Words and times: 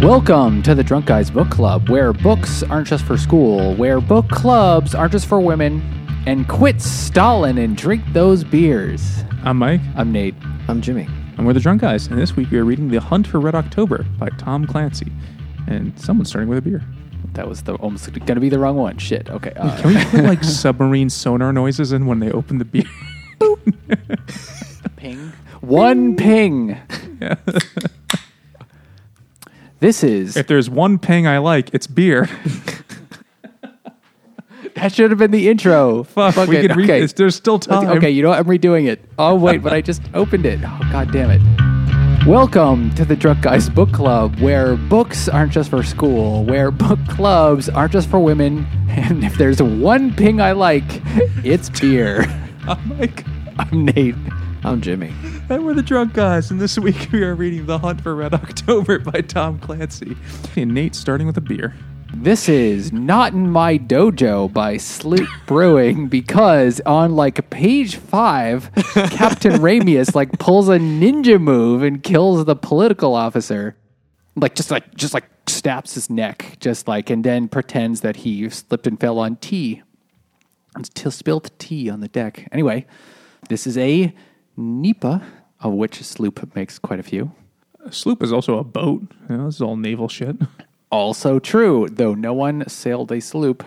Welcome 0.00 0.62
to 0.62 0.74
the 0.74 0.82
Drunk 0.82 1.04
Guys 1.06 1.30
Book 1.30 1.50
Club, 1.50 1.90
where 1.90 2.12
books 2.14 2.62
aren't 2.62 2.88
just 2.88 3.04
for 3.04 3.18
school, 3.18 3.74
where 3.76 4.00
book 4.00 4.28
clubs 4.30 4.94
aren't 4.94 5.12
just 5.12 5.26
for 5.26 5.40
women, 5.40 5.82
and 6.26 6.48
quit 6.48 6.80
stalling 6.80 7.58
and 7.58 7.76
drink 7.76 8.02
those 8.12 8.42
beers. 8.42 9.22
I'm 9.44 9.58
Mike, 9.58 9.82
I'm 9.96 10.10
Nate. 10.10 10.34
I'm 10.68 10.80
Jimmy. 10.80 11.06
and 11.36 11.46
we're 11.46 11.52
the 11.52 11.60
Drunk 11.60 11.82
Guys. 11.82 12.06
And 12.06 12.18
this 12.18 12.34
week 12.34 12.50
we 12.50 12.58
are 12.58 12.64
reading 12.64 12.88
The 12.88 12.98
Hunt 13.00 13.26
for 13.26 13.40
Red 13.40 13.54
October 13.54 14.04
by 14.18 14.30
Tom 14.38 14.66
Clancy. 14.66 15.12
And 15.66 15.98
someone's 16.00 16.30
starting 16.30 16.48
with 16.48 16.58
a 16.58 16.62
beer. 16.62 16.82
That 17.34 17.46
was 17.46 17.62
the 17.62 17.74
almost 17.74 18.10
going 18.12 18.34
to 18.34 18.40
be 18.40 18.48
the 18.48 18.58
wrong 18.58 18.76
one. 18.76 18.96
Shit. 18.98 19.28
Okay. 19.28 19.52
Uh, 19.54 19.80
Can 19.82 19.94
we 19.94 20.04
put 20.06 20.24
like 20.24 20.42
submarine 20.42 21.10
sonar 21.10 21.52
noises 21.52 21.92
in 21.92 22.06
when 22.06 22.20
they 22.20 22.30
open 22.32 22.58
the 22.58 22.64
beer? 22.64 22.84
ping. 24.96 25.32
One 25.60 26.16
ping. 26.16 26.78
Yeah. 27.20 27.34
This 29.80 30.04
is 30.04 30.36
if 30.36 30.46
there's 30.46 30.68
one 30.68 30.98
ping 30.98 31.26
I 31.26 31.38
like, 31.38 31.72
it's 31.72 31.86
beer. 31.86 32.28
that 34.74 34.92
should 34.92 35.10
have 35.10 35.18
been 35.18 35.30
the 35.30 35.48
intro. 35.48 36.02
Fuck, 36.02 36.36
we 36.48 36.58
it. 36.58 36.68
could 36.68 36.76
read 36.76 36.90
okay. 36.90 37.00
this. 37.00 37.14
There's 37.14 37.34
still 37.34 37.58
time. 37.58 37.88
Okay, 37.96 38.10
you 38.10 38.22
know 38.22 38.28
what? 38.28 38.38
I'm 38.38 38.44
redoing 38.44 38.88
it. 38.88 39.02
Oh 39.18 39.34
wait, 39.34 39.62
but 39.62 39.72
I 39.72 39.80
just 39.80 40.02
opened 40.12 40.44
it. 40.44 40.60
Oh 40.62 40.78
god 40.92 41.10
damn 41.12 41.30
it. 41.30 41.40
Welcome 42.28 42.94
to 42.96 43.06
the 43.06 43.16
Drunk 43.16 43.40
Guys 43.40 43.70
Book 43.70 43.90
Club, 43.90 44.38
where 44.40 44.76
books 44.76 45.30
aren't 45.30 45.52
just 45.52 45.70
for 45.70 45.82
school, 45.82 46.44
where 46.44 46.70
book 46.70 46.98
clubs 47.08 47.70
aren't 47.70 47.92
just 47.92 48.10
for 48.10 48.20
women, 48.20 48.66
and 48.90 49.24
if 49.24 49.38
there's 49.38 49.62
one 49.62 50.14
ping 50.14 50.42
I 50.42 50.52
like, 50.52 50.84
it's 51.42 51.70
beer. 51.70 52.26
I'm 52.68 52.98
Mike. 52.98 53.24
I'm 53.58 53.86
Nate. 53.86 54.14
I'm 54.62 54.82
Jimmy. 54.82 55.14
And 55.50 55.66
we're 55.66 55.74
the 55.74 55.82
Drunk 55.82 56.12
Guys. 56.12 56.52
And 56.52 56.60
this 56.60 56.78
week 56.78 57.08
we 57.10 57.24
are 57.24 57.34
reading 57.34 57.66
The 57.66 57.80
Hunt 57.80 58.02
for 58.02 58.14
Red 58.14 58.34
October 58.34 59.00
by 59.00 59.20
Tom 59.20 59.58
Clancy. 59.58 60.16
And 60.54 60.72
Nate 60.72 60.94
starting 60.94 61.26
with 61.26 61.36
a 61.38 61.40
beer. 61.40 61.74
This 62.14 62.48
is 62.48 62.92
Not 62.92 63.32
in 63.32 63.50
My 63.50 63.76
Dojo 63.76 64.52
by 64.52 64.76
Sloop 64.76 65.28
Brewing 65.46 66.06
because 66.06 66.80
on 66.86 67.16
like 67.16 67.50
page 67.50 67.96
five, 67.96 68.70
Captain 68.94 69.54
Ramius 69.54 70.14
like 70.14 70.38
pulls 70.38 70.68
a 70.68 70.78
ninja 70.78 71.40
move 71.40 71.82
and 71.82 72.00
kills 72.00 72.44
the 72.44 72.54
political 72.54 73.16
officer. 73.16 73.76
Like 74.36 74.54
just 74.54 74.70
like 74.70 74.94
just 74.94 75.14
like 75.14 75.28
snaps 75.48 75.94
his 75.94 76.08
neck, 76.08 76.58
just 76.60 76.86
like 76.86 77.10
and 77.10 77.24
then 77.24 77.48
pretends 77.48 78.02
that 78.02 78.14
he 78.14 78.48
slipped 78.50 78.86
and 78.86 79.00
fell 79.00 79.18
on 79.18 79.34
tea. 79.34 79.82
And 80.76 80.88
spilled 81.12 81.50
tea 81.58 81.90
on 81.90 81.98
the 81.98 82.06
deck. 82.06 82.48
Anyway, 82.52 82.86
this 83.48 83.66
is 83.66 83.76
a 83.76 84.14
Nipa, 84.56 85.22
of 85.60 85.72
which 85.72 86.02
Sloop 86.02 86.54
makes 86.54 86.78
quite 86.78 86.98
a 86.98 87.02
few. 87.02 87.32
A 87.84 87.92
sloop 87.92 88.22
is 88.22 88.32
also 88.32 88.58
a 88.58 88.64
boat. 88.64 89.02
You 89.28 89.36
know, 89.36 89.46
this 89.46 89.56
is 89.56 89.62
all 89.62 89.76
naval 89.76 90.08
shit. 90.08 90.36
Also 90.90 91.38
true, 91.38 91.88
though 91.90 92.14
no 92.14 92.32
one 92.32 92.68
sailed 92.68 93.12
a 93.12 93.20
sloop. 93.20 93.64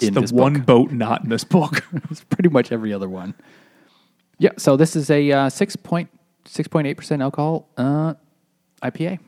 It's 0.00 0.10
the 0.10 0.34
one 0.34 0.60
boat 0.62 0.90
not 0.90 1.22
in 1.22 1.30
this 1.30 1.44
book. 1.44 1.84
It's 2.10 2.24
pretty 2.24 2.48
much 2.48 2.72
every 2.72 2.92
other 2.92 3.08
one. 3.08 3.34
Yeah, 4.38 4.50
so 4.58 4.76
this 4.76 4.96
is 4.96 5.08
a 5.08 5.30
uh, 5.30 5.48
6.6.8% 5.48 7.22
alcohol 7.22 7.68
uh, 7.76 8.14
IPA. 8.82 9.20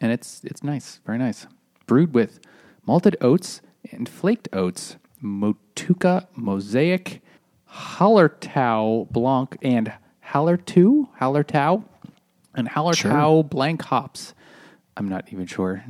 And 0.00 0.12
it's 0.12 0.42
it's 0.44 0.62
nice, 0.62 1.00
very 1.06 1.18
nice. 1.18 1.46
Brewed 1.86 2.12
with 2.14 2.38
malted 2.84 3.16
oats 3.20 3.62
and 3.90 4.08
flaked 4.08 4.48
oats, 4.52 4.96
Motueka 5.22 6.26
Mosaic, 6.36 7.22
Hallertau 7.70 9.10
Blanc, 9.10 9.56
and 9.62 9.92
Hallertau, 10.26 11.08
Hallertau, 11.20 11.84
and 12.54 12.68
Hallertau 12.68 13.48
Blanc 13.48 13.82
hops. 13.82 14.34
I'm 14.96 15.08
not 15.08 15.32
even 15.32 15.46
sure. 15.46 15.84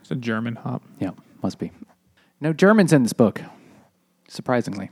it's 0.00 0.10
a 0.10 0.14
German 0.14 0.56
hop. 0.56 0.82
Yeah, 1.00 1.10
must 1.42 1.58
be. 1.58 1.72
No 2.40 2.52
Germans 2.52 2.92
in 2.92 3.02
this 3.02 3.12
book, 3.14 3.40
surprisingly. 4.28 4.90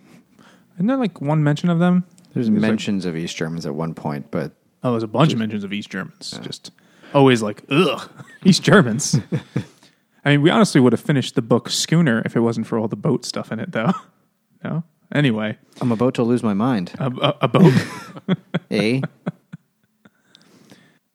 Isn't 0.75 0.87
there 0.87 0.97
like 0.97 1.21
one 1.21 1.45
mention 1.45 1.69
of 1.71 1.79
them? 1.79 2.05
There's 2.33 2.47
There's 2.49 2.51
like- 2.51 2.71
mentions 2.71 3.05
of 3.05 3.17
East 3.17 3.37
Germans 3.37 3.67
at 3.67 3.75
one 3.75 3.95
point, 3.95 4.31
but 4.31 4.53
oh, 4.83 4.91
there's 4.93 5.03
a 5.03 5.09
bunch 5.09 5.33
of 5.33 5.39
mentions 5.39 5.63
of 5.65 5.73
East 5.73 5.91
Germans. 5.91 6.39
Just 6.43 6.73
always 7.13 7.43
like, 7.43 7.63
ugh, 7.71 8.11
East 8.45 8.63
Germans. 8.63 9.19
I 10.25 10.31
mean, 10.31 10.43
we 10.43 10.49
honestly 10.51 10.81
would 10.81 10.93
have 10.95 11.01
finished 11.03 11.35
the 11.35 11.43
book 11.43 11.69
Schooner 11.69 12.23
if 12.25 12.35
it 12.35 12.41
wasn't 12.41 12.67
for 12.67 12.79
all 12.79 12.89
the 12.89 12.97
boat 12.97 13.25
stuff 13.27 13.53
in 13.53 13.61
it, 13.61 13.73
though. 13.73 13.93
No? 14.65 14.83
Anyway, 15.15 15.57
I'm 15.81 15.93
about 15.93 16.15
to 16.15 16.23
lose 16.25 16.43
my 16.43 16.55
mind. 16.55 16.93
a, 16.99 17.07
a, 17.07 17.37
a 17.43 17.49
boat. 17.49 17.73
Eh? 18.71 19.01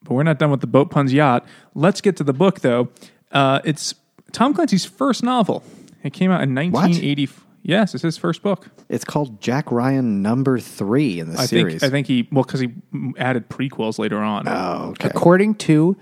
but 0.04 0.14
we're 0.14 0.24
not 0.24 0.40
done 0.40 0.52
with 0.52 0.62
the 0.62 0.68
boat 0.68 0.90
puns 0.90 1.12
yacht. 1.14 1.46
Let's 1.76 2.00
get 2.02 2.16
to 2.18 2.24
the 2.24 2.34
book, 2.34 2.62
though. 2.62 2.90
Uh, 3.32 3.60
it's 3.66 3.96
Tom 4.32 4.54
Clancy's 4.54 4.86
first 4.86 5.24
novel. 5.24 5.64
It 6.04 6.14
came 6.14 6.32
out 6.32 6.42
in 6.42 6.56
1980. 6.56 7.30
Yes, 7.62 7.94
it's 7.94 8.04
his 8.04 8.18
first 8.18 8.42
book. 8.42 8.70
It's 8.88 9.04
called 9.04 9.42
Jack 9.42 9.72
Ryan 9.72 10.22
number 10.22 10.60
three 10.60 11.20
in 11.20 11.34
the 11.34 11.40
I 11.40 11.46
series. 11.46 11.82
think. 11.82 11.84
I 11.84 11.90
think 11.90 12.08
he 12.08 12.28
well 12.32 12.44
because 12.44 12.62
he 12.62 12.70
added 13.18 13.50
prequels 13.50 14.00
later 14.00 14.18
on. 14.18 14.48
oh, 14.48 14.92
okay. 14.92 15.10
According 15.10 15.56
to, 15.56 15.98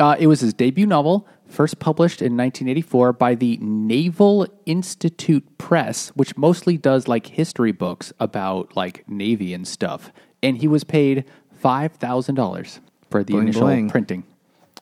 uh, 0.00 0.16
it 0.18 0.26
was 0.26 0.40
his 0.40 0.54
debut 0.54 0.86
novel, 0.86 1.26
first 1.46 1.78
published 1.78 2.20
in 2.22 2.36
1984 2.36 3.12
by 3.12 3.34
the 3.34 3.58
Naval 3.60 4.46
Institute 4.66 5.58
Press, 5.58 6.08
which 6.10 6.36
mostly 6.36 6.76
does 6.78 7.08
like 7.08 7.26
history 7.26 7.72
books 7.72 8.12
about 8.18 8.74
like 8.76 9.08
Navy 9.08 9.52
and 9.52 9.66
stuff. 9.68 10.12
And 10.42 10.58
he 10.58 10.66
was 10.66 10.82
paid 10.84 11.24
$5,000 11.62 12.80
for 13.10 13.22
the 13.22 13.32
Bling, 13.32 13.42
initial 13.42 13.62
bling. 13.62 13.90
printing. 13.90 14.24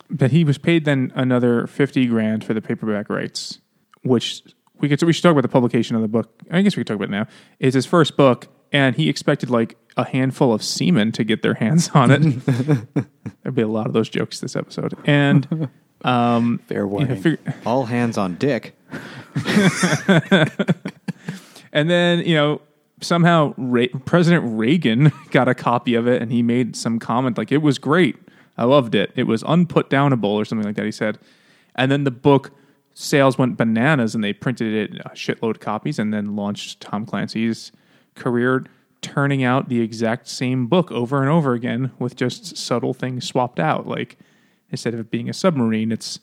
But 0.08 0.30
he 0.30 0.44
was 0.44 0.58
paid 0.58 0.84
then 0.84 1.12
another 1.14 1.66
fifty 1.68 2.06
grand 2.06 2.42
for 2.42 2.52
the 2.52 2.60
paperback 2.60 3.08
rights, 3.08 3.60
which 4.02 4.42
we 4.80 4.88
could 4.88 5.00
we 5.02 5.12
should 5.12 5.22
talk 5.22 5.32
about 5.32 5.42
the 5.42 5.48
publication 5.48 5.94
of 5.94 6.02
the 6.02 6.08
book. 6.08 6.32
I 6.50 6.62
guess 6.62 6.76
we 6.76 6.80
could 6.80 6.88
talk 6.88 6.96
about 6.96 7.08
it 7.08 7.12
now. 7.12 7.26
It's 7.60 7.74
his 7.74 7.86
first 7.86 8.16
book, 8.16 8.48
and 8.72 8.96
he 8.96 9.08
expected 9.08 9.50
like 9.50 9.76
a 9.96 10.04
handful 10.08 10.52
of 10.52 10.62
seamen 10.62 11.12
to 11.12 11.24
get 11.24 11.42
their 11.42 11.54
hands 11.54 11.90
on 11.94 12.10
it. 12.10 12.22
There'd 13.42 13.54
be 13.54 13.62
a 13.62 13.68
lot 13.68 13.86
of 13.86 13.92
those 13.92 14.08
jokes 14.08 14.40
this 14.40 14.54
episode, 14.56 14.94
and 15.04 15.68
um, 16.04 16.58
Fair 16.66 16.78
you 16.78 16.82
know, 16.84 16.88
warning. 16.88 17.20
figure- 17.22 17.54
All 17.66 17.86
hands 17.86 18.16
on 18.18 18.36
Dick. 18.36 18.76
and 21.72 21.88
then 21.90 22.20
you 22.20 22.34
know 22.34 22.60
somehow 23.00 23.54
Re- 23.56 23.88
President 24.04 24.44
Reagan 24.58 25.10
got 25.30 25.48
a 25.48 25.54
copy 25.54 25.94
of 25.94 26.06
it, 26.06 26.20
and 26.22 26.30
he 26.32 26.42
made 26.42 26.76
some 26.76 26.98
comment 26.98 27.38
like 27.38 27.50
it 27.52 27.58
was 27.62 27.78
great. 27.78 28.16
I 28.58 28.64
loved 28.64 28.94
it. 28.94 29.10
It 29.16 29.24
was 29.24 29.42
unputdownable 29.44 30.24
or 30.24 30.44
something 30.44 30.66
like 30.66 30.76
that. 30.76 30.84
He 30.84 30.92
said, 30.92 31.18
and 31.76 31.90
then 31.90 32.04
the 32.04 32.10
book 32.10 32.50
sales 32.94 33.38
went 33.38 33.56
bananas, 33.56 34.14
and 34.14 34.22
they 34.22 34.32
printed 34.32 34.74
it 34.92 35.00
a 35.04 35.10
shitload 35.10 35.50
of 35.50 35.60
copies, 35.60 35.98
and 35.98 36.12
then 36.12 36.36
launched 36.36 36.80
Tom 36.80 37.06
Clancy's 37.06 37.72
career, 38.14 38.64
turning 39.02 39.42
out 39.42 39.68
the 39.68 39.80
exact 39.80 40.28
same 40.28 40.66
book 40.66 40.90
over 40.92 41.20
and 41.20 41.30
over 41.30 41.54
again 41.54 41.92
with 41.98 42.16
just 42.16 42.56
subtle 42.56 42.94
things 42.94 43.26
swapped 43.26 43.58
out. 43.58 43.86
Like 43.86 44.18
instead 44.70 44.94
of 44.94 45.00
it 45.00 45.10
being 45.10 45.28
a 45.28 45.32
submarine, 45.32 45.92
it's 45.92 46.20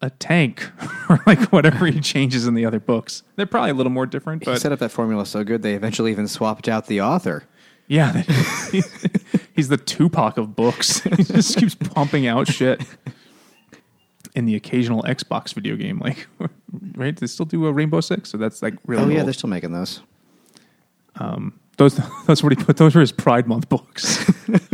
a 0.00 0.10
tank 0.10 0.70
or 1.10 1.20
like 1.26 1.52
whatever 1.52 1.86
he 1.86 2.00
changes 2.00 2.46
in 2.46 2.54
the 2.54 2.64
other 2.64 2.80
books. 2.80 3.22
They're 3.36 3.46
probably 3.46 3.70
a 3.70 3.74
little 3.74 3.92
more 3.92 4.06
different, 4.06 4.42
He 4.42 4.50
but 4.50 4.60
set 4.60 4.72
up 4.72 4.78
that 4.78 4.90
formula 4.90 5.26
so 5.26 5.44
good 5.44 5.62
they 5.62 5.74
eventually 5.74 6.10
even 6.10 6.28
swapped 6.28 6.68
out 6.68 6.86
the 6.86 7.00
author. 7.00 7.44
Yeah, 7.86 8.12
he's 9.52 9.68
the 9.68 9.76
Tupac 9.76 10.38
of 10.38 10.54
books. 10.54 11.00
he 11.16 11.24
just 11.24 11.58
keeps 11.58 11.74
pumping 11.74 12.26
out 12.28 12.46
shit. 12.46 12.82
In 14.36 14.44
the 14.46 14.54
occasional 14.54 15.02
Xbox 15.02 15.52
video 15.52 15.74
game, 15.74 15.98
like 15.98 16.28
right, 16.94 17.16
they 17.16 17.26
still 17.26 17.46
do 17.46 17.66
a 17.66 17.72
Rainbow 17.72 18.00
Six, 18.00 18.30
so 18.30 18.38
that's 18.38 18.62
like 18.62 18.74
really. 18.86 19.02
Oh 19.02 19.08
yeah, 19.08 19.18
old. 19.18 19.26
they're 19.26 19.32
still 19.32 19.50
making 19.50 19.72
those. 19.72 20.02
Those. 21.76 21.98
That's 22.26 22.42
what 22.42 22.56
he 22.56 22.62
put. 22.64 22.76
Those 22.76 22.94
were 22.94 23.00
his 23.00 23.12
Pride 23.12 23.46
Month 23.46 23.68
books. 23.68 24.24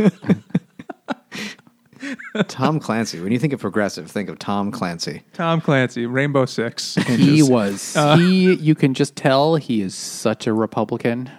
Tom 2.47 2.79
Clancy. 2.79 3.19
When 3.19 3.31
you 3.31 3.39
think 3.39 3.53
of 3.53 3.59
progressive, 3.59 4.09
think 4.09 4.29
of 4.29 4.37
Tom 4.37 4.71
Clancy. 4.71 5.23
Tom 5.33 5.59
Clancy, 5.61 6.05
Rainbow 6.05 6.45
Six. 6.45 6.95
He 6.95 7.39
Inches. 7.39 7.49
was, 7.49 7.93
Uh, 7.97 8.17
he, 8.17 8.53
you 8.55 8.75
can 8.75 8.93
just 8.93 9.15
tell 9.15 9.55
he 9.55 9.81
is 9.81 9.95
such 9.95 10.45
a 10.45 10.53
Republican. 10.53 11.29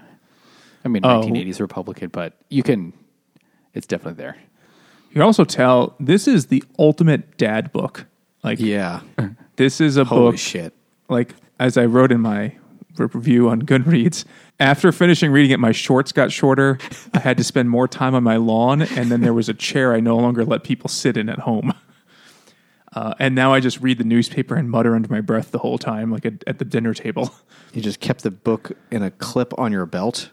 I 0.84 0.88
mean, 0.88 1.04
Oh. 1.04 1.22
1980s 1.22 1.60
Republican, 1.60 2.08
but 2.08 2.34
you 2.48 2.62
can, 2.64 2.92
it's 3.74 3.86
definitely 3.86 4.20
there. 4.22 4.36
You 5.08 5.12
can 5.14 5.22
also 5.22 5.44
tell 5.44 5.94
this 6.00 6.26
is 6.26 6.46
the 6.46 6.62
ultimate 6.78 7.38
dad 7.38 7.72
book. 7.72 8.06
Like, 8.42 8.58
Yeah. 8.58 9.00
this 9.56 9.80
is 9.80 9.96
a 9.96 10.04
Holy 10.04 10.32
book. 10.32 10.38
shit. 10.38 10.74
like 11.08 11.34
as 11.60 11.76
I 11.78 11.86
wrote 11.86 12.10
in 12.12 12.20
my 12.20 12.52
review 12.98 13.48
on 13.48 13.62
Goodreads, 13.62 14.24
after 14.60 14.90
finishing 14.92 15.30
reading 15.30 15.50
it, 15.52 15.60
my 15.60 15.72
shorts 15.72 16.12
got 16.12 16.32
shorter. 16.32 16.78
I 17.14 17.20
had 17.20 17.36
to 17.38 17.44
spend 17.44 17.70
more 17.70 17.86
time 17.88 18.14
on 18.14 18.22
my 18.22 18.36
lawn, 18.36 18.82
and 18.82 19.10
then 19.10 19.20
there 19.20 19.34
was 19.34 19.48
a 19.48 19.54
chair 19.54 19.94
I 19.94 20.00
no 20.00 20.16
longer 20.16 20.44
let 20.44 20.64
people 20.64 20.88
sit 20.88 21.16
in 21.16 21.28
at 21.28 21.40
home. 21.40 21.72
Uh, 22.94 23.14
and 23.18 23.34
now 23.34 23.52
I 23.52 23.60
just 23.60 23.80
read 23.80 23.98
the 23.98 24.04
newspaper 24.04 24.56
and 24.56 24.70
mutter 24.70 24.96
under 24.96 25.08
my 25.12 25.20
breath 25.20 25.50
the 25.50 25.58
whole 25.58 25.78
time, 25.78 26.10
like 26.10 26.24
at, 26.24 26.42
at 26.46 26.58
the 26.58 26.64
dinner 26.64 26.94
table. 26.94 27.34
You 27.74 27.82
just 27.82 28.00
kept 28.00 28.22
the 28.22 28.30
book 28.30 28.72
in 28.90 29.02
a 29.02 29.10
clip 29.10 29.52
on 29.58 29.72
your 29.72 29.84
belt 29.84 30.30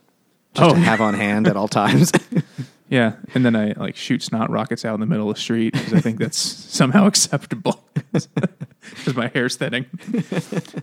just 0.56 0.72
Oh. 0.72 0.74
to 0.74 0.80
have 0.80 1.02
on 1.02 1.14
hand 1.16 1.50
at 1.50 1.58
all 1.58 1.68
times. 1.68 2.14
Yeah, 2.88 3.14
and 3.34 3.44
then 3.44 3.56
I 3.56 3.74
like 3.78 3.96
shoot 3.96 4.22
snot 4.22 4.50
rockets 4.52 4.86
out 4.86 4.94
in 4.94 5.00
the 5.00 5.06
middle 5.08 5.30
of 5.30 5.36
the 5.36 5.42
street 5.42 5.74
because 5.74 5.94
I 5.94 6.00
think 6.02 6.20
that's 6.20 6.38
somehow 6.38 7.08
acceptable 7.08 7.84
because 8.14 9.16
my 9.16 9.28
hair's 9.34 9.56
thinning. 9.56 9.86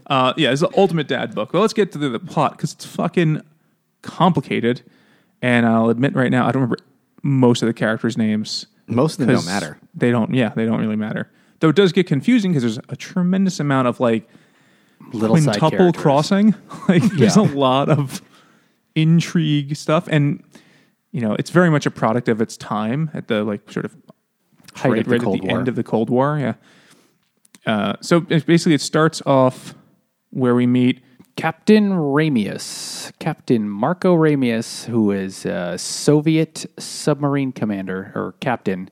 Uh, 0.09 0.35
yeah, 0.37 0.51
it's 0.51 0.61
the 0.61 0.69
ultimate 0.77 1.09
dad 1.09 1.35
book. 1.35 1.53
Well, 1.55 1.63
let's 1.63 1.73
get 1.73 1.93
to 1.93 1.99
the, 1.99 2.09
the 2.11 2.19
plot 2.19 2.53
because 2.53 2.73
it's 2.75 2.85
fucking 2.85 3.41
complicated, 4.03 4.83
and 5.41 5.65
I'll 5.65 5.89
admit 5.89 6.15
right 6.15 6.31
now 6.31 6.43
I 6.47 6.53
don't 6.53 6.63
remember 6.63 6.77
most 7.23 7.63
of 7.63 7.67
the 7.67 7.73
characters' 7.73 8.19
names. 8.19 8.67
Most 8.89 9.19
of 9.21 9.27
them 9.27 9.37
don't 9.37 9.47
matter. 9.47 9.79
They 9.95 10.11
don't. 10.11 10.35
Yeah, 10.35 10.51
they 10.51 10.67
don't 10.67 10.81
really 10.81 10.97
matter. 10.97 11.31
Though 11.61 11.69
it 11.71 11.77
does 11.77 11.93
get 11.93 12.07
confusing 12.07 12.51
because 12.53 12.63
there's 12.63 12.79
a 12.91 12.97
tremendous 12.97 13.59
amount 13.61 13.89
of 13.89 14.01
like 14.01 14.29
Little 15.13 15.37
side 15.39 15.59
quintuple 15.61 15.93
crossing. 15.93 16.55
Like 16.89 17.03
there's 17.05 17.37
Yeah. 17.37 17.43
a 17.43 17.49
lot 17.55 17.89
of 17.89 18.21
intrigue 18.95 19.77
stuff, 19.77 20.09
and 20.11 20.43
you 21.13 21.21
know 21.21 21.35
it's 21.39 21.51
very 21.51 21.71
much 21.71 21.87
a 21.87 21.91
product 21.91 22.29
of 22.29 22.41
its 22.41 22.57
time 22.57 23.11
at 23.15 23.29
the 23.29 23.45
like 23.45 23.71
sort 23.71 23.85
of 23.85 23.95
Height 24.75 24.91
right, 24.91 24.99
of 25.01 25.05
the 25.05 25.11
right 25.11 25.21
Cold 25.23 25.37
at 25.37 25.43
the 25.43 25.49
War. 25.49 25.59
end 25.59 25.69
of 25.69 25.77
the 25.77 25.83
Cold 25.85 26.09
War. 26.11 26.39
Yeah. 26.39 26.55
Uh, 27.67 27.95
so 28.01 28.25
it's 28.31 28.45
basically, 28.45 28.73
it 28.75 28.81
starts 28.81 29.21
off 29.27 29.75
where 30.31 30.55
we 30.55 30.67
meet. 30.67 31.03
Captain 31.37 31.91
Ramius, 31.91 33.13
Captain 33.19 33.69
Marco 33.69 34.17
Ramius, 34.17 34.87
who 34.87 35.11
is 35.11 35.45
a 35.47 35.77
Soviet 35.79 36.65
submarine 36.79 37.53
commander 37.53 38.13
or 38.15 38.35
captain, 38.41 38.89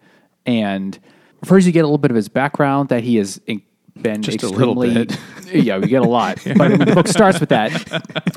and 0.46 0.98
first 1.44 1.66
you 1.66 1.72
get 1.72 1.80
a 1.80 1.86
little 1.86 1.98
bit 1.98 2.10
of 2.10 2.14
his 2.16 2.28
background 2.28 2.90
that 2.90 3.02
he 3.02 3.16
has 3.16 3.40
in- 3.46 3.62
been 4.00 4.22
Just 4.22 4.42
a 4.42 4.48
little 4.48 4.82
extremely. 4.82 5.06
bit. 5.50 5.54
yeah, 5.64 5.78
we 5.78 5.88
get 5.88 6.02
a 6.02 6.08
lot, 6.08 6.38
but 6.56 6.78
the 6.78 6.92
book 6.94 7.08
starts 7.08 7.40
with 7.40 7.48
that. 7.50 7.72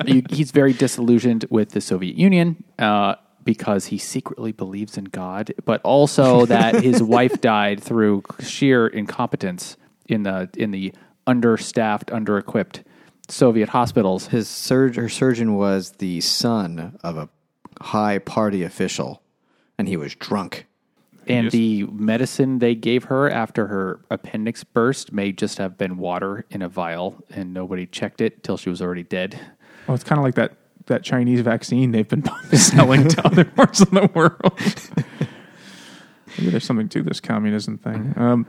You, 0.06 0.22
he's 0.30 0.50
very 0.50 0.72
disillusioned 0.72 1.44
with 1.50 1.70
the 1.70 1.80
Soviet 1.80 2.16
Union. 2.16 2.62
Uh, 2.78 3.14
because 3.44 3.86
he 3.86 3.98
secretly 3.98 4.52
believes 4.52 4.96
in 4.96 5.04
God, 5.04 5.52
but 5.64 5.80
also 5.82 6.46
that 6.46 6.82
his 6.82 7.02
wife 7.16 7.40
died 7.40 7.82
through 7.82 8.22
sheer 8.40 8.86
incompetence 8.86 9.76
in 10.08 10.22
the 10.24 10.48
in 10.56 10.70
the 10.70 10.92
understaffed, 11.26 12.10
under-equipped 12.12 12.82
Soviet 13.28 13.70
hospitals. 13.70 14.26
His 14.28 14.48
surg- 14.48 14.96
her 14.96 15.08
surgeon 15.08 15.54
was 15.54 15.92
the 15.92 16.20
son 16.20 16.98
of 17.02 17.16
a 17.16 17.28
high 17.80 18.18
party 18.18 18.62
official, 18.62 19.22
and 19.78 19.88
he 19.88 19.96
was 19.96 20.14
drunk. 20.14 20.66
And 21.26 21.44
Yes. 21.44 21.52
the 21.52 21.84
medicine 21.84 22.58
they 22.58 22.74
gave 22.74 23.04
her 23.04 23.30
after 23.30 23.68
her 23.68 24.00
appendix 24.10 24.62
burst 24.62 25.10
may 25.10 25.32
just 25.32 25.56
have 25.56 25.78
been 25.78 25.96
water 25.96 26.44
in 26.50 26.60
a 26.60 26.68
vial, 26.68 27.24
and 27.30 27.54
nobody 27.54 27.86
checked 27.86 28.20
it 28.20 28.42
till 28.44 28.58
she 28.58 28.68
was 28.68 28.82
already 28.82 29.04
dead. 29.04 29.40
Oh, 29.88 29.94
it's 29.94 30.04
kind 30.04 30.18
of 30.18 30.22
like 30.24 30.34
that 30.34 30.52
that 30.86 31.02
Chinese 31.02 31.40
vaccine 31.40 31.90
they've 31.92 32.08
been 32.08 32.24
selling 32.52 33.08
to 33.08 33.26
other 33.26 33.44
parts 33.44 33.80
of 33.80 33.90
the 33.90 34.10
world. 34.14 34.60
Maybe 36.38 36.50
there's 36.50 36.64
something 36.64 36.88
to 36.90 37.02
this 37.02 37.20
communism 37.20 37.78
thing. 37.78 38.12
Um, 38.16 38.46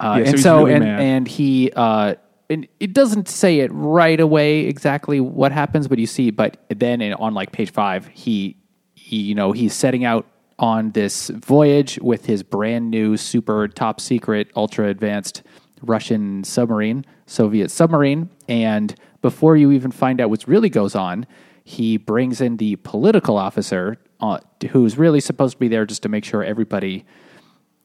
Uh, 0.00 0.16
yeah, 0.18 0.24
and 0.26 0.34
he's 0.34 0.42
so, 0.42 0.58
really 0.58 0.74
and, 0.74 0.84
mad. 0.84 1.00
and 1.00 1.28
he, 1.28 1.70
uh, 1.74 2.14
and 2.50 2.66
it 2.80 2.92
doesn't 2.92 3.28
say 3.28 3.60
it 3.60 3.70
right 3.72 4.18
away 4.20 4.60
exactly 4.60 5.20
what 5.20 5.52
happens, 5.52 5.88
but 5.88 5.98
you 5.98 6.06
see, 6.06 6.30
but 6.30 6.56
then 6.68 7.00
in, 7.00 7.14
on 7.14 7.32
like 7.32 7.52
page 7.52 7.70
five, 7.70 8.06
he, 8.08 8.56
he, 8.94 9.16
you 9.16 9.34
know, 9.34 9.52
he's 9.52 9.72
setting 9.72 10.04
out 10.04 10.26
on 10.58 10.90
this 10.92 11.28
voyage 11.30 11.98
with 12.02 12.26
his 12.26 12.42
brand 12.42 12.90
new, 12.90 13.16
super 13.16 13.68
top 13.68 14.00
secret, 14.00 14.50
ultra 14.56 14.88
advanced 14.88 15.42
Russian 15.82 16.44
submarine, 16.44 17.04
Soviet 17.26 17.70
submarine. 17.70 18.30
And 18.48 18.94
before 19.22 19.56
you 19.56 19.70
even 19.72 19.90
find 19.90 20.20
out 20.20 20.28
what 20.30 20.46
really 20.46 20.68
goes 20.70 20.94
on, 20.94 21.26
he 21.64 21.96
brings 21.96 22.40
in 22.40 22.58
the 22.58 22.76
political 22.76 23.36
officer 23.38 23.96
uh, 24.20 24.38
who's 24.70 24.96
really 24.98 25.20
supposed 25.20 25.54
to 25.54 25.58
be 25.58 25.68
there 25.68 25.84
just 25.86 26.02
to 26.02 26.08
make 26.08 26.24
sure 26.24 26.44
everybody 26.44 27.04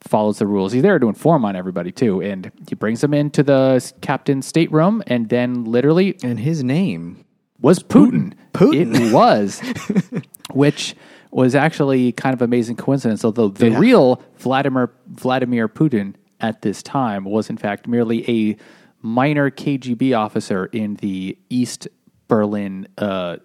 follows 0.02 0.40
the 0.40 0.48
rules. 0.48 0.72
He's 0.72 0.82
there 0.84 1.00
to 1.00 1.08
inform 1.08 1.44
on 1.46 1.56
everybody 1.56 1.92
too, 1.92 2.22
and 2.22 2.52
he 2.68 2.76
brings 2.76 3.02
them 3.02 3.14
into 3.14 3.44
the 3.44 3.92
captain's 4.02 4.46
stateroom, 4.48 5.04
and 5.08 5.28
then 5.30 5.66
literally 5.66 6.18
And 6.24 6.40
his 6.40 6.64
name, 6.64 7.26
was 7.62 7.80
Putin. 7.80 8.34
Putin. 8.54 8.96
It 8.96 9.14
was, 9.14 9.62
which 10.54 10.96
was 11.32 11.54
actually 11.56 12.12
kind 12.14 12.34
of 12.34 12.42
amazing 12.42 12.76
coincidence. 12.78 13.24
Although 13.26 13.50
the 13.50 13.72
Yeah. 13.72 13.80
real 13.80 14.22
Vladimir 14.38 14.92
Vladimir 15.08 15.68
Putin 15.68 16.16
at 16.40 16.62
this 16.62 16.82
time 16.82 17.26
was 17.26 17.50
in 17.50 17.58
fact 17.58 17.86
merely 17.88 18.30
a 18.30 18.56
minor 19.02 19.52
KGB 19.52 20.18
officer 20.18 20.66
in 20.68 20.96
the 20.96 21.38
East 21.50 21.88
Berlin, 22.30 22.88
uh, 22.98 23.38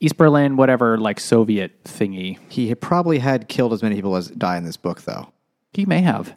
East 0.00 0.16
Berlin, 0.16 0.56
whatever, 0.56 0.98
like 0.98 1.20
Soviet 1.20 1.84
thingy. 1.84 2.38
he 2.48 2.68
had 2.68 2.80
probably 2.80 3.18
had 3.18 3.48
killed 3.48 3.72
as 3.72 3.82
many 3.82 3.94
people 3.94 4.16
as 4.16 4.28
die 4.28 4.56
in 4.56 4.64
this 4.64 4.76
book, 4.76 5.02
though. 5.02 5.32
He 5.72 5.86
may 5.86 6.00
have. 6.00 6.34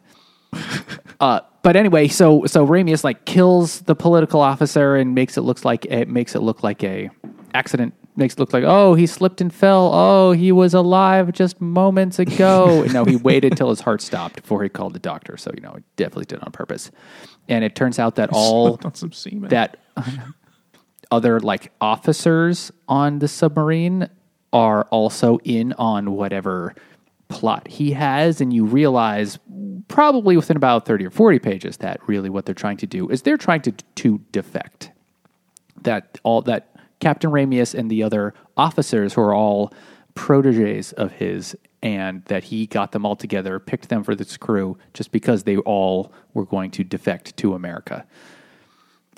uh, 1.20 1.40
but 1.62 1.76
anyway, 1.76 2.08
so 2.08 2.44
so 2.46 2.66
Ramius 2.66 3.04
like 3.04 3.24
kills 3.24 3.80
the 3.82 3.94
political 3.94 4.40
officer 4.40 4.96
and 4.96 5.14
makes 5.14 5.36
it 5.36 5.42
looks 5.42 5.64
like 5.64 5.84
it 5.86 6.08
makes 6.08 6.34
it 6.34 6.40
look 6.40 6.62
like 6.62 6.82
a 6.82 7.10
accident. 7.54 7.94
Makes 8.16 8.34
it 8.34 8.40
look 8.40 8.52
like 8.52 8.64
oh 8.66 8.94
he 8.94 9.06
slipped 9.06 9.40
and 9.40 9.54
fell. 9.54 9.92
Oh 9.94 10.32
he 10.32 10.52
was 10.52 10.74
alive 10.74 11.32
just 11.32 11.60
moments 11.60 12.18
ago. 12.18 12.84
no, 12.92 13.04
he 13.04 13.16
waited 13.16 13.56
till 13.56 13.70
his 13.70 13.80
heart 13.80 14.02
stopped 14.02 14.42
before 14.42 14.62
he 14.62 14.68
called 14.68 14.94
the 14.94 14.98
doctor. 14.98 15.36
So 15.36 15.52
you 15.54 15.60
know 15.60 15.74
he 15.76 15.82
definitely 15.96 16.24
did 16.24 16.38
it 16.38 16.44
on 16.44 16.52
purpose. 16.52 16.90
And 17.48 17.64
it 17.64 17.76
turns 17.76 17.98
out 17.98 18.16
that 18.16 18.30
all 18.32 18.78
on 18.84 18.94
some 18.94 19.12
semen. 19.12 19.50
that 19.50 19.78
other 21.10 21.40
like 21.40 21.72
officers 21.80 22.70
on 22.88 23.18
the 23.18 23.28
submarine 23.28 24.08
are 24.52 24.84
also 24.84 25.38
in 25.44 25.72
on 25.74 26.12
whatever 26.12 26.74
plot 27.28 27.68
he 27.68 27.92
has 27.92 28.40
and 28.40 28.52
you 28.52 28.64
realize 28.64 29.38
probably 29.88 30.36
within 30.36 30.56
about 30.56 30.84
30 30.84 31.06
or 31.06 31.10
40 31.10 31.38
pages 31.38 31.76
that 31.78 32.00
really 32.08 32.28
what 32.28 32.44
they're 32.44 32.54
trying 32.54 32.76
to 32.76 32.86
do 32.86 33.08
is 33.08 33.22
they're 33.22 33.36
trying 33.36 33.62
to 33.62 33.72
to 33.94 34.18
defect 34.32 34.90
that 35.82 36.18
all 36.22 36.42
that 36.42 36.74
Captain 37.00 37.30
Ramius 37.30 37.74
and 37.74 37.90
the 37.90 38.02
other 38.02 38.34
officers 38.56 39.14
who 39.14 39.22
are 39.22 39.34
all 39.34 39.72
proteges 40.14 40.92
of 40.92 41.12
his 41.12 41.56
and 41.82 42.22
that 42.26 42.44
he 42.44 42.66
got 42.66 42.92
them 42.92 43.06
all 43.06 43.16
together, 43.16 43.58
picked 43.58 43.88
them 43.88 44.04
for 44.04 44.14
this 44.14 44.36
crew 44.36 44.76
just 44.92 45.12
because 45.12 45.44
they 45.44 45.56
all 45.58 46.12
were 46.34 46.44
going 46.44 46.70
to 46.70 46.84
defect 46.84 47.36
to 47.38 47.54
America. 47.54 48.04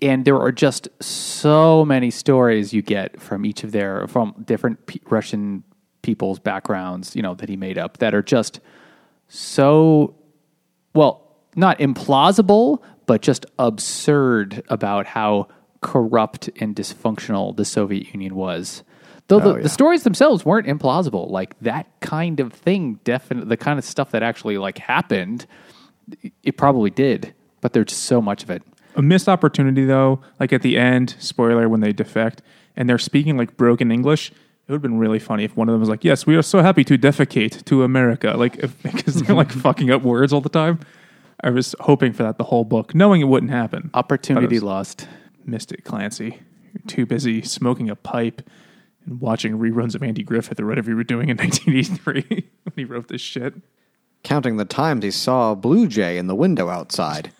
And 0.02 0.24
there 0.24 0.38
are 0.38 0.52
just 0.52 0.88
so 1.00 1.84
many 1.84 2.10
stories 2.10 2.72
you 2.72 2.82
get 2.82 3.20
from 3.20 3.46
each 3.46 3.62
of 3.62 3.70
their 3.72 4.06
from 4.08 4.34
different 4.44 4.84
P- 4.86 5.00
Russian 5.08 5.62
people's 6.02 6.40
backgrounds, 6.40 7.14
you 7.14 7.22
know, 7.22 7.34
that 7.34 7.48
he 7.48 7.56
made 7.56 7.78
up 7.78 7.98
that 7.98 8.12
are 8.12 8.22
just 8.22 8.60
so 9.28 10.14
well, 10.94 11.36
not 11.56 11.78
implausible, 11.78 12.82
but 13.06 13.22
just 13.22 13.46
absurd 13.58 14.62
about 14.68 15.06
how 15.06 15.48
corrupt 15.80 16.50
and 16.60 16.74
dysfunctional 16.76 17.56
the 17.56 17.64
Soviet 17.64 18.12
Union 18.12 18.34
was. 18.34 18.82
Though 19.28 19.36
oh, 19.36 19.40
the, 19.40 19.50
Oh, 19.50 19.56
yeah. 19.56 19.62
the 19.62 19.68
stories 19.68 20.02
themselves 20.02 20.44
weren't 20.44 20.66
implausible, 20.66 21.30
like 21.30 21.58
that 21.60 21.86
kind 22.00 22.40
of 22.40 22.52
thing, 22.52 22.98
definitely 23.04 23.48
the 23.48 23.56
kind 23.56 23.78
of 23.78 23.84
stuff 23.84 24.10
that 24.10 24.22
actually 24.22 24.58
like 24.58 24.78
happened, 24.78 25.46
it 26.42 26.56
probably 26.56 26.90
did. 26.90 27.34
But 27.60 27.72
there's 27.72 27.86
just 27.86 28.02
so 28.02 28.20
much 28.20 28.42
of 28.42 28.50
it. 28.50 28.62
A 28.96 29.02
missed 29.02 29.28
opportunity 29.28 29.84
though. 29.84 30.20
Like 30.40 30.52
at 30.52 30.62
the 30.62 30.76
end 30.78 31.14
spoiler 31.18 31.68
when 31.68 31.80
they 31.80 31.92
defect 31.92 32.42
and 32.76 32.88
they're 32.88 32.98
speaking 32.98 33.36
like 33.36 33.56
broken 33.56 33.90
english 33.92 34.30
it 34.30 34.70
would 34.70 34.74
have 34.76 34.82
been 34.82 34.98
really 34.98 35.18
funny 35.18 35.44
if 35.44 35.56
one 35.56 35.68
of 35.68 35.72
them 35.72 35.80
was 35.80 35.88
like 35.88 36.04
yes 36.04 36.24
we 36.24 36.36
are 36.36 36.42
so 36.42 36.62
happy 36.62 36.84
to 36.84 36.96
defecate 36.96 37.64
to 37.64 37.82
america. 37.82 38.34
Like 38.36 38.60
because 38.82 39.22
they're 39.22 39.34
like 39.36 39.50
fucking 39.52 39.90
up 39.90 40.02
words 40.02 40.32
all 40.32 40.40
the 40.40 40.48
time. 40.48 40.80
I 41.44 41.50
was 41.50 41.74
hoping 41.80 42.12
for 42.12 42.22
that 42.22 42.38
the 42.38 42.44
whole 42.44 42.64
book 42.64 42.94
knowing 42.94 43.20
it 43.20 43.24
wouldn't 43.24 43.50
happen. 43.52 43.90
Opportunity 43.94 44.46
But 44.46 44.52
it 44.52 44.56
was- 44.56 44.62
lost. 44.62 45.08
missed 45.44 45.72
it 45.72 45.84
clancy. 45.84 46.40
You're 46.72 46.82
too 46.86 47.04
busy 47.04 47.42
smoking 47.42 47.90
a 47.90 47.96
pipe 47.96 48.40
and 49.04 49.20
watching 49.20 49.58
reruns 49.58 49.94
of 49.96 50.02
andy 50.02 50.22
griffith 50.22 50.60
or 50.60 50.66
whatever 50.66 50.90
you 50.90 50.96
were 50.96 51.04
doing 51.04 51.28
in 51.28 51.36
1983 51.38 52.22
when 52.62 52.72
he 52.76 52.84
wrote 52.84 53.08
this 53.08 53.20
shit. 53.20 53.54
Counting 54.22 54.56
the 54.56 54.64
times 54.64 55.02
he 55.02 55.10
saw 55.10 55.50
a 55.50 55.56
blue 55.56 55.88
jay 55.88 56.16
in 56.16 56.28
the 56.28 56.34
window 56.36 56.68
outside. 56.70 57.32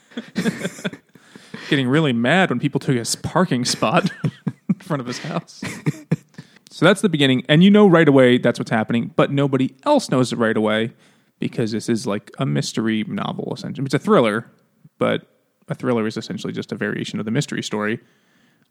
Getting 1.69 1.89
really 1.89 2.13
mad 2.13 2.51
when 2.51 2.59
people 2.59 2.81
took 2.81 2.97
his 2.97 3.15
parking 3.17 3.65
spot 3.65 4.11
in 4.69 4.75
front 4.77 5.01
of 5.01 5.07
his 5.07 5.19
house. 5.19 5.63
so 6.71 6.85
that's 6.85 7.01
the 7.01 7.09
beginning. 7.09 7.45
And 7.49 7.63
you 7.63 7.71
know 7.71 7.87
right 7.87 8.09
away 8.09 8.39
that's 8.39 8.59
what's 8.59 8.71
happening, 8.71 9.13
but 9.17 9.31
nobody 9.31 9.75
else 9.85 10.11
knows 10.11 10.33
it 10.33 10.37
right 10.37 10.57
away 10.57 10.93
because 11.39 11.73
this 11.73 11.89
is 11.89 12.07
like 12.07 12.31
a 12.39 12.47
mystery 12.47 13.05
novel, 13.05 13.53
essentially. 13.55 13.85
It's 13.85 13.95
a 13.95 13.99
thriller, 13.99 14.47
but 14.99 15.27
a 15.69 15.75
thriller 15.75 16.07
is 16.07 16.17
essentially 16.17 16.53
just 16.53 16.73
a 16.73 16.77
variation 16.77 17.19
of 17.19 17.25
the 17.25 17.31
mystery 17.31 17.63
story. 17.63 18.01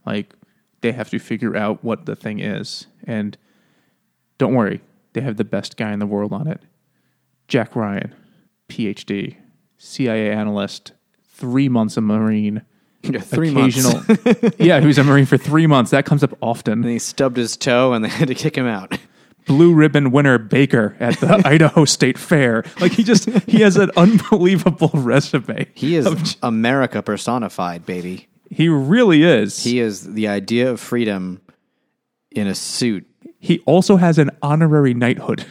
Like, 0.06 0.34
they 0.82 0.92
have 0.92 1.10
to 1.12 1.20
figure 1.20 1.56
out 1.56 1.84
what 1.84 2.06
the 2.06 2.16
thing 2.16 2.40
is. 2.40 2.88
And 3.06 3.38
don't 4.38 4.54
worry, 4.54 4.82
they 5.14 5.22
have 5.22 5.38
the 5.38 5.44
best 5.44 5.78
guy 5.78 5.92
in 5.92 6.00
the 6.00 6.06
world 6.06 6.34
on 6.34 6.48
it 6.48 6.62
Jack 7.48 7.76
Ryan, 7.76 8.16
PhD, 8.70 9.36
CIA 9.78 10.32
analyst, 10.32 10.94
three 11.28 11.70
months 11.70 11.98
a 11.98 12.02
Marine. 12.02 12.64
Yeah, 13.04 13.20
three 13.20 13.50
months. 13.52 13.78
yeah, 14.60 14.80
he 14.80 14.86
was 14.88 14.98
a 14.98 15.04
Marine 15.04 15.26
for 15.26 15.38
three 15.38 15.66
months. 15.68 15.92
That 15.92 16.06
comes 16.06 16.24
up 16.24 16.38
often. 16.42 16.84
And 16.84 16.86
he 16.92 17.00
stubbed 17.00 17.38
his 17.38 17.58
toe 17.58 17.94
and 17.94 18.06
they 18.06 18.10
had 18.10 18.28
to 18.28 18.36
kick 18.36 18.56
him 18.56 18.68
out. 18.68 18.98
blue 19.48 19.74
ribbon 19.74 20.12
winner 20.12 20.38
baker 20.38 20.96
at 21.00 21.20
the 21.20 21.42
Idaho 21.46 21.86
State 21.86 22.18
Fair. 22.20 22.64
Like 22.80 22.92
he 22.92 23.04
just 23.04 23.28
he 23.48 23.62
has 23.62 23.76
an 23.78 23.90
unbelievable 23.98 24.90
resume. 24.94 25.66
He 25.74 25.96
is 25.96 26.06
of- 26.06 26.36
America 26.44 27.02
personified, 27.02 27.86
baby. 27.88 28.28
he 28.52 28.70
really 28.70 29.24
is. 29.24 29.64
He 29.64 29.80
is 29.80 30.14
the 30.14 30.28
idea 30.28 30.70
of 30.70 30.80
freedom 30.80 31.42
in 32.32 32.48
a 32.48 32.54
suit. 32.56 33.08
he 33.40 33.60
also 33.66 33.96
has 33.98 34.18
an 34.20 34.30
honorary 34.44 34.94
knighthood. 34.94 35.44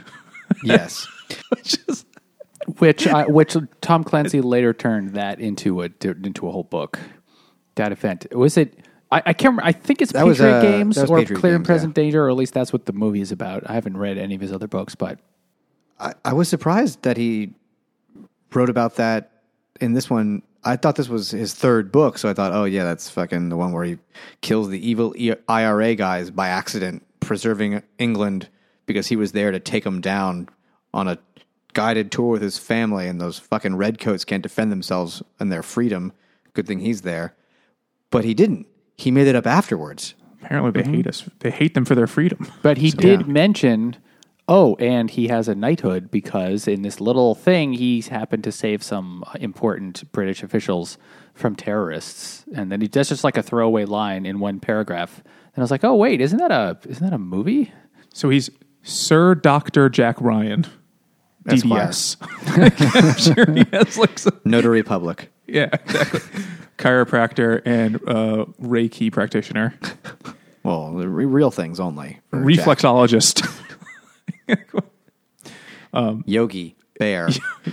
Yes. 0.63 1.07
Just- 1.65 2.07
which 2.79 3.07
I, 3.09 3.27
which 3.27 3.57
Tom 3.81 4.05
Clancy 4.05 4.41
later 4.41 4.73
turned 4.73 5.15
that 5.15 5.41
into 5.41 5.83
a 5.83 5.89
into 6.05 6.47
a 6.47 6.53
whole 6.53 6.63
book. 6.63 6.99
That 7.77 7.93
event 7.93 8.27
was 8.33 8.57
it. 8.57 8.79
I, 9.13 9.23
I 9.27 9.33
can't. 9.33 9.53
remember. 9.53 9.65
I 9.65 9.73
think 9.73 10.03
it's 10.03 10.13
That 10.13 10.27
was, 10.27 10.39
Patriot 10.39 10.59
uh, 10.59 10.63
Games 10.63 10.97
was 10.97 11.11
or 11.11 11.19
Patriot 11.19 11.41
Clear 11.41 11.57
and 11.57 11.65
Present 11.65 11.95
Danger, 11.95 12.25
or 12.25 12.31
at 12.31 12.37
least 12.37 12.55
that's 12.55 12.73
what 12.73 12.87
the 12.87 12.93
movie 12.93 13.21
is 13.21 13.33
about. 13.33 13.69
I 13.69 13.75
haven't 13.75 13.97
read 13.97 14.19
any 14.19 14.35
of 14.35 14.41
his 14.41 14.53
other 14.53 14.69
books, 14.69 14.95
but 14.95 15.19
I, 15.99 16.15
I 16.25 16.33
was 16.33 16.49
surprised 16.49 17.03
that 17.03 17.17
he 17.17 17.55
wrote 18.53 18.71
about 18.71 18.97
that 18.97 19.43
in 19.81 19.93
this 19.93 20.09
one. 20.11 20.43
I 20.63 20.77
thought 20.77 20.97
this 20.97 21.09
was 21.09 21.31
his 21.31 21.55
third 21.55 21.91
book, 21.91 22.19
so 22.19 22.29
I 22.29 22.35
thought, 22.35 22.53
oh 22.53 22.65
yeah, 22.65 22.85
that's 22.85 23.09
fucking 23.09 23.49
the 23.49 23.57
one 23.57 23.73
where 23.73 23.85
he 23.85 23.99
kills 24.43 24.69
the 24.69 24.87
evil 24.87 25.15
IRA 25.49 25.95
guys 25.95 26.31
by 26.31 26.49
accident, 26.49 27.05
preserving 27.21 27.83
England 27.99 28.49
because 28.87 29.07
he 29.07 29.17
was 29.17 29.33
there 29.33 29.53
to 29.53 29.61
take 29.61 29.85
them 29.85 30.01
down 30.01 30.49
on 30.93 31.09
a 31.09 31.19
guided 31.73 32.11
tour 32.11 32.33
with 32.33 32.43
his 32.43 32.59
family, 32.59 33.07
and 33.07 33.21
those 33.21 33.39
fucking 33.39 33.77
redcoats 33.77 34.25
can't 34.25 34.43
defend 34.43 34.73
themselves 34.73 35.23
and 35.39 35.51
their 35.51 35.63
freedom. 35.63 36.13
Good 36.55 36.67
thing 36.67 36.81
he's 36.81 37.03
there, 37.03 37.35
but 38.11 38.25
he 38.25 38.35
didn't. 38.35 38.67
He 38.97 39.11
made 39.11 39.27
it 39.27 39.35
up 39.35 39.47
afterwards. 39.47 40.15
apparently 40.43 40.71
they 40.73 40.83
mm-hmm. 40.83 40.95
hate 40.95 41.07
us. 41.07 41.29
They 41.41 41.51
hate 41.51 41.75
them 41.75 41.85
for 41.85 41.95
their 41.95 42.07
freedom. 42.07 42.51
but 42.63 42.79
he 42.79 42.91
did 42.91 43.21
yeah. 43.23 43.27
mention. 43.27 43.97
Oh, 44.49 44.75
and 44.81 45.09
he 45.09 45.29
has 45.29 45.47
a 45.47 45.55
knighthood 45.55 46.11
because 46.11 46.67
in 46.67 46.83
this 46.83 47.01
little 47.01 47.37
thing, 47.37 47.73
he's 47.73 48.09
happened 48.09 48.43
to 48.45 48.51
save 48.53 48.83
some 48.83 49.23
important 49.39 50.11
British 50.11 50.43
officials 50.43 50.99
from 51.35 51.55
terrorists, 51.55 52.45
and 52.53 52.73
then 52.73 52.81
he 52.81 52.89
does 52.89 53.09
just 53.09 53.23
like 53.23 53.37
a 53.37 53.45
throwaway 53.45 53.85
line 53.85 54.27
in 54.27 54.41
one 54.41 54.59
paragraph. 54.59 55.23
And 55.25 55.59
I 55.59 55.61
was 55.61 55.71
like, 55.71 55.85
oh 55.85 55.95
wait, 55.95 56.21
isn't 56.21 56.39
that 56.39 56.51
a 56.51 56.79
isn't 56.89 57.05
that 57.05 57.15
a 57.15 57.19
movie? 57.19 57.73
So 58.13 58.29
he's 58.29 58.51
Sir 58.83 59.37
Doctor 59.37 59.89
Jack 59.89 60.21
Ryan, 60.21 60.67
DDS. 61.45 62.17
I'm 62.97 63.17
sure 63.17 63.55
he 63.55 63.65
has 63.73 63.97
like 63.97 64.19
some, 64.19 64.41
Notary 64.45 64.83
public. 64.83 65.31
Yeah, 65.51 65.69
exactly. 65.73 66.21
Chiropractor 66.79 67.61
and 67.65 67.97
uh, 68.09 68.47
Reiki 68.63 69.13
practitioner, 69.13 69.75
Well, 70.63 70.95
the 70.95 71.09
re- 71.09 71.25
real 71.27 71.51
things 71.51 71.79
only. 71.81 72.21
for 72.31 72.39
Jack. 72.51 72.67
reflexologist. 72.67 73.47
Yogi 76.27 76.77
Bear. 76.99 77.29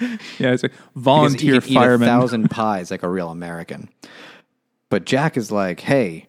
yeah, 0.00 0.52
it's 0.52 0.62
like 0.62 0.72
Because 0.72 0.92
volunteer 0.96 1.54
he 1.54 1.60
could 1.60 1.70
eat 1.70 1.74
fireman. 1.74 2.08
a 2.08 2.10
thousand 2.10 2.50
pies 2.50 2.90
like 2.90 3.02
a 3.02 3.08
real 3.08 3.30
American. 3.30 3.88
But 4.90 5.04
Jack 5.06 5.36
is 5.36 5.50
like, 5.50 5.80
hey, 5.80 6.26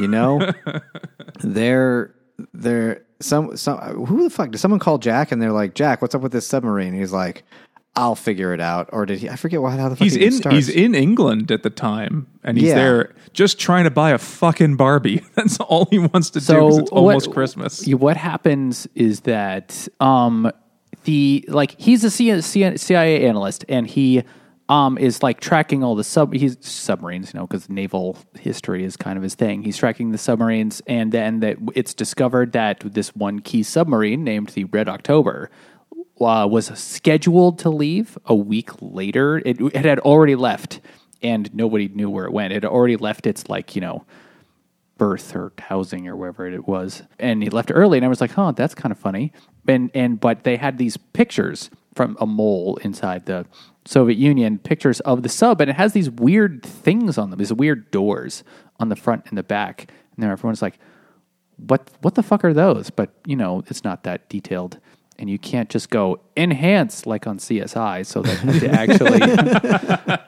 you 0.00 0.08
know, 0.08 0.52
they're 1.40 2.14
they're 2.52 3.04
some 3.20 3.56
some 3.56 3.78
who 4.06 4.24
the 4.24 4.30
fuck 4.30 4.50
did 4.50 4.58
someone 4.58 4.80
call 4.80 4.98
Jack 4.98 5.32
and 5.32 5.40
they're 5.42 5.52
like, 5.52 5.74
Jack, 5.74 6.00
what's 6.02 6.14
up 6.14 6.22
with 6.22 6.32
this 6.32 6.46
submarine? 6.46 6.94
He's 6.94 7.12
like, 7.12 7.44
I'll 7.96 8.16
figure 8.16 8.52
it 8.52 8.60
out. 8.60 8.90
Or 8.92 9.06
did 9.06 9.20
he? 9.20 9.28
I 9.28 9.36
forget 9.36 9.62
what 9.62 9.78
how 9.78 9.88
the 9.88 9.96
fuck 9.96 10.02
He's 10.02 10.16
even 10.16 10.28
in 10.28 10.32
starts. 10.34 10.56
he's 10.56 10.68
in 10.68 10.94
England 10.94 11.50
at 11.52 11.62
the 11.62 11.70
time, 11.70 12.26
and 12.42 12.58
he's 12.58 12.68
Yeah. 12.68 12.74
there 12.74 13.14
just 13.32 13.58
trying 13.60 13.84
to 13.84 13.90
buy 13.90 14.10
a 14.10 14.18
fucking 14.18 14.76
Barbie. 14.76 15.22
That's 15.34 15.58
all 15.60 15.86
he 15.90 15.98
wants 15.98 16.30
to 16.30 16.40
do. 16.40 16.44
So 16.44 16.78
it's 16.80 16.90
almost 16.90 17.28
what, 17.28 17.34
Christmas. 17.34 17.86
What 17.86 18.16
happens 18.16 18.88
is 18.96 19.20
that 19.20 19.86
um, 20.00 20.50
the 21.04 21.44
like 21.48 21.80
he's 21.80 22.02
a 22.04 22.10
CIA 22.10 23.26
analyst, 23.26 23.64
and 23.68 23.86
he 23.86 24.24
um, 24.68 24.98
is 24.98 25.22
like 25.22 25.40
tracking 25.40 25.84
all 25.84 25.94
the 25.94 26.02
sub 26.04 26.32
he's 26.32 26.56
submarines, 26.60 27.32
you 27.32 27.38
know, 27.38 27.46
because 27.46 27.68
naval 27.68 28.16
history 28.40 28.82
is 28.82 28.96
kind 28.96 29.16
of 29.16 29.22
his 29.22 29.34
thing. 29.34 29.62
He's 29.62 29.76
tracking 29.76 30.10
the 30.10 30.18
submarines, 30.18 30.82
and 30.88 31.12
then 31.12 31.40
that 31.40 31.58
it's 31.74 31.94
discovered 31.94 32.52
that 32.52 32.80
this 32.80 33.14
one 33.14 33.38
key 33.40 33.62
submarine 33.62 34.24
named 34.24 34.48
the 34.48 34.64
Red 34.64 34.88
October. 34.88 35.50
Uh, 36.20 36.46
was 36.46 36.66
scheduled 36.78 37.58
to 37.58 37.70
leave 37.70 38.16
a 38.24 38.34
week 38.34 38.70
later. 38.80 39.42
It, 39.44 39.60
it 39.60 39.84
had 39.84 39.98
already 39.98 40.36
left, 40.36 40.80
and 41.22 41.52
nobody 41.54 41.88
knew 41.88 42.08
where 42.08 42.24
it 42.26 42.32
went. 42.32 42.52
It 42.52 42.62
had 42.62 42.64
already 42.66 42.96
left 42.96 43.26
its 43.26 43.48
like 43.48 43.74
you 43.74 43.80
know 43.80 44.04
birth 44.96 45.34
or 45.34 45.52
housing 45.58 46.06
or 46.08 46.16
wherever 46.16 46.46
it 46.46 46.68
was. 46.68 47.02
And 47.18 47.42
he 47.42 47.50
left 47.50 47.70
early 47.74 47.98
and 47.98 48.04
I 48.04 48.08
was 48.08 48.20
like, 48.20 48.38
"Oh, 48.38 48.52
that's 48.52 48.74
kind 48.74 48.92
of 48.92 48.98
funny." 48.98 49.32
And 49.66 49.90
and 49.94 50.20
but 50.20 50.44
they 50.44 50.56
had 50.56 50.78
these 50.78 50.96
pictures 50.96 51.70
from 51.94 52.16
a 52.20 52.26
mole 52.26 52.78
inside 52.82 53.26
the 53.26 53.46
Soviet 53.84 54.18
Union, 54.18 54.58
pictures 54.58 55.00
of 55.00 55.22
the 55.22 55.28
sub 55.28 55.60
and 55.60 55.70
it 55.70 55.76
has 55.76 55.92
these 55.92 56.10
weird 56.10 56.62
things 56.62 57.18
on 57.18 57.30
them, 57.30 57.38
these 57.38 57.52
weird 57.52 57.90
doors 57.90 58.44
on 58.80 58.88
the 58.88 58.96
front 58.96 59.24
and 59.28 59.38
the 59.38 59.42
back. 59.42 59.90
And 60.14 60.22
then 60.22 60.30
everyone's 60.30 60.62
like, 60.62 60.78
"What 61.56 61.90
what 62.02 62.14
the 62.14 62.22
fuck 62.22 62.44
are 62.44 62.54
those?" 62.54 62.90
But, 62.90 63.10
you 63.26 63.36
know, 63.36 63.64
it's 63.68 63.84
not 63.84 64.04
that 64.04 64.28
detailed. 64.28 64.78
And 65.16 65.30
you 65.30 65.38
can't 65.38 65.70
just 65.70 65.90
go 65.90 66.20
enhance 66.36 67.06
like 67.06 67.26
on 67.26 67.38
CSI, 67.38 68.04
so 68.04 68.22
they 68.22 68.34
had 68.34 68.60
to 68.60 68.70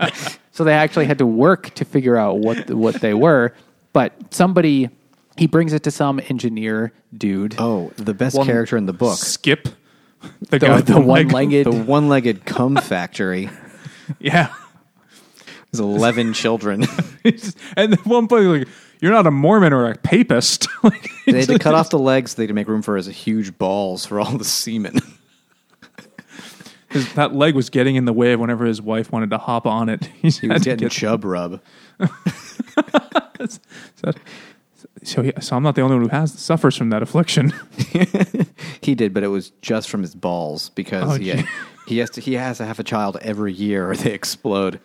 actually 0.00 0.12
so 0.52 0.62
they 0.64 0.72
actually 0.72 1.06
had 1.06 1.18
to 1.18 1.26
work 1.26 1.70
to 1.74 1.84
figure 1.84 2.16
out 2.16 2.38
what 2.38 2.70
what 2.70 3.00
they 3.00 3.12
were. 3.12 3.52
But 3.92 4.12
somebody 4.32 4.90
he 5.36 5.46
brings 5.46 5.72
it 5.72 5.82
to 5.84 5.90
some 5.90 6.20
engineer 6.28 6.92
dude. 7.16 7.56
oh, 7.58 7.92
the 7.96 8.14
best 8.14 8.40
character 8.44 8.76
in 8.76 8.86
the 8.86 8.92
book, 8.92 9.18
Skip, 9.18 9.68
the, 10.20 10.28
the, 10.50 10.58
guy 10.58 10.76
with 10.76 10.86
the 10.86 10.94
the 10.94 11.00
leg. 11.00 11.26
one-legged. 11.26 11.66
the 11.66 11.82
one-legged 11.84 12.44
cum 12.44 12.76
factory. 12.82 13.50
Yeah. 14.18 14.54
There's 15.72 15.80
eleven 15.80 16.32
children. 16.32 16.86
and 17.76 17.92
at 17.92 18.06
one 18.06 18.28
point, 18.28 18.44
like, 18.44 18.68
you're 19.00 19.12
not 19.12 19.26
a 19.26 19.30
Mormon 19.30 19.72
or 19.72 19.90
a 19.90 19.96
papist. 19.96 20.68
like, 20.82 21.10
they 21.26 21.40
had 21.40 21.48
to 21.48 21.58
cut 21.58 21.74
off 21.74 21.90
the 21.90 21.98
legs 21.98 22.32
so 22.32 22.36
they 22.42 22.46
could 22.46 22.54
make 22.54 22.68
room 22.68 22.82
for 22.82 22.96
his 22.96 23.06
huge 23.06 23.56
balls 23.58 24.06
for 24.06 24.20
all 24.20 24.36
the 24.38 24.44
semen. 24.44 24.98
his- 26.90 27.12
that 27.14 27.34
leg 27.34 27.54
was 27.54 27.70
getting 27.70 27.96
in 27.96 28.04
the 28.04 28.12
way 28.12 28.32
of 28.32 28.40
whenever 28.40 28.64
his 28.64 28.80
wife 28.80 29.10
wanted 29.12 29.30
to 29.30 29.38
hop 29.38 29.66
on 29.66 29.88
it. 29.88 30.04
He 30.22 30.26
was 30.26 30.38
had 30.40 30.48
to 30.62 30.64
getting 30.64 30.84
get- 30.88 30.92
chub 30.92 31.24
rub. 31.24 31.60
so, 33.48 34.12
so, 35.02 35.22
he, 35.22 35.32
so 35.40 35.56
I'm 35.56 35.62
not 35.62 35.74
the 35.74 35.82
only 35.82 35.96
one 35.96 36.04
who 36.04 36.10
has 36.10 36.32
suffers 36.32 36.76
from 36.76 36.90
that 36.90 37.02
affliction. 37.02 37.52
He 38.80 38.94
did, 38.94 39.12
but 39.14 39.22
it 39.22 39.28
was 39.28 39.50
just 39.62 39.88
from 39.88 40.02
his 40.02 40.14
balls 40.14 40.70
because 40.70 41.04
Oh, 41.04 41.14
he, 41.18 41.32
gee. 41.32 41.44
he 41.86 41.98
has 41.98 42.10
to 42.10 42.20
he 42.20 42.34
has 42.34 42.58
to 42.58 42.64
have 42.66 42.78
a 42.78 42.84
child 42.84 43.16
every 43.20 43.52
year 43.52 43.90
or 43.90 43.96
they 43.96 44.12
explode. 44.12 44.80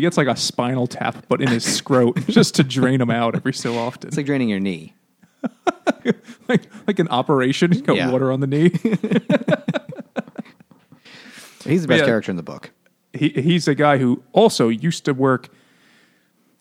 He 0.00 0.02
gets 0.02 0.16
like 0.16 0.28
a 0.28 0.36
spinal 0.36 0.86
tap, 0.86 1.26
but 1.28 1.42
in 1.42 1.48
his 1.48 1.62
scrot, 1.62 2.16
just 2.28 2.54
to 2.54 2.64
drain 2.64 3.02
him 3.02 3.10
out 3.10 3.34
every 3.36 3.52
so 3.52 3.76
often. 3.76 4.08
It's 4.08 4.16
like 4.16 4.24
draining 4.24 4.48
your 4.48 4.58
knee. 4.58 4.94
like 6.48 6.64
like 6.86 6.98
an 6.98 7.08
operation. 7.08 7.70
You 7.74 7.82
got 7.82 7.96
Yeah. 7.96 8.10
water 8.10 8.32
on 8.32 8.40
the 8.40 8.46
knee. 8.46 8.70
He's 11.64 11.82
the 11.82 11.88
best 11.88 12.00
Yeah. 12.00 12.06
character 12.06 12.30
in 12.30 12.36
the 12.36 12.42
book. 12.42 12.70
he, 13.12 13.28
he's 13.28 13.68
a 13.68 13.74
guy 13.74 13.98
who 13.98 14.22
also 14.32 14.68
used 14.68 15.04
to 15.04 15.12
work 15.12 15.50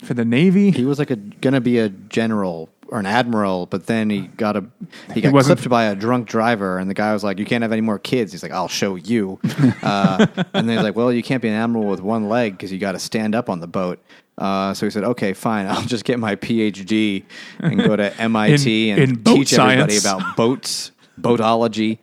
for 0.03 0.13
the 0.13 0.25
Navy. 0.25 0.71
He 0.71 0.83
was 0.83 0.99
like 0.99 1.09
a 1.11 1.15
gonna 1.15 1.61
be 1.61 1.77
a 1.79 1.87
general 1.87 2.69
or 2.91 2.99
an 2.99 3.05
admiral, 3.05 3.65
but 3.67 3.85
then 3.85 4.09
he 4.09 4.21
got 4.21 4.57
a 4.57 4.65
he 5.13 5.21
got 5.21 5.31
wasn't- 5.33 5.59
clipped 5.59 5.69
by 5.69 5.85
a 5.85 5.95
drunk 5.95 6.27
driver, 6.27 6.77
and 6.79 6.89
the 6.89 6.93
guy 6.93 7.13
was 7.13 7.23
like, 7.23 7.39
"You 7.39 7.45
can't 7.45 7.61
have 7.61 7.71
any 7.71 7.81
more 7.81 7.99
kids." 7.99 8.31
He's 8.31 8.43
like, 8.43 8.51
"I'll 8.51 8.67
show 8.67 8.95
you." 8.95 9.39
Uh, 9.83 10.25
and 10.53 10.67
then 10.67 10.77
he's 10.77 10.83
like, 10.83 10.95
"Well, 10.95 11.11
you 11.13 11.23
can't 11.23 11.41
be 11.41 11.47
an 11.47 11.53
admiral 11.55 11.85
with 11.85 12.01
one 12.01 12.27
leg 12.29 12.53
because 12.53 12.71
you 12.71 12.77
got 12.79 12.91
to 12.93 12.99
stand 12.99 13.33
up 13.35 13.49
on 13.49 13.59
the 13.59 13.67
boat." 13.67 13.99
Uh, 14.37 14.73
so 14.73 14.85
he 14.85 14.89
said, 14.89 15.03
"Okay, 15.03 15.33
fine. 15.33 15.67
I'll 15.71 15.81
just 15.83 16.03
get 16.05 16.19
my 16.19 16.35
PhD 16.35 17.23
and 17.59 17.77
go 17.79 17.95
to 17.95 18.13
MIT 18.21 18.89
In- 18.89 18.99
and 18.99 19.11
in 19.11 19.15
boat 19.17 19.35
teach 19.35 19.53
everybody 19.53 19.99
science." 19.99 20.05
about 20.23 20.35
boats, 20.35 20.91
boatology." 21.19 21.99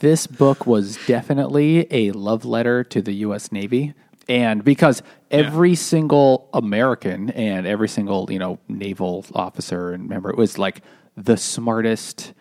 this 0.00 0.26
book 0.26 0.66
was 0.66 0.98
definitely 1.06 1.86
a 1.90 2.10
love 2.12 2.44
letter 2.44 2.84
to 2.84 3.02
the 3.02 3.12
U.S. 3.26 3.52
Navy, 3.52 3.94
and 4.28 4.64
because 4.64 5.02
every 5.34 5.74
single 5.74 6.48
American 6.52 7.30
and 7.30 7.66
every 7.66 7.88
single 7.88 8.30
you 8.30 8.38
know 8.38 8.58
naval 8.68 9.24
officer 9.34 9.92
and 9.92 10.08
member 10.08 10.30
it 10.30 10.36
was 10.36 10.58
like 10.58 10.82
the 11.16 11.36
smartest, 11.36 12.32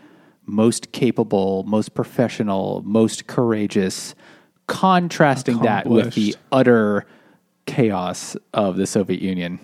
most 0.46 0.92
capable, 0.92 1.64
most 1.64 1.94
professional, 1.94 2.82
most 2.86 3.28
courageous, 3.28 4.16
contrasting 4.68 5.60
that 5.60 5.88
with 5.88 6.16
the 6.16 6.36
utter 6.52 7.06
chaos 7.66 8.36
of 8.54 8.78
the 8.78 8.88
Soviet 8.88 9.22
Union. 9.22 9.60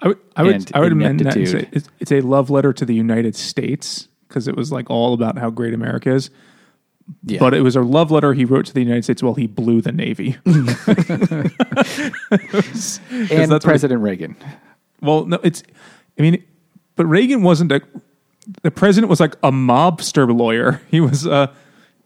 I 0.00 0.08
would, 0.08 0.18
I 0.36 0.42
would, 0.42 0.76
I 0.76 0.80
would 0.80 0.92
amend 0.92 1.20
that. 1.20 1.36
It's, 1.36 1.88
it's 1.98 2.12
a 2.12 2.20
love 2.20 2.50
letter 2.50 2.72
to 2.72 2.84
the 2.84 2.94
United 2.94 3.34
States 3.34 4.08
because 4.28 4.46
it 4.46 4.56
was 4.56 4.70
like 4.70 4.90
all 4.90 5.14
about 5.14 5.38
how 5.38 5.50
great 5.50 5.74
America 5.74 6.12
is. 6.12 6.30
Yeah. 7.24 7.38
But 7.38 7.54
it 7.54 7.60
was 7.60 7.76
a 7.76 7.82
love 7.82 8.10
letter 8.10 8.34
he 8.34 8.44
wrote 8.44 8.66
to 8.66 8.74
the 8.74 8.82
United 8.82 9.04
States 9.04 9.22
while 9.22 9.34
he 9.34 9.46
blew 9.46 9.80
the 9.80 9.92
Navy. 9.92 10.36
And 13.30 13.62
President 13.62 14.02
Reagan. 14.02 14.36
well, 15.00 15.26
no, 15.26 15.38
it's 15.42 15.62
I 16.18 16.22
mean, 16.22 16.42
but 16.96 17.06
Reagan 17.06 17.42
wasn't 17.42 17.72
a. 17.72 17.82
The 18.62 18.70
president 18.70 19.10
was 19.10 19.20
like 19.20 19.34
a 19.42 19.50
mobster 19.50 20.36
lawyer. 20.36 20.80
He 20.90 21.00
was. 21.00 21.26
Uh, 21.26 21.52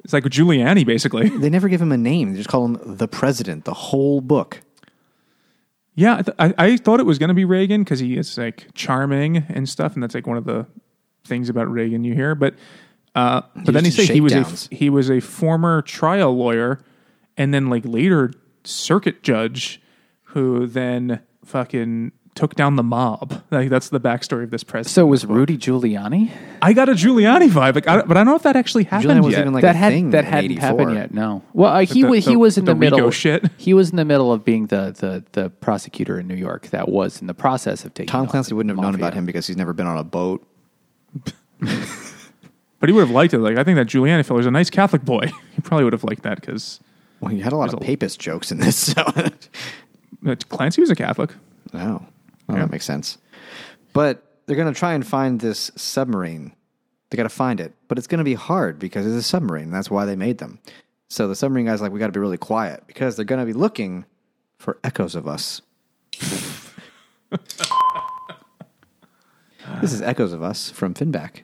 it's 0.02 0.14
like 0.14 0.24
Giuliani, 0.24 0.86
basically. 0.86 1.28
They 1.28 1.50
never 1.50 1.68
give 1.68 1.82
him 1.82 1.92
a 1.92 1.98
name. 1.98 2.32
They 2.32 2.38
just 2.38 2.48
call 2.48 2.64
him 2.64 2.80
the 2.82 3.06
president. 3.06 3.66
The 3.66 3.74
whole 3.74 4.22
book. 4.22 4.62
Yeah, 5.94 6.16
I, 6.16 6.22
th- 6.22 6.36
I, 6.38 6.54
I 6.56 6.76
thought 6.78 7.00
it 7.00 7.06
was 7.06 7.18
going 7.18 7.28
to 7.28 7.34
be 7.34 7.44
Reagan 7.44 7.84
because 7.84 8.00
he 8.00 8.16
is 8.16 8.38
like 8.38 8.68
charming 8.74 9.38
and 9.50 9.68
stuff, 9.68 9.92
and 9.94 10.02
that's 10.02 10.14
like 10.14 10.26
one 10.26 10.38
of 10.38 10.44
the 10.44 10.66
things 11.26 11.50
about 11.50 11.70
Reagan 11.70 12.04
you 12.04 12.14
hear. 12.14 12.34
But 12.34 12.54
uh, 13.14 13.42
but 13.64 13.74
then 13.74 13.84
he 13.84 13.90
said 13.90 14.08
he 14.08 14.20
was 14.20 14.32
a 14.34 14.74
he 14.74 14.88
was 14.90 15.10
a 15.10 15.20
former 15.20 15.82
trial 15.82 16.34
lawyer, 16.36 16.80
and 17.36 17.52
then 17.52 17.68
like 17.68 17.84
later 17.84 18.32
circuit 18.64 19.22
judge, 19.22 19.80
who 20.24 20.66
then 20.66 21.20
fucking 21.44 22.12
took 22.36 22.54
down 22.54 22.76
the 22.76 22.82
mob. 22.84 23.42
Like 23.50 23.68
that's 23.68 23.88
the 23.88 23.98
backstory 24.00 24.44
of 24.44 24.50
this 24.50 24.62
president. 24.62 24.94
So 24.94 25.04
was 25.06 25.26
Rudy 25.26 25.58
Giuliani? 25.58 26.30
I 26.62 26.72
got 26.72 26.88
a 26.88 26.92
Giuliani 26.92 27.48
vibe, 27.48 27.74
like, 27.74 27.88
I, 27.88 28.02
but 28.02 28.16
I 28.16 28.20
don't 28.20 28.26
know 28.26 28.36
if 28.36 28.44
that 28.44 28.54
actually 28.54 28.84
happened 28.84 29.10
Giuliani 29.10 29.22
wasn't 29.22 29.32
yet. 29.32 29.40
even 29.40 29.52
like 29.54 29.62
that 29.62 29.74
a 29.74 29.78
had, 29.78 29.92
thing 29.92 30.10
that 30.10 30.24
hadn't 30.24 30.52
84. 30.52 30.68
happened 30.68 30.94
yet. 30.94 31.12
No. 31.12 31.42
Well, 31.52 31.72
uh, 31.74 31.80
he 31.80 32.02
the- 32.02 32.08
was 32.08 32.24
he 32.24 32.32
the- 32.34 32.38
was 32.38 32.56
in 32.58 32.64
the 32.64 32.72
the, 32.74 32.78
middle. 32.78 32.98
Rico 33.00 33.10
shit? 33.10 33.50
He 33.56 33.74
was 33.74 33.90
in 33.90 33.96
the 33.96 34.04
middle 34.04 34.32
of 34.32 34.44
being 34.44 34.66
the, 34.68 34.94
the 34.96 35.24
the 35.32 35.50
prosecutor 35.50 36.20
in 36.20 36.28
New 36.28 36.36
York. 36.36 36.68
That 36.68 36.88
was 36.88 37.20
in 37.20 37.26
the 37.26 37.34
process 37.34 37.84
of 37.84 37.92
taking. 37.94 38.08
Tom 38.12 38.26
Clancy 38.28 38.54
wouldn't 38.54 38.70
have 38.74 38.80
known 38.80 38.94
about 38.94 39.12
him 39.14 39.26
because 39.26 39.48
he's 39.48 39.56
never 39.56 39.72
been 39.72 39.88
on 39.88 39.98
a 39.98 40.04
boat. 40.04 40.46
but 42.80 42.88
he 42.88 42.92
would 42.92 43.02
have 43.02 43.10
liked 43.10 43.32
it. 43.34 43.38
Like 43.38 43.56
I 43.56 43.62
think 43.64 43.76
that 43.76 43.86
Giuliani 43.86 44.24
feller's 44.24 44.46
a 44.46 44.50
nice 44.50 44.70
Catholic 44.70 45.04
boy. 45.04 45.26
he 45.54 45.60
probably 45.62 45.84
would 45.84 45.92
have 45.92 46.04
liked 46.04 46.22
that 46.24 46.40
because 46.40 46.80
Well, 47.20 47.30
he 47.30 47.40
had 47.40 47.52
a 47.52 47.56
lot 47.56 47.72
of 47.72 47.80
papist 47.80 48.18
jokes 48.18 48.50
in 48.50 48.58
this. 48.58 48.94
So, 48.94 49.02
uh, 50.32 50.34
Clancy 50.50 50.80
was 50.82 50.90
a 50.90 50.94
Catholic. 50.94 51.30
oh, 51.72 51.78
well, 51.78 52.08
Yeah. 52.50 52.56
that 52.58 52.70
makes 52.70 52.84
sense. 52.84 53.16
But 53.92 54.22
they're 54.46 54.56
going 54.56 54.72
to 54.72 54.78
try 54.78 54.92
and 54.94 55.06
find 55.06 55.40
this 55.40 55.70
submarine. 55.76 56.52
They 57.08 57.16
got 57.16 57.22
to 57.22 57.28
find 57.30 57.58
it, 57.60 57.74
but 57.88 57.96
it's 57.98 58.06
going 58.06 58.18
to 58.18 58.24
be 58.24 58.34
hard 58.34 58.78
because 58.78 59.06
it's 59.06 59.16
a 59.16 59.22
submarine. 59.22 59.70
That's 59.70 59.90
why 59.90 60.04
they 60.04 60.16
made 60.16 60.38
them. 60.38 60.58
So 61.08 61.26
the 61.26 61.34
submarine 61.34 61.66
guys 61.66 61.80
like 61.80 61.90
we 61.90 61.98
got 61.98 62.06
to 62.06 62.12
be 62.12 62.20
really 62.20 62.36
quiet 62.38 62.84
because 62.86 63.16
they're 63.16 63.24
going 63.24 63.40
to 63.40 63.46
be 63.46 63.52
looking 63.52 64.04
for 64.58 64.78
echoes 64.84 65.14
of 65.14 65.26
us. 65.26 65.62
this 69.80 69.92
is 69.92 70.02
Echoes 70.02 70.32
of 70.32 70.42
Us 70.42 70.70
from 70.70 70.94
Finback. 70.94 71.42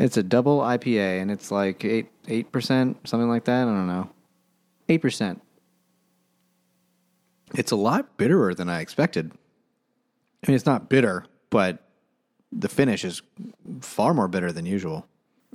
It's 0.00 0.16
a 0.16 0.22
double 0.22 0.60
IPA 0.60 1.20
and 1.20 1.30
it's 1.30 1.50
like 1.50 1.84
eight 1.84 2.08
eight 2.28 2.50
percent, 2.50 2.96
something 3.06 3.28
like 3.28 3.44
that. 3.44 3.62
I 3.62 3.64
don't 3.64 3.86
know, 3.86 4.10
eight 4.88 5.02
percent. 5.02 5.42
It's 7.54 7.70
a 7.70 7.76
lot 7.76 8.16
bitterer 8.16 8.54
than 8.54 8.68
I 8.68 8.80
expected. 8.80 9.32
I 10.42 10.50
mean, 10.50 10.54
it's 10.54 10.66
not 10.66 10.88
bitter, 10.88 11.26
but 11.50 11.84
the 12.52 12.68
finish 12.68 13.04
is 13.04 13.22
far 13.80 14.14
more 14.14 14.28
bitter 14.28 14.52
than 14.52 14.66
usual. 14.66 15.06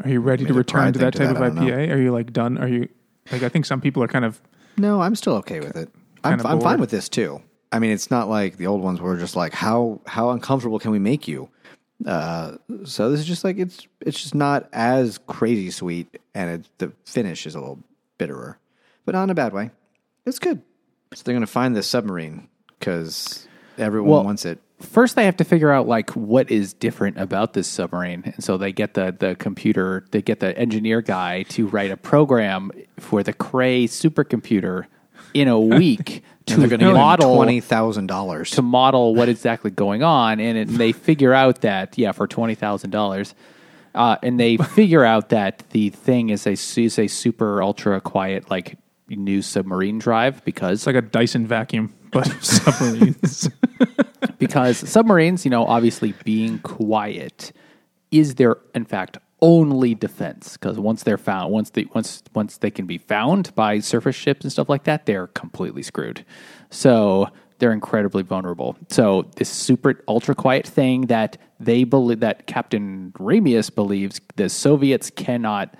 Are 0.03 0.09
you 0.09 0.19
ready 0.19 0.43
to 0.43 0.49
Maybe 0.49 0.55
a 0.55 0.57
return 0.57 0.93
to 0.93 0.99
thing 0.99 1.05
that 1.05 1.13
to 1.13 1.19
type 1.19 1.27
that, 1.35 1.43
of 1.43 1.55
don't 1.55 1.65
know. 1.65 1.71
IPA? 1.71 1.91
Are 1.93 2.01
you 2.01 2.11
like 2.11 2.33
done? 2.33 2.57
Are 2.57 2.67
you 2.67 2.89
like 3.31 3.43
I 3.43 3.49
think 3.49 3.65
some 3.65 3.81
people 3.81 4.03
are 4.03 4.07
kind 4.07 4.25
of 4.25 4.41
No, 4.77 5.01
I'm 5.01 5.15
still 5.15 5.35
okay 5.37 5.59
with 5.59 5.75
it. 5.75 5.89
I'm, 6.23 6.45
I'm 6.45 6.59
fine 6.61 6.79
with 6.79 6.89
this 6.91 7.09
too. 7.09 7.41
I 7.71 7.79
mean, 7.79 7.91
it's 7.91 8.11
not 8.11 8.29
like 8.29 8.57
the 8.57 8.67
old 8.67 8.81
ones 8.81 9.01
were 9.01 9.17
just 9.17 9.35
like 9.35 9.53
how 9.53 10.01
how 10.05 10.29
uncomfortable 10.31 10.79
can 10.79 10.91
we 10.91 10.99
make 10.99 11.27
you? 11.27 11.49
Uh, 12.05 12.57
so 12.83 13.09
this 13.09 13.19
is 13.21 13.25
just 13.25 13.43
like 13.43 13.57
it's 13.57 13.87
it's 14.01 14.21
just 14.21 14.35
not 14.35 14.67
as 14.73 15.17
crazy 15.27 15.71
sweet, 15.71 16.19
and 16.33 16.49
it, 16.61 16.69
the 16.77 16.91
finish 17.05 17.45
is 17.47 17.55
a 17.55 17.59
little 17.59 17.79
bitterer, 18.17 18.57
but 19.05 19.13
not 19.15 19.23
in 19.23 19.29
a 19.29 19.35
bad 19.35 19.53
way. 19.53 19.71
It's 20.25 20.39
good. 20.39 20.61
So 21.13 21.21
they're 21.23 21.33
gonna 21.35 21.47
find 21.47 21.75
this 21.75 21.87
submarine 21.87 22.49
because 22.79 23.47
everyone 23.77 24.09
Well- 24.11 24.23
wants 24.25 24.45
it. 24.45 24.59
First, 24.81 25.15
they 25.15 25.23
have 25.23 25.37
to 25.37 25.45
figure 25.45 25.71
out 25.71 25.87
like 25.87 26.09
what 26.11 26.51
is 26.51 26.73
different 26.73 27.17
about 27.17 27.53
this 27.53 27.65
submarine, 27.65 28.23
and 28.25 28.43
so 28.43 28.57
they 28.57 28.73
get 28.73 28.93
the 28.93 29.15
the 29.17 29.35
computer, 29.35 30.05
they 30.11 30.21
get 30.21 30.41
the 30.41 30.55
engineer 30.59 31.01
guy 31.01 31.43
to 31.43 31.65
write 31.67 31.91
a 31.91 31.97
program 31.97 32.71
for 32.99 33.23
the 33.23 33.31
Cray 33.31 33.85
supercomputer 33.87 34.85
in 35.33 35.47
a 35.47 35.57
week 35.79 36.23
And 36.47 36.61
they're 36.61 36.69
to 36.69 36.77
gonna 36.77 36.93
model 36.93 37.35
twenty 37.35 37.59
thousand 37.59 38.07
dollars. 38.07 38.51
to 38.51 38.61
model 38.61 39.15
what 39.15 39.29
exactly 39.29 39.71
going 39.71 40.03
on, 40.03 40.39
and, 40.39 40.57
it, 40.57 40.67
and 40.67 40.77
they 40.77 40.91
figure 40.91 41.33
out 41.33 41.61
that 41.61 41.97
yeah, 41.97 42.11
for 42.11 42.27
twenty 42.27 42.55
thousand 42.55 42.91
dollars, 42.91 43.33
uh, 43.95 44.17
and 44.21 44.39
they 44.39 44.57
figure 44.75 45.03
out 45.03 45.29
that 45.29 45.63
the 45.71 45.89
thing 45.89 46.29
is 46.29 46.45
a 46.45 46.51
is 46.51 46.99
a 46.99 47.07
super 47.07 47.63
ultra 47.63 47.99
quiet 47.99 48.49
like 48.49 48.77
new 49.09 49.41
submarine 49.41 49.99
drive 49.99 50.43
because 50.45 50.79
it's 50.79 50.87
like 50.87 50.95
a 50.95 51.01
Dyson 51.01 51.47
vacuum, 51.47 51.93
but 52.11 52.25
submarines. 52.41 53.49
because 54.37 54.77
submarines, 54.77 55.45
you 55.45 55.51
know, 55.51 55.65
obviously 55.65 56.13
being 56.23 56.59
quiet 56.59 57.51
is 58.11 58.35
their, 58.35 58.57
in 58.73 58.85
fact, 58.85 59.17
only 59.45 59.93
defense. 59.93 60.57
Because 60.57 60.79
once 60.79 61.03
they're 61.03 61.17
found, 61.19 61.53
once 61.53 61.69
they 61.69 61.85
once 61.93 62.23
once 62.33 62.57
they 62.57 62.71
can 62.71 62.87
be 62.87 62.97
found 62.97 63.53
by 63.53 63.79
surface 63.79 64.15
ships 64.15 64.43
and 64.43 64.51
stuff 64.51 64.67
like 64.67 64.85
that, 64.85 65.05
they're 65.05 65.27
completely 65.27 65.83
screwed. 65.83 66.25
So 66.71 67.27
they're 67.59 67.71
incredibly 67.71 68.23
vulnerable. 68.23 68.75
So 68.89 69.29
this 69.35 69.49
super 69.49 70.03
ultra 70.07 70.33
quiet 70.33 70.67
thing 70.67 71.01
that 71.07 71.37
they 71.59 71.83
believe 71.83 72.19
that 72.21 72.47
Captain 72.47 73.13
Ramius 73.17 73.73
believes 73.73 74.19
the 74.35 74.49
Soviets 74.49 75.09
cannot 75.09 75.75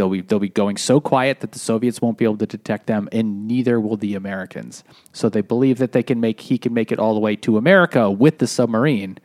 They'll 0.00 0.08
be 0.08 0.22
they'll 0.22 0.38
be 0.38 0.48
going 0.48 0.78
so 0.78 0.98
quiet 0.98 1.40
that 1.40 1.52
the 1.52 1.58
Soviets 1.58 2.00
won't 2.00 2.16
be 2.16 2.24
able 2.24 2.38
to 2.38 2.46
detect 2.46 2.86
them, 2.86 3.06
and 3.12 3.46
neither 3.46 3.78
will 3.78 3.98
the 3.98 4.14
Americans. 4.14 4.82
So 5.12 5.28
they 5.28 5.42
believe 5.42 5.76
that 5.76 5.92
they 5.92 6.02
can 6.02 6.20
make 6.20 6.40
he 6.40 6.56
can 6.56 6.72
make 6.72 6.90
it 6.90 6.98
all 6.98 7.12
the 7.12 7.20
way 7.20 7.36
to 7.36 7.58
America 7.58 8.10
with 8.10 8.38
the 8.38 8.46
submarine 8.46 9.18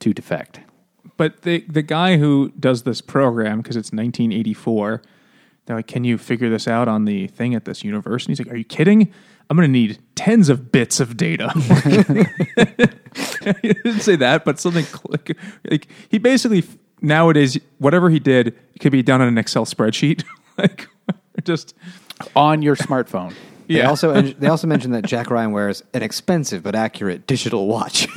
to 0.00 0.14
defect. 0.14 0.60
But 1.16 1.42
the 1.42 1.64
the 1.68 1.82
guy 1.82 2.16
who 2.16 2.52
does 2.58 2.82
this 2.82 3.00
program 3.00 3.58
because 3.58 3.76
it's 3.76 3.92
1984, 3.92 5.02
they're 5.66 5.76
like, 5.76 5.86
"Can 5.86 6.04
you 6.04 6.18
figure 6.18 6.50
this 6.50 6.68
out 6.68 6.88
on 6.88 7.04
the 7.04 7.28
thing 7.28 7.54
at 7.54 7.64
this 7.64 7.84
university?" 7.84 8.32
He's 8.32 8.40
like, 8.40 8.52
"Are 8.52 8.56
you 8.56 8.64
kidding? 8.64 9.12
I'm 9.50 9.56
going 9.56 9.68
to 9.68 9.72
need 9.72 9.98
tens 10.14 10.48
of 10.48 10.72
bits 10.72 11.00
of 11.00 11.16
data." 11.16 11.50
he 13.62 13.72
didn't 13.72 14.00
say 14.00 14.16
that, 14.16 14.44
but 14.44 14.58
something 14.58 14.86
like, 15.08 15.36
like 15.70 15.88
he 16.08 16.18
basically 16.18 16.64
nowadays 17.04 17.58
whatever 17.78 18.10
he 18.10 18.18
did 18.18 18.58
could 18.80 18.92
be 18.92 19.02
done 19.02 19.20
on 19.20 19.28
an 19.28 19.38
Excel 19.38 19.64
spreadsheet, 19.64 20.24
like 20.58 20.88
just 21.44 21.74
on 22.34 22.62
your 22.62 22.76
smartphone. 22.76 23.34
They 23.68 23.78
yeah. 23.78 23.88
also 23.88 24.20
they 24.20 24.48
also 24.48 24.66
mentioned 24.66 24.94
that 24.94 25.04
Jack 25.04 25.30
Ryan 25.30 25.52
wears 25.52 25.82
an 25.94 26.02
expensive 26.02 26.62
but 26.62 26.74
accurate 26.74 27.26
digital 27.26 27.66
watch. 27.66 28.08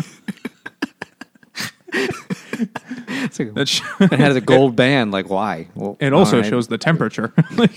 Like- 2.59 3.53
that 3.53 3.67
sh- 3.67 3.81
it 3.99 4.13
has 4.19 4.35
a 4.35 4.41
gold 4.41 4.75
band. 4.75 5.11
Like 5.11 5.29
why? 5.29 5.67
Well, 5.75 5.97
It 5.99 6.13
also 6.13 6.41
right. 6.41 6.49
shows 6.49 6.67
the 6.67 6.77
temperature. 6.77 7.33
Like, 7.57 7.75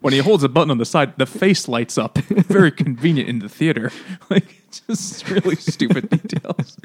when 0.00 0.12
he 0.12 0.18
holds 0.20 0.44
a 0.44 0.48
button 0.48 0.70
on 0.70 0.78
the 0.78 0.84
side, 0.84 1.16
the 1.18 1.26
face 1.26 1.68
lights 1.68 1.98
up. 1.98 2.18
Very 2.28 2.70
convenient 2.70 3.28
in 3.28 3.38
the 3.40 3.48
theater. 3.48 3.90
Like 4.30 4.54
just 4.86 5.28
really 5.30 5.56
stupid 5.56 6.10
details. 6.10 6.78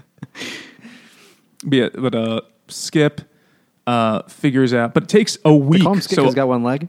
But, 1.64 1.74
yeah, 1.74 1.90
but 1.94 2.16
uh, 2.16 2.42
Skip 2.70 3.22
uh, 3.86 4.24
figures 4.24 4.74
out, 4.74 4.94
but 4.94 5.04
it 5.04 5.10
takes 5.10 5.38
a 5.46 5.54
week. 5.54 5.84
Skip. 6.02 6.16
so 6.16 6.24
he's 6.24 6.34
got 6.36 6.48
one 6.48 6.64
leg, 6.64 6.88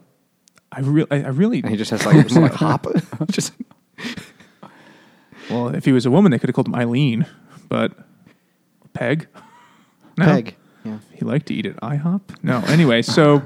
I 0.70 0.80
really, 0.80 1.08
I, 1.10 1.16
I 1.24 1.28
really. 1.28 1.58
and 1.60 1.68
he 1.70 1.76
just 1.76 1.90
has 1.90 2.06
like 2.06 2.26
just 2.26 2.36
like 2.40 2.52
hop. 2.54 2.86
just 3.30 3.52
Well, 5.50 5.74
if 5.74 5.84
he 5.84 5.92
was 5.92 6.06
a 6.06 6.10
woman, 6.10 6.30
they 6.32 6.38
could 6.38 6.48
have 6.48 6.54
called 6.54 6.68
him 6.68 6.74
Eileen, 6.76 7.26
but 7.68 7.92
Peg. 8.94 9.28
No. 10.16 10.26
peg. 10.26 10.56
Yeah. 10.84 10.98
he 11.12 11.24
liked 11.24 11.46
to 11.46 11.54
eat 11.54 11.66
at 11.66 11.76
IHOP. 11.76 12.20
No, 12.42 12.60
anyway, 12.68 13.02
so 13.02 13.42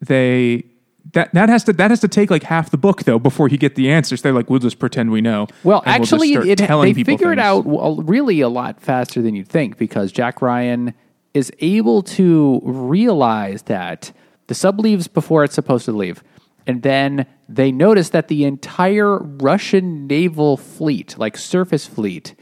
they 0.00 0.64
that 1.12 1.32
that 1.34 1.48
has 1.48 1.64
to 1.64 1.72
that 1.74 1.90
has 1.90 2.00
to 2.00 2.08
take 2.08 2.30
like 2.30 2.42
half 2.42 2.70
the 2.70 2.76
book 2.76 3.04
though 3.04 3.18
before 3.18 3.48
you 3.48 3.56
get 3.56 3.74
the 3.74 3.90
answers. 3.90 4.22
They're 4.22 4.32
like, 4.32 4.50
we'll 4.50 4.58
just 4.58 4.78
pretend 4.78 5.10
we 5.10 5.20
know. 5.20 5.46
Well, 5.62 5.82
and 5.86 6.00
we'll 6.00 6.02
actually, 6.02 6.32
it, 6.50 6.58
telling 6.58 6.94
they 6.94 7.04
figure 7.04 7.32
it 7.32 7.38
out 7.38 7.64
well, 7.64 7.96
really 7.96 8.40
a 8.40 8.48
lot 8.48 8.80
faster 8.80 9.22
than 9.22 9.34
you'd 9.34 9.48
think 9.48 9.78
because 9.78 10.12
Jack 10.12 10.42
Ryan 10.42 10.94
is 11.34 11.52
able 11.60 12.02
to 12.02 12.60
realize 12.64 13.62
that 13.62 14.12
the 14.48 14.54
sub 14.54 14.80
leaves 14.80 15.08
before 15.08 15.44
it's 15.44 15.54
supposed 15.54 15.84
to 15.84 15.92
leave. 15.92 16.22
And 16.66 16.82
then 16.82 17.26
they 17.48 17.72
notice 17.72 18.10
that 18.10 18.28
the 18.28 18.44
entire 18.44 19.18
Russian 19.18 20.06
naval 20.06 20.56
fleet, 20.56 21.16
like 21.16 21.36
surface 21.36 21.86
fleet, 21.86 22.34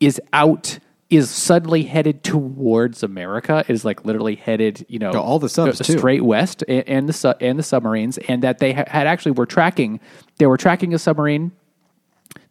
is 0.00 0.20
out 0.32 0.78
is 1.10 1.30
suddenly 1.30 1.84
headed 1.84 2.22
towards 2.22 3.02
America. 3.02 3.64
Is 3.68 3.84
like 3.84 4.04
literally 4.04 4.34
headed, 4.34 4.84
you 4.88 4.98
know, 4.98 5.12
all 5.12 5.38
the 5.38 5.48
subs, 5.48 5.80
uh, 5.80 5.84
too. 5.84 5.98
straight 5.98 6.22
west, 6.22 6.62
and, 6.68 6.86
and 6.88 7.08
the 7.08 7.12
su- 7.12 7.34
and 7.40 7.58
the 7.58 7.62
submarines, 7.62 8.18
and 8.18 8.42
that 8.42 8.58
they 8.58 8.72
ha- 8.72 8.84
had 8.86 9.06
actually 9.06 9.32
were 9.32 9.46
tracking. 9.46 10.00
They 10.36 10.46
were 10.46 10.58
tracking 10.58 10.92
a 10.94 10.98
submarine. 10.98 11.52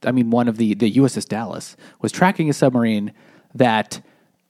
I 0.03 0.11
mean, 0.11 0.31
one 0.31 0.47
of 0.47 0.57
the 0.57 0.73
the 0.73 0.91
USS 0.93 1.27
Dallas 1.27 1.77
was 2.01 2.11
tracking 2.11 2.49
a 2.49 2.53
submarine 2.53 3.13
that 3.53 4.01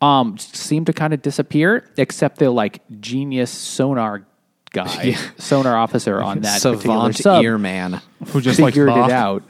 um 0.01 0.37
seemed 0.37 0.85
to 0.87 0.93
kind 0.93 1.13
of 1.13 1.21
disappear, 1.21 1.89
except 1.97 2.39
the 2.39 2.49
like 2.49 2.81
genius 3.01 3.51
sonar 3.51 4.25
guy, 4.71 5.15
sonar 5.37 5.75
officer 5.75 6.21
on 6.21 6.39
that 6.41 6.61
particular 6.61 6.95
Savant 6.95 7.15
sub 7.17 7.43
ear 7.43 7.57
man. 7.57 8.01
Who 8.27 8.39
just 8.39 8.59
figured 8.59 8.87
Bach. 8.87 9.09
it 9.09 9.13
out. 9.13 9.43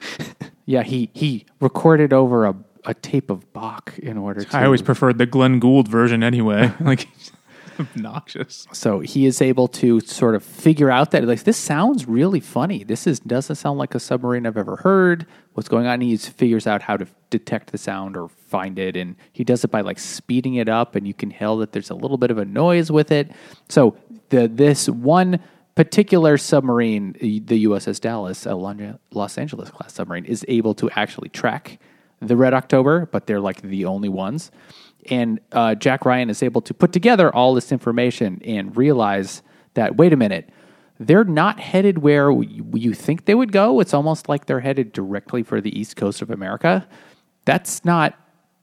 yeah, 0.66 0.82
he 0.82 1.10
he 1.14 1.46
recorded 1.60 2.12
over 2.12 2.44
a 2.46 2.54
a 2.84 2.94
tape 2.94 3.30
of 3.30 3.52
Bach 3.52 3.98
in 3.98 4.16
order 4.18 4.44
to. 4.44 4.56
I 4.56 4.64
always 4.64 4.82
preferred 4.82 5.18
the 5.18 5.26
Glenn 5.26 5.58
Gould 5.58 5.88
version 5.88 6.22
anyway. 6.22 6.72
like 6.80 7.08
obnoxious. 7.78 8.66
So 8.72 9.00
he 9.00 9.26
is 9.26 9.40
able 9.40 9.68
to 9.68 10.00
sort 10.00 10.34
of 10.34 10.42
figure 10.42 10.90
out 10.90 11.10
that 11.12 11.24
like 11.24 11.44
this 11.44 11.56
sounds 11.56 12.06
really 12.06 12.40
funny. 12.40 12.84
This 12.84 13.06
is 13.06 13.20
doesn't 13.20 13.56
sound 13.56 13.78
like 13.78 13.94
a 13.94 14.00
submarine 14.00 14.46
I've 14.46 14.56
ever 14.56 14.76
heard. 14.76 15.26
What's 15.54 15.68
going 15.68 15.86
on? 15.86 16.00
He 16.00 16.16
figures 16.16 16.66
out 16.66 16.82
how 16.82 16.96
to 16.96 17.06
detect 17.30 17.72
the 17.72 17.78
sound 17.78 18.16
or 18.16 18.28
find 18.28 18.78
it, 18.78 18.96
and 18.96 19.16
he 19.32 19.44
does 19.44 19.64
it 19.64 19.70
by 19.70 19.80
like 19.80 19.98
speeding 19.98 20.54
it 20.54 20.68
up, 20.68 20.94
and 20.94 21.06
you 21.06 21.14
can 21.14 21.30
tell 21.30 21.56
that 21.58 21.72
there's 21.72 21.90
a 21.90 21.94
little 21.94 22.18
bit 22.18 22.30
of 22.30 22.38
a 22.38 22.44
noise 22.44 22.90
with 22.90 23.10
it. 23.10 23.30
So 23.68 23.96
the 24.30 24.48
this 24.48 24.88
one 24.88 25.40
particular 25.74 26.36
submarine, 26.36 27.12
the 27.20 27.64
USS 27.64 28.00
Dallas, 28.00 28.46
a 28.46 28.54
Los 28.54 29.38
Angeles 29.38 29.70
class 29.70 29.92
submarine, 29.92 30.24
is 30.24 30.44
able 30.48 30.74
to 30.74 30.90
actually 30.90 31.28
track 31.28 31.78
the 32.20 32.36
Red 32.36 32.54
October, 32.54 33.06
but 33.06 33.26
they're 33.26 33.40
like 33.40 33.62
the 33.62 33.84
only 33.84 34.08
ones 34.08 34.50
and 35.10 35.40
uh, 35.52 35.74
Jack 35.74 36.04
Ryan 36.04 36.30
is 36.30 36.42
able 36.42 36.60
to 36.62 36.74
put 36.74 36.92
together 36.92 37.34
all 37.34 37.54
this 37.54 37.72
information 37.72 38.40
and 38.44 38.76
realize 38.76 39.42
that 39.74 39.96
wait 39.96 40.12
a 40.12 40.16
minute, 40.16 40.50
they're 40.98 41.24
not 41.24 41.60
headed 41.60 41.98
where 41.98 42.30
you 42.30 42.92
think 42.92 43.24
they 43.24 43.34
would 43.34 43.52
go. 43.52 43.80
It's 43.80 43.94
almost 43.94 44.28
like 44.28 44.46
they're 44.46 44.60
headed 44.60 44.92
directly 44.92 45.42
for 45.42 45.60
the 45.60 45.78
east 45.78 45.96
coast 45.96 46.22
of 46.22 46.30
America. 46.30 46.86
That's 47.44 47.84
not 47.84 48.18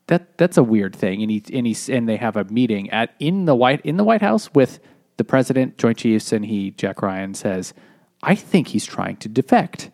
that 0.08 0.38
that's 0.38 0.58
a 0.58 0.64
weird 0.64 0.96
thing. 0.96 1.22
And 1.22 1.32
he 1.32 1.44
and 1.54 1.66
he 1.66 1.94
and 1.94 2.08
they 2.08 2.18
have 2.18 2.36
a 2.36 2.44
meeting 2.46 2.90
at 2.90 3.16
in 3.20 3.46
the 3.46 3.56
white 3.56 3.82
in 3.86 3.98
the 3.98 4.04
White 4.04 4.22
House 4.22 4.54
with 4.54 4.80
the 5.18 5.24
president, 5.24 5.78
Joint 5.78 5.98
Chiefs, 5.98 6.34
and 6.34 6.46
he 6.46 6.72
Jack 6.72 7.02
Ryan 7.02 7.34
says, 7.34 7.74
"I 8.22 8.36
think 8.36 8.70
he's 8.70 8.86
trying 8.86 9.18
to 9.18 9.30
defect." 9.30 9.90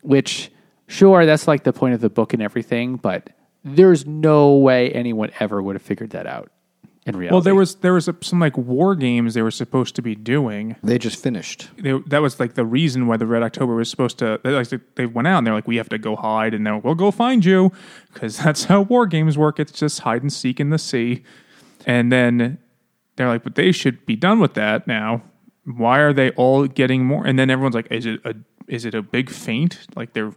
Which, 0.00 0.50
sure, 0.86 1.26
that's 1.26 1.48
like 1.48 1.64
the 1.64 1.72
point 1.72 1.94
of 1.94 2.00
the 2.00 2.10
book 2.10 2.32
and 2.32 2.42
everything, 2.42 2.96
but 2.96 3.30
there's 3.64 4.06
no 4.06 4.56
way 4.56 4.90
anyone 4.90 5.30
ever 5.40 5.62
would 5.62 5.76
have 5.76 5.82
figured 5.82 6.10
that 6.10 6.26
out 6.26 6.50
in 7.04 7.16
reality. 7.16 7.34
Well, 7.34 7.40
there 7.42 7.54
was 7.54 7.76
there 7.76 7.94
was 7.94 8.08
a, 8.08 8.16
some 8.20 8.38
like 8.38 8.56
war 8.56 8.94
games 8.94 9.34
they 9.34 9.42
were 9.42 9.50
supposed 9.50 9.96
to 9.96 10.02
be 10.02 10.14
doing. 10.14 10.76
They 10.82 10.98
just 10.98 11.22
finished. 11.22 11.68
They, 11.78 11.98
that 12.06 12.22
was 12.22 12.38
like 12.38 12.54
the 12.54 12.64
reason 12.64 13.06
why 13.06 13.16
the 13.16 13.26
Red 13.26 13.42
October 13.42 13.74
was 13.74 13.90
supposed 13.90 14.18
to. 14.18 14.40
They, 14.42 14.50
like, 14.50 14.68
they 14.94 15.06
went 15.06 15.28
out 15.28 15.38
and 15.38 15.46
they're 15.46 15.54
like, 15.54 15.66
we 15.66 15.76
have 15.76 15.88
to 15.90 15.98
go 15.98 16.16
hide, 16.16 16.54
and 16.54 16.66
then 16.66 16.80
we'll 16.82 16.94
go 16.94 17.10
find 17.10 17.44
you 17.44 17.72
because 18.12 18.38
that's 18.38 18.64
how 18.64 18.82
war 18.82 19.06
games 19.06 19.36
work. 19.36 19.58
It's 19.58 19.72
just 19.72 20.00
hide 20.00 20.22
and 20.22 20.32
seek 20.32 20.60
in 20.60 20.70
the 20.70 20.78
sea, 20.78 21.24
and 21.86 22.12
then 22.12 22.58
they're 23.16 23.28
like, 23.28 23.42
but 23.42 23.54
they 23.54 23.72
should 23.72 24.04
be 24.06 24.16
done 24.16 24.40
with 24.40 24.54
that 24.54 24.86
now. 24.86 25.22
Why 25.64 26.00
are 26.00 26.12
they 26.12 26.30
all 26.30 26.66
getting 26.66 27.04
more? 27.04 27.24
And 27.26 27.38
then 27.38 27.50
everyone's 27.50 27.74
like, 27.74 27.90
is 27.90 28.06
it 28.06 28.20
a 28.24 28.34
is 28.68 28.84
it 28.84 28.94
a 28.94 29.02
big 29.02 29.28
feint? 29.30 29.86
Like 29.96 30.12
they're 30.12 30.32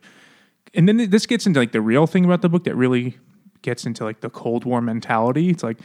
and 0.75 0.87
then 0.87 1.09
this 1.09 1.25
gets 1.25 1.45
into 1.45 1.59
like 1.59 1.71
the 1.71 1.81
real 1.81 2.07
thing 2.07 2.25
about 2.25 2.41
the 2.41 2.49
book 2.49 2.63
that 2.65 2.75
really 2.75 3.17
gets 3.61 3.85
into 3.85 4.03
like 4.03 4.21
the 4.21 4.29
Cold 4.29 4.65
War 4.65 4.81
mentality. 4.81 5.49
It's 5.49 5.63
like 5.63 5.77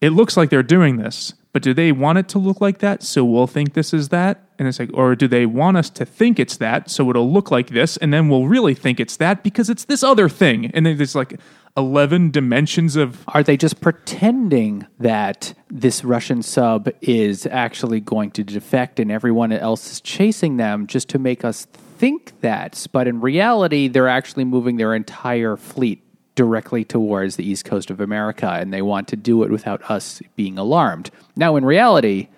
it 0.00 0.10
looks 0.10 0.36
like 0.36 0.50
they're 0.50 0.62
doing 0.62 0.96
this, 0.96 1.34
but 1.52 1.62
do 1.62 1.72
they 1.72 1.90
want 1.90 2.18
it 2.18 2.28
to 2.28 2.38
look 2.38 2.60
like 2.60 2.78
that 2.78 3.02
so 3.02 3.24
we'll 3.24 3.46
think 3.46 3.72
this 3.72 3.94
is 3.94 4.10
that? 4.10 4.42
And 4.58 4.68
it's 4.68 4.78
like, 4.78 4.90
or 4.92 5.14
do 5.14 5.26
they 5.26 5.46
want 5.46 5.76
us 5.76 5.88
to 5.90 6.04
think 6.04 6.38
it's 6.38 6.58
that 6.58 6.90
so 6.90 7.08
it'll 7.08 7.32
look 7.32 7.50
like 7.50 7.68
this 7.68 7.96
and 7.96 8.12
then 8.12 8.28
we'll 8.28 8.46
really 8.46 8.74
think 8.74 9.00
it's 9.00 9.16
that 9.16 9.42
because 9.42 9.70
it's 9.70 9.84
this 9.84 10.02
other 10.02 10.28
thing? 10.28 10.70
And 10.74 10.84
then 10.84 10.98
there's 10.98 11.14
like 11.14 11.40
11 11.76 12.30
dimensions 12.30 12.96
of. 12.96 13.24
Are 13.28 13.42
they 13.42 13.56
just 13.56 13.80
pretending 13.80 14.86
that 14.98 15.54
this 15.70 16.04
Russian 16.04 16.42
sub 16.42 16.90
is 17.00 17.46
actually 17.46 18.00
going 18.00 18.32
to 18.32 18.44
defect 18.44 19.00
and 19.00 19.10
everyone 19.10 19.52
else 19.52 19.90
is 19.90 20.00
chasing 20.00 20.58
them 20.58 20.86
just 20.86 21.08
to 21.10 21.18
make 21.18 21.44
us 21.44 21.66
think 21.98 22.40
that, 22.40 22.86
but 22.92 23.08
in 23.08 23.20
reality, 23.20 23.88
they're 23.88 24.08
actually 24.08 24.44
moving 24.44 24.76
their 24.76 24.94
entire 24.94 25.56
fleet 25.56 26.02
directly 26.34 26.84
towards 26.84 27.36
the 27.36 27.48
east 27.48 27.64
coast 27.64 27.90
of 27.90 28.00
America, 28.00 28.48
and 28.48 28.72
they 28.72 28.82
want 28.82 29.08
to 29.08 29.16
do 29.16 29.42
it 29.42 29.50
without 29.50 29.90
us 29.90 30.22
being 30.36 30.58
alarmed. 30.58 31.10
Now, 31.34 31.56
in 31.56 31.64
reality, 31.64 32.28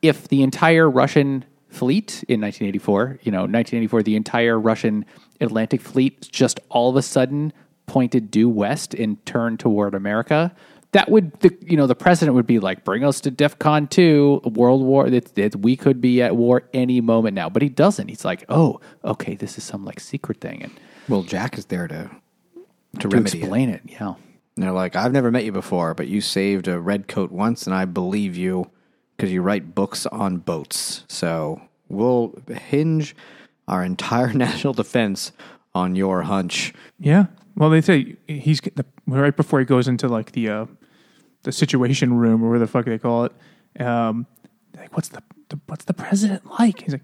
if 0.00 0.28
the 0.28 0.42
entire 0.42 0.88
Russian 0.88 1.44
fleet 1.68 2.24
in 2.28 2.40
1984, 2.40 3.20
you 3.22 3.30
know, 3.30 3.40
1984, 3.40 4.02
the 4.02 4.16
entire 4.16 4.58
Russian 4.58 5.04
Atlantic 5.40 5.80
fleet 5.80 6.28
just 6.32 6.58
all 6.70 6.90
of 6.90 6.96
a 6.96 7.02
sudden 7.02 7.52
pointed 7.86 8.30
due 8.30 8.48
west 8.48 8.94
and 8.94 9.24
turned 9.26 9.60
toward 9.60 9.94
America, 9.94 10.54
that 10.92 11.10
would 11.10 11.38
the, 11.40 11.56
you 11.60 11.76
know 11.76 11.86
the 11.86 11.94
president 11.94 12.34
would 12.34 12.46
be 12.46 12.58
like 12.58 12.84
bring 12.84 13.04
us 13.04 13.20
to 13.20 13.30
defcon 13.30 13.88
2 13.90 14.42
world 14.54 14.82
war 14.82 15.06
it, 15.06 15.38
it, 15.38 15.56
we 15.56 15.76
could 15.76 16.00
be 16.00 16.22
at 16.22 16.36
war 16.36 16.62
any 16.72 17.00
moment 17.00 17.34
now. 17.34 17.48
But 17.48 17.62
he 17.62 17.68
doesn't. 17.68 18.08
He's 18.08 18.24
like 18.24 18.44
oh 18.48 18.80
okay 19.04 19.34
this 19.34 19.58
is 19.58 19.64
some 19.64 19.84
like 19.84 20.00
secret 20.00 20.40
thing 20.40 20.62
and 20.62 20.72
well 21.08 21.22
jack 21.22 21.58
is 21.58 21.66
there 21.66 21.88
to 21.88 22.10
to, 23.00 23.08
to 23.08 23.16
explain 23.18 23.68
it. 23.68 23.82
it 23.84 23.92
yeah. 23.92 24.14
And 24.56 24.64
they're 24.64 24.72
like 24.72 24.96
i've 24.96 25.12
never 25.12 25.30
met 25.30 25.44
you 25.44 25.52
before 25.52 25.94
but 25.94 26.08
you 26.08 26.20
saved 26.20 26.66
a 26.66 26.80
red 26.80 27.06
coat 27.06 27.30
once 27.30 27.66
and 27.66 27.74
i 27.74 27.84
believe 27.84 28.36
you 28.36 28.70
because 29.18 29.32
you 29.32 29.42
write 29.42 29.74
books 29.74 30.06
on 30.06 30.38
boats. 30.38 31.04
So 31.08 31.60
we'll 31.88 32.34
hinge 32.48 33.14
our 33.66 33.84
entire 33.84 34.32
national 34.32 34.72
defense 34.72 35.32
on 35.74 35.96
your 35.96 36.22
hunch. 36.22 36.72
Yeah. 36.98 37.26
Well 37.56 37.70
they 37.70 37.80
say 37.80 38.16
he's 38.28 38.60
the, 38.60 38.86
right 39.06 39.36
before 39.36 39.58
he 39.58 39.64
goes 39.64 39.88
into 39.88 40.08
like 40.08 40.32
the 40.32 40.48
uh, 40.48 40.66
the 41.48 41.52
situation 41.52 42.12
room 42.12 42.44
or 42.44 42.50
where 42.50 42.58
the 42.58 42.66
fuck 42.66 42.84
they 42.84 42.98
call 42.98 43.24
it. 43.24 43.32
Um, 43.80 44.26
like, 44.76 44.94
what's 44.94 45.08
the, 45.08 45.22
the 45.48 45.58
what's 45.66 45.86
the 45.86 45.94
president 45.94 46.44
like? 46.60 46.82
He's 46.82 46.92
like, 46.92 47.02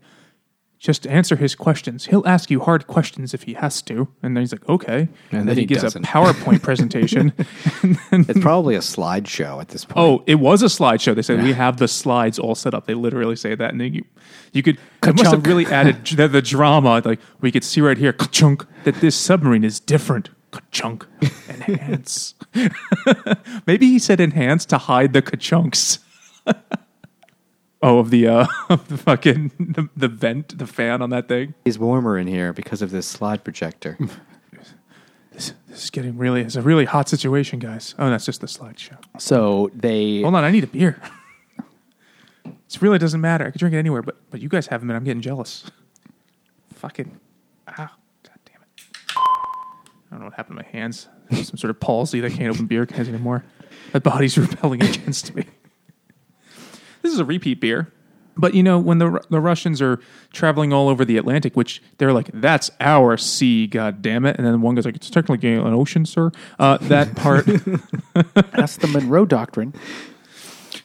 just 0.79 1.07
answer 1.07 1.37
his 1.37 1.55
questions. 1.55 2.05
He'll 2.05 2.27
ask 2.27 2.51
you 2.51 2.61
hard 2.61 2.87
questions 2.87 3.33
if 3.33 3.45
he 3.45 3.55
has 3.55 3.81
to. 3.83 4.07
And 4.23 4.37
then 4.37 4.43
he's 4.43 4.53
like, 4.53 4.69
okay. 4.69 5.09
And, 5.31 5.41
and 5.41 5.49
then, 5.49 5.57
he, 5.57 5.63
he 5.63 5.67
gives 5.67 5.81
doesn't. 5.81 6.05
a 6.05 6.07
PowerPoint 6.07 6.61
presentation. 6.61 7.33
then, 7.83 8.27
it's 8.29 8.41
probably 8.41 8.75
a 8.75 8.81
slideshow 8.81 9.63
at 9.63 9.69
this 9.69 9.87
point. 9.87 9.97
Oh, 9.97 10.23
it 10.27 10.35
was 10.35 10.63
a 10.63 10.67
slideshow. 10.67 11.15
They 11.15 11.23
said 11.23 11.39
yeah. 11.39 11.45
we 11.45 11.53
have 11.55 11.79
the 11.79 11.89
slides 11.89 12.39
all 12.39 12.55
set 12.55 12.75
up. 12.75 12.85
They 12.85 12.93
literally 12.93 13.37
say 13.37 13.55
that, 13.55 13.71
and 13.71 13.81
then 13.81 13.95
you 13.95 14.05
you 14.53 14.63
could 14.63 14.77
it 15.03 15.17
must 15.17 15.31
have 15.31 15.47
really 15.47 15.65
added 15.65 16.05
the, 16.19 16.29
the, 16.29 16.43
drama. 16.43 17.01
Like 17.03 17.21
we 17.41 17.51
could 17.51 17.65
see 17.65 17.81
right 17.81 17.97
here, 17.97 18.13
chunk 18.13 18.67
that 18.85 18.97
this 18.97 19.17
submarine 19.17 19.65
is 19.65 19.81
different 19.81 20.29
ka-chunk, 20.55 21.07
enhance. 21.49 22.35
Maybe 23.67 23.89
he 23.89 23.99
said 23.99 24.21
enhance 24.21 24.65
to 24.67 24.79
hide 24.79 25.13
the 25.13 25.21
ka-chunks. 25.21 25.99
oh, 27.83 27.99
of 27.99 28.11
the 28.11 28.29
uh, 28.29 28.47
of 28.69 28.87
the 28.89 28.97
fucking 28.97 29.51
the, 29.59 29.89
the 29.97 30.09
vent, 30.09 30.57
the 30.57 30.67
fan 30.67 31.03
on 31.03 31.11
that 31.11 31.27
thing. 31.27 31.55
It's 31.65 31.77
warmer 31.77 32.17
in 32.17 32.29
here 32.29 32.53
because 32.53 32.83
of 32.83 32.91
this 32.93 33.07
slide 33.07 33.43
projector. 33.43 33.99
This, 35.33 35.55
this 35.67 35.85
is 35.85 35.91
getting 35.91 36.17
really. 36.17 36.43
It's 36.43 36.57
a 36.57 36.63
really 36.63 36.85
hot 36.85 37.09
situation, 37.09 37.59
guys. 37.59 37.97
Oh, 37.99 38.09
that's 38.09 38.25
just 38.25 38.41
the 38.41 38.47
slideshow. 38.47 38.99
So 39.19 39.71
they 39.75 40.23
hold 40.23 40.37
on. 40.37 40.45
I 40.45 40.51
need 40.51 40.65
a 40.65 40.69
beer. 40.69 41.01
It 42.47 42.83
really 42.83 42.99
doesn't 42.99 43.21
matter. 43.21 43.47
I 43.47 43.51
could 43.51 43.59
drink 43.59 43.75
it 43.75 43.79
anywhere, 43.79 44.03
but 44.03 44.17
but 44.31 44.41
you 44.41 44.49
guys 44.49 44.69
have 44.69 44.81
them, 44.81 44.91
and 44.91 44.97
I'm 44.97 45.05
getting 45.05 45.23
jealous. 45.23 45.69
Fucking. 46.75 47.19
I 47.19 47.24
don't 50.15 50.21
know 50.21 50.27
what 50.27 50.35
happened 50.35 50.59
to 50.59 50.65
my 50.65 50.71
hands. 50.71 51.09
Some 51.33 51.57
sort 51.57 51.71
of 51.71 51.81
palsy 51.81 52.21
that 52.21 52.33
can't 52.33 52.55
open 52.55 52.67
beer 52.67 52.87
cans 52.87 53.09
anymore. 53.09 53.45
My 53.93 54.01
body's 54.01 54.39
rebelling 54.39 54.83
against 54.83 55.35
me. 55.35 55.45
This 57.03 57.13
is 57.13 57.19
a 57.19 57.25
repeat 57.25 57.61
beer. 57.61 57.93
But 58.37 58.55
you 58.55 58.63
know, 58.63 58.79
when 58.79 58.99
the 58.99 59.21
the 59.31 59.41
Russians 59.41 59.81
are 59.81 60.01
traveling 60.33 60.73
all 60.73 60.89
over 60.89 61.05
the 61.05 61.17
Atlantic, 61.19 61.55
which 61.55 61.83
they're 61.99 62.13
like, 62.13 62.31
"That's 62.33 62.71
our 62.81 63.17
sea, 63.17 63.67
god 63.67 64.03
damn 64.03 64.27
it!" 64.27 64.37
and 64.37 64.47
then 64.47 64.61
one 64.61 64.75
goes 64.75 64.85
like, 64.85 64.97
"It's 64.97 65.11
technically 65.11 65.55
an 65.55 65.61
ocean, 65.73 66.05
sir." 66.05 66.33
Uh, 66.59 66.79
that 66.83 67.15
part. 67.15 67.47
that's 68.53 68.77
the 68.77 68.89
Monroe 68.89 69.25
Doctrine. 69.25 69.73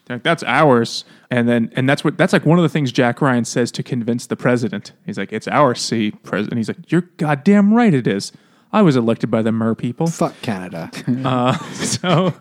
Like, 0.07 0.23
that's 0.23 0.43
ours, 0.43 1.05
and 1.31 1.49
then 1.49 1.71
and 1.75 1.89
that's 1.89 2.03
what 2.03 2.17
that's 2.17 2.33
like 2.33 2.45
one 2.45 2.59
of 2.59 2.63
the 2.63 2.69
things 2.69 2.91
Jack 2.91 3.21
Ryan 3.21 3.45
says 3.45 3.71
to 3.73 3.83
convince 3.83 4.27
the 4.27 4.35
president. 4.35 4.91
He's 5.05 5.17
like, 5.17 5.33
"It's 5.33 5.47
our 5.47 5.73
sea, 5.73 6.11
president." 6.11 6.57
He's 6.57 6.67
like, 6.67 6.91
"You're 6.91 7.09
goddamn 7.17 7.73
right, 7.73 7.93
it 7.93 8.05
is." 8.05 8.31
I 8.71 8.81
was 8.81 8.95
elected 8.95 9.31
by 9.31 9.41
the 9.41 9.51
Mer 9.51 9.75
people. 9.75 10.07
Fuck 10.07 10.39
Canada. 10.41 10.91
uh, 11.25 11.57
so, 11.73 12.33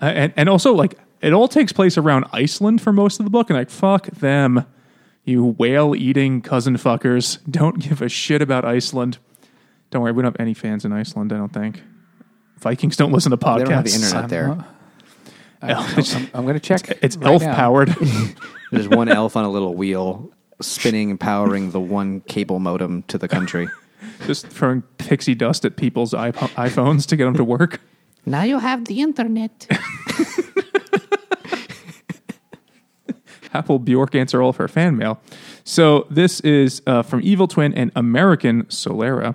uh, 0.00 0.04
and 0.04 0.32
and 0.36 0.48
also 0.48 0.74
like 0.74 0.98
it 1.20 1.32
all 1.32 1.48
takes 1.48 1.72
place 1.72 1.96
around 1.96 2.26
Iceland 2.32 2.82
for 2.82 2.92
most 2.92 3.18
of 3.18 3.24
the 3.24 3.30
book, 3.30 3.50
and 3.50 3.58
like 3.58 3.70
fuck 3.70 4.06
them, 4.06 4.66
you 5.24 5.44
whale 5.58 5.94
eating 5.94 6.42
cousin 6.42 6.76
fuckers. 6.76 7.38
Don't 7.50 7.78
give 7.78 8.02
a 8.02 8.08
shit 8.08 8.42
about 8.42 8.64
Iceland. 8.64 9.18
Don't 9.90 10.02
worry, 10.02 10.12
we 10.12 10.22
don't 10.22 10.32
have 10.32 10.40
any 10.40 10.54
fans 10.54 10.84
in 10.84 10.92
Iceland. 10.92 11.32
I 11.32 11.36
don't 11.36 11.52
think. 11.52 11.82
Vikings 12.58 12.96
don't 12.96 13.12
listen 13.12 13.30
to 13.30 13.36
podcasts. 13.36 13.58
They 13.58 13.64
don't 13.64 13.72
have 13.72 13.84
the 13.84 13.94
internet 13.94 14.28
there. 14.28 14.64
I'm, 15.62 16.30
I'm 16.34 16.44
going 16.44 16.54
to 16.54 16.60
check. 16.60 16.88
It's, 16.90 17.00
it's 17.02 17.16
right 17.16 17.32
elf 17.32 17.42
now. 17.42 17.54
powered. 17.54 17.88
There's 18.72 18.88
one 18.88 19.08
elf 19.08 19.36
on 19.36 19.44
a 19.44 19.50
little 19.50 19.74
wheel 19.74 20.30
spinning 20.60 21.10
and 21.10 21.20
powering 21.20 21.70
the 21.70 21.80
one 21.80 22.20
cable 22.22 22.58
modem 22.58 23.02
to 23.04 23.18
the 23.18 23.28
country 23.28 23.68
just 24.26 24.46
throwing 24.46 24.82
pixie 24.98 25.34
dust 25.34 25.64
at 25.64 25.76
people's 25.76 26.14
iP- 26.14 26.34
iPhones 26.56 27.06
to 27.06 27.16
get 27.16 27.24
them 27.24 27.34
to 27.34 27.44
work. 27.44 27.80
Now 28.24 28.42
you 28.42 28.58
have 28.58 28.86
the 28.86 29.00
internet. 29.00 29.66
Apple 33.54 33.78
Bjork 33.78 34.14
answer 34.14 34.42
all 34.42 34.50
of 34.50 34.56
her 34.56 34.68
fan 34.68 34.96
mail. 34.96 35.20
So 35.64 36.06
this 36.10 36.40
is 36.40 36.82
uh, 36.86 37.02
from 37.02 37.20
Evil 37.22 37.48
Twin 37.48 37.72
and 37.74 37.90
American 37.96 38.64
Solera. 38.64 39.34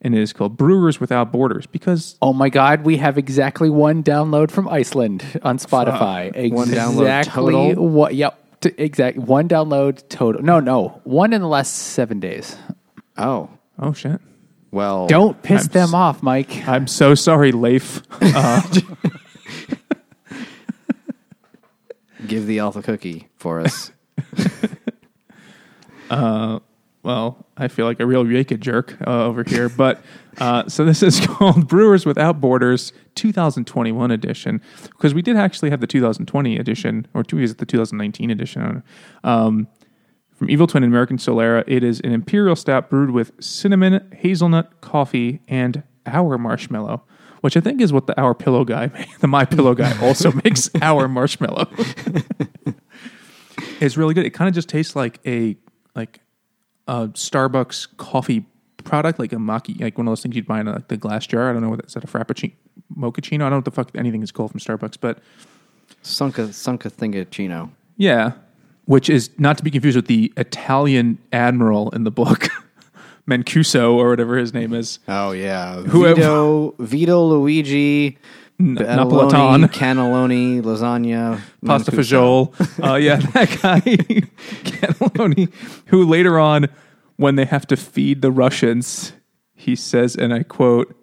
and 0.00 0.14
it 0.14 0.20
is 0.20 0.32
called 0.32 0.56
Brewers 0.56 1.00
Without 1.00 1.32
Borders 1.32 1.66
because 1.66 2.16
Oh 2.22 2.32
my 2.32 2.48
God, 2.48 2.84
we 2.84 2.98
have 2.98 3.18
exactly 3.18 3.68
one 3.70 4.04
download 4.04 4.50
from 4.52 4.68
Iceland 4.68 5.24
on 5.42 5.58
Spotify. 5.58 6.52
One 6.52 6.68
download 6.68 7.00
exactly 7.02 7.52
total? 7.54 7.88
What? 7.88 8.14
Yep. 8.14 8.42
T- 8.60 8.72
exact 8.78 9.18
one 9.18 9.48
download 9.48 10.08
total. 10.08 10.42
No, 10.42 10.60
no, 10.60 11.00
one 11.04 11.32
in 11.32 11.40
the 11.42 11.48
last 11.48 11.74
seven 11.74 12.20
days. 12.20 12.56
Oh, 13.18 13.50
oh 13.78 13.92
shit. 13.92 14.20
well. 14.70 15.06
Don't 15.06 15.40
piss 15.42 15.64
I'm 15.66 15.72
them 15.72 15.88
s- 15.88 15.94
off, 15.94 16.22
Mike. 16.22 16.66
I'm 16.68 16.86
so 16.86 17.14
sorry, 17.14 17.52
Leif. 17.52 18.02
give 22.26 22.46
the 22.46 22.58
alpha 22.58 22.82
cookie 22.82 23.28
for 23.36 23.60
us. 23.60 23.92
well, 26.10 27.46
I 27.56 27.68
feel 27.68 27.86
like 27.86 28.00
a 28.00 28.06
real 28.06 28.30
Yaka 28.30 28.56
jerk 28.56 28.96
uh, 29.06 29.24
over 29.26 29.44
here. 29.44 29.68
But 29.68 30.02
uh, 30.38 30.68
so 30.68 30.84
this 30.84 31.02
is 31.02 31.20
called 31.26 31.68
Brewers 31.68 32.04
Without 32.04 32.40
Borders 32.40 32.92
2021 33.14 34.10
edition 34.10 34.60
because 34.82 35.14
we 35.14 35.22
did 35.22 35.36
actually 35.36 35.70
have 35.70 35.80
the 35.80 35.86
2020 35.86 36.56
edition, 36.58 37.06
or 37.14 37.22
two 37.22 37.38
is 37.38 37.52
it 37.52 37.58
the 37.58 37.66
2019 37.66 38.30
edition? 38.30 38.62
I 38.62 38.64
don't 38.66 38.74
know. 38.74 38.82
Um, 39.30 39.68
from 40.36 40.50
Evil 40.50 40.66
Twin 40.66 40.82
and 40.82 40.92
American 40.92 41.16
Solera, 41.16 41.64
it 41.66 41.82
is 41.82 42.00
an 42.00 42.12
imperial 42.12 42.56
stout 42.56 42.90
brewed 42.90 43.10
with 43.10 43.32
cinnamon, 43.42 44.10
hazelnut, 44.14 44.80
coffee, 44.80 45.40
and 45.48 45.82
our 46.04 46.38
marshmallow. 46.38 47.02
Which 47.40 47.56
I 47.56 47.60
think 47.60 47.80
is 47.80 47.92
what 47.92 48.06
the 48.06 48.18
Our 48.20 48.34
Pillow 48.34 48.64
guy, 48.64 48.90
the 49.20 49.28
My 49.28 49.44
Pillow 49.44 49.74
guy, 49.74 49.96
also 50.02 50.32
makes 50.44 50.68
our 50.82 51.06
marshmallow. 51.06 51.68
it's 53.80 53.96
really 53.96 54.14
good. 54.14 54.26
It 54.26 54.30
kind 54.30 54.48
of 54.48 54.54
just 54.54 54.68
tastes 54.68 54.96
like 54.96 55.20
a 55.26 55.56
like 55.94 56.20
a 56.88 57.08
Starbucks 57.08 57.96
coffee 57.98 58.46
product, 58.84 59.18
like 59.18 59.32
a 59.32 59.36
maki, 59.36 59.80
like 59.80 59.96
one 59.98 60.08
of 60.08 60.10
those 60.10 60.22
things 60.22 60.34
you'd 60.34 60.46
buy 60.46 60.60
in 60.60 60.66
a, 60.68 60.72
like 60.72 60.88
the 60.88 60.96
glass 60.96 61.26
jar. 61.26 61.50
I 61.50 61.52
don't 61.52 61.62
know 61.62 61.68
what 61.68 61.82
that's 61.82 61.94
that 61.94 62.04
a 62.04 62.06
frappuccino, 62.06 62.54
mochaccino. 62.96 63.34
I 63.34 63.38
don't 63.38 63.50
know 63.50 63.56
what 63.56 63.64
the 63.66 63.70
fuck 63.70 63.90
anything 63.94 64.22
is 64.22 64.32
called 64.32 64.50
from 64.50 64.60
Starbucks, 64.60 64.96
but 65.00 65.18
Sunka 66.02 66.48
Sunka 66.48 66.90
Thingachino. 66.90 67.70
yeah, 67.96 68.32
which 68.86 69.08
is 69.10 69.30
not 69.38 69.58
to 69.58 69.62
be 69.64 69.70
confused 69.70 69.96
with 69.96 70.06
the 70.06 70.32
Italian 70.36 71.18
admiral 71.32 71.90
in 71.90 72.02
the 72.04 72.10
book, 72.10 72.48
Mancuso 73.28 73.94
or 73.94 74.08
whatever 74.10 74.36
his 74.36 74.54
name 74.54 74.72
is. 74.72 74.98
Oh 75.08 75.32
yeah, 75.32 75.76
Whoever- 75.82 76.14
Vito, 76.16 76.74
Vito 76.78 77.22
Luigi, 77.24 78.18
Napolitan. 78.60 78.96
Napolitano, 78.96 79.66
cannelloni, 79.72 80.62
lasagna, 80.62 81.40
Pasta 81.64 81.90
fagioli. 81.92 82.82
Uh, 82.82 82.94
yeah, 82.96 83.16
that 83.34 83.58
guy, 83.60 83.80
Cannelloni, 84.64 85.52
who 85.86 86.04
later 86.06 86.38
on, 86.38 86.66
when 87.16 87.36
they 87.36 87.44
have 87.44 87.66
to 87.66 87.76
feed 87.76 88.22
the 88.22 88.30
Russians, 88.30 89.12
he 89.54 89.74
says, 89.76 90.16
and 90.16 90.32
I 90.32 90.42
quote, 90.42 90.94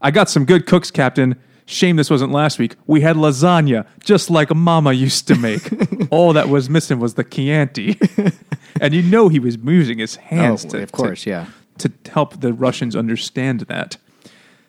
I 0.00 0.10
got 0.10 0.30
some 0.30 0.44
good 0.44 0.66
cooks, 0.66 0.90
Captain. 0.90 1.36
Shame 1.70 1.94
this 1.94 2.10
wasn't 2.10 2.32
last 2.32 2.58
week. 2.58 2.74
We 2.88 3.00
had 3.00 3.14
lasagna, 3.14 3.86
just 4.02 4.28
like 4.28 4.50
a 4.50 4.56
Mama 4.56 4.92
used 4.92 5.28
to 5.28 5.36
make. 5.36 5.70
All 6.10 6.32
that 6.32 6.48
was 6.48 6.68
missing 6.68 6.98
was 6.98 7.14
the 7.14 7.22
Chianti. 7.22 7.96
and 8.80 8.92
you 8.92 9.02
know 9.02 9.28
he 9.28 9.38
was 9.38 9.56
using 9.56 9.98
his 9.98 10.16
hands 10.16 10.64
Oh, 10.64 10.70
to, 10.70 10.82
of 10.82 10.90
course, 10.90 11.22
to, 11.22 11.30
yeah. 11.30 11.46
to 11.78 11.92
help 12.10 12.40
the 12.40 12.52
Russians 12.52 12.96
understand 12.96 13.60
that. 13.68 13.98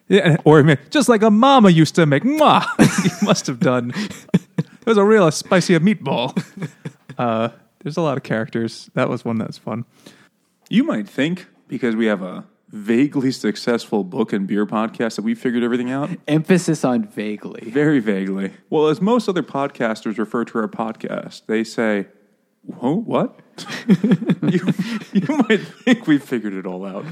Yeah, 0.10 0.38
or 0.46 0.60
I 0.60 0.62
mean, 0.62 0.78
just 0.92 1.10
like 1.10 1.24
a 1.24 1.32
mama 1.32 1.72
used 1.72 1.96
to 1.96 2.06
make. 2.06 2.22
Mwah! 2.22 2.66
he 3.20 3.26
must 3.26 3.48
have 3.48 3.60
done. 3.60 3.94
It 4.36 4.86
was 4.86 4.98
a 4.98 5.04
real 5.04 5.32
spicy 5.32 5.74
meatball. 5.80 6.38
Uh, 7.18 7.50
there's 7.80 7.98
a 7.98 8.02
lot 8.02 8.16
of 8.16 8.22
characters. 8.24 8.92
That 8.94 9.10
was 9.10 9.26
one 9.26 9.40
that 9.40 9.48
was 9.48 9.58
fun. 9.58 9.86
You 10.70 10.84
might 10.84 11.10
think 11.10 11.48
because 11.68 11.96
we 11.96 12.06
have 12.06 12.22
a 12.22 12.44
vaguely 12.72 13.32
successful 13.32 14.04
book 14.04 14.34
and 14.34 14.48
beer 14.48 14.66
podcast 14.66 15.16
that 15.18 15.24
we 15.24 15.36
figured 15.36 15.64
everything 15.64 15.92
out. 15.92 16.10
Emphasis 16.28 16.84
on 16.84 17.06
vaguely. 17.06 17.70
Very 17.70 18.00
vaguely. 18.00 18.52
Well, 18.70 18.88
as 18.88 19.02
most 19.02 19.28
other 19.28 19.44
podcasters 19.44 20.18
refer 20.18 20.46
to 20.46 20.60
our 20.60 20.68
podcast, 20.68 21.46
they 21.48 21.64
say, 21.64 22.08
Whoa, 22.64 22.96
what? 22.96 23.40
you, 23.88 24.74
you 25.14 25.38
might 25.50 25.62
think 25.84 26.06
we 26.06 26.20
figured 26.20 26.54
it 26.54 26.66
all 26.66 26.86
out. 26.86 27.06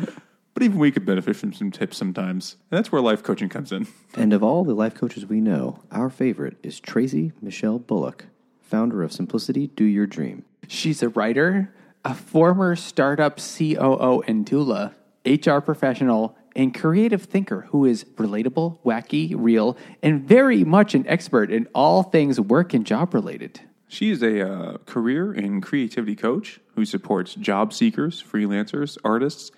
But 0.53 0.63
even 0.63 0.77
we 0.77 0.91
could 0.91 1.05
benefit 1.05 1.35
from 1.35 1.53
some 1.53 1.71
tips 1.71 1.97
sometimes. 1.97 2.57
And 2.69 2.77
that's 2.77 2.91
where 2.91 3.01
life 3.01 3.23
coaching 3.23 3.49
comes 3.49 3.71
in. 3.71 3.87
And 4.15 4.31
of 4.33 4.43
all 4.43 4.63
the 4.63 4.73
life 4.73 4.93
coaches 4.93 5.25
we 5.25 5.41
know, 5.41 5.79
our 5.91 6.09
favorite 6.09 6.57
is 6.61 6.79
Tracy 6.79 7.31
Michelle 7.41 7.79
Bullock, 7.79 8.25
founder 8.61 9.01
of 9.01 9.11
Simplicity 9.11 9.67
Do 9.67 9.85
Your 9.85 10.05
Dream. 10.05 10.45
She's 10.67 11.01
a 11.01 11.09
writer, 11.09 11.73
a 12.05 12.13
former 12.13 12.75
startup 12.75 13.37
COO 13.37 14.21
and 14.27 14.45
doula, 14.45 14.93
HR 15.29 15.59
professional, 15.59 16.35
and 16.55 16.73
creative 16.73 17.23
thinker 17.23 17.61
who 17.69 17.85
is 17.85 18.03
relatable, 18.15 18.79
wacky, 18.83 19.33
real, 19.37 19.77
and 20.01 20.27
very 20.27 20.63
much 20.63 20.95
an 20.95 21.07
expert 21.07 21.51
in 21.51 21.67
all 21.73 22.03
things 22.03 22.39
work 22.39 22.73
and 22.73 22.85
job 22.85 23.13
related. 23.13 23.61
She 23.87 24.11
is 24.11 24.21
a 24.21 24.47
uh, 24.47 24.77
career 24.85 25.31
and 25.31 25.63
creativity 25.63 26.15
coach 26.15 26.59
who 26.75 26.85
supports 26.85 27.35
job 27.35 27.73
seekers, 27.73 28.21
freelancers, 28.21 28.97
artists, 29.03 29.51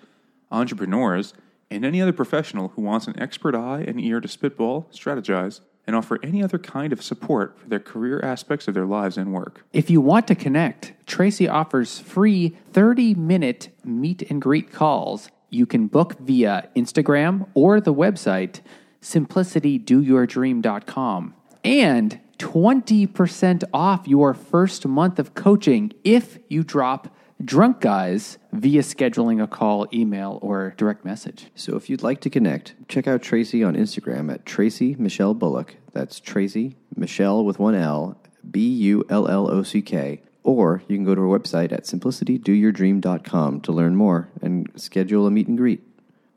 entrepreneurs, 0.50 1.34
and 1.70 1.84
any 1.84 2.00
other 2.00 2.12
professional 2.12 2.68
who 2.68 2.82
wants 2.82 3.06
an 3.06 3.18
expert 3.18 3.54
eye 3.54 3.84
and 3.86 4.00
ear 4.00 4.20
to 4.20 4.28
spitball, 4.28 4.88
strategize, 4.92 5.60
and 5.86 5.96
offer 5.96 6.18
any 6.22 6.42
other 6.42 6.58
kind 6.58 6.92
of 6.92 7.02
support 7.02 7.58
for 7.58 7.68
their 7.68 7.80
career 7.80 8.20
aspects 8.22 8.68
of 8.68 8.74
their 8.74 8.86
lives 8.86 9.16
and 9.16 9.32
work. 9.32 9.64
If 9.72 9.90
you 9.90 10.00
want 10.00 10.28
to 10.28 10.34
connect, 10.34 10.92
Tracy 11.06 11.48
offers 11.48 11.98
free 11.98 12.56
30 12.72 13.14
minute 13.14 13.70
meet 13.84 14.22
and 14.30 14.40
greet 14.40 14.70
calls. 14.72 15.28
You 15.52 15.66
can 15.66 15.86
book 15.86 16.18
via 16.18 16.68
Instagram 16.74 17.46
or 17.52 17.78
the 17.78 17.92
website 17.92 18.60
simplicitydoyourdream.com 19.02 21.34
and 21.62 22.18
20% 22.38 23.64
off 23.74 24.08
your 24.08 24.32
first 24.32 24.86
month 24.86 25.18
of 25.18 25.34
coaching 25.34 25.92
if 26.04 26.38
you 26.48 26.64
drop 26.64 27.14
drunk 27.44 27.80
guys 27.80 28.38
via 28.52 28.80
scheduling 28.80 29.42
a 29.42 29.46
call, 29.46 29.86
email, 29.92 30.38
or 30.40 30.72
direct 30.78 31.04
message. 31.04 31.50
So 31.54 31.76
if 31.76 31.90
you'd 31.90 32.02
like 32.02 32.22
to 32.22 32.30
connect, 32.30 32.74
check 32.88 33.06
out 33.06 33.20
Tracy 33.20 33.62
on 33.62 33.76
Instagram 33.76 34.32
at 34.32 34.46
Tracy 34.46 34.96
Michelle 34.98 35.34
Bullock. 35.34 35.76
That's 35.92 36.18
Tracy 36.18 36.76
Michelle 36.96 37.44
with 37.44 37.58
one 37.58 37.74
L, 37.74 38.18
B 38.50 38.66
U 38.66 39.04
L 39.10 39.28
L 39.28 39.50
O 39.50 39.62
C 39.62 39.82
K. 39.82 40.22
Or 40.44 40.82
you 40.88 40.96
can 40.96 41.04
go 41.04 41.14
to 41.14 41.20
our 41.20 41.38
website 41.38 41.72
at 41.72 41.84
simplicitydoyourdream.com 41.84 43.60
to 43.60 43.72
learn 43.72 43.94
more 43.94 44.28
and 44.40 44.68
schedule 44.76 45.26
a 45.26 45.30
meet 45.30 45.46
and 45.46 45.56
greet. 45.56 45.82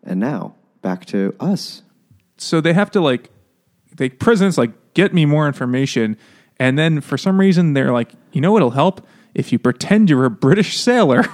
And 0.04 0.20
now, 0.20 0.56
back 0.82 1.06
to 1.06 1.36
us. 1.40 1.82
So 2.38 2.62
they 2.62 2.74
have 2.74 2.92
to 2.92 3.02
like, 3.02 3.32
the 3.96 4.10
president's 4.10 4.58
like, 4.58 4.72
get 4.94 5.14
me 5.14 5.26
more 5.26 5.48
information. 5.48 6.18
And 6.60 6.78
then 6.78 7.02
for 7.02 7.18
some 7.18 7.40
reason, 7.40 7.74
they're 7.74 7.92
like, 7.92 8.12
you 8.32 8.42
know 8.42 8.52
what'll 8.52 8.72
help? 8.72 9.06
If 9.34 9.52
you 9.52 9.60
pretend 9.60 10.10
you're 10.10 10.26
a 10.26 10.30
British 10.30 10.80
sailor. 10.80 11.26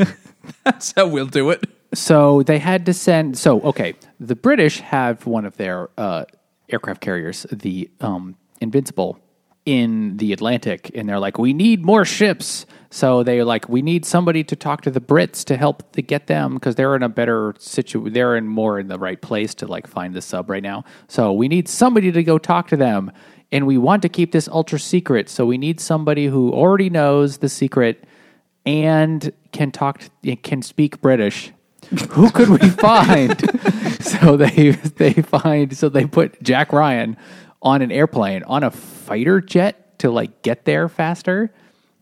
That's 0.64 0.92
how 0.96 1.06
we'll 1.08 1.26
do 1.26 1.50
it. 1.50 1.68
So 1.94 2.42
they 2.42 2.58
had 2.58 2.86
to 2.86 2.94
send. 2.94 3.38
So 3.38 3.60
okay, 3.60 3.94
the 4.18 4.34
British 4.34 4.80
have 4.80 5.26
one 5.26 5.44
of 5.44 5.56
their 5.56 5.88
uh, 5.96 6.24
aircraft 6.68 7.00
carriers, 7.00 7.46
the 7.50 7.90
um, 8.00 8.36
Invincible, 8.60 9.20
in 9.66 10.16
the 10.16 10.32
Atlantic, 10.32 10.92
and 10.94 11.08
they're 11.08 11.18
like, 11.18 11.38
we 11.38 11.52
need 11.52 11.84
more 11.84 12.04
ships. 12.04 12.64
So 12.88 13.24
they're 13.24 13.44
like, 13.44 13.68
we 13.68 13.82
need 13.82 14.06
somebody 14.06 14.44
to 14.44 14.54
talk 14.56 14.82
to 14.82 14.90
the 14.92 15.00
Brits 15.00 15.44
to 15.46 15.56
help 15.56 15.92
to 15.92 16.02
get 16.02 16.28
them 16.28 16.54
because 16.54 16.76
they're 16.76 16.94
in 16.94 17.02
a 17.02 17.08
better 17.08 17.52
situation. 17.58 18.12
They're 18.12 18.36
in 18.36 18.46
more 18.46 18.78
in 18.78 18.86
the 18.86 18.98
right 18.98 19.20
place 19.20 19.54
to 19.56 19.66
like 19.66 19.88
find 19.88 20.14
the 20.14 20.22
sub 20.22 20.48
right 20.48 20.62
now. 20.62 20.84
So 21.08 21.32
we 21.32 21.48
need 21.48 21.68
somebody 21.68 22.12
to 22.12 22.22
go 22.22 22.38
talk 22.38 22.68
to 22.68 22.76
them, 22.76 23.10
and 23.50 23.66
we 23.66 23.76
want 23.76 24.02
to 24.02 24.08
keep 24.08 24.30
this 24.30 24.48
ultra 24.48 24.78
secret. 24.78 25.28
So 25.28 25.44
we 25.44 25.58
need 25.58 25.80
somebody 25.80 26.26
who 26.26 26.52
already 26.52 26.88
knows 26.88 27.38
the 27.38 27.48
secret 27.48 28.04
and 28.64 29.32
can 29.50 29.72
talk 29.72 30.02
can 30.42 30.62
speak 30.62 31.00
British. 31.00 31.52
Who 32.10 32.30
could 32.30 32.48
we 32.48 32.68
find? 32.70 33.38
so 34.00 34.36
they 34.36 34.70
they 34.70 35.12
find 35.14 35.76
so 35.76 35.88
they 35.88 36.06
put 36.06 36.40
Jack 36.40 36.72
Ryan 36.72 37.16
on 37.66 37.82
an 37.82 37.90
airplane 37.90 38.44
on 38.44 38.62
a 38.62 38.70
fighter 38.70 39.40
jet 39.40 39.98
to 39.98 40.10
like 40.10 40.42
get 40.42 40.64
there 40.64 40.88
faster. 40.88 41.52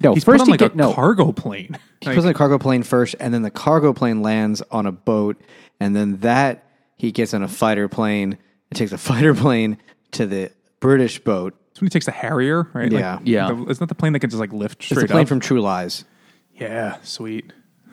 No, 0.02 0.12
He's 0.12 0.24
first 0.24 0.40
put 0.40 0.40
on 0.42 0.46
he 0.48 0.50
like 0.52 0.60
get 0.60 0.74
a 0.74 0.76
no. 0.76 0.92
cargo 0.92 1.32
plane. 1.32 1.78
He 2.00 2.06
puts 2.14 2.24
on 2.24 2.30
a 2.30 2.34
cargo 2.34 2.58
plane 2.58 2.82
first, 2.82 3.16
and 3.18 3.32
then 3.32 3.40
the 3.42 3.50
cargo 3.50 3.92
plane 3.94 4.20
lands 4.22 4.62
on 4.70 4.84
a 4.86 4.92
boat, 4.92 5.40
and 5.80 5.96
then 5.96 6.18
that 6.18 6.68
he 6.96 7.10
gets 7.12 7.32
on 7.32 7.42
a 7.42 7.48
fighter 7.48 7.88
plane. 7.88 8.36
It 8.70 8.74
takes 8.74 8.92
a 8.92 8.98
fighter 9.10 9.34
plane 9.34 9.78
to 10.12 10.26
the 10.26 10.50
British 10.80 11.18
boat. 11.20 11.54
That's 11.68 11.80
when 11.80 11.86
he 11.86 11.90
takes 11.90 12.06
the 12.06 12.12
Harrier, 12.12 12.68
right? 12.74 12.92
Like, 12.92 13.00
Yeah. 13.00 13.18
Yeah. 13.24 13.48
the- 13.48 13.62
isn't 13.70 13.78
that 13.80 13.88
the 13.88 13.94
plane 13.94 14.12
that 14.12 14.20
can 14.20 14.30
just 14.30 14.40
like 14.40 14.52
lift 14.52 14.82
straight. 14.82 15.04
It's 15.04 15.10
a 15.10 15.14
plane 15.14 15.22
up? 15.22 15.28
from 15.28 15.40
True 15.40 15.60
Lies. 15.62 16.04
yeah, 16.54 16.98
sweet. 17.02 17.52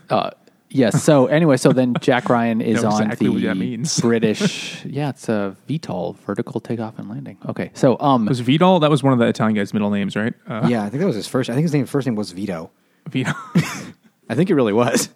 Uh, 0.10 0.31
yes. 0.71 1.03
So 1.03 1.27
anyway, 1.27 1.57
so 1.57 1.71
then 1.71 1.93
Jack 2.01 2.29
Ryan 2.29 2.62
is 2.62 2.84
on 2.84 3.03
exactly 3.03 3.27
the 3.27 3.34
what 3.34 3.41
that 3.43 3.57
means. 3.57 3.99
British. 4.01 4.84
Yeah, 4.86 5.10
it's 5.10 5.29
a 5.29 5.55
VTOL, 5.69 6.17
vertical 6.19 6.60
takeoff 6.60 6.97
and 6.97 7.10
landing. 7.10 7.38
Okay, 7.47 7.71
so 7.73 7.99
um, 7.99 8.25
It 8.27 8.29
Was 8.29 8.39
Vidal? 8.39 8.79
That 8.79 8.89
was 8.89 9.03
one 9.03 9.13
of 9.13 9.19
the 9.19 9.27
Italian 9.27 9.55
guy's 9.55 9.73
middle 9.73 9.89
names, 9.91 10.15
right? 10.15 10.34
Uh, 10.47 10.67
Yeah, 10.69 10.84
I 10.84 10.89
think 10.89 11.01
that 11.01 11.07
was 11.07 11.15
his 11.15 11.27
first. 11.27 11.49
I 11.49 11.53
think 11.53 11.63
his 11.63 11.73
name 11.73 11.86
first 11.86 12.07
name 12.07 12.15
was 12.15 12.31
Vito. 12.31 12.71
Vidal. 13.10 13.34
I 14.29 14.36
think 14.36 14.49
it 14.49 14.55
really 14.55 14.73
was. 14.73 15.10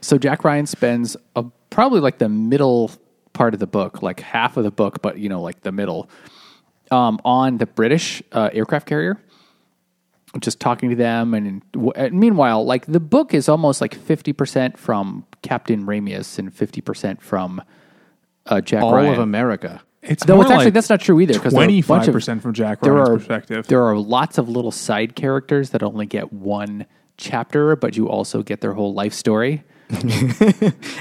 So 0.00 0.18
Jack 0.18 0.44
Ryan 0.44 0.66
spends 0.66 1.16
a, 1.34 1.44
probably 1.70 2.00
like 2.00 2.18
the 2.18 2.28
middle 2.28 2.90
part 3.32 3.54
of 3.54 3.60
the 3.60 3.66
book, 3.66 4.02
like 4.02 4.20
half 4.20 4.56
of 4.56 4.62
the 4.64 4.70
book, 4.70 5.02
but 5.02 5.18
you 5.18 5.28
know, 5.28 5.40
like 5.40 5.62
the 5.62 5.72
middle, 5.72 6.08
um, 6.92 7.18
on 7.24 7.58
the 7.58 7.66
British 7.66 8.22
uh, 8.32 8.50
aircraft 8.52 8.86
carrier, 8.86 9.20
just 10.40 10.60
talking 10.60 10.90
to 10.90 10.96
them. 10.96 11.34
And, 11.34 11.62
and 11.94 12.12
meanwhile, 12.18 12.64
like 12.64 12.86
the 12.86 13.00
book 13.00 13.34
is 13.34 13.48
almost 13.48 13.80
like 13.80 13.94
fifty 13.94 14.32
percent 14.32 14.78
from 14.78 15.24
Captain 15.42 15.86
Ramius 15.86 16.38
and 16.38 16.52
fifty 16.54 16.80
percent 16.80 17.22
from 17.22 17.62
uh, 18.46 18.60
Jack 18.60 18.82
All 18.82 18.94
Ryan. 18.94 19.12
of 19.14 19.18
America. 19.18 19.82
It's 20.02 20.24
Though 20.24 20.40
it's 20.40 20.50
actually 20.50 20.66
like 20.66 20.74
that's 20.74 20.88
not 20.90 21.00
true 21.00 21.18
either 21.20 21.34
because 21.34 21.52
Twenty 21.52 21.82
five 21.82 22.06
percent 22.12 22.40
from 22.42 22.52
Jack 22.54 22.80
there 22.80 22.92
Ryan's 22.92 23.08
are 23.08 23.16
perspective. 23.18 23.66
there 23.66 23.82
are 23.84 23.96
lots 23.96 24.38
of 24.38 24.48
little 24.48 24.70
side 24.70 25.16
characters 25.16 25.70
that 25.70 25.82
only 25.82 26.06
get 26.06 26.32
one 26.32 26.86
chapter, 27.16 27.74
but 27.74 27.96
you 27.96 28.08
also 28.08 28.42
get 28.42 28.60
their 28.60 28.74
whole 28.74 28.94
life 28.94 29.12
story. 29.12 29.64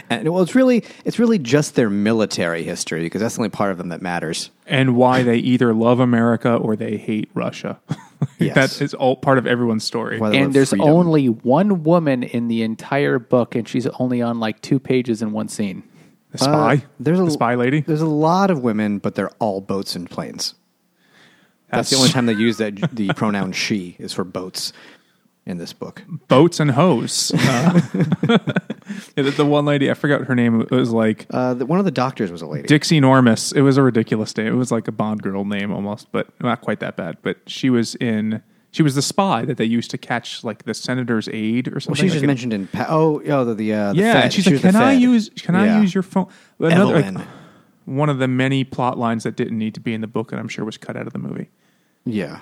And 0.09 0.29
well, 0.31 0.41
it's 0.43 0.55
really 0.55 0.83
it's 1.03 1.19
really 1.19 1.39
just 1.39 1.75
their 1.75 1.89
military 1.89 2.63
history 2.63 3.01
because 3.03 3.21
that's 3.21 3.35
the 3.35 3.41
only 3.41 3.49
part 3.49 3.71
of 3.71 3.77
them 3.77 3.89
that 3.89 4.01
matters. 4.01 4.51
and 4.67 4.95
why 4.95 5.23
they 5.23 5.37
either 5.37 5.73
love 5.73 5.99
America 5.99 6.53
or 6.55 6.75
they 6.75 6.97
hate 6.97 7.29
Russia. 7.33 7.79
Yes. 8.39 8.55
that 8.55 8.81
is 8.83 8.93
all 8.93 9.15
part 9.15 9.37
of 9.37 9.47
everyone's 9.47 9.83
story. 9.83 10.19
Why 10.19 10.29
they 10.29 10.39
and 10.39 10.53
there's 10.53 10.71
freedom. 10.71 10.87
only 10.89 11.27
one 11.29 11.83
woman 11.83 12.23
in 12.23 12.47
the 12.47 12.63
entire 12.63 13.19
book, 13.19 13.55
and 13.55 13.67
she's 13.67 13.87
only 13.99 14.21
on 14.21 14.39
like 14.39 14.61
two 14.61 14.79
pages 14.79 15.21
in 15.21 15.31
one 15.31 15.47
scene. 15.47 15.83
The 16.31 16.37
spy, 16.39 16.73
Uh, 16.73 16.77
there's 16.99 17.19
a 17.19 17.25
the 17.25 17.31
spy 17.31 17.55
lady. 17.55 17.81
There's 17.81 18.01
a 18.01 18.05
lot 18.05 18.51
of 18.51 18.61
women, 18.61 18.99
but 18.99 19.15
they're 19.15 19.31
all 19.39 19.61
boats 19.61 19.95
and 19.95 20.09
planes. 20.09 20.55
That's, 21.69 21.89
the 21.89 21.97
only 21.97 22.09
time 22.09 22.25
they 22.25 22.33
use 22.33 22.57
that 22.57 22.75
the 22.93 23.13
pronoun 23.13 23.51
she 23.51 23.95
is 23.99 24.13
for 24.13 24.23
boats 24.23 24.71
in 25.45 25.57
this 25.57 25.73
book. 25.73 26.03
boats 26.27 26.59
and 26.59 26.71
hose. 26.71 27.31
Uh, 27.45 27.81
yeah, 29.17 29.23
the, 29.23 29.31
the 29.31 29.45
one 29.45 29.65
lady, 29.65 29.89
I 29.89 29.93
forgot 29.93 30.25
her 30.25 30.35
name. 30.35 30.61
It 30.61 30.71
was 30.71 30.91
like 30.91 31.25
Uh, 31.31 31.53
the, 31.55 31.65
one 31.65 31.79
of 31.79 31.85
the 31.85 31.91
doctors 31.91 32.31
was 32.31 32.41
a 32.41 32.47
lady. 32.47 32.67
Dixie 32.67 32.99
Normus. 33.01 33.53
It 33.55 33.61
was 33.61 33.77
a 33.77 33.83
ridiculous 33.83 34.35
name. 34.37 34.47
It 34.47 34.55
was 34.55 34.71
like 34.71 34.87
a 34.87 34.91
Bond 34.91 35.21
girl 35.23 35.43
name 35.45 35.71
almost, 35.71 36.11
but 36.11 36.27
not 36.41 36.61
quite 36.61 36.79
that 36.81 36.95
bad. 36.95 37.17
But 37.21 37.37
she 37.47 37.69
was 37.69 37.95
in. 37.95 38.41
She 38.71 38.83
was 38.83 38.93
the 38.95 39.01
spy 39.01 39.45
that 39.45 39.57
they 39.57 39.65
used 39.65 39.89
to 39.91 39.97
catch 39.97 40.43
like 40.43 40.65
the 40.65 40.73
senator's 40.73 41.29
aide 41.29 41.67
or 41.69 41.71
well, 41.71 41.81
something. 41.81 41.95
she's 41.95 42.11
like 42.11 42.13
just 42.13 42.23
in- 42.23 42.27
mentioned 42.27 42.53
in 42.53 42.67
pa- 42.67 42.87
oh 42.89 43.21
oh 43.25 43.45
the, 43.45 43.55
the 43.55 43.73
uh, 43.73 43.93
the 43.93 43.99
yeah, 43.99 44.13
Fed. 44.13 44.23
and 44.25 44.33
she's 44.33 44.43
She 44.43 44.51
like, 44.51 44.61
"Can 44.61 44.75
I 44.75 44.93
Fed." 44.93 45.01
use? 45.01 45.29
Can 45.29 45.55
I 45.55 45.81
use 45.81 45.93
your 45.93 46.03
phone?" 46.03 46.27
Another, 46.59 47.01
like, 47.01 47.27
one 47.85 48.09
of 48.09 48.17
the 48.19 48.27
many 48.27 48.63
plot 48.63 48.97
lines 48.97 49.23
that 49.23 49.35
didn't 49.35 49.57
need 49.57 49.73
to 49.75 49.79
be 49.79 49.93
in 49.93 50.01
the 50.01 50.07
book, 50.07 50.31
and 50.31 50.39
I'm 50.41 50.47
sure 50.49 50.65
was 50.65 50.77
cut 50.77 50.97
out 50.97 51.07
of 51.07 51.13
the 51.13 51.19
movie. 51.19 51.49
Yeah, 52.05 52.39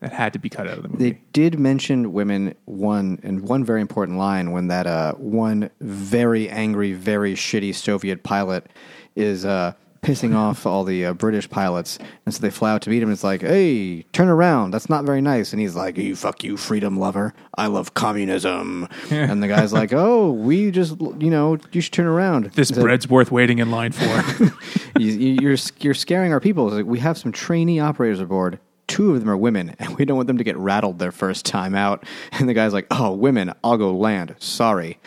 That 0.00 0.12
had 0.12 0.32
to 0.32 0.38
be 0.38 0.48
cut 0.48 0.66
out 0.66 0.78
of 0.78 0.82
the 0.82 0.88
movie. 0.88 1.10
they 1.12 1.20
did 1.32 1.58
mention 1.58 2.12
women 2.14 2.54
one 2.64 3.20
and 3.22 3.42
one 3.46 3.64
very 3.64 3.82
important 3.82 4.16
line 4.18 4.50
when 4.52 4.68
that 4.68 4.86
uh, 4.86 5.12
one 5.14 5.68
very 5.80 6.48
angry, 6.48 6.94
very 6.94 7.34
shitty 7.34 7.74
Soviet 7.74 8.22
pilot 8.22 8.66
is 9.14 9.44
uh, 9.44 9.74
pissing 10.02 10.34
off 10.44 10.64
all 10.64 10.84
the 10.84 11.04
uh, 11.04 11.12
British 11.12 11.50
pilots, 11.50 11.98
and 12.24 12.34
so 12.34 12.40
they 12.40 12.48
fly 12.48 12.70
out 12.72 12.80
to 12.80 12.88
meet 12.88 13.02
him. 13.02 13.10
And 13.10 13.12
it's 13.12 13.22
like, 13.24 13.42
hey, 13.42 14.02
turn 14.14 14.28
around. 14.28 14.70
That's 14.70 14.88
not 14.88 15.04
very 15.04 15.20
nice. 15.20 15.52
And 15.52 15.60
he's 15.60 15.74
like, 15.76 15.98
you 15.98 16.16
fuck 16.16 16.42
you, 16.42 16.56
freedom 16.56 16.98
lover. 16.98 17.34
I 17.58 17.66
love 17.66 17.92
communism. 17.92 18.88
and 19.10 19.42
the 19.42 19.48
guy's 19.48 19.74
like, 19.74 19.92
oh, 19.94 20.30
we 20.32 20.70
just 20.70 20.98
you 21.18 21.28
know 21.30 21.58
you 21.72 21.82
should 21.82 21.92
turn 21.92 22.06
around. 22.06 22.46
this 22.52 22.68
said, 22.68 22.80
bread's 22.80 23.06
worth 23.06 23.30
waiting 23.30 23.58
in 23.58 23.70
line 23.70 23.92
for. 23.92 24.44
you, 24.98 25.06
you- 25.08 25.38
you're 25.42 25.56
you're 25.80 25.92
scaring 25.92 26.32
our 26.32 26.40
people. 26.40 26.70
Like, 26.70 26.86
we 26.86 27.00
have 27.00 27.18
some 27.18 27.32
trainee 27.32 27.80
operators 27.80 28.20
aboard. 28.20 28.58
Two 28.90 29.14
of 29.14 29.20
them 29.20 29.30
are 29.30 29.36
women, 29.36 29.74
and 29.78 29.96
we 29.96 30.04
don't 30.04 30.16
want 30.16 30.26
them 30.26 30.38
to 30.38 30.44
get 30.44 30.56
rattled 30.56 30.98
their 30.98 31.12
first 31.12 31.46
time 31.46 31.74
out. 31.74 32.04
And 32.32 32.48
the 32.48 32.54
guy's 32.54 32.72
like, 32.72 32.86
"Oh, 32.90 33.12
women, 33.12 33.52
I'll 33.64 33.78
go 33.78 33.94
land. 33.96 34.34
Sorry." 34.38 34.98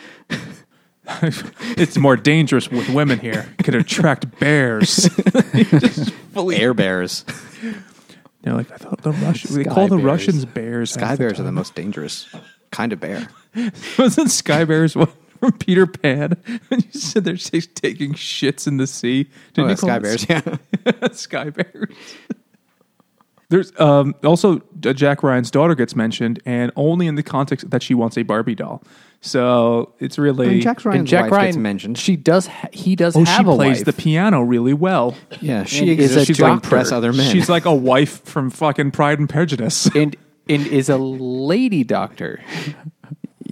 it's 1.76 1.98
more 1.98 2.16
dangerous 2.16 2.70
with 2.70 2.88
women 2.88 3.18
here. 3.18 3.46
Could 3.62 3.74
attract 3.74 4.38
bears. 4.40 5.06
Air 6.36 6.72
bears, 6.72 7.24
They're 8.42 8.54
like, 8.54 8.70
I 8.72 8.76
thought 8.76 9.02
the 9.02 9.12
Russians. 9.12 9.54
They 9.54 9.64
Sky 9.64 9.74
call 9.74 9.88
the 9.88 9.96
bears. 9.96 10.04
Russians 10.06 10.44
bears. 10.46 10.90
sky 10.92 11.06
half 11.08 11.18
the 11.18 11.24
bears 11.24 11.40
are 11.40 11.44
the 11.44 11.52
most 11.52 11.74
dangerous 11.74 12.34
kind 12.70 12.92
of 12.92 13.00
bear. 13.00 13.28
Wasn't 13.98 14.30
Sky 14.30 14.64
Bears 14.64 14.96
one 14.96 15.08
from 15.40 15.52
Peter 15.52 15.86
Pan? 15.86 16.36
When 16.68 16.80
you 16.80 16.98
said 17.00 17.24
they're 17.24 17.36
ta- 17.36 17.60
taking 17.74 18.14
shits 18.14 18.66
in 18.66 18.78
the 18.78 18.86
sea. 18.86 19.28
Didn't 19.52 19.58
Oh, 19.58 19.62
you 19.64 19.68
yeah, 19.68 19.74
sky 19.74 19.98
bears. 19.98 20.26
Yeah, 20.28 21.08
Sky 21.12 21.50
Bears. 21.50 21.94
There's 23.50 23.72
um, 23.78 24.14
also 24.24 24.62
uh, 24.84 24.92
Jack 24.92 25.22
Ryan's 25.22 25.50
daughter 25.50 25.74
gets 25.74 25.94
mentioned, 25.94 26.40
and 26.46 26.72
only 26.76 27.06
in 27.06 27.14
the 27.14 27.22
context 27.22 27.70
that 27.70 27.82
she 27.82 27.94
wants 27.94 28.16
a 28.16 28.22
Barbie 28.22 28.54
doll. 28.54 28.82
So 29.20 29.94
it's 30.00 30.18
really 30.18 30.48
and 30.54 30.62
Jack 30.62 30.84
Ryan's 30.84 30.98
and 31.00 31.08
Jack 31.08 31.22
wife 31.24 31.32
Ryan 31.32 31.46
gets 31.46 31.56
mentioned. 31.56 31.98
She 31.98 32.16
does. 32.16 32.46
Ha- 32.46 32.68
he 32.72 32.94
does 32.96 33.16
oh, 33.16 33.24
have 33.24 33.46
she 33.46 33.52
a 33.52 33.54
plays 33.54 33.76
wife. 33.78 33.84
the 33.86 33.92
piano 33.92 34.42
really 34.42 34.74
well. 34.74 35.16
yeah, 35.40 35.64
she 35.64 35.90
And 35.92 36.00
is 36.00 36.16
a 36.16 36.20
exists 36.20 36.36
to 36.38 36.42
doctor. 36.42 36.52
impress 36.66 36.92
other 36.92 37.12
men. 37.12 37.32
She's 37.32 37.48
like 37.48 37.64
a 37.64 37.74
wife 37.74 38.22
from 38.24 38.50
fucking 38.50 38.90
Pride 38.90 39.18
and 39.18 39.28
Prejudice. 39.28 39.86
and 39.94 40.14
and 40.48 40.66
is 40.66 40.88
a 40.90 40.98
lady 40.98 41.84
doctor. 41.84 42.42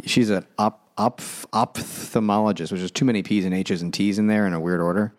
she's 0.05 0.29
an 0.29 0.45
op, 0.59 0.91
op, 0.99 1.21
ophthalmologist, 1.53 2.73
which 2.73 2.81
is 2.83 2.91
too 2.91 3.05
many 3.05 3.23
P's 3.23 3.45
and 3.45 3.55
H's 3.55 3.83
and 3.83 3.93
T's 3.95 4.19
in 4.19 4.27
there 4.27 4.47
in 4.47 4.53
a 4.53 4.61
weird 4.61 4.81
order. 4.81 5.15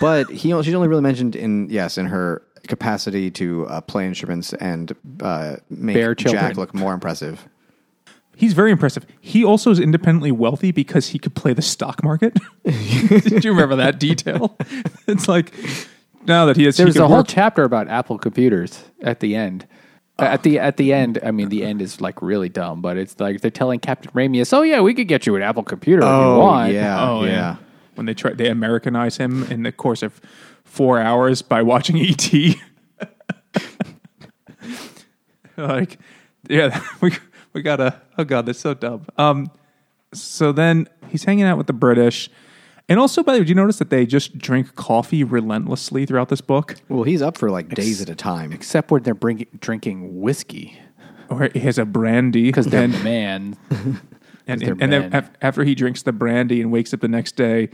But 0.00 0.28
he, 0.30 0.50
she's 0.62 0.74
only 0.74 0.88
really 0.88 1.02
mentioned 1.02 1.36
in 1.36 1.68
yes 1.70 1.96
in 1.98 2.06
her 2.06 2.42
capacity 2.66 3.30
to 3.32 3.66
uh, 3.68 3.80
play 3.80 4.06
instruments 4.06 4.52
and 4.54 4.94
uh, 5.20 5.56
make 5.70 5.94
Bear 5.94 6.14
children. 6.14 6.42
Jack 6.42 6.56
look 6.56 6.74
more 6.74 6.92
impressive. 6.92 7.48
He's 8.36 8.52
very 8.54 8.70
impressive. 8.70 9.04
He 9.20 9.44
also 9.44 9.70
is 9.70 9.78
independently 9.78 10.32
wealthy 10.32 10.72
because 10.72 11.08
he 11.08 11.18
could 11.18 11.34
play 11.34 11.52
the 11.52 11.62
stock 11.62 12.02
market. 12.02 12.38
Did 12.64 13.44
you 13.44 13.50
remember 13.52 13.76
that 13.76 14.00
detail? 14.00 14.56
it's 15.06 15.28
like 15.28 15.52
now 16.26 16.46
that 16.46 16.56
he 16.56 16.64
has, 16.64 16.76
There's 16.76 16.94
could 16.94 17.02
a 17.02 17.06
whole 17.06 17.18
work- 17.18 17.26
chapter 17.28 17.64
about 17.64 17.88
Apple 17.88 18.18
computers 18.18 18.84
at 19.02 19.20
the 19.20 19.36
end. 19.36 19.66
Uh, 20.18 20.24
At 20.24 20.42
the 20.42 20.58
at 20.58 20.76
the 20.76 20.92
end, 20.92 21.18
I 21.24 21.30
mean, 21.30 21.48
the 21.48 21.64
end 21.64 21.80
is 21.80 22.00
like 22.00 22.20
really 22.20 22.48
dumb, 22.50 22.82
but 22.82 22.96
it's 22.98 23.18
like 23.20 23.40
they're 23.40 23.50
telling 23.50 23.80
Captain 23.80 24.10
Ramius, 24.12 24.52
"Oh 24.52 24.60
yeah, 24.62 24.80
we 24.82 24.92
could 24.92 25.08
get 25.08 25.26
you 25.26 25.34
an 25.36 25.40
Apple 25.42 25.62
computer 25.62 26.02
if 26.02 26.04
you 26.08 26.36
want." 26.36 26.72
yeah, 26.74 27.08
Oh 27.10 27.24
yeah. 27.24 27.30
yeah. 27.30 27.56
When 27.94 28.06
they 28.06 28.14
try, 28.14 28.32
they 28.32 28.48
Americanize 28.48 29.16
him 29.16 29.44
in 29.44 29.62
the 29.62 29.72
course 29.72 30.02
of 30.02 30.20
four 30.64 31.00
hours 31.00 31.42
by 31.42 31.62
watching 31.62 31.98
ET. 31.98 32.32
like, 35.56 35.98
yeah, 36.48 36.80
we 37.00 37.12
we 37.52 37.62
gotta. 37.62 38.00
Oh 38.16 38.24
god, 38.24 38.46
that's 38.46 38.60
so 38.60 38.74
dumb. 38.74 39.06
Um, 39.18 39.50
so 40.12 40.52
then 40.52 40.88
he's 41.08 41.24
hanging 41.24 41.44
out 41.44 41.58
with 41.58 41.66
the 41.66 41.72
British, 41.72 42.30
and 42.90 42.98
also, 42.98 43.22
by 43.22 43.34
the 43.34 43.38
way, 43.38 43.44
did 43.44 43.50
you 43.50 43.54
notice 43.54 43.78
that 43.78 43.88
they 43.88 44.04
just 44.04 44.36
drink 44.36 44.74
coffee 44.74 45.22
relentlessly 45.22 46.04
throughout 46.04 46.28
this 46.28 46.40
book? 46.40 46.74
Well, 46.88 47.04
he's 47.04 47.22
up 47.22 47.38
for 47.38 47.48
like 47.48 47.68
days 47.68 48.02
at 48.02 48.08
a 48.10 48.16
time. 48.16 48.52
Except 48.52 48.90
when 48.90 49.04
they're 49.04 49.14
bring, 49.14 49.46
drinking 49.60 50.20
whiskey 50.20 50.76
Or 51.28 51.48
he 51.52 51.60
has 51.60 51.78
a 51.78 51.84
brandy 51.84 52.42
because 52.46 52.66
they're 52.66 52.88
man. 52.88 53.56
and, 54.50 54.62
and, 54.62 54.82
and 54.82 54.92
then 54.92 55.30
after 55.40 55.64
he 55.64 55.74
drinks 55.74 56.02
the 56.02 56.12
brandy 56.12 56.60
and 56.60 56.70
wakes 56.70 56.92
up 56.92 57.00
the 57.00 57.08
next 57.08 57.36
day, 57.36 57.70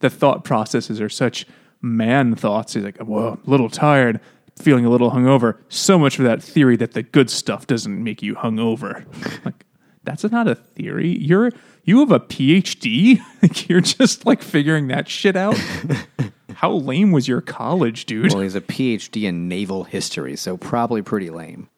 the 0.00 0.10
thought 0.10 0.44
processes 0.44 1.00
are 1.00 1.08
such 1.08 1.46
man 1.82 2.34
thoughts. 2.34 2.74
He's 2.74 2.84
like, 2.84 2.98
"Well, 3.00 3.40
a 3.44 3.50
little 3.50 3.68
tired, 3.68 4.20
feeling 4.56 4.84
a 4.84 4.90
little 4.90 5.10
hungover." 5.10 5.58
So 5.68 5.98
much 5.98 6.16
for 6.16 6.22
that 6.24 6.42
theory 6.42 6.76
that 6.76 6.92
the 6.92 7.02
good 7.02 7.30
stuff 7.30 7.66
doesn't 7.66 8.02
make 8.02 8.22
you 8.22 8.34
hungover. 8.34 9.04
like, 9.44 9.64
that's 10.04 10.24
not 10.24 10.48
a 10.48 10.54
theory. 10.54 11.16
You're 11.18 11.50
you 11.84 12.00
have 12.00 12.12
a 12.12 12.20
PhD. 12.20 13.20
Like, 13.42 13.68
You're 13.68 13.80
just 13.80 14.26
like 14.26 14.42
figuring 14.42 14.88
that 14.88 15.08
shit 15.08 15.36
out. 15.36 15.56
How 16.54 16.72
lame 16.72 17.12
was 17.12 17.28
your 17.28 17.40
college, 17.40 18.04
dude? 18.04 18.32
Well, 18.32 18.42
he's 18.42 18.56
a 18.56 18.60
PhD 18.60 19.22
in 19.28 19.46
naval 19.46 19.84
history, 19.84 20.34
so 20.34 20.56
probably 20.56 21.02
pretty 21.02 21.30
lame. 21.30 21.68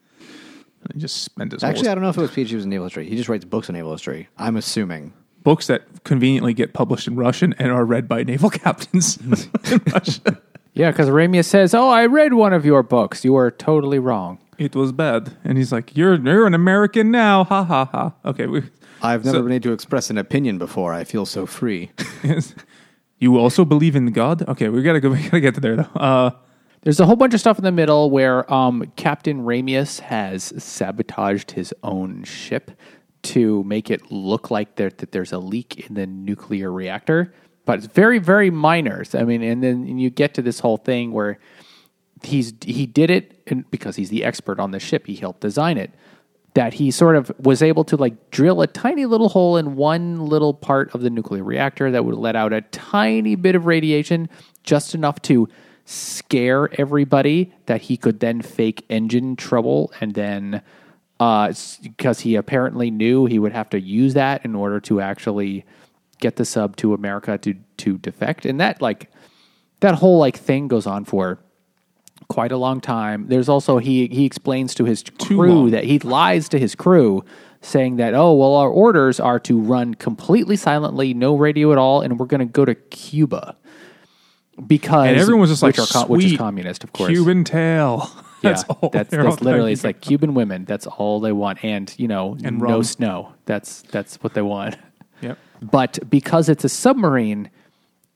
He 0.93 1.01
just 1.01 1.23
spent 1.23 1.53
his 1.53 1.63
Actually, 1.65 1.89
I 1.89 1.95
don't 1.95 2.03
know 2.03 2.11
if 2.11 2.19
it 2.19 2.21
was 2.21 2.31
PhD 2.31 2.55
was 2.55 2.65
in 2.65 2.71
naval 2.71 2.87
history. 2.87 3.09
He 3.09 3.17
just 3.17 3.29
writes 3.29 3.45
books 3.45 3.69
on 3.69 3.75
naval 3.75 3.93
history. 3.93 4.29
I'm 4.39 4.57
assuming. 4.57 5.13
books 5.43 5.67
that 5.69 5.83
conveniently 6.05 6.53
get 6.55 6.73
published 6.75 7.07
in 7.09 7.17
Russian 7.17 7.55
and 7.59 7.71
are 7.73 7.85
read 7.85 8.07
by 8.09 8.23
naval 8.25 8.51
captains 8.65 9.17
in 9.19 9.81
Russia. 9.93 10.41
Yeah, 10.75 10.91
because 10.93 11.09
Ramius 11.09 11.47
says, 11.47 11.75
"Oh, 11.75 11.89
I 11.89 12.07
read 12.07 12.35
one 12.35 12.53
of 12.53 12.65
your 12.65 12.83
books. 12.83 13.25
You 13.25 13.37
are 13.37 13.51
totally 13.51 13.99
wrong." 13.99 14.39
it 14.59 14.77
was 14.77 14.93
bad. 14.93 15.37
And 15.43 15.57
he's 15.57 15.73
like, 15.73 15.97
"You're 15.97 16.15
you're 16.15 16.47
an 16.47 16.55
American 16.55 17.11
now." 17.11 17.45
Ha 17.45 17.65
ha 17.65 17.85
ha. 17.87 18.13
Okay, 18.25 18.47
we, 18.47 18.63
I've 19.03 19.25
never 19.25 19.43
been 19.43 19.53
able 19.53 19.63
to 19.65 19.73
express 19.73 20.11
an 20.11 20.19
opinion 20.19 20.59
before. 20.59 20.93
I 20.93 21.05
feel 21.05 21.25
so 21.27 21.47
free. 21.47 21.91
you 23.19 23.39
also 23.39 23.65
believe 23.65 23.97
in 23.97 24.13
God? 24.13 24.47
Okay, 24.49 24.69
we 24.69 24.83
gotta 24.83 25.01
go. 25.01 25.11
We 25.11 25.23
gotta 25.25 25.41
get 25.41 25.55
to 25.55 25.61
there 25.61 25.77
though. 25.77 25.91
Uh, 25.95 26.31
There's 26.83 26.99
a 26.99 27.05
whole 27.05 27.17
bunch 27.17 27.35
of 27.35 27.41
stuff 27.41 27.59
in 27.59 27.65
the 27.65 27.73
middle 27.73 28.11
where 28.11 28.51
um, 28.53 28.91
Captain 28.97 29.43
Ramius 29.43 30.01
has 30.01 30.53
sabotaged 30.63 31.51
his 31.51 31.75
own 31.83 32.25
ship 32.25 32.71
to 33.23 33.63
make 33.65 33.91
it 33.91 34.11
look 34.11 34.51
like 34.51 34.77
there, 34.77 34.89
that 34.89 35.13
there's 35.13 35.33
a 35.33 35.39
leak 35.39 35.89
in 35.89 35.95
the 35.95 36.07
nuclear 36.07 36.73
reactor, 36.73 37.35
but 37.67 37.79
it's 37.79 37.87
very, 37.87 38.19
very 38.19 38.49
minor. 38.49 39.05
I 39.13 39.25
mean, 39.25 39.43
and 39.43 39.63
then 39.63 39.99
you 39.99 40.09
get 40.09 40.33
to 40.35 40.43
this 40.43 40.61
whole 40.61 40.79
thing 40.79 41.13
where 41.13 41.39
he's 42.23 42.55
he 42.63 42.87
did 42.87 43.11
it 43.11 43.71
because 43.71 43.97
he's 43.97 44.09
the 44.09 44.25
expert 44.25 44.59
on 44.59 44.71
the 44.71 44.81
ship. 44.81 45.07
He 45.07 45.17
helped 45.17 45.41
design 45.41 45.77
it, 45.77 45.93
that 46.55 46.73
he 46.73 46.91
sort 46.91 47.15
of 47.15 47.31
was 47.39 47.63
able 47.63 47.85
to 47.85 47.97
like 47.99 48.31
drill 48.31 48.63
a 48.63 48.67
tiny 48.67 49.05
little 49.05 49.29
hole 49.29 49.59
in 49.59 49.77
one 49.77 50.19
little 50.19 50.55
part 50.55 50.95
of 50.95 51.03
the 51.03 51.11
nuclear 51.11 51.45
reactor 51.45 51.91
that 51.91 52.07
would 52.07 52.15
let 52.15 52.37
out 52.37 52.55
a 52.55 52.63
tiny 52.63 53.35
bit 53.35 53.55
of 53.55 53.67
radiation, 53.67 54.31
just 54.65 54.95
enough 54.95 55.21
to 55.23 55.47
scare 55.91 56.69
everybody 56.81 57.53
that 57.67 57.83
he 57.83 57.97
could 57.97 58.21
then 58.21 58.41
fake 58.41 58.85
engine 58.89 59.35
trouble 59.35 59.93
and 60.01 60.15
then 60.15 60.63
uh, 61.19 61.53
because 61.83 62.21
he 62.21 62.37
apparently 62.37 62.91
knew 62.93 63.27
he 63.27 63.41
would 63.41 63.53
have 63.53 63.69
to 63.69 63.81
use 63.81 64.15
that 64.15 64.45
in 64.45 64.55
order 64.55 64.79
to 64.79 65.01
actually 65.01 65.65
get 66.21 66.37
the 66.37 66.45
sub 66.45 66.77
to 66.77 66.95
America 66.95 67.37
to 67.39 67.55
to 67.77 67.99
defect 67.99 68.47
and 68.47 68.61
that 68.61 68.81
like 68.81 69.11
that 69.81 69.97
whole 69.97 70.19
like 70.19 70.37
thing 70.37 70.69
goes 70.69 70.87
on 70.87 71.05
for 71.05 71.41
quite 72.29 72.53
a 72.53 72.57
long 72.57 72.81
time. 72.81 73.27
There's 73.27 73.49
also 73.49 73.79
he 73.79 74.07
he 74.07 74.25
explains 74.25 74.75
to 74.77 74.85
his 74.85 75.03
crew 75.19 75.71
that 75.71 75.85
he 75.85 75.99
lies 75.99 76.49
to 76.51 76.59
his 76.59 76.77
crew 76.77 77.25
saying 77.63 77.97
that 77.97 78.15
oh 78.15 78.33
well 78.33 78.55
our 78.55 78.71
orders 78.71 79.19
are 79.19 79.41
to 79.41 79.59
run 79.59 79.95
completely 79.95 80.57
silently, 80.57 81.15
no 81.15 81.35
radio 81.35 81.73
at 81.73 81.79
all 81.79 82.01
and 82.01 82.19
we're 82.19 82.27
going 82.27 82.39
to 82.39 82.47
go 82.47 82.65
to 82.65 82.77
Cuba. 82.77 83.57
Because 84.67 85.09
And 85.09 85.17
everyone 85.19 85.41
was 85.41 85.51
just 85.51 85.63
like, 85.63 85.77
which, 85.77 85.95
are 85.95 86.07
which 86.07 86.25
is 86.25 86.37
communist, 86.37 86.85
of 86.85 86.93
course. 86.93 87.11
Cuban 87.11 87.45
tail. 87.45 88.11
that's 88.43 88.65
yeah, 88.83 88.89
that's, 88.93 89.11
that's 89.11 89.41
literally 89.41 89.73
it's 89.73 89.85
like 89.85 90.01
Cuban 90.01 90.35
women. 90.35 90.65
That's 90.65 90.87
all 90.87 91.21
they 91.21 91.33
want, 91.33 91.65
and 91.65 91.93
you 91.99 92.09
know, 92.09 92.37
And 92.45 92.59
no 92.59 92.65
rum. 92.65 92.83
snow. 92.85 93.33
That's 93.47 93.83
that's 93.83 94.17
what 94.23 94.35
they 94.35 94.43
want. 94.43 94.77
Yep. 95.23 95.37
But 95.61 95.99
because 96.09 96.49
it's 96.49 96.65
a 96.65 96.69
submarine, 96.71 97.51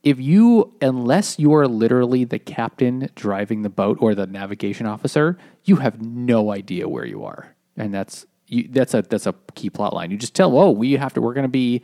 if 0.02 0.18
you, 0.18 0.72
unless 0.80 1.38
you 1.38 1.52
are 1.54 1.68
literally 1.68 2.24
the 2.24 2.38
captain 2.38 3.10
driving 3.14 3.60
the 3.60 3.68
boat 3.68 3.98
or 4.00 4.14
the 4.14 4.26
navigation 4.26 4.86
officer, 4.86 5.36
you 5.64 5.76
have 5.76 6.00
no 6.00 6.50
idea 6.50 6.88
where 6.88 7.04
you 7.04 7.22
are, 7.24 7.54
and 7.76 7.92
that's 7.92 8.24
you, 8.46 8.68
that's 8.70 8.94
a 8.94 9.02
that's 9.02 9.26
a 9.26 9.34
key 9.54 9.68
plot 9.68 9.92
line. 9.92 10.10
You 10.10 10.16
just 10.16 10.34
tell, 10.34 10.56
oh, 10.56 10.70
we 10.70 10.92
have 10.92 11.12
to. 11.14 11.20
We're 11.20 11.34
going 11.34 11.44
to 11.44 11.48
be 11.48 11.82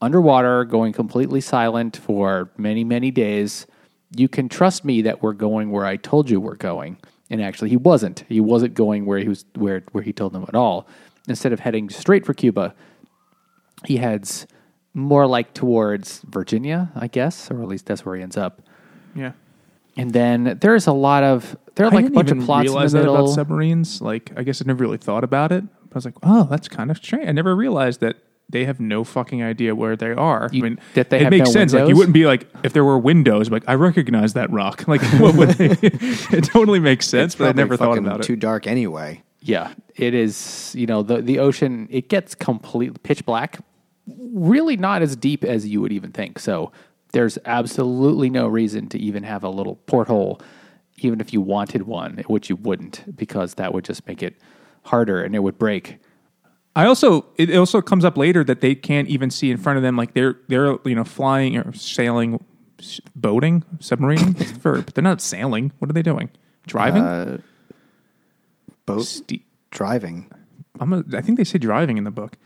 underwater, 0.00 0.64
going 0.64 0.92
completely 0.92 1.40
silent 1.40 1.96
for 1.96 2.50
many 2.56 2.84
many 2.84 3.10
days. 3.10 3.66
You 4.14 4.28
can 4.28 4.48
trust 4.48 4.84
me 4.84 5.02
that 5.02 5.22
we're 5.22 5.32
going 5.32 5.70
where 5.70 5.86
I 5.86 5.96
told 5.96 6.30
you 6.30 6.40
we're 6.40 6.54
going. 6.56 6.98
And 7.30 7.40
actually, 7.40 7.70
he 7.70 7.76
wasn't. 7.76 8.24
He 8.28 8.40
wasn't 8.40 8.74
going 8.74 9.06
where 9.06 9.18
he 9.18 9.28
was 9.28 9.44
where 9.54 9.82
where 9.92 10.02
he 10.02 10.12
told 10.12 10.32
them 10.32 10.44
at 10.46 10.54
all. 10.54 10.86
Instead 11.28 11.52
of 11.52 11.60
heading 11.60 11.88
straight 11.88 12.26
for 12.26 12.34
Cuba, 12.34 12.74
he 13.86 13.96
heads 13.96 14.46
more 14.94 15.26
like 15.26 15.54
towards 15.54 16.20
Virginia, 16.28 16.90
I 16.94 17.06
guess, 17.06 17.50
or 17.50 17.62
at 17.62 17.68
least 17.68 17.86
that's 17.86 18.04
where 18.04 18.16
he 18.16 18.22
ends 18.22 18.36
up. 18.36 18.60
Yeah. 19.14 19.32
And 19.96 20.12
then 20.12 20.58
there's 20.60 20.86
a 20.86 20.92
lot 20.92 21.22
of 21.22 21.56
there 21.74 21.86
are 21.86 21.90
like 21.90 22.06
a 22.06 22.10
bunch 22.10 22.30
of 22.30 22.40
plots 22.40 22.68
in 22.68 22.74
the 22.74 22.80
that 22.80 23.02
about 23.02 23.12
middle. 23.12 23.28
submarines. 23.28 24.02
Like, 24.02 24.32
I 24.36 24.42
guess 24.42 24.60
I 24.60 24.64
never 24.66 24.82
really 24.82 24.98
thought 24.98 25.24
about 25.24 25.52
it. 25.52 25.64
I 25.64 25.94
was 25.94 26.04
like, 26.04 26.14
oh, 26.22 26.44
that's 26.50 26.68
kind 26.68 26.90
of 26.90 26.98
strange. 26.98 27.28
I 27.28 27.32
never 27.32 27.54
realized 27.54 28.00
that 28.00 28.16
they 28.48 28.64
have 28.66 28.80
no 28.80 29.02
fucking 29.04 29.42
idea 29.42 29.74
where 29.74 29.96
they 29.96 30.10
are. 30.12 30.48
You- 30.52 30.60
I 30.60 30.68
mean, 30.68 30.78
that 30.94 31.10
they 31.10 31.18
it 31.18 31.22
have 31.22 31.30
makes 31.30 31.48
no 31.48 31.52
sense. 31.52 31.72
Like, 31.72 31.88
you 31.88 31.96
wouldn't 31.96 32.12
be 32.14 32.26
like 32.26 32.46
if 32.62 32.72
there 32.72 32.84
were 32.84 32.98
windows. 32.98 33.50
Like, 33.50 33.64
I 33.66 33.74
recognize 33.74 34.34
that 34.34 34.50
rock. 34.50 34.84
Like, 34.88 35.02
what 35.20 35.34
would 35.36 35.48
they? 35.50 35.66
it 35.86 36.44
totally 36.44 36.80
makes 36.80 37.06
sense, 37.08 37.32
It's 37.32 37.38
but 37.38 37.48
I 37.48 37.52
never 37.52 37.76
thought 37.76 37.90
fucking 37.96 38.06
about 38.06 38.22
Too 38.22 38.34
it. 38.34 38.40
dark 38.40 38.66
anyway. 38.66 39.22
Yeah, 39.40 39.72
it 39.96 40.12
is. 40.14 40.72
You 40.76 40.86
know, 40.86 41.02
the 41.02 41.22
the 41.22 41.38
ocean 41.38 41.88
it 41.90 42.08
gets 42.08 42.34
completely 42.34 42.98
pitch 43.02 43.24
black. 43.24 43.58
Really, 44.06 44.76
not 44.76 45.00
as 45.02 45.16
deep 45.16 45.44
as 45.44 45.66
you 45.66 45.80
would 45.80 45.92
even 45.92 46.12
think. 46.12 46.38
So 46.38 46.72
there's 47.12 47.38
absolutely 47.44 48.30
no 48.30 48.46
reason 48.48 48.88
to 48.88 48.98
even 48.98 49.22
have 49.22 49.44
a 49.44 49.48
little 49.48 49.76
porthole, 49.86 50.40
even 50.98 51.20
if 51.20 51.32
you 51.32 51.40
wanted 51.40 51.82
one, 51.84 52.22
which 52.26 52.50
you 52.50 52.56
wouldn't, 52.56 53.16
because 53.16 53.54
that 53.54 53.72
would 53.74 53.84
just 53.84 54.06
make 54.06 54.22
it 54.22 54.34
harder 54.84 55.22
and 55.22 55.34
it 55.34 55.40
would 55.40 55.58
break. 55.58 55.98
I 56.74 56.86
also 56.86 57.26
it 57.36 57.54
also 57.54 57.82
comes 57.82 58.04
up 58.04 58.16
later 58.16 58.42
that 58.44 58.60
they 58.60 58.74
can't 58.74 59.08
even 59.08 59.30
see 59.30 59.50
in 59.50 59.58
front 59.58 59.76
of 59.76 59.82
them. 59.82 59.96
Like 59.96 60.14
they're 60.14 60.36
they're 60.48 60.76
you 60.84 60.94
know 60.94 61.04
flying 61.04 61.56
or 61.56 61.72
sailing, 61.74 62.42
boating, 63.14 63.64
submarine. 63.80 64.36
It's 64.38 64.50
a 64.52 64.54
verb. 64.54 64.92
They're 64.94 65.04
not 65.04 65.20
sailing. 65.20 65.72
What 65.78 65.90
are 65.90 65.92
they 65.94 66.02
doing? 66.02 66.30
Driving. 66.66 67.02
Uh, 67.02 67.38
boat 68.86 69.02
Ste- 69.04 69.42
driving. 69.70 70.30
I'm 70.80 70.92
a, 70.92 71.04
I 71.14 71.20
think 71.20 71.38
they 71.38 71.44
say 71.44 71.58
driving 71.58 71.98
in 71.98 72.04
the 72.04 72.10
book, 72.10 72.36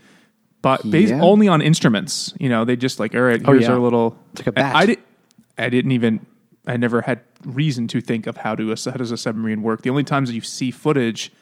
but 0.63 0.89
based 0.91 1.13
Yeah. 1.13 1.21
only 1.23 1.49
on 1.49 1.63
instruments. 1.63 2.35
You 2.41 2.49
know, 2.49 2.65
they 2.65 2.77
just 2.77 2.99
like, 2.99 3.15
all 3.15 3.21
right, 3.23 3.41
Oh, 3.45 3.53
here's 3.53 3.65
yeah. 3.65 3.73
our 3.73 3.79
little. 3.79 4.19
It's 4.33 4.41
like 4.41 4.49
a 4.49 4.53
bat. 4.53 4.75
I, 4.77 4.81
I 4.81 4.87
did. 4.87 4.99
I 5.59 5.69
didn't 5.69 5.93
even. 5.93 6.27
I 6.67 6.77
never 6.77 7.03
had 7.03 7.21
reason 7.45 7.87
to 7.89 8.01
think 8.01 8.27
of 8.27 8.39
how 8.39 8.57
to 8.57 8.69
how 8.71 8.91
does 8.97 9.13
a 9.13 9.17
submarine 9.17 9.63
work. 9.63 9.83
The 9.83 9.91
only 9.91 10.03
times 10.03 10.29
that 10.29 10.35
you 10.35 10.41
see 10.41 10.73
footage 10.73 11.33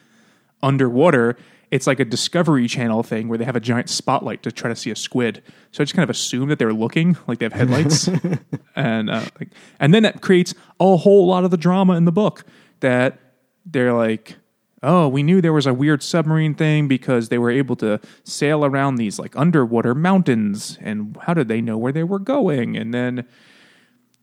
underwater, 0.63 1.37
it's 1.75 1.89
like 1.89 1.99
a 1.99 2.05
Discovery 2.05 2.69
Channel 2.69 3.03
thing 3.03 3.27
where 3.27 3.37
they 3.37 3.45
have 3.45 3.57
a 3.57 3.61
giant 3.61 3.91
spotlight 3.91 4.45
to 4.45 4.53
try 4.53 4.69
to 4.69 4.77
see 4.77 4.93
a 4.93 4.97
squid. 4.97 5.43
So 5.73 5.83
I 5.83 5.85
just 5.85 5.95
kind 5.97 6.05
of 6.05 6.11
assume 6.11 6.49
that 6.51 6.61
they're 6.61 6.73
looking 6.73 7.17
like 7.27 7.41
they 7.41 7.47
have 7.47 7.53
headlights, 7.53 8.09
and 8.77 9.11
uh, 9.11 9.25
like, 9.41 9.49
and 9.81 9.93
then 9.93 10.05
that 10.05 10.21
creates 10.21 10.55
a 10.79 10.97
whole 10.97 11.27
lot 11.27 11.43
of 11.43 11.51
the 11.51 11.57
drama 11.57 11.95
in 11.95 12.05
the 12.05 12.13
book 12.13 12.45
that 12.79 13.19
they're 13.67 13.93
like, 13.93 14.37
oh, 14.85 15.09
we 15.09 15.25
knew 15.25 15.41
there 15.41 15.53
was 15.53 15.67
a 15.67 15.75
weird 15.75 16.01
submarine 16.01 16.55
thing 16.55 16.87
because 16.87 17.29
they 17.29 17.39
were 17.39 17.51
able 17.51 17.75
to 17.75 18.01
sail 18.23 18.65
around 18.65 18.95
these 18.95 19.19
like 19.19 19.37
underwater 19.37 19.97
mountains, 19.97 20.79
and 20.81 21.19
how 21.23 21.35
did 21.35 21.49
they 21.49 21.61
know 21.61 21.77
where 21.77 21.93
they 21.93 22.05
were 22.05 22.21
going? 22.21 22.77
And 22.77 22.95
then 22.95 23.27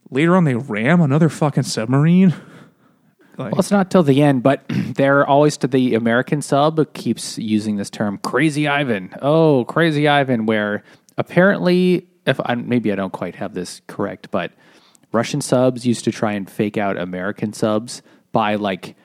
later 0.09 0.37
on, 0.37 0.45
they 0.45 0.55
ram 0.55 1.01
another 1.01 1.27
fucking 1.27 1.63
submarine. 1.63 2.33
Like, 3.43 3.51
Well, 3.53 3.59
it's 3.59 3.71
not 3.71 3.91
till 3.91 4.03
the 4.03 4.21
end, 4.21 4.43
but 4.43 4.63
they're 4.69 5.25
always 5.25 5.57
to 5.57 5.67
the 5.67 5.95
American 5.95 6.41
sub 6.41 6.93
keeps 6.93 7.37
using 7.37 7.75
this 7.77 7.89
term 7.89 8.17
"Crazy 8.19 8.67
Ivan." 8.67 9.13
Oh, 9.21 9.65
Crazy 9.65 10.07
Ivan, 10.07 10.45
where 10.45 10.83
apparently, 11.17 12.07
if 12.25 12.39
I, 12.43 12.55
maybe 12.55 12.91
I 12.91 12.95
don't 12.95 13.13
quite 13.13 13.35
have 13.35 13.53
this 13.53 13.81
correct, 13.87 14.31
but 14.31 14.51
Russian 15.11 15.41
subs 15.41 15.85
used 15.85 16.03
to 16.05 16.11
try 16.11 16.33
and 16.33 16.49
fake 16.49 16.77
out 16.77 16.97
American 16.97 17.53
subs 17.53 18.01
by 18.31 18.55
like 18.55 18.95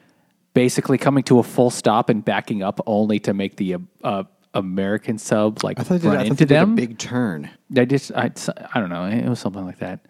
basically 0.55 0.99
coming 0.99 1.23
to 1.25 1.39
a 1.39 1.43
full 1.43 1.71
stop 1.71 2.09
and 2.09 2.25
backing 2.25 2.63
up, 2.63 2.81
only 2.87 3.19
to 3.21 3.35
make 3.35 3.57
the 3.57 3.75
uh, 3.75 3.79
uh, 4.05 4.23
American 4.55 5.19
sub 5.19 5.63
like 5.63 5.79
I 5.79 5.83
thought 5.83 5.95
they 5.95 5.99
did, 5.99 6.07
run 6.09 6.17
I 6.17 6.19
thought 6.21 6.27
into 6.29 6.45
they 6.47 6.55
did 6.55 6.63
them. 6.63 6.73
a 6.73 6.77
big 6.77 6.99
turn. 6.99 7.51
They 7.71 7.87
just 7.87 8.13
I, 8.13 8.31
I 8.75 8.81
don't 8.81 8.89
know. 8.89 9.05
It 9.05 9.29
was 9.29 9.39
something 9.41 9.65
like 9.65 9.79
that. 9.81 10.01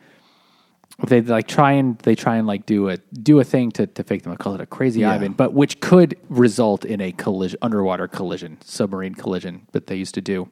They 1.07 1.20
like 1.20 1.47
try 1.47 1.72
and 1.72 1.99
they 1.99 2.14
try 2.14 2.36
and 2.36 2.47
like 2.47 2.64
do 2.64 2.88
a 2.88 2.97
do 2.97 3.38
a 3.38 3.44
thing 3.44 3.70
to, 3.72 3.86
to 3.86 4.03
fake 4.03 4.22
them. 4.22 4.32
I 4.32 4.36
call 4.36 4.55
it 4.55 4.61
a 4.62 4.66
crazy 4.66 5.01
Yeah. 5.01 5.12
Ivan, 5.12 5.32
but 5.32 5.53
which 5.53 5.78
could 5.80 6.16
result 6.30 6.84
in 6.86 7.01
a 7.03 7.12
collision, 7.12 7.59
underwater 7.61 8.09
collision, 8.09 8.57
submarine 8.62 9.14
collision 9.14 9.66
that 9.72 9.88
they 9.88 9.97
used 9.97 10.14
to 10.14 10.22
do. 10.22 10.49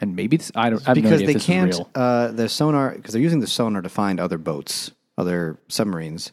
And 0.00 0.14
maybe 0.14 0.36
this, 0.36 0.52
I 0.54 0.70
don't 0.70 0.80
I 0.86 0.90
have 0.90 0.96
no 0.96 1.02
because 1.02 1.12
idea 1.22 1.24
if 1.24 1.26
they 1.26 1.32
this 1.32 1.42
is 1.42 1.46
can't. 1.46 1.74
real. 1.74 1.90
Uh, 1.96 2.28
the 2.28 2.48
sonar 2.48 2.90
because 2.94 3.12
they're 3.12 3.22
using 3.22 3.40
the 3.40 3.48
sonar 3.48 3.82
to 3.82 3.88
find 3.88 4.20
other 4.20 4.38
boats, 4.38 4.92
other 5.16 5.58
submarines, 5.66 6.30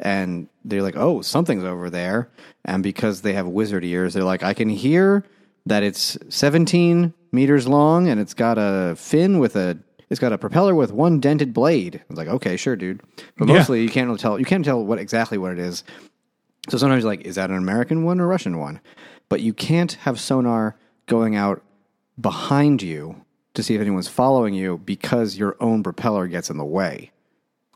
and 0.00 0.48
they're 0.64 0.80
like, 0.82 0.96
"Oh, 0.96 1.20
something's 1.20 1.64
over 1.64 1.90
there." 1.90 2.30
And 2.64 2.82
because 2.82 3.20
they 3.20 3.34
have 3.34 3.46
wizard 3.46 3.84
ears, 3.84 4.14
they're 4.14 4.24
like, 4.24 4.42
"I 4.42 4.54
can 4.54 4.70
hear 4.70 5.24
that 5.66 5.82
it's 5.82 6.16
17 6.30 7.12
meters 7.32 7.68
long 7.68 8.08
and 8.08 8.18
it's 8.18 8.32
got 8.34 8.56
a 8.58 8.94
fin 8.96 9.38
with 9.38 9.54
a." 9.56 9.78
It's 10.10 10.20
got 10.20 10.32
a 10.32 10.38
propeller 10.38 10.74
with 10.74 10.92
one 10.92 11.18
dented 11.20 11.52
blade. 11.54 11.96
I 11.96 12.04
was 12.08 12.18
like, 12.18 12.28
okay, 12.28 12.56
sure, 12.56 12.76
dude. 12.76 13.02
But 13.36 13.48
Yeah. 13.48 13.54
mostly, 13.58 13.82
you 13.82 13.88
can't 13.88 14.06
really 14.06 14.18
tell. 14.18 14.38
You 14.38 14.44
can't 14.44 14.64
tell 14.64 14.84
what 14.84 14.98
exactly 14.98 15.38
what 15.38 15.52
it 15.52 15.58
is. 15.58 15.82
So 16.68 16.78
sometimes 16.78 17.02
you're 17.02 17.10
like, 17.12 17.22
is 17.22 17.34
that 17.36 17.50
an 17.50 17.56
American 17.56 18.04
one 18.04 18.20
or 18.20 18.26
Russian 18.26 18.58
one? 18.58 18.80
But 19.28 19.40
you 19.40 19.52
can't 19.52 19.92
have 19.92 20.20
sonar 20.20 20.76
going 21.06 21.36
out 21.36 21.62
behind 22.20 22.82
you 22.82 23.22
to 23.54 23.62
see 23.62 23.74
if 23.74 23.80
anyone's 23.80 24.08
following 24.08 24.54
you 24.54 24.78
because 24.78 25.36
your 25.36 25.56
own 25.60 25.82
propeller 25.82 26.26
gets 26.26 26.50
in 26.50 26.56
the 26.56 26.64
way. 26.64 27.10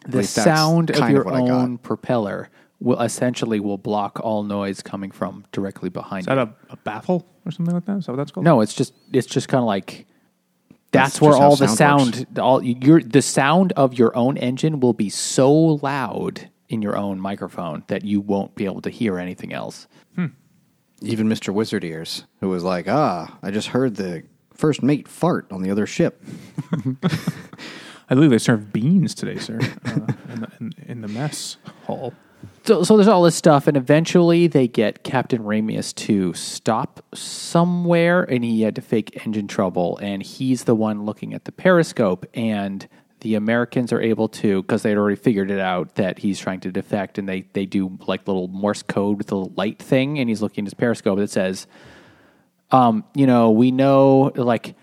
The 0.06 0.18
least 0.18 0.34
sound 0.34 0.90
of 0.90 1.10
your 1.10 1.20
of 1.20 1.26
what 1.26 1.34
I 1.34 1.38
got. 1.40 1.50
own 1.50 1.78
propeller 1.78 2.50
will 2.80 3.00
essentially 3.00 3.58
will 3.60 3.78
block 3.78 4.20
all 4.22 4.42
noise 4.44 4.82
coming 4.82 5.10
from 5.10 5.44
directly 5.52 5.88
behind 5.90 6.22
is 6.22 6.26
that 6.26 6.36
you. 6.36 6.54
a, 6.70 6.72
a 6.72 6.76
baffle 6.78 7.26
or 7.44 7.50
something 7.50 7.74
like 7.74 7.84
that? 7.86 7.98
Is 7.98 8.06
that 8.06 8.12
what 8.12 8.16
that's 8.18 8.30
called? 8.30 8.44
No, 8.44 8.60
it's 8.60 8.74
just 8.74 8.94
it's 9.12 9.26
just 9.26 9.48
kind 9.48 9.60
of 9.60 9.66
like 9.66 10.06
that's, 10.90 11.14
That's 11.14 11.20
where 11.20 11.32
just 11.32 11.40
how 11.40 11.48
all 11.48 11.56
the 11.56 11.68
sound 11.68 12.14
sound 12.14 12.38
all 12.38 12.62
your 12.62 13.02
the 13.02 13.20
sound 13.22 13.72
of 13.72 13.94
your 13.94 14.16
own 14.16 14.38
engine 14.38 14.80
will 14.80 14.94
be 14.94 15.10
so 15.10 15.52
loud 15.52 16.48
in 16.68 16.82
your 16.82 16.96
own 16.96 17.20
microphone 17.20 17.84
that 17.88 18.04
you 18.04 18.20
won't 18.20 18.54
be 18.54 18.64
able 18.64 18.82
to 18.82 18.90
hear 18.90 19.18
anything 19.18 19.52
else. 19.52 19.86
Even 21.00 21.28
Mr. 21.28 21.54
Wizard 21.54 21.84
Ears, 21.84 22.24
who 22.40 22.48
was 22.48 22.64
like, 22.64 22.88
ah, 22.88 23.38
I 23.40 23.52
just 23.52 23.68
heard 23.68 23.94
the 23.94 24.24
first 24.52 24.82
mate 24.82 25.06
fart 25.06 25.46
on 25.52 25.62
the 25.62 25.70
other 25.70 25.86
ship. 25.86 26.20
I 28.10 28.14
believe 28.14 28.30
they 28.30 28.38
serve 28.38 28.72
beans 28.72 29.14
today, 29.14 29.38
sir, 29.38 29.60
uh, 29.84 29.90
in, 30.28 30.40
the, 30.40 30.50
in, 30.58 30.72
in 30.88 31.00
the 31.02 31.08
mess 31.08 31.58
hall. 31.84 32.14
So, 32.68 32.82
there's 32.82 33.08
all 33.08 33.22
this 33.22 33.34
stuff, 33.34 33.66
and 33.66 33.78
eventually 33.78 34.46
they 34.46 34.68
get 34.68 35.02
Captain 35.02 35.42
Ramius 35.42 35.94
to 35.94 36.34
stop 36.34 37.02
somewhere, 37.14 38.24
and 38.24 38.44
he 38.44 38.60
had 38.60 38.74
to 38.74 38.82
fake 38.82 39.24
engine 39.24 39.48
trouble, 39.48 39.96
and 40.02 40.22
he's 40.22 40.64
the 40.64 40.74
one 40.74 41.06
looking 41.06 41.32
at 41.32 41.46
the 41.46 41.52
periscope, 41.52 42.26
and 42.34 42.86
the 43.20 43.36
Americans 43.36 43.90
are 43.90 44.02
able 44.02 44.28
to, 44.28 44.60
because 44.60 44.82
they'd 44.82 44.98
already 44.98 45.16
figured 45.16 45.50
it 45.50 45.58
out 45.58 45.94
that 45.94 46.18
he's 46.18 46.38
trying 46.38 46.60
to 46.60 46.70
defect, 46.70 47.16
and 47.16 47.26
they, 47.26 47.46
they 47.54 47.64
do 47.64 47.96
like 48.06 48.28
little 48.28 48.48
Morse 48.48 48.82
code 48.82 49.16
with 49.16 49.32
a 49.32 49.36
light 49.36 49.78
thing, 49.78 50.18
and 50.18 50.28
he's 50.28 50.42
looking 50.42 50.64
at 50.64 50.66
his 50.66 50.74
periscope 50.74 51.18
that 51.18 51.30
says, 51.30 51.66
um, 52.70 53.02
you 53.14 53.26
know, 53.26 53.50
we 53.50 53.70
know 53.70 54.30
like 54.36 54.74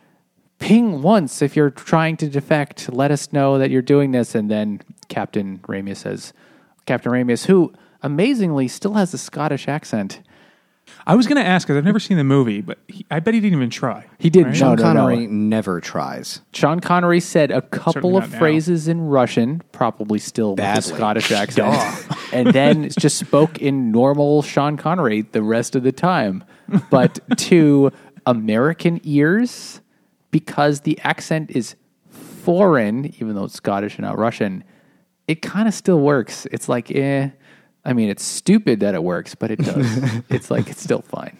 ping 0.58 1.02
once 1.02 1.42
if 1.42 1.56
you're 1.56 1.70
trying 1.70 2.18
to 2.18 2.30
defect. 2.30 2.92
Let 2.92 3.12
us 3.12 3.32
know 3.32 3.60
that 3.60 3.70
you're 3.70 3.82
doing 3.82 4.12
this. 4.12 4.34
And 4.34 4.50
then 4.50 4.82
Captain 5.08 5.60
Ramius 5.60 5.98
says, 5.98 6.34
Captain 6.86 7.12
Ramius, 7.12 7.46
who 7.46 7.74
amazingly 8.02 8.68
still 8.68 8.94
has 8.94 9.14
a 9.14 9.18
Scottish 9.18 9.68
accent. 9.68 10.22
I 11.08 11.16
was 11.16 11.28
going 11.28 11.42
to 11.42 11.48
ask 11.48 11.68
because 11.68 11.78
I've 11.78 11.86
never 11.86 12.00
seen 12.00 12.18
the 12.18 12.24
movie, 12.24 12.62
but 12.62 12.80
he, 12.88 13.06
I 13.12 13.20
bet 13.20 13.34
he 13.34 13.40
didn't 13.40 13.58
even 13.58 13.70
try. 13.70 14.06
He 14.18 14.30
didn't. 14.30 14.50
Right? 14.50 14.58
Sean 14.58 14.76
no, 14.76 14.84
no, 14.84 14.94
no. 14.94 15.00
Connery 15.02 15.28
never 15.28 15.82
tries. 15.82 16.42
Sean 16.54 16.80
Connery 16.80 17.20
said 17.20 17.52
a 17.52 17.62
couple 17.62 18.18
of 18.18 18.32
now. 18.32 18.40
phrases 18.40 18.88
in 18.88 19.02
Russian, 19.02 19.62
probably 19.72 20.20
still 20.20 20.56
with 20.56 20.66
a 20.66 20.82
Scottish 20.82 21.32
accent, 21.32 22.08
and 22.32 22.48
then 22.54 22.90
just 23.00 23.18
spoke 23.18 23.60
in 23.60 23.92
normal 23.92 24.42
Sean 24.42 24.78
Connery 24.78 25.22
the 25.22 25.44
rest 25.44 25.76
of 25.76 25.84
the 25.84 25.92
time. 25.92 26.44
But 26.90 27.20
to 27.38 27.92
American 28.26 29.00
ears, 29.04 29.82
because 30.32 30.82
the 30.82 31.00
accent 31.04 31.52
is 31.52 31.76
foreign, 32.10 33.08
even 33.20 33.36
though 33.36 33.46
it's 33.46 33.56
Scottish 33.56 33.98
and 33.98 34.06
not 34.06 34.18
Russian, 34.18 34.64
it 35.28 35.42
kind 35.42 35.68
of 35.68 35.74
still 35.74 36.00
works. 36.00 36.46
It's 36.52 36.70
like, 36.70 36.92
eh. 36.92 37.30
I 37.84 37.94
mean, 37.94 38.10
it's 38.10 38.24
stupid 38.24 38.80
that 38.80 38.96
it 38.96 39.04
works, 39.04 39.36
but 39.36 39.52
it 39.52 39.60
does. 39.60 40.22
it's 40.30 40.50
like 40.50 40.70
it's 40.70 40.82
still 40.82 41.02
fine. 41.02 41.38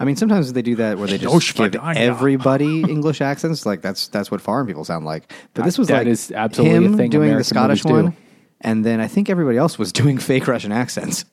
I 0.00 0.04
mean, 0.04 0.16
sometimes 0.16 0.52
they 0.52 0.62
do 0.62 0.76
that 0.76 0.98
where 0.98 1.06
they 1.06 1.18
just 1.18 1.54
give 1.56 1.74
everybody 1.76 2.80
English 2.82 3.20
accents. 3.20 3.64
Like 3.66 3.82
that's 3.82 4.08
that's 4.08 4.30
what 4.30 4.40
foreign 4.40 4.66
people 4.66 4.84
sound 4.84 5.04
like. 5.04 5.32
But 5.52 5.64
this 5.64 5.78
was 5.78 5.88
That 5.88 5.98
like 5.98 6.06
is 6.06 6.32
absolutely 6.32 6.78
a 6.78 6.80
him 6.88 6.96
thing 6.96 7.10
doing 7.10 7.36
the 7.36 7.44
Scottish 7.44 7.82
do. 7.82 7.92
one, 7.92 8.16
and 8.60 8.84
then 8.84 9.00
I 9.00 9.06
think 9.06 9.28
everybody 9.30 9.58
else 9.58 9.78
was 9.78 9.92
doing 10.00 10.18
fake 10.18 10.48
Russian 10.48 10.72
accents. 10.72 11.24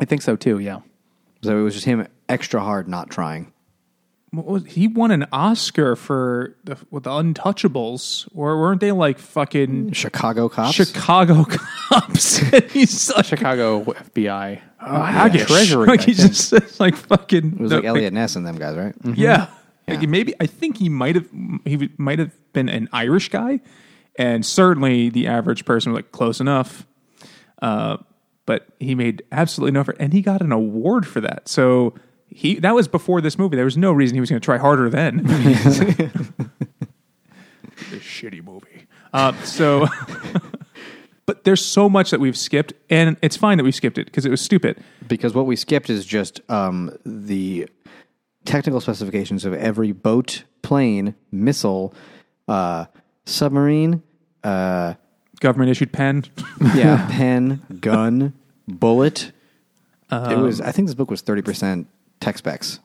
I 0.00 0.04
think 0.04 0.22
so 0.22 0.36
too. 0.36 0.58
Yeah. 0.58 0.80
So 1.42 1.58
it 1.58 1.62
was 1.62 1.74
just 1.74 1.86
him 1.86 2.06
extra 2.28 2.60
hard 2.60 2.88
not 2.88 3.10
trying. 3.10 3.52
What 4.32 4.46
was, 4.46 4.64
he 4.64 4.88
won 4.88 5.10
an 5.10 5.26
Oscar 5.30 5.94
for 5.94 6.56
the, 6.64 6.78
with 6.90 7.04
the 7.04 7.10
Untouchables, 7.10 8.26
or 8.34 8.58
weren't 8.58 8.80
they 8.80 8.90
like 8.90 9.18
fucking 9.18 9.92
Chicago 9.92 10.48
cops. 10.48 10.74
Chicago 10.74 11.44
cops? 11.88 12.36
he's 12.72 12.98
such 12.98 13.26
Chicago 13.26 13.84
FBI. 13.84 14.60
a 14.80 14.84
haggish. 14.84 15.46
Treasury. 15.46 15.86
Like 15.86 16.00
I 16.00 16.04
he 16.04 16.14
just 16.14 16.48
says 16.48 16.80
like 16.80 16.96
fucking. 16.96 17.52
it 17.52 17.60
was 17.60 17.72
like 17.72 17.84
Eliot 17.84 18.14
Ness 18.14 18.34
and 18.34 18.46
them 18.46 18.56
guys, 18.56 18.76
right? 18.76 18.94
Yeah. 19.14 19.48
Like 19.86 20.08
maybe 20.08 20.34
I 20.40 20.46
think 20.46 20.78
he 20.78 20.88
might 20.88 21.14
have 21.16 21.28
he 21.66 21.90
might 21.98 22.18
have 22.18 22.32
been 22.54 22.70
an 22.70 22.88
Irish 22.90 23.28
guy, 23.28 23.60
and 24.16 24.46
certainly 24.46 25.10
the 25.10 25.26
average 25.26 25.66
person 25.66 25.92
was 25.92 25.98
like 25.98 26.12
close 26.12 26.40
enough. 26.40 26.86
Uh, 27.60 27.98
but 28.46 28.66
he 28.80 28.94
made 28.94 29.22
absolutely 29.30 29.72
no 29.72 29.80
effort, 29.80 29.96
and 30.00 30.14
he 30.14 30.22
got 30.22 30.40
an 30.40 30.52
award 30.52 31.06
for 31.06 31.20
that. 31.20 31.48
So 31.48 31.94
he 32.34 32.56
that 32.60 32.74
was 32.74 32.88
before 32.88 33.20
this 33.20 33.38
movie. 33.38 33.56
There 33.56 33.64
was 33.64 33.76
no 33.76 33.92
reason 33.92 34.14
he 34.14 34.20
was 34.20 34.30
going 34.30 34.40
to 34.40 34.44
try 34.44 34.58
harder 34.58 34.88
then. 34.90 35.22
this 37.90 38.02
shitty 38.02 38.44
movie. 38.44 38.86
Uh, 39.12 39.32
so, 39.42 39.86
but 41.26 41.44
there's 41.44 41.64
so 41.64 41.88
much 41.88 42.10
that 42.10 42.20
we've 42.20 42.36
skipped, 42.36 42.72
and 42.90 43.16
it's 43.22 43.36
fine 43.36 43.58
that 43.58 43.64
we 43.64 43.72
skipped 43.72 43.98
it 43.98 44.06
because 44.06 44.24
it 44.26 44.30
was 44.30 44.40
stupid. 44.40 44.82
Because 45.06 45.34
what 45.34 45.46
we 45.46 45.56
skipped 45.56 45.90
is 45.90 46.04
just 46.06 46.40
um, 46.50 46.96
the 47.04 47.68
technical 48.44 48.80
specifications 48.80 49.44
of 49.44 49.52
every 49.54 49.92
boat, 49.92 50.44
plane, 50.62 51.14
missile, 51.30 51.94
uh, 52.48 52.86
submarine, 53.26 54.02
uh, 54.44 54.94
Government 55.40 55.70
issued 55.72 55.92
pen. 55.92 56.22
yeah, 56.76 57.08
pen, 57.10 57.62
gun, 57.80 58.32
bullet. 58.68 59.32
it 60.08 60.14
Um, 60.14 60.42
was. 60.42 60.60
I 60.60 60.70
think 60.70 60.86
this 60.86 60.94
book 60.94 61.10
was 61.10 61.20
thirty 61.20 61.42
percent 61.42 61.88
tech 62.22 62.38
specs. 62.38 62.80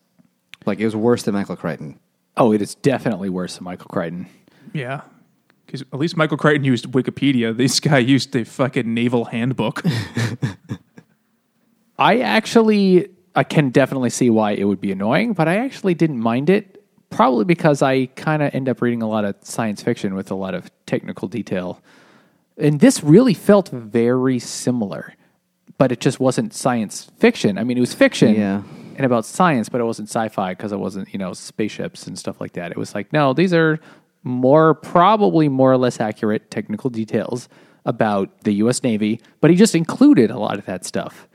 Like 0.65 0.79
it 0.79 0.85
was 0.85 0.95
worse 0.95 1.23
than 1.23 1.33
Michael 1.33 1.55
Crichton. 1.55 1.99
Oh, 2.35 2.51
it 2.51 2.61
is 2.61 2.75
definitely 2.75 3.29
worse 3.29 3.55
than 3.55 3.63
Michael 3.63 3.87
Crichton. 3.87 4.27
Yeah. 4.73 5.01
Because 5.65 5.81
at 5.81 5.99
least 5.99 6.17
Michael 6.17 6.37
Crichton 6.37 6.63
used 6.63 6.91
Wikipedia. 6.91 7.55
This 7.57 7.79
guy 7.79 7.99
used 7.99 8.33
the 8.33 8.43
fucking 8.43 8.93
naval 8.93 9.25
handbook. 9.25 9.83
I 11.99 12.19
actually, 12.19 13.09
I 13.35 13.43
can 13.43 13.69
definitely 13.69 14.09
see 14.09 14.29
why 14.29 14.51
it 14.51 14.65
would 14.65 14.81
be 14.81 14.91
annoying, 14.91 15.33
but 15.33 15.47
I 15.47 15.57
actually 15.57 15.93
didn't 15.93 16.19
mind 16.19 16.49
it. 16.49 16.73
Probably 17.09 17.45
because 17.45 17.81
I 17.81 18.07
kind 18.07 18.43
of 18.43 18.53
end 18.53 18.67
up 18.67 18.81
reading 18.81 19.01
a 19.01 19.07
lot 19.07 19.23
of 19.23 19.35
science 19.41 19.81
fiction 19.81 20.13
with 20.13 20.29
a 20.29 20.35
lot 20.35 20.53
of 20.53 20.69
technical 20.85 21.29
detail. 21.29 21.81
And 22.57 22.81
this 22.81 23.01
really 23.01 23.33
felt 23.33 23.69
very 23.69 24.39
similar, 24.39 25.13
but 25.77 25.91
it 25.93 26.01
just 26.01 26.19
wasn't 26.19 26.53
science 26.53 27.09
fiction. 27.17 27.57
I 27.57 27.63
mean, 27.63 27.77
it 27.77 27.81
was 27.81 27.93
fiction 27.93 28.35
Yeah. 28.35 28.63
And 28.97 29.05
about 29.05 29.25
science, 29.25 29.69
but 29.69 29.79
it 29.79 29.85
wasn't 29.85 30.09
sci 30.09 30.27
fi 30.29 30.51
because 30.51 30.71
it 30.71 30.79
wasn't, 30.79 31.11
you 31.13 31.19
know, 31.19 31.33
spaceships 31.33 32.07
and 32.07 32.17
stuff 32.19 32.41
like 32.41 32.53
that. 32.53 32.71
It 32.71 32.77
was 32.77 32.93
like, 32.95 33.13
no, 33.13 33.33
these 33.33 33.53
are 33.53 33.79
more, 34.23 34.73
probably 34.73 35.47
more 35.47 35.71
or 35.71 35.77
less 35.77 35.99
accurate 35.99 36.51
technical 36.51 36.89
details 36.89 37.47
about 37.85 38.41
the 38.41 38.51
U.S. 38.55 38.83
Navy, 38.83 39.21
but 39.39 39.49
he 39.49 39.55
just 39.55 39.73
included 39.75 40.29
a 40.31 40.37
lot 40.37 40.57
of 40.57 40.65
that 40.65 40.83
stuff. 40.85 41.27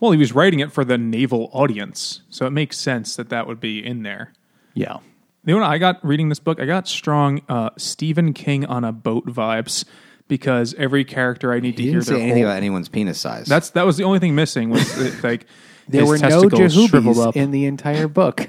well, 0.00 0.12
he 0.12 0.18
was 0.18 0.32
writing 0.32 0.60
it 0.60 0.70
for 0.70 0.84
the 0.84 0.96
naval 0.98 1.50
audience. 1.52 2.20
So 2.30 2.46
it 2.46 2.50
makes 2.50 2.78
sense 2.78 3.16
that 3.16 3.30
that 3.30 3.46
would 3.48 3.58
be 3.58 3.84
in 3.84 4.02
there. 4.04 4.32
Yeah. 4.74 4.98
You 5.44 5.54
know 5.54 5.60
what 5.60 5.70
I 5.70 5.78
got 5.78 6.04
reading 6.04 6.28
this 6.28 6.38
book? 6.38 6.60
I 6.60 6.66
got 6.66 6.86
strong 6.86 7.40
uh, 7.48 7.70
Stephen 7.78 8.32
King 8.34 8.66
on 8.66 8.84
a 8.84 8.92
boat 8.92 9.26
vibes 9.26 9.84
because 10.28 10.74
every 10.74 11.04
character 11.04 11.52
I 11.52 11.60
need 11.60 11.76
to 11.76 11.82
He 11.82 11.88
hear 11.90 12.00
didn't 12.00 12.06
say 12.06 12.12
their 12.14 12.22
anything 12.22 12.42
whole- 12.42 12.50
about 12.50 12.56
anyone's 12.58 12.88
penis 12.88 13.18
size. 13.20 13.46
That's 13.46 13.70
that 13.70 13.86
was 13.86 13.96
the 13.96 14.04
only 14.04 14.18
thing 14.18 14.34
missing 14.34 14.70
was 14.70 15.22
like 15.24 15.46
There 15.88 16.00
his 16.02 16.10
were 16.10 16.18
no 16.18 16.28
testicles 16.48 16.72
shriveled 16.88 17.16
Jehubis 17.16 17.26
up. 17.28 17.36
in 17.36 17.50
the 17.52 17.66
entire 17.66 18.08
book. 18.08 18.48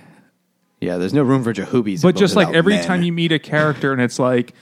yeah. 0.82 0.98
There's 0.98 1.14
no 1.14 1.24
room 1.24 1.44
for 1.44 1.54
Jehubis. 1.54 2.02
but 2.02 2.16
just 2.16 2.36
like 2.36 2.54
every 2.54 2.80
time 2.80 3.04
you 3.04 3.12
meet 3.14 3.32
a 3.32 3.40
character 3.40 3.92
and 3.94 4.02
it's 4.02 4.20
like 4.20 4.54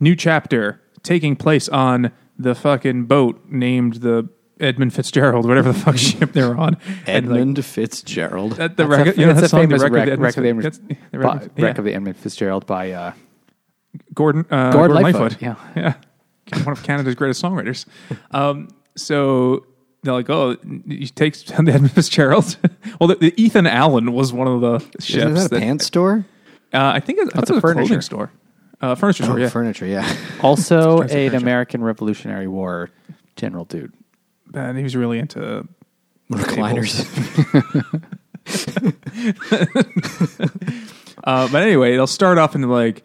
new 0.00 0.14
chapter 0.16 0.80
taking 1.02 1.36
place 1.36 1.68
on 1.68 2.12
the 2.38 2.54
fucking 2.54 3.04
boat 3.06 3.42
named 3.48 3.94
the 3.94 4.28
Edmund 4.58 4.94
Fitzgerald, 4.94 5.46
whatever 5.46 5.72
the 5.72 5.78
fuck 5.78 5.96
ship 5.98 6.32
they're 6.32 6.56
on. 6.56 6.76
And, 7.06 7.28
like, 7.28 7.38
Edmund 7.40 7.64
Fitzgerald. 7.64 8.52
that, 8.52 8.76
the 8.76 8.86
That's 8.86 8.98
record, 8.98 9.18
you 9.18 9.26
know, 9.26 9.32
that's 9.34 9.40
that 9.40 9.46
a 9.46 9.48
song, 9.50 9.60
the 9.60 9.66
famous 9.68 9.82
record, 9.82 9.94
wreck, 9.94 10.08
of 10.08 10.16
the 10.18 10.22
wreck 10.22 10.36
of 10.36 10.42
the 10.42 10.48
Edmund, 10.48 10.66
Edmund, 10.66 10.88
that's- 10.88 11.10
the 11.12 11.18
by- 11.18 11.24
record- 11.34 11.50
yeah. 11.56 11.64
wreck 11.64 11.78
of 11.78 11.84
the 11.84 11.94
Edmund 11.94 12.16
Fitzgerald 12.16 12.66
by 12.66 12.90
uh, 12.92 13.12
Gordon, 14.14 14.46
uh, 14.50 14.72
Gord 14.72 14.88
Gordon 14.90 15.02
Lightfoot, 15.02 15.42
Lightfoot. 15.42 15.42
yeah. 15.42 15.56
yeah, 16.56 16.62
one 16.64 16.72
of 16.72 16.82
Canada's 16.82 17.14
greatest 17.14 17.42
songwriters. 17.42 17.84
Um, 18.30 18.68
so 18.96 19.66
they're 20.06 20.14
like, 20.14 20.30
oh, 20.30 20.56
you 20.86 21.06
take 21.08 21.34
the 21.44 21.54
Edmund 21.72 21.92
Fitzgerald. 21.92 22.56
well, 23.00 23.08
the, 23.08 23.16
the 23.16 23.34
Ethan 23.42 23.66
Allen 23.66 24.12
was 24.12 24.32
one 24.32 24.46
of 24.48 24.60
the 24.60 24.78
chefs. 25.00 25.10
Isn't 25.14 25.34
that 25.34 25.46
a 25.46 25.48
that- 25.50 25.60
pants 25.60 25.86
store? 25.86 26.24
Uh, 26.72 26.92
I 26.94 27.00
think 27.00 27.18
it, 27.20 27.28
I 27.34 27.40
That's 27.40 27.48
thought 27.48 27.50
a 27.50 27.54
was 27.54 27.58
a 27.58 27.60
clothing 27.62 27.86
furniture. 27.88 28.02
store, 28.02 28.30
uh, 28.80 28.94
furniture 28.96 29.22
store. 29.24 29.36
Oh, 29.36 29.40
Yeah, 29.40 29.48
furniture. 29.48 29.86
Yeah. 29.86 30.16
also 30.42 30.96
Trying 30.98 31.02
an 31.02 31.08
furniture. 31.08 31.36
American 31.36 31.82
Revolutionary 31.84 32.48
War 32.48 32.90
general 33.36 33.64
dude. 33.64 33.92
and 34.54 34.76
he 34.76 34.82
was 34.82 34.96
really 34.96 35.18
into 35.18 35.66
Recliners. 36.30 37.04
Uh, 41.24 41.48
but 41.50 41.62
anyway, 41.62 41.92
they'll 41.92 42.06
start 42.06 42.38
off 42.38 42.54
into 42.54 42.68
like, 42.68 43.02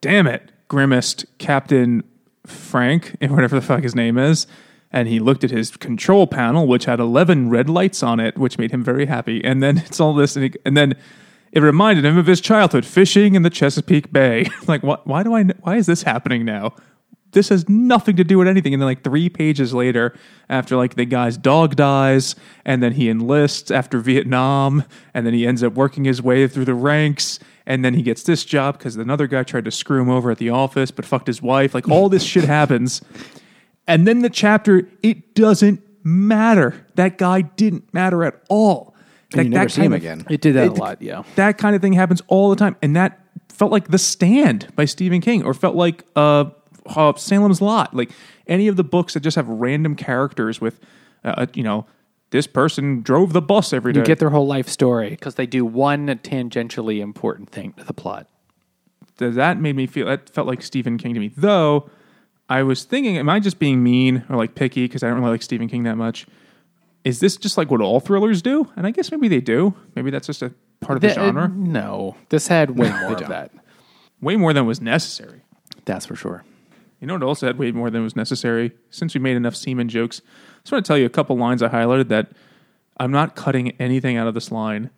damn 0.00 0.26
it, 0.26 0.50
grimaced 0.68 1.24
Captain 1.38 2.02
Frank, 2.46 3.16
and 3.20 3.32
whatever 3.34 3.56
the 3.56 3.62
fuck 3.64 3.82
his 3.82 3.94
name 3.94 4.18
is. 4.18 4.46
And 4.90 5.08
he 5.08 5.20
looked 5.20 5.44
at 5.44 5.50
his 5.50 5.76
control 5.76 6.26
panel, 6.26 6.66
which 6.66 6.86
had 6.86 6.98
11 6.98 7.50
red 7.50 7.68
lights 7.68 8.02
on 8.02 8.20
it, 8.20 8.38
which 8.38 8.58
made 8.58 8.70
him 8.70 8.82
very 8.82 9.06
happy. 9.06 9.44
And 9.44 9.62
then 9.62 9.78
it's 9.86 10.00
all 10.00 10.14
this, 10.14 10.36
and, 10.36 10.44
he, 10.44 10.52
and 10.64 10.76
then 10.76 10.94
it 11.52 11.60
reminded 11.60 12.04
him 12.04 12.18
of 12.18 12.26
his 12.26 12.40
childhood 12.40 12.84
fishing 12.84 13.34
in 13.34 13.42
the 13.42 13.50
Chesapeake 13.50 14.12
Bay. 14.12 14.46
like, 14.66 14.82
what, 14.82 15.06
why 15.06 15.22
do 15.22 15.34
I, 15.34 15.44
why 15.44 15.76
is 15.76 15.86
this 15.86 16.02
happening 16.02 16.44
now? 16.44 16.74
This 17.32 17.50
has 17.50 17.68
nothing 17.68 18.16
to 18.16 18.24
do 18.24 18.38
with 18.38 18.48
anything. 18.48 18.72
And 18.72 18.80
then, 18.80 18.86
like, 18.86 19.04
three 19.04 19.28
pages 19.28 19.74
later, 19.74 20.16
after 20.48 20.76
like 20.76 20.94
the 20.94 21.04
guy's 21.04 21.36
dog 21.36 21.76
dies, 21.76 22.34
and 22.64 22.82
then 22.82 22.92
he 22.92 23.10
enlists 23.10 23.70
after 23.70 23.98
Vietnam, 23.98 24.84
and 25.12 25.26
then 25.26 25.34
he 25.34 25.46
ends 25.46 25.62
up 25.62 25.74
working 25.74 26.06
his 26.06 26.22
way 26.22 26.48
through 26.48 26.64
the 26.64 26.74
ranks, 26.74 27.38
and 27.66 27.84
then 27.84 27.92
he 27.92 28.02
gets 28.02 28.22
this 28.22 28.46
job 28.46 28.78
because 28.78 28.96
another 28.96 29.26
guy 29.26 29.42
tried 29.42 29.66
to 29.66 29.70
screw 29.70 30.00
him 30.00 30.08
over 30.08 30.30
at 30.30 30.38
the 30.38 30.48
office, 30.48 30.90
but 30.90 31.04
fucked 31.04 31.26
his 31.26 31.42
wife. 31.42 31.74
Like, 31.74 31.86
all 31.88 32.08
this 32.08 32.22
shit 32.22 32.44
happens. 32.44 33.02
And 33.88 34.06
then 34.06 34.20
the 34.20 34.30
chapter, 34.30 34.86
it 35.02 35.34
doesn't 35.34 35.80
matter. 36.04 36.86
That 36.94 37.18
guy 37.18 37.40
didn't 37.40 37.92
matter 37.92 38.22
at 38.22 38.40
all. 38.48 38.94
That, 39.32 39.44
you 39.44 39.50
never 39.50 39.64
that 39.64 39.70
see 39.72 39.82
him 39.82 39.92
of- 39.92 39.98
again. 39.98 40.24
It 40.30 40.40
did 40.40 40.54
that 40.54 40.66
It- 40.66 40.78
a 40.78 40.80
lot, 40.80 41.02
yeah. 41.02 41.22
That 41.34 41.58
kind 41.58 41.74
of 41.74 41.82
thing 41.82 41.94
happens 41.94 42.22
all 42.28 42.50
the 42.50 42.56
time. 42.56 42.76
And 42.82 42.94
that 42.94 43.18
felt 43.48 43.72
like 43.72 43.88
The 43.88 43.98
Stand 43.98 44.68
by 44.76 44.84
Stephen 44.84 45.20
King, 45.20 45.42
or 45.42 45.52
felt 45.54 45.74
like 45.74 46.04
uh, 46.14 46.44
uh, 46.86 47.14
Salem's 47.16 47.60
Lot. 47.60 47.94
Like 47.94 48.10
any 48.46 48.68
of 48.68 48.76
the 48.76 48.84
books 48.84 49.14
that 49.14 49.20
just 49.20 49.34
have 49.34 49.48
random 49.48 49.96
characters 49.96 50.60
with, 50.60 50.78
uh, 51.24 51.46
you 51.54 51.62
know, 51.62 51.86
this 52.30 52.46
person 52.46 53.00
drove 53.02 53.32
the 53.32 53.42
bus 53.42 53.72
every 53.72 53.92
day. 53.94 54.00
You 54.00 54.06
get 54.06 54.18
their 54.18 54.30
whole 54.30 54.46
life 54.46 54.68
story 54.68 55.10
because 55.10 55.36
they 55.36 55.46
do 55.46 55.64
one 55.64 56.06
tangentially 56.08 57.00
important 57.00 57.48
thing 57.50 57.72
to 57.78 57.84
the 57.84 57.94
plot. 57.94 58.28
That 59.16 59.58
made 59.60 59.74
me 59.74 59.86
feel 59.86 60.06
that 60.06 60.30
felt 60.30 60.46
like 60.46 60.62
Stephen 60.62 60.98
King 60.98 61.14
to 61.14 61.20
me. 61.20 61.32
Though 61.36 61.90
I 62.48 62.62
was 62.62 62.84
thinking, 62.84 63.18
am 63.18 63.28
I 63.28 63.40
just 63.40 63.58
being 63.58 63.82
mean 63.82 64.24
or 64.28 64.36
like 64.36 64.54
picky 64.54 64.84
because 64.84 65.02
I 65.02 65.08
don't 65.08 65.18
really 65.18 65.32
like 65.32 65.42
Stephen 65.42 65.68
King 65.68 65.82
that 65.84 65.96
much? 65.96 66.26
Is 67.04 67.20
this 67.20 67.36
just 67.36 67.56
like 67.58 67.70
what 67.70 67.80
all 67.80 68.00
thrillers 68.00 68.42
do? 68.42 68.70
And 68.76 68.86
I 68.86 68.90
guess 68.90 69.10
maybe 69.10 69.28
they 69.28 69.40
do. 69.40 69.74
Maybe 69.94 70.10
that's 70.10 70.26
just 70.26 70.42
a 70.42 70.52
part 70.80 70.96
of 70.96 71.00
the, 71.02 71.08
The- 71.08 71.20
uh, 71.20 71.24
genre. 71.26 71.48
no, 71.48 72.16
this 72.30 72.48
had 72.48 72.70
way 72.78 72.90
more 73.02 73.12
of 73.12 73.28
that. 73.28 73.52
Way 74.20 74.36
more 74.36 74.52
than 74.52 74.66
was 74.66 74.80
necessary. 74.80 75.42
That's 75.84 76.06
for 76.06 76.16
sure. 76.16 76.44
You 77.00 77.06
know 77.06 77.14
what 77.14 77.22
also 77.22 77.46
had 77.46 77.58
way 77.58 77.70
more 77.70 77.90
than 77.90 78.02
was 78.02 78.16
necessary? 78.16 78.72
Since 78.90 79.14
we 79.14 79.20
made 79.20 79.36
enough 79.36 79.54
semen 79.54 79.88
jokes, 79.88 80.20
I 80.20 80.60
just 80.62 80.72
want 80.72 80.84
to 80.84 80.88
tell 80.88 80.98
you 80.98 81.06
a 81.06 81.10
couple 81.10 81.36
lines 81.36 81.62
I 81.62 81.68
highlighted 81.68 82.08
that 82.08 82.32
I'm 82.98 83.12
not 83.12 83.36
cutting 83.36 83.70
anything 83.80 84.16
out 84.16 84.26
of 84.26 84.34
this 84.34 84.50
line, 84.50 84.90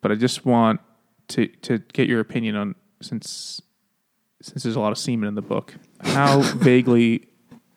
but 0.00 0.10
I 0.10 0.16
just 0.16 0.44
want 0.44 0.80
to 1.28 1.46
to 1.46 1.78
get 1.92 2.08
your 2.08 2.18
opinion 2.18 2.56
on 2.56 2.74
since 3.00 3.62
since 4.42 4.64
there's 4.64 4.74
a 4.76 4.80
lot 4.80 4.90
of 4.90 4.98
semen 4.98 5.28
in 5.28 5.36
the 5.36 5.42
book, 5.42 5.74
how 6.04 6.42
vaguely 6.42 7.26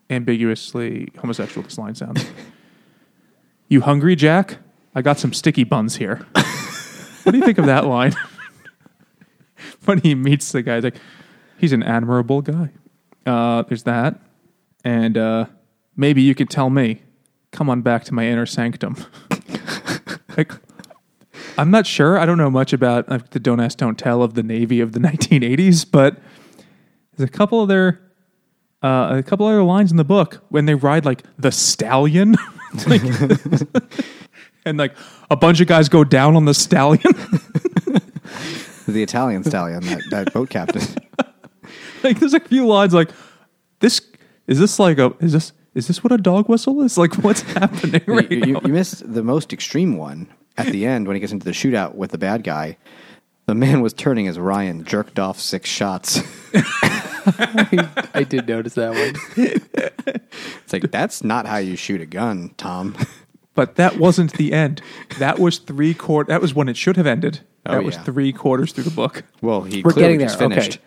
ambiguously 0.10 1.10
homosexual 1.20 1.64
this 1.64 1.78
line 1.78 1.96
sounds. 1.96 2.26
You 3.70 3.82
hungry, 3.82 4.16
Jack? 4.16 4.60
I 4.96 5.02
got 5.02 5.20
some 5.20 5.34
sticky 5.34 5.66
buns 5.66 5.98
here. 5.98 6.26
what 7.24 7.34
do 7.34 7.38
you 7.38 7.44
think 7.44 7.58
of 7.58 7.66
that 7.66 7.86
line? 7.86 8.16
when 9.86 10.00
he 10.00 10.16
meets 10.16 10.54
the 10.54 10.62
guy, 10.62 10.76
he's 10.76 10.84
like, 10.86 10.96
he's 11.58 11.74
an 11.74 11.84
admirable 11.84 12.42
guy. 12.42 12.70
Uh, 13.26 13.64
there's 13.64 13.84
that. 13.84 14.22
And 14.86 15.18
uh, 15.18 15.48
maybe 15.98 16.22
you 16.22 16.34
could 16.34 16.50
tell 16.50 16.70
me, 16.70 17.02
come 17.52 17.70
on 17.70 17.82
back 17.82 18.06
to 18.06 18.14
my 18.14 18.26
inner 18.26 18.46
sanctum. 18.46 18.96
like, 20.38 20.54
I'm 21.58 21.70
not 21.70 21.86
sure. 21.86 22.18
I 22.18 22.26
don't 22.26 22.38
know 22.38 22.50
much 22.50 22.72
about 22.72 23.10
like, 23.10 23.32
the 23.32 23.40
don't 23.40 23.60
ask, 23.60 23.78
don't 23.78 24.00
tell 24.00 24.24
of 24.24 24.36
the 24.36 24.44
Navy 24.44 24.80
of 24.80 24.94
the 24.94 25.00
1980s, 25.00 25.86
but 25.92 26.20
there's 27.18 27.28
a 27.28 27.32
couple 27.32 27.62
of 27.62 27.68
their 27.68 28.00
uh, 28.84 29.16
a 29.18 29.24
couple 29.24 29.46
other 29.46 29.64
lines 29.64 29.92
in 29.92 29.98
the 29.98 30.04
book 30.04 30.44
when 30.50 30.66
they 30.66 30.76
ride 30.76 31.06
like 31.06 31.24
the 31.38 31.52
stallion, 31.52 32.36
like, 32.88 33.02
and 34.66 34.78
like 34.78 34.96
a 35.32 35.36
bunch 35.36 35.62
of 35.62 35.68
guys 35.68 35.90
go 35.90 36.04
down 36.04 36.36
on 36.36 36.46
the 36.46 36.54
stallion. 36.54 37.04
The 38.88 39.04
Italian 39.04 39.44
stallion, 39.44 39.82
that, 39.82 40.02
that 40.12 40.34
boat 40.34 40.50
captain. 40.50 40.82
like 42.04 42.20
there's 42.20 42.34
a 42.34 42.40
few 42.40 42.66
lines 42.66 42.94
like 42.94 43.10
this 43.80 44.00
is 44.48 44.60
this 44.60 44.80
like 44.80 44.98
a 44.98 45.14
is 45.20 45.34
this 45.34 45.52
is 45.76 45.88
this 45.88 46.02
what 46.06 46.14
a 46.14 46.18
dog 46.18 46.48
whistle 46.48 46.82
is 46.82 46.98
like 46.98 47.14
what's 47.16 47.42
happening 47.42 48.02
right 48.08 48.32
you, 48.32 48.40
now 48.40 48.48
you, 48.48 48.60
you 48.64 48.72
missed 48.72 49.14
the 49.14 49.24
most 49.24 49.52
extreme 49.52 49.98
one 49.98 50.28
at 50.58 50.68
the 50.68 50.86
end 50.86 51.06
when 51.06 51.16
he 51.16 51.20
gets 51.20 51.34
into 51.34 51.44
the 51.44 51.52
shootout 51.52 51.96
with 51.96 52.12
the 52.12 52.18
bad 52.18 52.44
guy. 52.44 52.78
The 53.46 53.56
man 53.56 53.82
was 53.82 53.94
turning 53.94 54.28
as 54.28 54.40
Ryan 54.40 54.86
jerked 54.86 55.20
off 55.20 55.40
six 55.40 55.70
shots. 55.70 56.22
I 58.14 58.26
did 58.28 58.48
notice 58.48 58.74
that 58.76 58.94
one. 58.94 59.48
It's 60.64 60.74
like 60.74 60.92
that's 60.92 61.24
not 61.24 61.46
how 61.46 61.58
you 61.58 61.76
shoot 61.76 62.02
a 62.02 62.06
gun, 62.06 62.52
Tom. 62.58 62.96
but 63.56 63.76
that 63.76 63.98
wasn't 63.98 64.34
the 64.34 64.52
end 64.54 64.82
that 65.20 65.40
was 65.40 65.58
three 65.60 65.94
quarter 65.94 66.28
that 66.30 66.42
was 66.42 66.54
when 66.54 66.68
it 66.70 66.76
should 66.78 66.98
have 66.98 67.08
ended 67.08 67.40
Oh, 67.66 67.74
that 67.74 67.84
was 67.84 67.96
yeah. 67.96 68.04
three 68.04 68.32
quarters 68.34 68.72
through 68.74 68.84
the 68.86 68.92
book 68.92 69.24
Well, 69.42 69.62
he 69.64 69.82
We're 69.84 69.92
clearly 69.92 70.14
getting 70.18 70.28
just 70.28 70.40
there. 70.40 70.50
finished. 70.50 70.80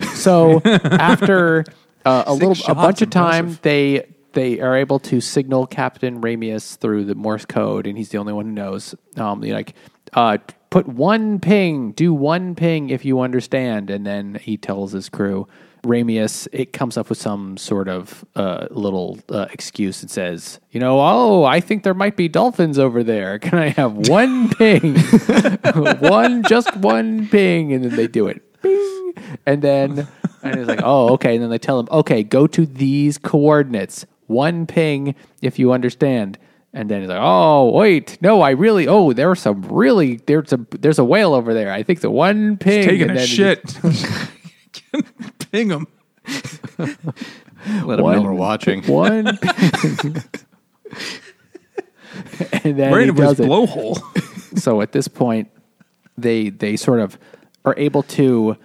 Okay. 0.00 0.14
So 0.14 0.60
after 0.64 1.64
uh, 2.04 2.24
a 2.26 2.32
little, 2.34 2.52
a 2.52 2.54
shots, 2.56 2.74
bunch 2.74 3.02
of 3.02 3.10
time, 3.10 3.46
impressive. 3.48 3.62
they 3.62 4.06
they 4.32 4.60
are 4.60 4.76
able 4.76 4.98
to 5.00 5.20
signal 5.20 5.66
Captain 5.66 6.20
Ramius 6.20 6.76
through 6.78 7.04
the 7.04 7.14
Morse 7.14 7.44
code, 7.46 7.86
and 7.86 7.96
he's 7.96 8.08
the 8.10 8.18
only 8.18 8.32
one 8.32 8.46
who 8.46 8.52
knows. 8.52 8.94
Um, 9.16 9.40
they're 9.40 9.54
like, 9.54 9.74
uh, 10.12 10.38
put 10.70 10.88
one 10.88 11.38
ping, 11.38 11.92
do 11.92 12.12
one 12.12 12.54
ping 12.56 12.90
if 12.90 13.04
you 13.04 13.20
understand, 13.20 13.90
and 13.90 14.04
then 14.04 14.34
he 14.42 14.56
tells 14.56 14.90
his 14.92 15.08
crew. 15.08 15.46
Ramius, 15.84 16.48
it 16.52 16.72
comes 16.72 16.96
up 16.96 17.08
with 17.08 17.18
some 17.18 17.56
sort 17.56 17.88
of 17.88 18.24
uh, 18.34 18.66
little 18.70 19.18
uh, 19.28 19.46
excuse 19.52 20.02
and 20.02 20.10
says, 20.10 20.58
you 20.70 20.80
know, 20.80 21.00
oh, 21.00 21.44
I 21.44 21.60
think 21.60 21.84
there 21.84 21.94
might 21.94 22.16
be 22.16 22.28
dolphins 22.28 22.78
over 22.78 23.02
there. 23.02 23.38
Can 23.40 23.58
I 23.58 23.68
have 23.68 24.08
one 24.08 24.48
ping? 24.54 24.96
one, 26.00 26.42
just 26.44 26.74
one 26.76 27.28
ping. 27.28 27.72
And 27.72 27.84
then 27.84 27.96
they 27.96 28.06
do 28.06 28.26
it. 28.26 28.42
Bing. 28.62 29.14
And 29.46 29.62
then, 29.62 30.08
and 30.42 30.58
he's 30.58 30.66
like, 30.66 30.80
oh, 30.82 31.12
okay. 31.14 31.34
And 31.34 31.42
then 31.42 31.50
they 31.50 31.58
tell 31.58 31.78
him, 31.78 31.88
okay, 31.90 32.22
go 32.22 32.46
to 32.48 32.66
these 32.66 33.18
coordinates. 33.18 34.06
One 34.26 34.66
ping 34.66 35.14
if 35.42 35.58
you 35.58 35.72
understand. 35.72 36.38
And 36.76 36.90
then 36.90 37.02
he's 37.02 37.08
like, 37.08 37.20
"Oh, 37.22 37.70
wait, 37.70 38.18
no, 38.20 38.40
I 38.40 38.50
really. 38.50 38.88
Oh, 38.88 39.12
there's 39.12 39.40
some 39.40 39.62
really. 39.62 40.16
There's 40.26 40.52
a 40.52 40.56
there's 40.72 40.98
a 40.98 41.04
whale 41.04 41.32
over 41.32 41.54
there. 41.54 41.72
I 41.72 41.84
think 41.84 42.00
the 42.00 42.10
one 42.10 42.56
ping 42.56 42.82
taking 42.82 43.10
and 43.10 43.18
a 43.18 43.24
shit 43.24 43.78
ping 45.50 45.70
him 45.70 45.86
Let 46.78 47.98
him 47.98 48.06
know 48.06 48.22
we're 48.22 48.32
watching. 48.32 48.82
One 48.86 49.26
and 52.62 52.78
then 52.78 52.92
right 52.92 53.02
he 53.04 53.08
into 53.08 53.22
his 53.22 53.36
does 53.36 53.40
it. 53.40 53.48
blowhole 53.48 54.00
so 54.58 54.80
at 54.80 54.92
this 54.92 55.08
point, 55.08 55.50
they 56.16 56.50
they 56.50 56.76
sort 56.76 57.00
of 57.00 57.18
are 57.64 57.74
able 57.76 58.02
to. 58.02 58.56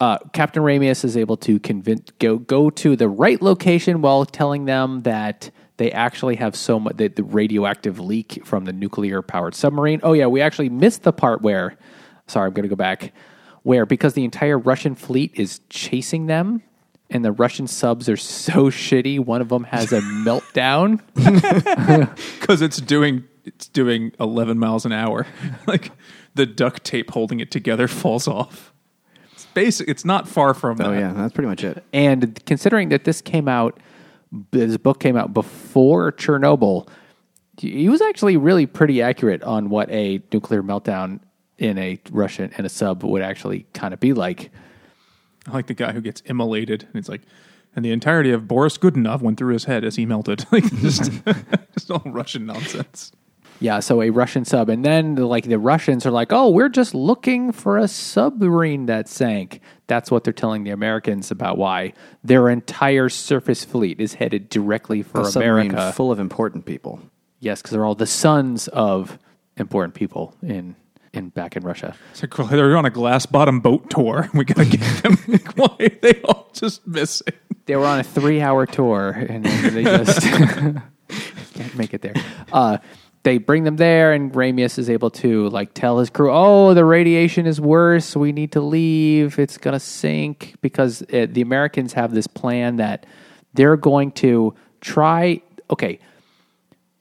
Uh, 0.00 0.16
Captain 0.32 0.62
Ramius 0.62 1.04
is 1.04 1.14
able 1.14 1.36
to 1.36 1.60
convince 1.60 2.10
go 2.18 2.38
go 2.38 2.70
to 2.70 2.96
the 2.96 3.08
right 3.08 3.40
location 3.42 4.00
while 4.00 4.24
telling 4.24 4.64
them 4.64 5.02
that 5.02 5.50
they 5.76 5.92
actually 5.92 6.36
have 6.36 6.56
so 6.56 6.80
much 6.80 6.96
the, 6.96 7.08
the 7.08 7.22
radioactive 7.22 8.00
leak 8.00 8.40
from 8.46 8.64
the 8.64 8.72
nuclear 8.72 9.20
powered 9.20 9.54
submarine. 9.54 10.00
Oh 10.02 10.14
yeah, 10.14 10.26
we 10.26 10.40
actually 10.40 10.70
missed 10.70 11.02
the 11.02 11.12
part 11.12 11.42
where. 11.42 11.76
Sorry, 12.26 12.46
I'm 12.46 12.52
going 12.52 12.62
to 12.62 12.68
go 12.68 12.76
back. 12.76 13.12
Where 13.62 13.86
because 13.86 14.14
the 14.14 14.24
entire 14.24 14.58
Russian 14.58 14.94
fleet 14.94 15.32
is 15.34 15.60
chasing 15.68 16.26
them. 16.26 16.62
And 17.12 17.24
the 17.24 17.32
Russian 17.32 17.66
subs 17.66 18.08
are 18.08 18.16
so 18.16 18.70
shitty. 18.70 19.18
One 19.18 19.40
of 19.40 19.48
them 19.48 19.64
has 19.64 19.92
a 19.92 20.00
meltdown. 20.24 21.00
because 22.40 22.62
it's 22.62 22.80
doing 22.80 23.24
it's 23.44 23.68
doing 23.68 24.12
11 24.20 24.58
miles 24.58 24.84
an 24.84 24.92
hour 24.92 25.26
like 25.66 25.92
the 26.34 26.44
duct 26.44 26.84
tape 26.84 27.10
holding 27.12 27.40
it 27.40 27.50
together 27.50 27.88
falls 27.88 28.28
off 28.28 28.70
it's 29.40 29.46
basic 29.54 29.88
it's 29.88 30.04
not 30.04 30.28
far 30.28 30.52
from 30.52 30.72
oh, 30.72 30.84
that 30.84 30.88
Oh 30.88 30.92
yeah, 30.92 31.12
that's 31.14 31.32
pretty 31.32 31.48
much 31.48 31.64
it. 31.64 31.82
And 31.94 32.44
considering 32.44 32.90
that 32.90 33.04
this 33.04 33.22
came 33.22 33.48
out, 33.48 33.80
this 34.50 34.76
book 34.76 35.00
came 35.00 35.16
out 35.16 35.32
before 35.32 36.12
Chernobyl, 36.12 36.86
he 37.56 37.88
was 37.88 38.02
actually 38.02 38.36
really 38.36 38.66
pretty 38.66 39.00
accurate 39.00 39.42
on 39.42 39.70
what 39.70 39.90
a 39.90 40.22
nuclear 40.32 40.62
meltdown 40.62 41.20
in 41.60 41.78
a 41.78 42.00
Russian 42.10 42.52
in 42.58 42.64
a 42.64 42.68
sub 42.68 43.04
would 43.04 43.22
actually 43.22 43.66
kind 43.72 43.94
of 43.94 44.00
be 44.00 44.12
like. 44.12 44.50
I 45.48 45.52
like 45.52 45.68
the 45.68 45.74
guy 45.74 45.92
who 45.92 46.02
gets 46.02 46.20
immolated 46.26 46.82
and 46.82 46.96
it's 46.96 47.08
like 47.08 47.22
and 47.74 47.82
the 47.82 47.92
entirety 47.92 48.30
of 48.30 48.46
Boris 48.46 48.76
Godunov 48.76 49.22
went 49.22 49.38
through 49.38 49.54
his 49.54 49.64
head 49.64 49.84
as 49.84 49.96
he 49.96 50.04
melted 50.04 50.44
like 50.52 50.64
just 50.76 51.10
just 51.72 51.90
all 51.90 52.02
Russian 52.04 52.46
nonsense 52.46 53.12
Yeah, 53.62 53.80
so 53.80 54.00
a 54.00 54.08
Russian 54.10 54.46
sub, 54.46 54.70
and 54.70 54.82
then 54.84 55.16
like 55.16 55.44
the 55.44 55.58
Russians 55.58 56.06
are 56.06 56.10
like, 56.10 56.32
"Oh, 56.32 56.48
we're 56.48 56.70
just 56.70 56.94
looking 56.94 57.52
for 57.52 57.76
a 57.76 57.88
submarine 57.88 58.86
that 58.86 59.06
sank." 59.06 59.60
That's 59.86 60.10
what 60.10 60.24
they're 60.24 60.32
telling 60.32 60.64
the 60.64 60.70
Americans 60.70 61.30
about 61.30 61.58
why 61.58 61.92
their 62.24 62.48
entire 62.48 63.10
surface 63.10 63.62
fleet 63.62 64.00
is 64.00 64.14
headed 64.14 64.48
directly 64.48 65.02
for 65.02 65.20
A 65.20 65.24
America. 65.24 65.92
full 65.92 66.10
of 66.10 66.18
important 66.18 66.64
people. 66.64 67.00
Yes, 67.38 67.60
because 67.60 67.72
they're 67.72 67.84
all 67.84 67.94
the 67.94 68.06
sons 68.06 68.68
of 68.68 69.18
important 69.58 69.94
people 69.94 70.34
in 70.42 70.74
in 71.12 71.28
back 71.30 71.56
in 71.56 71.62
Russia. 71.62 71.94
like 72.22 72.38
well, 72.38 72.46
they're 72.46 72.76
on 72.76 72.84
a 72.84 72.90
glass 72.90 73.26
bottom 73.26 73.60
boat 73.60 73.90
tour 73.90 74.28
we 74.34 74.44
gotta 74.44 74.64
get 74.64 75.02
them 75.02 75.16
why 75.56 75.90
they 76.02 76.20
all 76.22 76.48
just 76.52 76.86
missing 76.86 77.34
They 77.66 77.76
were 77.76 77.86
on 77.86 78.00
a 78.00 78.04
three 78.04 78.40
hour 78.40 78.66
tour 78.66 79.10
and 79.10 79.44
they 79.44 79.84
just 79.84 80.22
can't 81.54 81.74
make 81.76 81.94
it 81.94 82.02
there. 82.02 82.14
Uh, 82.52 82.78
they 83.22 83.36
bring 83.36 83.64
them 83.64 83.76
there, 83.76 84.14
and 84.14 84.32
Ramius 84.32 84.78
is 84.78 84.88
able 84.88 85.10
to 85.10 85.50
like 85.50 85.74
tell 85.74 85.98
his 85.98 86.08
crew, 86.08 86.30
"Oh, 86.32 86.72
the 86.72 86.86
radiation 86.86 87.46
is 87.46 87.60
worse. 87.60 88.16
We 88.16 88.32
need 88.32 88.52
to 88.52 88.62
leave. 88.62 89.38
It's 89.38 89.58
gonna 89.58 89.78
sink." 89.80 90.54
Because 90.62 91.02
uh, 91.02 91.26
the 91.28 91.42
Americans 91.42 91.92
have 91.92 92.14
this 92.14 92.26
plan 92.26 92.76
that 92.76 93.04
they're 93.52 93.76
going 93.76 94.12
to 94.12 94.54
try. 94.80 95.42
Okay, 95.70 95.98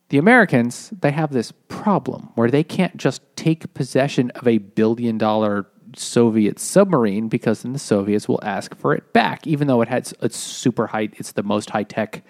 the 0.10 0.18
Americans, 0.18 0.92
they 1.02 1.12
have 1.12 1.32
this 1.32 1.52
problem 1.68 2.30
where 2.36 2.50
they 2.50 2.64
can't 2.64 2.98
just 2.98 3.22
take 3.36 3.74
possession 3.74 4.32
of 4.32 4.48
a 4.48 4.58
billion 4.58 5.18
dollar 5.18 5.68
Soviet 5.96 6.60
submarine 6.60 7.30
because 7.30 7.64
then 7.64 7.74
the 7.74 7.80
Soviets 7.80 8.28
will 8.28 8.40
ask 8.44 8.76
for 8.76 8.94
it 8.94 9.14
back, 9.14 9.46
even 9.48 9.68
though 9.68 9.82
it 9.82 9.88
has 9.88 10.14
it's 10.22 10.38
super 10.38 10.88
high, 10.88 11.10
it's 11.14 11.32
the 11.34 11.44
most 11.44 11.70
high 11.70 11.84
tech 11.84 12.24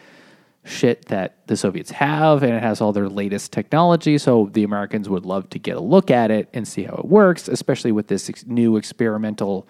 shit 0.63 1.05
that 1.05 1.47
the 1.47 1.57
Soviets 1.57 1.91
have, 1.91 2.43
and 2.43 2.53
it 2.53 2.61
has 2.61 2.81
all 2.81 2.93
their 2.93 3.09
latest 3.09 3.51
technology. 3.51 4.17
So 4.17 4.49
the 4.51 4.63
Americans 4.63 5.09
would 5.09 5.25
love 5.25 5.49
to 5.51 5.59
get 5.59 5.77
a 5.77 5.81
look 5.81 6.11
at 6.11 6.31
it 6.31 6.49
and 6.53 6.67
see 6.67 6.83
how 6.83 6.95
it 6.95 7.05
works, 7.05 7.47
especially 7.47 7.91
with 7.91 8.07
this 8.07 8.29
ex- 8.29 8.45
new 8.45 8.77
experimental, 8.77 9.67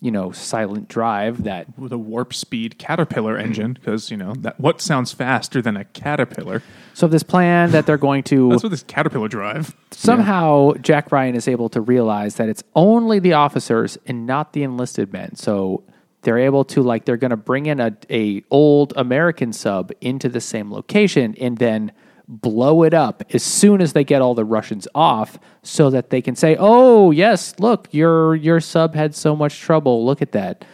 you 0.00 0.10
know, 0.10 0.32
silent 0.32 0.88
drive 0.88 1.44
that 1.44 1.78
with 1.78 1.92
a 1.92 1.98
warp 1.98 2.34
speed 2.34 2.78
caterpillar 2.78 3.36
engine 3.38 3.74
because 3.74 4.10
you 4.10 4.16
know 4.16 4.34
that 4.38 4.58
what 4.58 4.80
sounds 4.80 5.12
faster 5.12 5.62
than 5.62 5.76
a 5.76 5.84
caterpillar 5.84 6.62
so 6.94 7.06
this 7.06 7.22
plan 7.22 7.70
that 7.70 7.86
they're 7.86 7.96
going 7.96 8.22
to 8.24 8.50
that's 8.50 8.62
what 8.64 8.70
this 8.70 8.82
caterpillar 8.82 9.28
drive 9.28 9.74
somehow 9.92 10.72
Jack 10.74 11.12
Ryan 11.12 11.34
is 11.34 11.48
able 11.48 11.68
to 11.70 11.80
realize 11.80 12.36
that 12.36 12.48
it's 12.48 12.62
only 12.74 13.18
the 13.18 13.34
officers 13.34 13.98
and 14.06 14.26
not 14.26 14.52
the 14.52 14.62
enlisted 14.62 15.12
men. 15.12 15.36
So 15.36 15.84
they're 16.22 16.38
able 16.38 16.64
to 16.66 16.82
like 16.82 17.04
they're 17.04 17.16
going 17.16 17.30
to 17.30 17.36
bring 17.36 17.66
in 17.66 17.80
a, 17.80 17.96
a 18.10 18.42
old 18.50 18.92
American 18.96 19.52
sub 19.52 19.92
into 20.00 20.28
the 20.28 20.40
same 20.40 20.72
location 20.72 21.34
and 21.40 21.58
then 21.58 21.92
blow 22.40 22.82
it 22.82 22.94
up 22.94 23.22
as 23.34 23.42
soon 23.42 23.80
as 23.82 23.92
they 23.92 24.04
get 24.04 24.22
all 24.22 24.34
the 24.34 24.44
Russians 24.44 24.88
off 24.94 25.38
so 25.62 25.90
that 25.90 26.08
they 26.10 26.22
can 26.22 26.34
say, 26.34 26.56
"Oh, 26.58 27.10
yes, 27.10 27.54
look, 27.58 27.88
your 27.92 28.34
your 28.34 28.58
sub 28.60 28.94
had 28.94 29.14
so 29.14 29.36
much 29.36 29.60
trouble. 29.60 30.04
Look 30.06 30.22
at 30.22 30.32
that." 30.32 30.64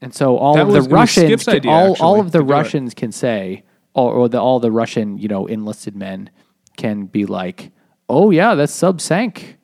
And 0.00 0.14
so 0.14 0.36
all 0.36 0.54
That 0.54 0.62
of 0.62 0.68
was- 0.68 0.86
the 0.86 0.94
Russians 0.94 1.44
can- 1.44 1.56
idea, 1.56 1.70
all 1.72 1.90
actually, 1.92 2.04
all 2.04 2.20
of 2.20 2.30
the 2.32 2.38
to 2.38 2.44
do 2.44 2.50
it. 2.50 2.54
Russians 2.54 2.94
can 2.94 3.10
say 3.12 3.64
or, 3.94 4.12
or 4.12 4.28
the, 4.28 4.38
all 4.40 4.60
the 4.60 4.70
Russian, 4.70 5.18
you 5.18 5.26
know, 5.26 5.46
enlisted 5.46 5.96
men 5.96 6.30
can 6.76 7.06
be 7.06 7.26
like, 7.26 7.72
"Oh 8.08 8.30
yeah, 8.30 8.54
that 8.54 8.70
sub 8.70 9.00
sank. 9.00 9.56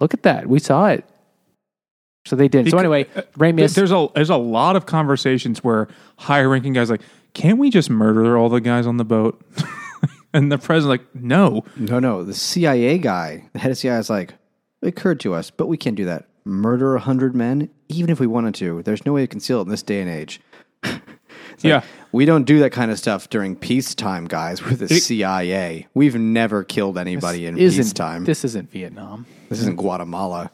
Look 0.00 0.12
at 0.14 0.22
that. 0.24 0.46
We 0.48 0.58
saw 0.58 0.88
it." 0.88 1.04
So 2.26 2.36
they 2.36 2.46
did. 2.48 2.68
so 2.70 2.78
anyway, 2.78 3.06
uh, 3.16 3.22
Ramius 3.38 3.74
There's 3.74 3.90
a 3.90 4.08
there's 4.14 4.30
a 4.30 4.36
lot 4.36 4.76
of 4.76 4.84
conversations 4.86 5.64
where 5.64 5.88
higher 6.18 6.48
ranking 6.48 6.72
guys 6.72 6.90
like, 6.90 7.00
can't 7.34 7.58
we 7.58 7.70
just 7.70 7.88
murder 7.90 8.36
all 8.36 8.48
the 8.48 8.60
guys 8.60 8.86
on 8.86 8.96
the 8.98 9.04
boat? 9.04 9.40
and 10.34 10.50
the 10.52 10.58
president's 10.58 11.02
like, 11.02 11.14
no. 11.14 11.64
No, 11.76 11.98
no. 11.98 12.24
The 12.24 12.34
CIA 12.34 12.98
guy, 12.98 13.48
the 13.52 13.58
head 13.58 13.70
of 13.70 13.78
CIA, 13.78 13.98
is 13.98 14.10
like, 14.10 14.34
it 14.80 14.88
occurred 14.88 15.20
to 15.20 15.34
us, 15.34 15.50
but 15.50 15.66
we 15.68 15.76
can't 15.76 15.96
do 15.96 16.04
that. 16.06 16.28
Murder 16.44 16.96
a 16.96 17.00
hundred 17.00 17.34
men, 17.36 17.70
even 17.88 18.10
if 18.10 18.18
we 18.18 18.26
wanted 18.26 18.54
to. 18.56 18.82
There's 18.82 19.06
no 19.06 19.12
way 19.12 19.20
to 19.22 19.26
conceal 19.28 19.58
it 19.60 19.62
in 19.64 19.68
this 19.68 19.82
day 19.82 20.00
and 20.00 20.10
age. 20.10 20.40
yeah. 21.60 21.82
We 22.10 22.24
don't 22.24 22.44
do 22.44 22.58
that 22.60 22.72
kind 22.72 22.90
of 22.90 22.98
stuff 22.98 23.30
during 23.30 23.54
peacetime, 23.56 24.26
guys. 24.26 24.62
We're 24.64 24.74
the 24.74 24.86
It- 24.92 25.02
CIA. 25.02 25.86
We've 25.94 26.16
never 26.16 26.64
killed 26.64 26.98
anybody 26.98 27.46
in 27.46 27.56
peacetime. 27.56 28.24
this 28.24 28.44
isn't 28.44 28.70
Vietnam. 28.70 29.26
this 29.48 29.60
isn't 29.60 29.76
Guatemala. 29.76 30.50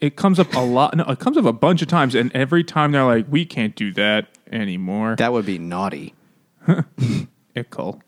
It 0.00 0.16
comes 0.16 0.38
up 0.40 0.54
a 0.54 0.60
lot. 0.60 0.96
No, 0.96 1.04
it 1.04 1.18
comes 1.18 1.36
up 1.36 1.44
a 1.44 1.52
bunch 1.52 1.82
of 1.82 1.88
times, 1.88 2.14
and 2.14 2.34
every 2.34 2.64
time 2.64 2.90
they're 2.92 3.04
like, 3.04 3.26
we 3.28 3.44
can't 3.44 3.76
do 3.76 3.92
that 3.92 4.28
anymore. 4.50 5.14
That 5.16 5.32
would 5.34 5.44
be 5.44 5.58
naughty. 5.58 6.14
Ickle. 7.54 8.00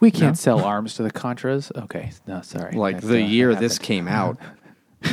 We 0.00 0.10
can't 0.10 0.36
sell 0.38 0.60
arms 0.64 0.94
to 0.94 1.02
the 1.02 1.10
Contras. 1.10 1.70
Okay, 1.84 2.10
no, 2.26 2.42
sorry. 2.42 2.72
Like 2.76 3.00
That, 3.00 3.06
the 3.06 3.22
uh, 3.22 3.26
year 3.26 3.48
happened. 3.50 3.64
this 3.64 3.78
came 3.78 4.08
out. 4.08 4.38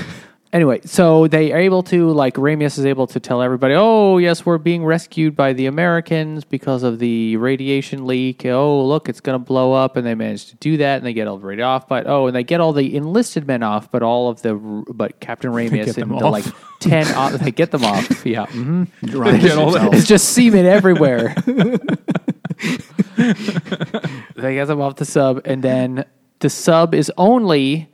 Anyway, 0.53 0.81
so 0.83 1.27
they 1.27 1.53
are 1.53 1.59
able 1.59 1.81
to 1.81 2.09
like 2.09 2.33
Ramius 2.35 2.77
is 2.77 2.85
able 2.85 3.07
to 3.07 3.21
tell 3.21 3.41
everybody, 3.41 3.73
"Oh, 3.73 4.17
yes, 4.17 4.45
we're 4.45 4.57
being 4.57 4.83
rescued 4.83 5.33
by 5.33 5.53
the 5.53 5.65
Americans 5.65 6.43
because 6.43 6.83
of 6.83 6.99
the 6.99 7.37
radiation 7.37 8.05
leak. 8.05 8.45
Oh, 8.45 8.83
look, 8.85 9.07
it's 9.07 9.21
going 9.21 9.39
to 9.39 9.45
blow 9.45 9.71
up." 9.71 9.95
And 9.95 10.05
they 10.05 10.13
manage 10.13 10.47
to 10.47 10.55
do 10.57 10.75
that, 10.75 10.97
and 10.97 11.05
they 11.05 11.13
get 11.13 11.25
all 11.29 11.37
the 11.37 11.45
radio 11.45 11.65
off. 11.67 11.87
But 11.87 12.05
oh, 12.05 12.27
and 12.27 12.35
they 12.35 12.43
get 12.43 12.59
all 12.59 12.73
the 12.73 12.93
enlisted 12.97 13.47
men 13.47 13.63
off, 13.63 13.89
but 13.91 14.03
all 14.03 14.27
of 14.27 14.41
the 14.41 14.53
but 14.89 15.21
Captain 15.21 15.51
Ramius 15.51 15.85
get 15.85 15.97
and 15.99 16.11
the 16.11 16.15
off. 16.15 16.33
like 16.33 16.45
ten, 16.81 17.07
off, 17.15 17.31
they 17.31 17.51
get 17.51 17.71
them 17.71 17.85
off. 17.85 18.25
Yeah, 18.25 18.45
Get 18.51 19.57
all 19.57 19.71
the- 19.71 19.89
it's 19.93 20.05
just 20.05 20.33
semen 20.33 20.65
everywhere. 20.65 21.33
they 24.35 24.55
get 24.55 24.65
them 24.65 24.81
off 24.81 24.95
the 24.95 25.05
sub, 25.05 25.41
and 25.45 25.63
then 25.63 26.05
the 26.39 26.49
sub 26.49 26.93
is 26.93 27.11
only 27.17 27.89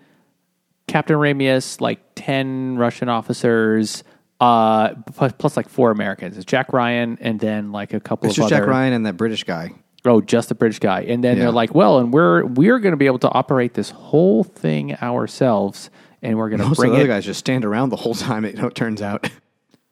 Captain 0.88 1.16
Ramius, 1.18 1.82
like 1.82 2.00
ten 2.16 2.78
Russian 2.78 3.10
officers, 3.10 4.04
uh, 4.40 4.94
plus, 5.14 5.34
plus 5.38 5.58
like 5.58 5.70
four 5.70 5.92
Americans. 5.92 6.38
It's 6.38 6.46
Jack 6.46 6.72
Ryan, 6.74 7.18
and 7.22 7.40
then 7.40 7.72
like 7.72 7.94
a 7.94 8.00
couple 8.00 8.30
It's 8.30 8.38
of 8.38 8.44
just 8.44 8.54
other. 8.54 8.64
Jack 8.66 8.70
Ryan 8.70 8.94
and 8.94 9.06
that 9.06 9.18
British 9.18 9.44
guy. 9.44 9.72
Oh, 10.06 10.22
just 10.22 10.48
the 10.50 10.56
British 10.56 10.80
guy, 10.80 11.02
and 11.02 11.24
then 11.24 11.36
Yeah. 11.38 11.44
they're 11.44 11.52
like, 11.52 11.76
well, 11.76 12.00
and 12.00 12.14
we're 12.14 12.46
we're 12.46 12.80
going 12.80 12.94
to 12.94 12.98
be 12.98 13.08
able 13.08 13.20
to 13.20 13.30
operate 13.32 13.74
this 13.74 13.90
whole 13.90 14.44
thing 14.46 14.96
ourselves, 14.96 15.90
and 16.22 16.38
we're 16.38 16.50
going 16.50 16.60
to 16.62 16.66
Most 16.68 16.78
of 16.78 16.84
bring 16.84 16.92
the 16.92 16.98
it. 16.98 17.02
other 17.02 17.08
guys 17.10 17.26
just 17.26 17.40
stand 17.40 17.66
around 17.66 17.90
the 17.90 17.98
whole 17.98 18.16
time. 18.16 18.46
It, 18.46 18.58
it 18.58 18.76
turns 18.76 19.02
out. 19.02 19.30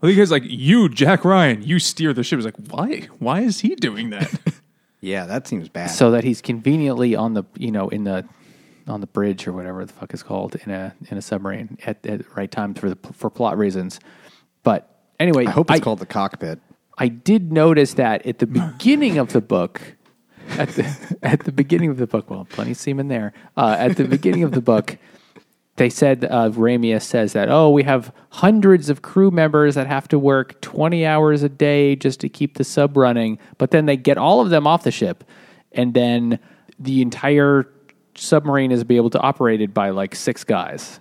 Well, 0.02 0.12
you 0.12 0.18
guys 0.18 0.30
like 0.30 0.44
you, 0.46 0.88
Jack 0.90 1.26
Ryan, 1.26 1.64
you 1.64 1.80
steer 1.80 2.14
the 2.14 2.24
ship. 2.24 2.38
It's 2.40 2.46
like, 2.46 2.56
why? 2.70 3.08
Why 3.20 3.42
is 3.42 3.62
he 3.62 3.76
doing 3.76 4.12
that? 4.12 4.30
yeah, 5.06 5.26
that 5.26 5.48
seems 5.48 5.70
bad. 5.70 5.88
so 5.92 6.12
that 6.12 6.24
he's 6.24 6.42
conveniently 6.42 7.16
on 7.16 7.34
the 7.34 7.44
you 7.58 7.72
know 7.72 7.90
in 7.90 8.04
the 8.04 8.26
on 8.88 9.02
the 9.02 9.08
bridge 9.08 9.48
or 9.48 9.54
whatever 9.54 9.86
the 9.86 9.94
fuck 9.94 10.14
is 10.14 10.24
called 10.24 10.56
in 10.56 10.72
a 10.72 10.96
in 11.10 11.18
a 11.18 11.22
submarine 11.22 11.78
at, 11.86 12.06
at 12.06 12.20
the 12.20 12.26
right 12.36 12.52
time 12.52 12.74
for 12.74 12.90
the 12.90 12.98
for 13.14 13.30
plot 13.30 13.58
reasons. 13.58 14.00
But 14.64 15.04
anyway, 15.20 15.46
I 15.46 15.52
hope 15.52 15.70
it's 15.70 15.80
called 15.80 16.00
the 16.00 16.06
cockpit. 16.06 16.60
I 16.98 17.08
did 17.08 17.52
notice 17.52 17.96
that 17.96 18.26
at 18.26 18.40
the 18.40 18.48
beginning 18.48 19.18
of 19.18 19.34
the 19.34 19.42
book, 19.42 19.82
at 20.52 20.70
the 20.70 21.18
at 21.24 21.42
the 21.42 21.52
beginning 21.52 21.90
of 21.90 21.98
the 21.98 22.08
book, 22.08 22.30
well, 22.30 22.46
plenty 22.46 22.72
of 22.72 22.78
semen 22.78 23.08
there. 23.08 23.34
Uh, 23.56 23.76
at 23.78 23.98
the 23.98 24.06
beginning 24.06 24.44
of 24.44 24.52
the 24.52 24.62
book, 24.62 24.98
they 25.78 25.90
said 25.90 26.26
uh, 26.26 26.50
Ramius 26.50 27.04
says 27.04 27.34
that 27.34 27.50
oh, 27.50 27.70
we 27.70 27.84
have 27.84 28.14
hundreds 28.30 28.90
of 28.90 29.02
crew 29.02 29.32
members 29.32 29.76
that 29.76 29.88
have 29.88 30.08
to 30.10 30.20
work 30.20 30.60
twenty 30.62 31.06
hours 31.06 31.44
a 31.44 31.50
day 31.50 31.96
just 31.96 32.20
to 32.22 32.30
keep 32.30 32.58
the 32.58 32.64
sub 32.64 32.96
running, 32.98 33.38
but 33.58 33.72
then 33.72 33.86
they 33.86 33.98
get 33.98 34.18
all 34.18 34.42
of 34.42 34.50
them 34.50 34.66
off 34.68 34.84
the 34.84 34.92
ship, 34.92 35.24
and 35.72 35.94
then 35.94 36.40
the 36.80 37.02
entire 37.02 37.70
submarine 38.16 38.72
is 38.72 38.84
be 38.84 38.96
able 38.96 39.10
to 39.10 39.20
operated 39.20 39.74
by 39.74 39.90
like 39.90 40.16
six 40.16 40.44
guys. 40.44 41.00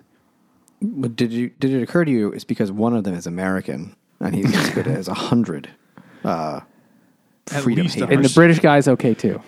But 0.82 1.16
did 1.16 1.32
you 1.32 1.50
did 1.60 1.72
it 1.72 1.82
occur 1.82 2.04
to 2.04 2.10
you? 2.10 2.32
It's 2.32 2.44
because 2.44 2.70
one 2.70 2.94
of 2.94 3.04
them 3.04 3.14
is 3.14 3.26
American 3.26 3.96
and 4.20 4.34
he's 4.34 4.54
as 4.54 4.70
good 4.70 4.86
as 4.86 5.08
a 5.08 5.14
hundred. 5.14 5.68
Uh, 6.24 6.60
At 7.52 7.62
freedom 7.62 7.84
least 7.84 7.96
haters. 7.96 8.14
And 8.14 8.24
the 8.24 8.32
British 8.34 8.58
guys 8.58 8.88
okay 8.88 9.14
too. 9.14 9.40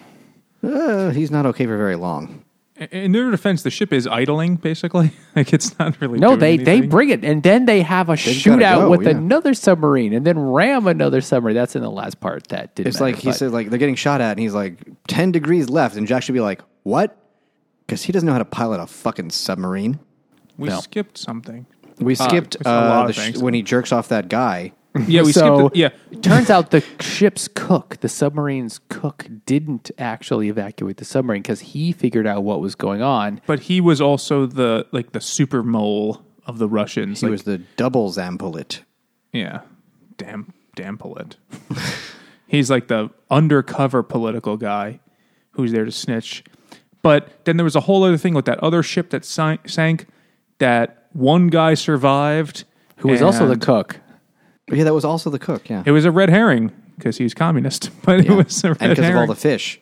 Uh, 0.62 1.10
he's 1.10 1.30
not 1.30 1.46
okay 1.46 1.66
for 1.66 1.76
very 1.76 1.96
long. 1.96 2.44
In 2.78 3.12
their 3.12 3.30
defense, 3.30 3.62
the 3.62 3.70
ship 3.70 3.90
is 3.92 4.06
idling 4.06 4.56
basically. 4.56 5.10
Like 5.36 5.52
it's 5.52 5.78
not 5.78 6.00
really. 6.00 6.18
No, 6.18 6.28
doing 6.30 6.40
they 6.40 6.56
they 6.56 6.80
bring 6.80 7.10
it, 7.10 7.22
and 7.22 7.42
then 7.42 7.66
they 7.66 7.82
have 7.82 8.08
a 8.08 8.12
gotta 8.16 8.30
shootout 8.30 8.76
go, 8.80 8.90
with 8.90 9.02
yeah. 9.02 9.10
another 9.10 9.52
submarine, 9.52 10.14
and 10.14 10.26
then 10.26 10.38
ram 10.38 10.86
another 10.86 11.20
submarine. 11.20 11.54
That's 11.54 11.76
in 11.76 11.82
the 11.82 11.90
last 11.90 12.20
part. 12.20 12.48
That 12.48 12.74
didn't. 12.74 12.88
It's 12.88 13.00
like 13.00 13.16
he 13.16 13.28
but- 13.28 13.36
said, 13.36 13.50
like 13.52 13.68
they're 13.68 13.78
getting 13.78 13.96
shot 13.96 14.22
at, 14.22 14.30
and 14.30 14.40
he's 14.40 14.54
like 14.54 14.78
ten 15.08 15.32
degrees 15.32 15.68
left, 15.68 15.96
and 15.96 16.06
Jack 16.06 16.22
should 16.22 16.32
be 16.32 16.40
like, 16.40 16.62
"What?" 16.84 17.16
Because 17.86 18.02
he 18.02 18.12
doesn't 18.12 18.26
know 18.26 18.32
how 18.32 18.38
to 18.38 18.44
pilot 18.46 18.80
a 18.80 18.86
fucking 18.86 19.28
submarine. 19.30 19.98
we 20.56 20.70
No. 20.70 20.80
skipped 20.80 21.18
something. 21.18 21.66
We 21.98 22.14
skipped 22.14 22.54
it's 22.56 22.66
a 22.66 22.70
lot 22.70 23.06
uh, 23.06 23.08
of 23.10 23.14
sh- 23.14 23.36
when 23.36 23.52
he 23.52 23.60
jerks 23.62 23.92
off 23.92 24.08
that 24.08 24.28
guy. 24.28 24.72
Yeah, 25.06 25.22
we 25.22 25.32
so. 25.32 25.70
skipped. 25.70 25.76
It. 25.76 25.80
Yeah, 26.12 26.20
turns 26.20 26.50
out 26.50 26.70
the 26.70 26.84
ship's 27.00 27.48
cook, 27.48 27.98
the 28.00 28.08
submarine's 28.08 28.80
cook, 28.88 29.26
didn't 29.46 29.90
actually 29.98 30.48
evacuate 30.48 30.96
the 30.96 31.04
submarine 31.04 31.42
because 31.42 31.60
he 31.60 31.92
figured 31.92 32.26
out 32.26 32.44
what 32.44 32.60
was 32.60 32.74
going 32.74 33.02
on. 33.02 33.40
but 33.46 33.60
he 33.60 33.80
was 33.80 34.00
also 34.00 34.46
the 34.46 34.86
like 34.92 35.12
the 35.12 35.20
super 35.20 35.62
mole 35.62 36.22
of 36.46 36.58
the 36.58 36.68
Russians. 36.68 37.20
He 37.20 37.26
like, 37.26 37.32
was 37.32 37.42
the 37.42 37.58
double 37.76 38.10
Zampolit. 38.10 38.80
Yeah. 39.32 39.62
Damn, 40.16 40.52
damn 40.74 40.96
Palit. 40.96 41.36
He's 42.46 42.70
like 42.70 42.88
the 42.88 43.10
undercover 43.30 44.02
political 44.02 44.56
guy 44.56 45.00
who's 45.50 45.72
there 45.72 45.84
to 45.84 45.92
snitch. 45.92 46.44
But 47.02 47.44
then 47.44 47.56
there 47.56 47.64
was 47.64 47.76
a 47.76 47.80
whole 47.80 48.04
other 48.04 48.16
thing 48.16 48.34
with 48.34 48.46
that 48.46 48.58
other 48.60 48.82
ship 48.82 49.10
that 49.10 49.24
sank 49.24 50.06
that 50.58 51.08
one 51.12 51.48
guy 51.48 51.74
survived. 51.74 52.64
Who 52.98 53.08
was 53.08 53.20
also 53.20 53.46
the 53.46 53.52
and 53.52 53.62
cook? 54.68 54.76
Yeah, 54.78 54.84
that 54.84 54.94
was 54.94 55.04
also 55.04 55.30
the 55.30 55.38
cook. 55.38 55.68
Yeah, 55.68 55.82
It 55.86 55.92
was 55.92 56.04
a 56.04 56.10
red 56.10 56.28
herring 56.30 56.72
because 56.96 57.18
he's 57.18 57.34
communist, 57.34 57.90
but 58.02 58.20
it 58.20 58.30
was 58.30 58.64
a 58.64 58.70
red 58.70 58.78
and 58.80 58.90
because 58.96 59.10
of 59.10 59.16
all 59.16 59.26
the 59.26 59.34
fish. 59.34 59.80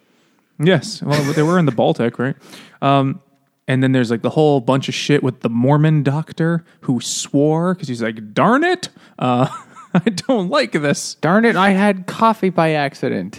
Yes. 0.59 1.03
Well, 1.03 1.32
they 1.32 1.43
were 1.43 1.59
in 1.59 1.66
the 1.66 1.72
Baltic, 1.72 2.18
right? 2.18 2.37
Um, 2.80 3.20
and 3.66 3.82
then 3.82 3.93
there's 3.93 4.11
like 4.11 4.22
the 4.22 4.30
whole 4.30 4.61
bunch 4.61 4.89
of 4.89 4.95
shit 4.95 5.22
with 5.22 5.41
the 5.41 5.49
Mormon 5.49 6.03
doctor 6.03 6.64
who 6.82 7.01
swore 7.01 7.74
because 7.74 7.89
he's 7.89 8.03
like, 8.03 8.35
darn 8.35 8.62
it, 8.62 8.89
uh, 9.18 9.49
I 9.95 10.11
don't 10.11 10.49
like 10.51 10.72
this. 10.72 11.14
Darn 11.16 11.45
it! 11.45 11.55
I 11.57 11.70
had 11.70 12.07
coffee 12.07 12.51
by 12.51 12.72
accident. 12.72 13.39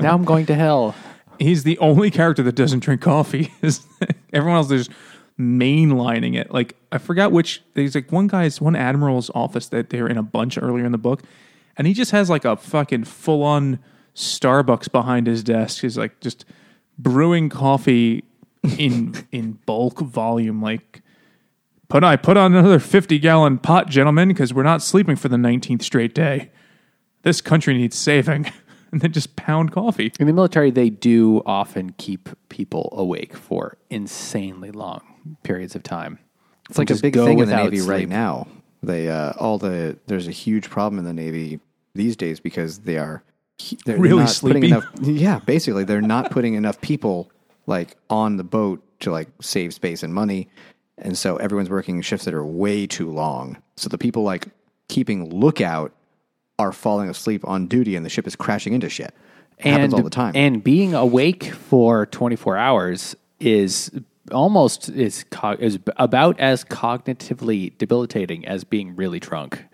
now 0.00 0.14
I'm 0.14 0.24
going 0.24 0.46
to 0.46 0.54
hell. 0.54 0.94
He's 1.38 1.64
the 1.64 1.78
only 1.78 2.10
character 2.10 2.42
that 2.44 2.54
doesn't 2.54 2.80
drink 2.80 3.02
coffee. 3.02 3.52
Everyone 4.32 4.56
else 4.58 4.70
is 4.70 4.88
mainlining 5.38 6.36
it. 6.36 6.50
Like, 6.52 6.76
I 6.90 6.98
forgot 6.98 7.32
which, 7.32 7.62
there's 7.74 7.94
like 7.94 8.12
one 8.12 8.26
guy's, 8.26 8.60
one 8.60 8.76
admiral's 8.76 9.30
office 9.34 9.68
that 9.68 9.90
they're 9.90 10.06
in 10.06 10.18
a 10.18 10.22
bunch 10.22 10.58
earlier 10.60 10.84
in 10.84 10.92
the 10.92 10.98
book. 10.98 11.22
And 11.76 11.86
he 11.86 11.94
just 11.94 12.10
has 12.10 12.28
like 12.28 12.44
a 12.44 12.56
fucking 12.56 13.04
full 13.04 13.42
on 13.42 13.78
Starbucks 14.14 14.92
behind 14.92 15.26
his 15.26 15.42
desk. 15.42 15.80
He's 15.80 15.96
like 15.96 16.20
just 16.20 16.44
brewing 16.98 17.48
coffee 17.48 18.24
in 18.78 19.26
in 19.32 19.58
bulk 19.66 20.00
volume. 20.00 20.60
Like, 20.60 21.02
put 21.88 22.04
I 22.04 22.16
put 22.16 22.36
on 22.36 22.54
another 22.54 22.78
fifty 22.78 23.18
gallon 23.18 23.58
pot, 23.58 23.88
gentlemen, 23.88 24.28
because 24.28 24.52
we're 24.52 24.62
not 24.62 24.82
sleeping 24.82 25.16
for 25.16 25.28
the 25.28 25.38
nineteenth 25.38 25.82
straight 25.82 26.14
day. 26.14 26.50
This 27.22 27.40
country 27.40 27.74
needs 27.74 27.96
saving, 27.96 28.52
and 28.92 29.00
then 29.00 29.12
just 29.12 29.36
pound 29.36 29.72
coffee. 29.72 30.12
In 30.20 30.26
the 30.26 30.32
military, 30.32 30.70
they 30.70 30.90
do 30.90 31.42
often 31.46 31.94
keep 31.96 32.28
people 32.48 32.92
awake 32.92 33.34
for 33.34 33.78
insanely 33.88 34.70
long 34.70 35.11
periods 35.42 35.74
of 35.74 35.82
time. 35.82 36.18
It's 36.68 36.78
like 36.78 36.90
a 36.90 36.96
big 36.96 37.14
thing 37.14 37.38
in 37.40 37.48
the 37.48 37.56
Navy 37.56 37.80
right 37.80 38.08
now. 38.08 38.46
They 38.82 39.08
uh, 39.08 39.32
all 39.38 39.58
the 39.58 39.98
there's 40.06 40.26
a 40.28 40.32
huge 40.32 40.68
problem 40.70 40.98
in 40.98 41.04
the 41.04 41.12
Navy 41.12 41.60
these 41.94 42.16
days 42.16 42.40
because 42.40 42.80
they 42.80 42.98
are 42.98 43.22
they're 43.84 43.98
Really 43.98 44.24
not 44.24 44.38
putting 44.40 44.62
sleepy. 44.62 44.66
enough. 44.68 44.84
Yeah, 45.00 45.38
basically 45.40 45.84
they're 45.84 46.00
not 46.00 46.30
putting 46.30 46.54
enough 46.54 46.80
people 46.80 47.30
like 47.66 47.96
on 48.10 48.36
the 48.36 48.44
boat 48.44 48.82
to 49.00 49.12
like 49.12 49.28
save 49.40 49.74
space 49.74 50.02
and 50.02 50.12
money, 50.14 50.48
and 50.98 51.16
so 51.16 51.36
everyone's 51.36 51.70
working 51.70 52.00
shifts 52.02 52.24
that 52.24 52.34
are 52.34 52.44
way 52.44 52.86
too 52.86 53.10
long. 53.10 53.60
So 53.76 53.88
the 53.88 53.98
people 53.98 54.22
like 54.22 54.48
keeping 54.88 55.30
lookout 55.30 55.92
are 56.58 56.72
falling 56.72 57.08
asleep 57.08 57.46
on 57.46 57.66
duty, 57.66 57.94
and 57.96 58.04
the 58.04 58.10
ship 58.10 58.26
is 58.26 58.34
crashing 58.36 58.72
into 58.72 58.88
shit. 58.88 59.14
It 59.58 59.66
happens 59.70 59.94
all 59.94 60.02
the 60.02 60.10
time. 60.10 60.32
And 60.34 60.62
being 60.64 60.92
awake 60.94 61.44
for 61.44 62.06
24 62.06 62.56
hours 62.56 63.14
is 63.38 63.90
almost 64.30 64.88
is 64.88 65.24
co- 65.30 65.56
is 65.58 65.78
about 65.96 66.38
as 66.38 66.64
cognitively 66.64 67.76
debilitating 67.78 68.46
as 68.46 68.64
being 68.64 68.94
really 68.94 69.18
drunk, 69.18 69.64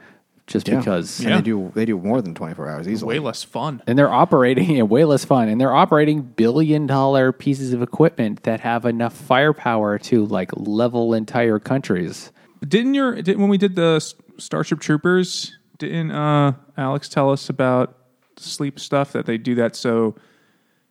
just 0.47 0.69
Yeah. 0.69 0.79
because. 0.79 1.21
And 1.21 1.29
Yeah. 1.29 1.37
they 1.37 1.43
do 1.43 1.73
they 1.75 1.85
do 1.85 1.99
more 1.99 2.23
than 2.23 2.35
24 2.35 2.69
hours 2.69 2.89
easily. 2.89 3.17
Way 3.17 3.25
less 3.25 3.43
fun. 3.45 3.83
And 3.87 3.99
they're 3.99 4.13
operating 4.13 4.71
yeah, 4.77 4.83
way 4.83 5.05
less 5.05 5.25
fun, 5.25 5.49
and 5.49 5.61
they're 5.61 5.75
operating 5.75 6.23
billion 6.23 6.87
dollar 6.87 7.33
pieces 7.33 7.73
of 7.73 7.83
equipment 7.83 8.45
that 8.45 8.61
have 8.61 8.85
enough 8.87 9.15
firepower 9.15 9.99
to 9.99 10.25
like 10.27 10.51
level 10.57 11.13
entire 11.15 11.59
countries. 11.59 12.33
Didn't 12.67 12.95
your 12.95 13.21
did, 13.23 13.39
when 13.39 13.49
we 13.49 13.59
did 13.59 13.77
the 13.77 13.97
S- 13.97 14.15
Starship 14.39 14.81
Troopers? 14.81 15.57
Didn't 15.79 16.11
uh, 16.11 16.55
Alex 16.77 17.09
tell 17.09 17.31
us 17.31 17.49
about 17.49 17.95
sleep 18.37 18.81
stuff 18.81 19.13
that 19.13 19.27
they 19.27 19.37
do 19.39 19.55
that 19.57 19.77
so 19.77 20.17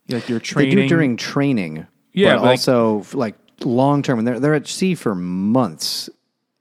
like 0.10 0.30
you're 0.30 0.40
They 0.40 0.44
training 0.46 0.76
do 0.78 0.88
during 0.88 1.18
training. 1.18 1.88
Yeah, 2.14 2.36
but 2.36 2.40
but, 2.40 2.44
like- 2.46 2.52
also 2.60 3.00
f- 3.02 3.14
like 3.14 3.36
long 3.66 4.02
term, 4.04 4.20
and 4.20 4.28
they're 4.28 4.40
they're 4.40 4.54
at 4.54 4.68
sea 4.68 4.96
for 4.96 5.16
months, 5.16 6.10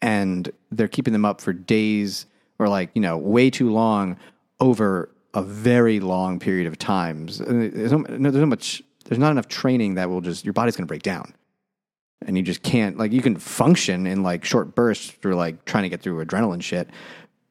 and 0.01 0.51
they're 0.71 0.89
keeping 0.89 1.13
them 1.13 1.25
up 1.25 1.41
for 1.41 1.53
days 1.53 2.27
or 2.59 2.69
like 2.69 2.91
you 2.95 3.01
know 3.01 3.17
way 3.19 3.51
too 3.51 3.71
long 3.71 4.17
over 4.61 5.11
a 5.35 5.43
very 5.43 6.01
long 6.01 6.39
period 6.39 6.67
of 6.67 6.79
times. 6.79 7.39
There's 7.39 7.93
no, 7.93 8.05
there's 8.09 8.35
no 8.35 8.47
much. 8.47 8.83
There's 9.05 9.19
not 9.19 9.31
enough 9.31 9.49
training 9.49 9.95
that 9.95 10.11
will 10.11 10.21
just 10.21 10.45
your 10.45 10.55
body's 10.55 10.77
going 10.77 10.87
to 10.87 10.89
break 10.89 11.03
down, 11.03 11.35
and 12.27 12.37
you 12.37 12.43
just 12.43 12.63
can't 12.63 12.97
like 12.97 13.13
you 13.13 13.23
can 13.23 13.37
function 13.37 14.07
in 14.07 14.23
like 14.23 14.45
short 14.45 14.75
bursts 14.75 15.11
through 15.11 15.37
like 15.37 15.65
trying 15.65 15.85
to 15.85 15.89
get 15.89 16.03
through 16.03 16.25
adrenaline 16.25 16.63
shit. 16.63 16.89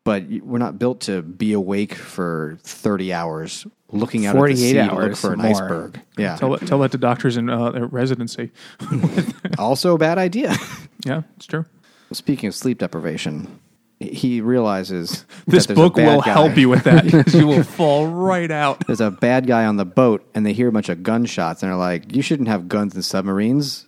But 0.03 0.25
we're 0.27 0.59
not 0.59 0.77
built 0.77 1.01
to 1.01 1.23
be 1.23 1.53
awake 1.53 1.95
for 1.95 2.59
30 2.61 3.11
hours 3.11 3.65
looking 3.91 4.25
out 4.25 4.31
at 4.31 4.33
the 4.33 4.39
48 4.39 4.57
sea 4.57 4.73
to 4.73 4.81
look 4.83 4.91
hours 4.93 5.21
for 5.21 5.33
an 5.33 5.39
more. 5.39 5.47
iceberg. 5.51 6.01
Yeah. 6.17 6.35
Tell 6.37 6.51
that, 6.57 6.67
tell 6.67 6.79
that 6.79 6.91
to 6.91 6.97
doctors 6.97 7.37
in 7.37 7.49
uh, 7.49 7.71
their 7.71 7.85
residency. 7.87 8.51
also 9.57 9.95
a 9.95 9.97
bad 9.97 10.17
idea. 10.17 10.55
Yeah, 11.05 11.21
it's 11.37 11.45
true. 11.45 11.65
Speaking 12.13 12.47
of 12.47 12.55
sleep 12.55 12.79
deprivation, 12.79 13.59
he 13.99 14.41
realizes 14.41 15.23
This 15.45 15.67
that 15.67 15.67
there's 15.67 15.69
a 15.69 15.73
book 15.75 15.95
bad 15.97 16.15
will 16.15 16.21
guy- 16.23 16.33
help 16.33 16.57
you 16.57 16.67
with 16.67 16.83
that 16.85 17.03
because 17.05 17.35
you 17.35 17.45
will 17.45 17.61
fall 17.61 18.07
right 18.07 18.49
out. 18.49 18.87
There's 18.87 19.01
a 19.01 19.11
bad 19.11 19.45
guy 19.45 19.65
on 19.65 19.77
the 19.77 19.85
boat, 19.85 20.27
and 20.33 20.43
they 20.47 20.53
hear 20.53 20.67
a 20.67 20.71
bunch 20.71 20.89
of 20.89 21.03
gunshots, 21.03 21.61
and 21.61 21.69
they're 21.71 21.77
like, 21.77 22.15
"You 22.15 22.23
shouldn't 22.23 22.47
have 22.49 22.67
guns 22.67 22.95
in 22.95 23.03
submarines. 23.03 23.85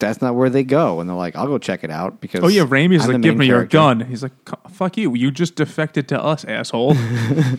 That's 0.00 0.20
not 0.20 0.34
where 0.34 0.50
they 0.50 0.64
go." 0.64 1.00
And 1.00 1.08
they're 1.08 1.16
like, 1.16 1.36
"I'll 1.36 1.46
go 1.46 1.58
check 1.58 1.84
it 1.84 1.90
out." 1.90 2.20
Because 2.20 2.42
Oh 2.42 2.48
yeah, 2.48 2.64
Ramius 2.64 3.02
I'm 3.02 3.12
like, 3.12 3.22
"Give 3.22 3.36
main 3.36 3.38
me 3.38 3.46
your 3.46 3.64
gun." 3.64 4.00
He's 4.00 4.22
like, 4.22 4.32
"Fuck 4.70 4.96
you! 4.96 5.14
You 5.14 5.30
just 5.30 5.54
defected 5.54 6.08
to 6.08 6.20
us, 6.20 6.44
asshole. 6.44 6.96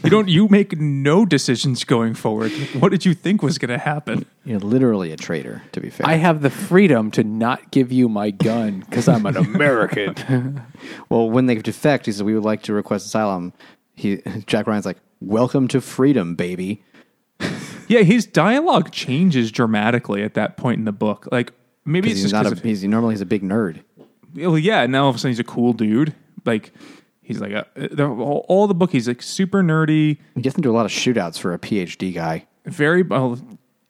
you 0.04 0.10
don't. 0.10 0.28
You 0.28 0.48
make 0.50 0.78
no 0.78 1.26
decisions 1.26 1.84
going 1.84 2.14
forward. 2.14 2.52
What 2.80 2.90
did 2.90 3.06
you 3.06 3.14
think 3.14 3.42
was 3.42 3.58
going 3.58 3.70
to 3.70 3.78
happen?" 3.78 4.26
You're 4.44 4.60
literally 4.60 5.12
a 5.12 5.18
traitor. 5.18 5.62
To 5.72 5.80
be 5.80 5.90
fair, 5.90 6.08
I 6.08 6.16
have 6.16 6.42
the 6.42 6.50
freedom 6.50 7.12
to 7.12 7.24
not 7.24 7.72
give 7.72 7.92
you 7.92 8.10
my 8.10 8.32
gun 8.32 8.82
because 8.82 9.08
I'm 9.08 9.26
an 9.26 9.38
American. 9.38 10.64
well, 11.10 11.30
when 11.30 11.46
they 11.46 11.56
defect, 11.56 12.08
he 12.08 12.12
says, 12.12 12.24
"We 12.24 12.34
would 12.34 12.44
like 12.44 12.64
to 12.64 12.74
request 12.74 13.06
asylum." 13.06 13.54
He 13.96 14.22
Jack 14.48 14.68
Ryan's 14.68 14.86
like, 14.86 14.98
"Welcome 15.20 15.68
to 15.70 15.80
freedom, 15.82 16.36
baby." 16.36 16.84
Yeah, 17.88 18.04
his 18.04 18.26
dialogue 18.26 18.92
changes 18.92 19.52
dramatically 19.52 20.24
at 20.24 20.34
that 20.36 20.56
point 20.56 20.80
in 20.80 20.86
the 20.86 20.94
book. 20.94 21.28
Like 21.30 21.52
maybe 21.86 22.10
it's 22.10 22.22
He's 22.22 22.32
just 22.32 22.34
not 22.44 22.46
a. 22.46 22.52
of- 22.56 22.62
He's 22.64 22.84
normally 22.84 23.14
he's 23.14 23.22
a 23.22 23.26
big 23.26 23.44
nerd. 23.44 23.82
well, 24.36 24.58
yeah. 24.58 24.82
And 24.84 24.92
now 24.92 25.04
all 25.04 25.10
of 25.10 25.16
a 25.16 25.20
sudden 25.20 25.32
he's 25.32 25.40
a 25.40 25.44
cool 25.44 25.74
dude. 25.74 26.14
Like 26.46 26.74
he's 27.22 27.40
like 27.40 27.52
a, 27.52 27.66
all, 28.04 28.46
all 28.48 28.68
the 28.68 28.74
book. 28.74 28.92
He's 28.92 29.08
like 29.08 29.22
super 29.22 29.62
nerdy. 29.64 30.18
He 30.36 30.42
gets 30.42 30.56
into 30.56 30.70
a 30.70 30.74
lot 30.74 30.86
of 30.86 30.92
shootouts 30.92 31.38
for 31.40 31.54
a 31.54 31.60
PhD 31.60 32.14
guy. 32.14 32.48
Very 32.66 33.02
well. 33.04 33.40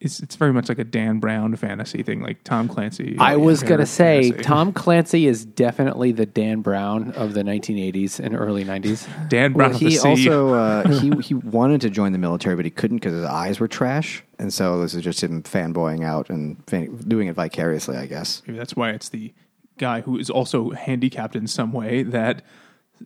It's 0.03 0.19
it's 0.19 0.35
very 0.35 0.51
much 0.51 0.67
like 0.67 0.79
a 0.79 0.83
Dan 0.83 1.19
Brown 1.19 1.55
fantasy 1.55 2.01
thing, 2.01 2.21
like 2.21 2.43
Tom 2.43 2.67
Clancy. 2.67 3.15
I 3.19 3.35
was 3.35 3.61
gonna 3.61 3.85
say 3.85 4.23
fantasy. 4.31 4.43
Tom 4.43 4.73
Clancy 4.73 5.27
is 5.27 5.45
definitely 5.45 6.11
the 6.11 6.25
Dan 6.25 6.61
Brown 6.61 7.11
of 7.11 7.35
the 7.35 7.43
1980s 7.43 8.19
and 8.19 8.35
early 8.35 8.65
90s. 8.65 9.07
Dan 9.29 9.53
Brown 9.53 9.69
Well, 9.69 9.75
of 9.75 9.79
the 9.79 9.89
he 9.89 9.99
also 9.99 10.53
uh, 10.55 10.87
he 10.99 11.11
he 11.21 11.33
wanted 11.35 11.81
to 11.81 11.91
join 11.91 12.13
the 12.13 12.17
military, 12.17 12.55
but 12.55 12.65
he 12.65 12.71
couldn't 12.71 12.97
because 12.97 13.13
his 13.13 13.25
eyes 13.25 13.59
were 13.59 13.67
trash. 13.67 14.23
And 14.39 14.51
so 14.51 14.81
this 14.81 14.95
is 14.95 15.03
just 15.03 15.21
him 15.21 15.43
fanboying 15.43 16.03
out 16.03 16.31
and 16.31 16.57
fan, 16.67 16.95
doing 17.07 17.27
it 17.27 17.33
vicariously, 17.35 17.95
I 17.95 18.07
guess. 18.07 18.41
Maybe 18.47 18.57
that's 18.57 18.75
why 18.75 18.89
it's 18.89 19.09
the 19.09 19.33
guy 19.77 20.01
who 20.01 20.17
is 20.17 20.31
also 20.31 20.71
handicapped 20.71 21.35
in 21.35 21.45
some 21.45 21.71
way 21.73 22.01
that 22.01 22.41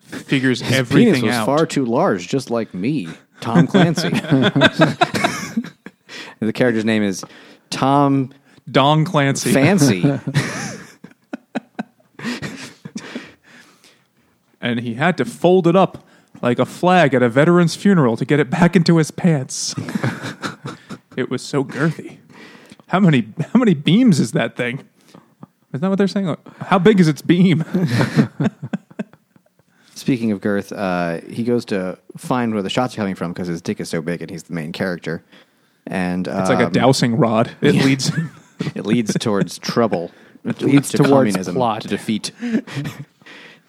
figures 0.01 0.61
Penis 0.61 0.77
everything 0.77 1.25
was 1.25 1.35
out. 1.35 1.45
far 1.45 1.65
too 1.65 1.83
large, 1.83 2.27
just 2.29 2.49
like 2.49 2.73
me, 2.73 3.09
Tom 3.41 3.67
Clancy. 3.67 4.09
the 6.39 6.53
character's 6.53 6.85
name 6.85 7.03
is 7.03 7.23
Tom 7.69 8.33
Don 8.69 9.05
Clancy. 9.05 9.51
Fancy. 9.51 10.01
and 14.61 14.79
he 14.79 14.95
had 14.95 15.17
to 15.17 15.25
fold 15.25 15.67
it 15.67 15.75
up 15.75 16.03
like 16.41 16.59
a 16.59 16.65
flag 16.65 17.13
at 17.13 17.21
a 17.21 17.29
veteran's 17.29 17.75
funeral 17.75 18.17
to 18.17 18.25
get 18.25 18.39
it 18.39 18.49
back 18.49 18.75
into 18.75 18.97
his 18.97 19.11
pants. 19.11 19.75
it 21.15 21.29
was 21.29 21.41
so 21.41 21.63
girthy. 21.63 22.17
How 22.87 22.99
many 22.99 23.27
how 23.53 23.59
many 23.59 23.73
beams 23.73 24.19
is 24.19 24.31
that 24.33 24.55
thing? 24.55 24.87
Is 25.73 25.81
that 25.81 25.89
what 25.89 25.97
they're 25.97 26.07
saying? 26.07 26.35
How 26.61 26.79
big 26.79 26.99
is 26.99 27.07
its 27.07 27.21
beam? 27.21 27.63
Speaking 29.95 30.31
of 30.31 30.39
girth, 30.39 30.71
uh, 30.71 31.21
he 31.29 31.43
goes 31.43 31.65
to 31.65 31.97
find 32.15 32.53
where 32.53 32.63
the 32.63 32.69
shots 32.69 32.93
are 32.93 32.97
coming 32.97 33.15
from 33.15 33.33
because 33.33 33.47
his 33.47 33.61
dick 33.61 33.79
is 33.79 33.89
so 33.89 34.01
big 34.01 34.21
and 34.21 34.29
he's 34.29 34.43
the 34.43 34.53
main 34.53 34.71
character. 34.71 35.23
And 35.87 36.27
It's 36.27 36.49
like 36.49 36.59
a 36.59 36.65
um, 36.67 36.71
dowsing 36.71 37.15
rod. 37.17 37.51
It 37.61 37.75
leads. 37.75 38.11
It 38.73 38.85
leads 38.85 39.13
towards 39.19 39.57
trouble. 39.59 40.11
It 40.45 40.61
leads 40.61 40.89
to 40.91 40.97
towards 40.97 41.09
communism, 41.11 41.55
plot. 41.55 41.81
to 41.81 41.87
defeat. 41.87 42.31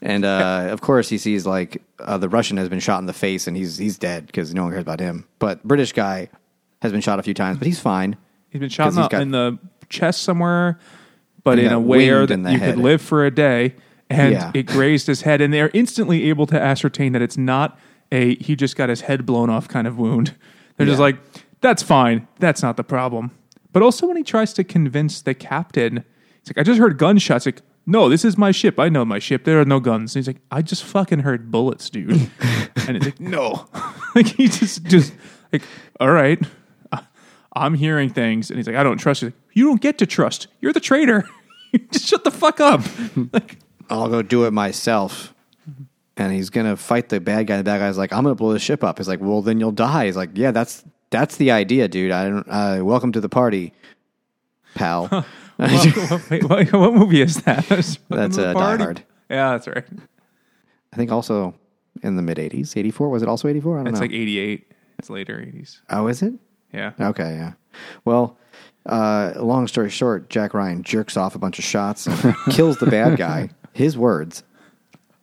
and 0.03 0.25
uh, 0.25 0.69
of 0.71 0.81
course, 0.81 1.09
he 1.09 1.19
sees 1.19 1.47
like 1.47 1.83
uh, 1.99 2.19
the 2.19 2.29
Russian 2.29 2.57
has 2.59 2.69
been 2.69 2.81
shot 2.81 3.01
in 3.01 3.07
the 3.07 3.13
face, 3.13 3.47
and 3.47 3.57
he's 3.57 3.79
he's 3.79 3.99
dead 3.99 4.27
because 4.27 4.55
no 4.55 4.65
one 4.65 4.73
cares 4.73 4.83
about 4.83 5.01
him. 5.01 5.27
But 5.39 5.63
British 5.65 5.93
guy 5.93 6.29
has 6.83 6.93
been 6.93 7.01
shot 7.01 7.19
a 7.19 7.23
few 7.23 7.35
times, 7.35 7.59
but 7.59 7.67
he's 7.67 7.81
fine. 7.81 8.17
He's 8.51 8.61
been 8.61 8.69
shot 8.69 8.89
in 8.89 8.95
the, 8.95 9.21
in 9.21 9.31
the 9.31 9.59
chest 9.89 10.23
somewhere, 10.23 10.79
but 11.43 11.59
in 11.59 11.73
a 11.73 11.81
way 11.81 12.09
that 12.09 12.31
you 12.31 12.59
head. 12.59 12.75
could 12.75 12.83
live 12.83 13.01
for 13.01 13.25
a 13.25 13.31
day, 13.31 13.75
and 14.11 14.33
Yeah. 14.33 14.51
it 14.55 14.67
grazed 14.67 15.07
his 15.07 15.23
head. 15.23 15.41
And 15.41 15.53
they're 15.53 15.71
instantly 15.73 16.29
able 16.29 16.47
to 16.47 16.61
ascertain 16.61 17.13
that 17.13 17.23
it's 17.23 17.39
not 17.39 17.79
a 18.13 18.37
he 18.37 18.55
just 18.55 18.77
got 18.77 18.89
his 18.89 19.03
head 19.03 19.25
blown 19.27 19.51
off 19.51 19.67
kind 19.67 19.87
of 19.87 19.99
wound. 19.99 20.35
They're 20.77 20.87
just 20.87 21.01
like, 21.01 21.17
that's 21.61 21.83
fine. 21.83 22.29
That's 22.39 22.63
not 22.63 22.77
the 22.77 22.85
problem. 22.85 23.31
But 23.73 23.83
also 23.83 24.07
when 24.07 24.17
he 24.17 24.23
tries 24.23 24.53
to 24.55 24.65
convince 24.65 25.21
the 25.23 25.35
captain, 25.35 26.05
he's 26.41 26.49
like, 26.49 26.59
I 26.59 26.63
just 26.63 26.79
heard 26.79 26.99
gunshots. 26.99 27.47
Like, 27.47 27.63
no, 27.87 28.09
this 28.09 28.25
is 28.25 28.39
my 28.39 28.51
ship. 28.51 28.81
I 28.81 28.89
know 28.89 29.05
my 29.05 29.19
ship. 29.19 29.45
There 29.45 29.61
are 29.61 29.65
no 29.65 29.81
guns. 29.81 30.15
And 30.15 30.21
he's 30.21 30.27
like, 30.27 30.43
I 30.51 30.63
just 30.63 30.85
fucking 30.85 31.21
heard 31.21 31.51
bullets, 31.51 31.91
dude. 31.91 32.11
and 32.89 32.97
he's 32.97 33.05
like, 33.05 33.21
no. 33.21 33.69
like 34.15 34.29
he 34.29 34.49
just 34.49 34.85
just 34.85 35.15
like, 35.53 35.63
all 36.01 36.11
right. 36.11 36.41
I'm 37.57 37.73
hearing 37.75 38.11
things, 38.11 38.51
and 38.51 38.59
he's 38.59 38.67
like, 38.67 38.77
"I 38.77 38.83
don't 38.83 38.99
trust 38.99 39.23
you." 39.23 39.33
You 39.55 39.65
don't 39.69 39.81
get 39.81 39.99
to 39.99 40.07
trust. 40.07 40.47
You're 40.61 40.75
the 40.75 40.81
traitor. 40.81 41.25
Just 41.91 42.07
shut 42.07 42.23
the 42.23 42.31
fuck 42.31 42.61
up. 42.61 42.83
like, 43.33 43.59
I'll 43.91 44.09
go 44.09 44.23
do 44.23 44.45
it 44.45 44.51
myself. 44.51 45.35
And 46.19 46.33
he's 46.33 46.51
gonna 46.51 46.77
fight 46.77 47.09
the 47.09 47.21
bad 47.21 47.47
guy. 47.47 47.57
The 47.57 47.65
bad 47.65 47.79
guy's 47.79 47.99
like, 47.99 48.13
"I'm 48.13 48.23
gonna 48.23 48.35
blow 48.35 48.53
the 48.53 48.59
ship 48.59 48.85
up." 48.85 48.99
He's 48.99 49.09
like, 49.09 49.21
"Well, 49.21 49.43
then 49.43 49.59
you'll 49.59 49.73
die." 49.73 50.07
He's 50.07 50.17
like, 50.17 50.31
"Yeah, 50.35 50.51
that's 50.51 50.85
that's 51.21 51.37
the 51.37 51.51
idea, 51.51 51.89
dude. 51.89 52.11
I 52.13 52.29
don't. 52.29 52.47
Uh, 52.49 52.81
welcome 52.83 53.13
to 53.13 53.21
the 53.21 53.29
party, 53.29 53.73
pal." 54.75 55.07
what, 55.57 56.31
wait, 56.31 56.45
what, 56.45 56.73
what 56.73 56.95
movie 56.95 57.23
is 57.23 57.37
that? 57.43 57.65
That's, 58.09 58.39
uh, 58.39 58.53
Die 58.53 58.77
Hard. 58.77 59.03
Yeah, 59.31 59.51
that's 59.53 59.67
right. 59.67 59.85
I 60.93 60.97
think 60.97 61.11
also 61.11 61.55
in 62.03 62.17
the 62.17 62.23
mid 62.23 62.37
'80s, 62.39 62.77
'84 62.77 63.09
was 63.09 63.23
it 63.23 63.29
also 63.29 63.49
'84? 63.49 63.75
I 63.75 63.79
don't 63.79 63.87
It's 63.89 63.95
know. 63.95 64.01
like 64.03 64.13
'88. 64.13 64.73
It's 64.99 65.11
later 65.11 65.37
'80s. 65.39 65.81
oh, 65.91 66.07
is 66.09 66.23
it? 66.23 66.35
Yeah. 66.73 66.93
Okay, 67.01 67.35
yeah. 67.37 67.53
Well, 68.05 68.37
uh, 68.87 69.33
long 69.37 69.67
story 69.67 69.91
short, 69.91 70.29
Jack 70.31 70.53
Ryan 70.55 70.83
jerks 70.83 71.17
off 71.17 71.35
a 71.35 71.39
bunch 71.39 71.59
of 71.59 71.65
shots 71.65 72.07
kills 72.51 72.77
the 72.79 72.87
bad 72.87 73.17
guy. 73.19 73.49
His 73.73 73.97
words. 73.99 74.43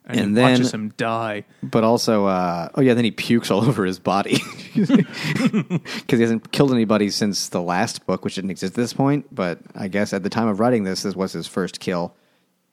And, 0.06 0.20
And 0.20 0.36
then 0.36 0.50
watches 0.52 0.74
him 0.74 0.92
die. 0.98 1.44
But 1.62 1.82
also, 1.82 2.26
uh, 2.26 2.68
oh 2.74 2.82
yeah, 2.82 2.92
then 2.92 3.04
he 3.04 3.10
pukes 3.10 3.50
all 3.50 3.64
over 3.68 3.84
his 3.84 3.98
body 3.98 4.38
because 4.74 4.98
he 6.08 6.20
hasn't 6.20 6.52
killed 6.52 6.72
anybody 6.72 7.08
since 7.10 7.48
the 7.48 7.62
last 7.62 8.04
book, 8.06 8.24
which 8.24 8.34
didn't 8.34 8.50
exist 8.50 8.72
at 8.72 8.76
this 8.76 8.92
point. 8.92 9.34
But 9.34 9.60
I 9.74 9.88
guess 9.88 10.12
at 10.12 10.22
the 10.22 10.30
time 10.30 10.48
of 10.48 10.60
writing 10.60 10.84
this, 10.84 11.02
this 11.02 11.16
was 11.16 11.32
his 11.32 11.46
first 11.46 11.80
kill. 11.80 12.14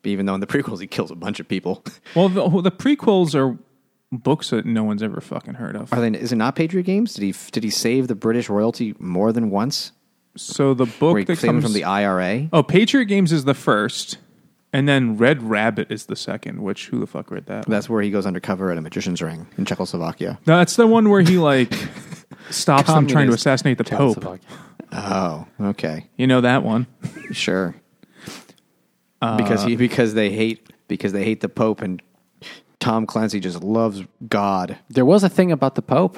Even 0.03 0.25
though 0.25 0.33
in 0.33 0.41
the 0.41 0.47
prequels 0.47 0.81
he 0.81 0.87
kills 0.87 1.11
a 1.11 1.15
bunch 1.15 1.39
of 1.39 1.47
people. 1.47 1.83
Well, 2.15 2.27
the, 2.27 2.61
the 2.61 2.71
prequels 2.71 3.35
are 3.35 3.57
books 4.11 4.49
that 4.49 4.65
no 4.65 4.83
one's 4.83 5.03
ever 5.03 5.21
fucking 5.21 5.53
heard 5.53 5.75
of. 5.75 5.93
Are 5.93 6.01
they? 6.01 6.17
Is 6.17 6.31
it 6.33 6.37
not 6.37 6.55
Patriot 6.55 6.83
Games? 6.83 7.13
Did 7.13 7.23
he? 7.23 7.35
Did 7.51 7.63
he 7.63 7.69
save 7.69 8.07
the 8.07 8.15
British 8.15 8.49
royalty 8.49 8.95
more 8.99 9.31
than 9.31 9.51
once? 9.51 9.91
So 10.35 10.73
the 10.73 10.85
book 10.85 11.25
that 11.27 11.39
comes 11.39 11.63
from 11.63 11.73
the 11.73 11.83
IRA? 11.83 12.49
oh, 12.51 12.63
Patriot 12.63 13.05
Games 13.05 13.31
is 13.31 13.43
the 13.43 13.53
first, 13.53 14.17
and 14.73 14.87
then 14.87 15.17
Red 15.17 15.43
Rabbit 15.43 15.91
is 15.91 16.05
the 16.05 16.15
second. 16.15 16.61
Which 16.61 16.87
who 16.87 16.99
the 16.99 17.07
fuck 17.07 17.31
read 17.31 17.45
that? 17.47 17.65
That's 17.67 17.89
where 17.89 18.01
he 18.01 18.09
goes 18.11 18.25
undercover 18.25 18.71
at 18.71 18.77
a 18.77 18.81
magician's 18.81 19.21
ring 19.21 19.47
in 19.57 19.65
Czechoslovakia. 19.65 20.39
No, 20.47 20.57
that's 20.57 20.75
the 20.75 20.87
one 20.87 21.09
where 21.09 21.21
he 21.21 21.37
like 21.37 21.73
stops 22.49 22.87
them 22.87 23.07
trying 23.07 23.27
to 23.27 23.33
assassinate 23.33 23.77
the 23.77 23.83
Pope. 23.83 24.39
Oh, 24.93 25.47
okay, 25.61 26.07
You 26.17 26.27
know 26.27 26.41
that 26.41 26.63
one. 26.63 26.85
sure. 27.31 27.75
Uh, 29.21 29.37
because 29.37 29.63
he 29.63 29.75
because 29.75 30.13
they 30.15 30.31
hate 30.31 30.67
because 30.87 31.13
they 31.13 31.23
hate 31.23 31.41
the 31.41 31.49
Pope 31.49 31.81
and 31.81 32.01
Tom 32.79 33.05
Clancy 33.05 33.39
just 33.39 33.63
loves 33.63 34.03
God. 34.27 34.77
There 34.89 35.05
was 35.05 35.23
a 35.23 35.29
thing 35.29 35.51
about 35.51 35.75
the 35.75 35.81
Pope 35.83 36.17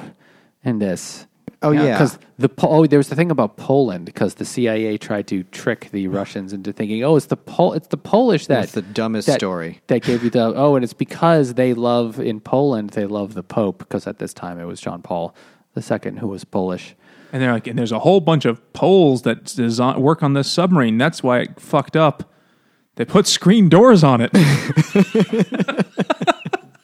in 0.63 0.79
this. 0.79 1.27
Oh, 1.63 1.71
yeah. 1.71 1.93
because 1.93 2.19
the 2.37 2.49
Po- 2.49 2.69
oh, 2.69 2.85
there 2.85 2.99
was 2.99 3.09
the 3.09 3.15
thing 3.15 3.31
about 3.31 3.57
Poland 3.57 4.05
because 4.05 4.35
the 4.35 4.45
CIA 4.45 4.97
tried 4.97 5.27
to 5.27 5.43
trick 5.43 5.89
the 5.91 6.07
Russians 6.07 6.53
into 6.53 6.73
thinking, 6.73 7.03
oh, 7.03 7.15
it's 7.15 7.27
the 7.27 7.37
Pol- 7.37 7.73
it's 7.73 7.87
the 7.87 7.97
Polish 7.97 8.47
that 8.47 8.59
That's 8.59 8.71
the 8.73 8.81
dumbest 8.81 9.27
that- 9.27 9.39
story. 9.39 9.81
that 9.87 10.03
gave 10.03 10.23
you 10.23 10.29
the 10.29 10.53
oh, 10.55 10.75
and 10.75 10.83
it's 10.83 10.93
because 10.93 11.53
they 11.53 11.73
love 11.73 12.19
in 12.19 12.39
Poland 12.41 12.91
they 12.91 13.05
love 13.05 13.33
the 13.33 13.43
Pope 13.43 13.79
because 13.79 14.07
at 14.07 14.19
this 14.19 14.33
time 14.33 14.59
it 14.59 14.65
was 14.65 14.81
John 14.81 15.01
Paul 15.01 15.33
II 15.75 16.11
who 16.19 16.27
was 16.27 16.43
Polish. 16.43 16.95
And 17.31 17.41
they're 17.41 17.51
like, 17.51 17.65
and 17.65 17.79
there's 17.79 17.91
a 17.91 17.99
whole 17.99 18.19
bunch 18.19 18.45
of 18.45 18.61
Poles 18.73 19.23
that 19.23 19.45
design, 19.45 19.99
work 19.99 20.21
on 20.21 20.33
this 20.33 20.51
submarine. 20.51 20.99
That's 20.99 21.23
why 21.23 21.39
it 21.39 21.59
fucked 21.59 21.95
up. 21.95 22.31
They 22.95 23.05
put 23.05 23.25
screen 23.25 23.69
doors 23.69 24.03
on 24.03 24.21
it. 24.21 24.31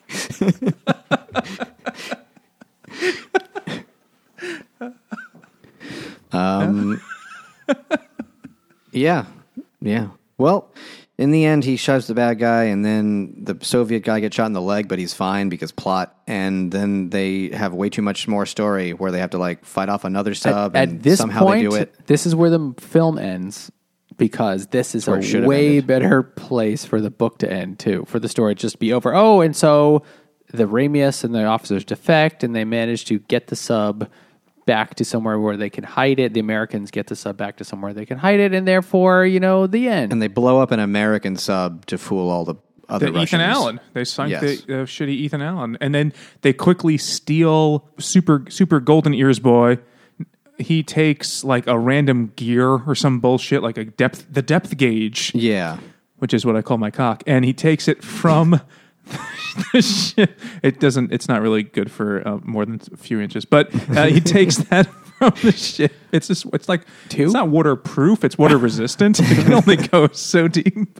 Um, 6.31 7.01
yeah, 8.91 9.25
yeah. 9.81 10.09
Well, 10.37 10.71
in 11.17 11.31
the 11.31 11.45
end, 11.45 11.65
he 11.65 11.75
shoves 11.75 12.07
the 12.07 12.13
bad 12.13 12.39
guy, 12.39 12.65
and 12.65 12.85
then 12.85 13.43
the 13.43 13.57
Soviet 13.61 14.05
guy 14.05 14.21
gets 14.21 14.37
shot 14.37 14.45
in 14.45 14.53
the 14.53 14.61
leg, 14.61 14.87
but 14.87 14.99
he's 14.99 15.13
fine 15.13 15.49
because 15.49 15.71
plot. 15.71 16.17
And 16.27 16.71
then 16.71 17.09
they 17.09 17.49
have 17.49 17.73
way 17.73 17.89
too 17.89 18.01
much 18.01 18.25
more 18.27 18.45
story 18.45 18.93
where 18.93 19.11
they 19.11 19.19
have 19.19 19.31
to 19.31 19.37
like 19.37 19.65
fight 19.65 19.89
off 19.89 20.05
another 20.05 20.33
sub, 20.33 20.77
at, 20.77 20.83
and 20.83 20.97
at 20.97 21.03
this 21.03 21.19
somehow 21.19 21.41
point, 21.41 21.63
they 21.63 21.69
do 21.69 21.75
it. 21.75 21.93
this 22.07 22.25
is 22.25 22.35
where 22.35 22.49
the 22.49 22.73
film 22.77 23.17
ends 23.17 23.69
because 24.15 24.67
this 24.67 24.95
is 24.95 25.09
should 25.21 25.43
a 25.43 25.47
way 25.47 25.81
better 25.81 26.23
place 26.23 26.85
for 26.85 27.01
the 27.01 27.11
book 27.11 27.39
to 27.39 27.51
end 27.51 27.79
too. 27.79 28.05
For 28.07 28.19
the 28.19 28.29
story 28.29 28.55
to 28.55 28.61
just 28.61 28.79
be 28.79 28.93
over. 28.93 29.13
Oh, 29.13 29.41
and 29.41 29.55
so 29.55 30.03
the 30.53 30.65
Ramius 30.65 31.25
and 31.25 31.35
the 31.35 31.43
officers 31.43 31.83
defect, 31.83 32.43
and 32.45 32.55
they 32.55 32.63
manage 32.63 33.05
to 33.05 33.19
get 33.19 33.47
the 33.47 33.55
sub 33.57 34.09
back 34.65 34.95
to 34.95 35.05
somewhere 35.05 35.39
where 35.39 35.57
they 35.57 35.69
can 35.69 35.83
hide 35.83 36.19
it. 36.19 36.33
The 36.33 36.39
Americans 36.39 36.91
get 36.91 37.07
the 37.07 37.15
sub 37.15 37.37
back 37.37 37.57
to 37.57 37.63
somewhere 37.63 37.93
they 37.93 38.05
can 38.05 38.17
hide 38.17 38.39
it, 38.39 38.53
and 38.53 38.67
therefore, 38.67 39.25
you 39.25 39.39
know, 39.39 39.67
the 39.67 39.87
end. 39.87 40.11
And 40.11 40.21
they 40.21 40.27
blow 40.27 40.59
up 40.61 40.71
an 40.71 40.79
American 40.79 41.35
sub 41.37 41.85
to 41.87 41.97
fool 41.97 42.29
all 42.29 42.45
the 42.45 42.55
other 42.87 43.07
the 43.07 43.11
Russians. 43.13 43.29
Ethan 43.41 43.41
Allen. 43.41 43.79
They 43.93 44.03
sunk 44.03 44.31
Yes. 44.31 44.41
the 44.41 44.81
uh, 44.81 44.85
shitty 44.85 45.09
Ethan 45.09 45.41
Allen, 45.41 45.77
and 45.81 45.93
then 45.93 46.13
they 46.41 46.53
quickly 46.53 46.97
steal 46.97 47.87
super 47.99 48.45
super 48.49 48.79
golden 48.79 49.13
ears 49.13 49.39
boy. 49.39 49.77
He 50.57 50.83
takes 50.83 51.43
like 51.43 51.67
a 51.67 51.77
random 51.79 52.33
gear 52.35 52.67
or 52.67 52.93
some 52.95 53.19
bullshit, 53.19 53.63
like 53.63 53.77
a 53.77 53.85
depth 53.85 54.25
the 54.29 54.41
depth 54.41 54.75
gauge, 54.77 55.31
Yeah. 55.35 55.77
which 56.17 56.33
is 56.33 56.45
what 56.45 56.55
I 56.55 56.61
call 56.61 56.77
my 56.77 56.91
cock, 56.91 57.23
and 57.27 57.45
he 57.45 57.53
takes 57.53 57.87
it 57.87 58.03
from. 58.03 58.59
the 59.73 59.81
ship. 60.15 60.39
It 60.63 60.79
doesn't. 60.79 61.11
It's 61.11 61.27
not 61.27 61.41
really 61.41 61.63
good 61.63 61.91
for 61.91 62.27
uh, 62.27 62.39
more 62.43 62.65
than 62.65 62.81
a 62.91 62.97
few 62.97 63.19
inches, 63.19 63.45
but 63.45 63.73
uh, 63.95 64.05
he 64.05 64.21
takes 64.21 64.57
that 64.69 64.85
from 64.85 65.33
the 65.41 65.51
ship. 65.51 65.93
It's 66.11 66.27
just. 66.27 66.45
It's 66.53 66.69
like 66.69 66.85
Two? 67.09 67.23
It's 67.23 67.33
not 67.33 67.49
waterproof. 67.49 68.23
It's 68.23 68.37
water 68.37 68.57
resistant. 68.57 69.19
it 69.23 69.43
can 69.43 69.53
only 69.53 69.75
go 69.75 70.07
so 70.09 70.47
deep. 70.47 70.99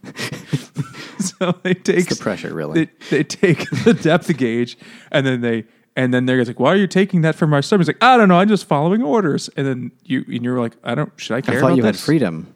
so 1.19 1.53
they 1.63 1.73
take 1.73 2.07
the 2.07 2.17
pressure, 2.19 2.53
really. 2.53 2.85
They, 2.85 3.17
they 3.17 3.23
take 3.23 3.69
the 3.83 3.93
depth 3.93 4.35
gauge 4.37 4.77
and 5.11 5.25
then 5.25 5.41
they 5.41 5.65
and 5.95 6.13
then 6.13 6.25
they're 6.25 6.43
like, 6.45 6.59
"Why 6.59 6.73
are 6.73 6.77
you 6.77 6.87
taking 6.87 7.21
that 7.21 7.35
from 7.35 7.53
our 7.53 7.61
sub?" 7.61 7.79
He's 7.79 7.87
like, 7.87 8.01
"I 8.03 8.15
don't 8.17 8.29
know. 8.29 8.39
I'm 8.39 8.47
just 8.47 8.65
following 8.65 9.03
orders." 9.03 9.49
And 9.57 9.67
then 9.67 9.91
you 10.03 10.23
and 10.27 10.43
you're 10.43 10.59
like, 10.59 10.77
"I 10.83 10.95
don't. 10.95 11.11
Should 11.17 11.35
I 11.35 11.41
care?" 11.41 11.57
I 11.57 11.59
thought 11.59 11.67
about 11.67 11.77
you 11.77 11.83
had 11.83 11.95
this?" 11.95 12.05
freedom. 12.05 12.55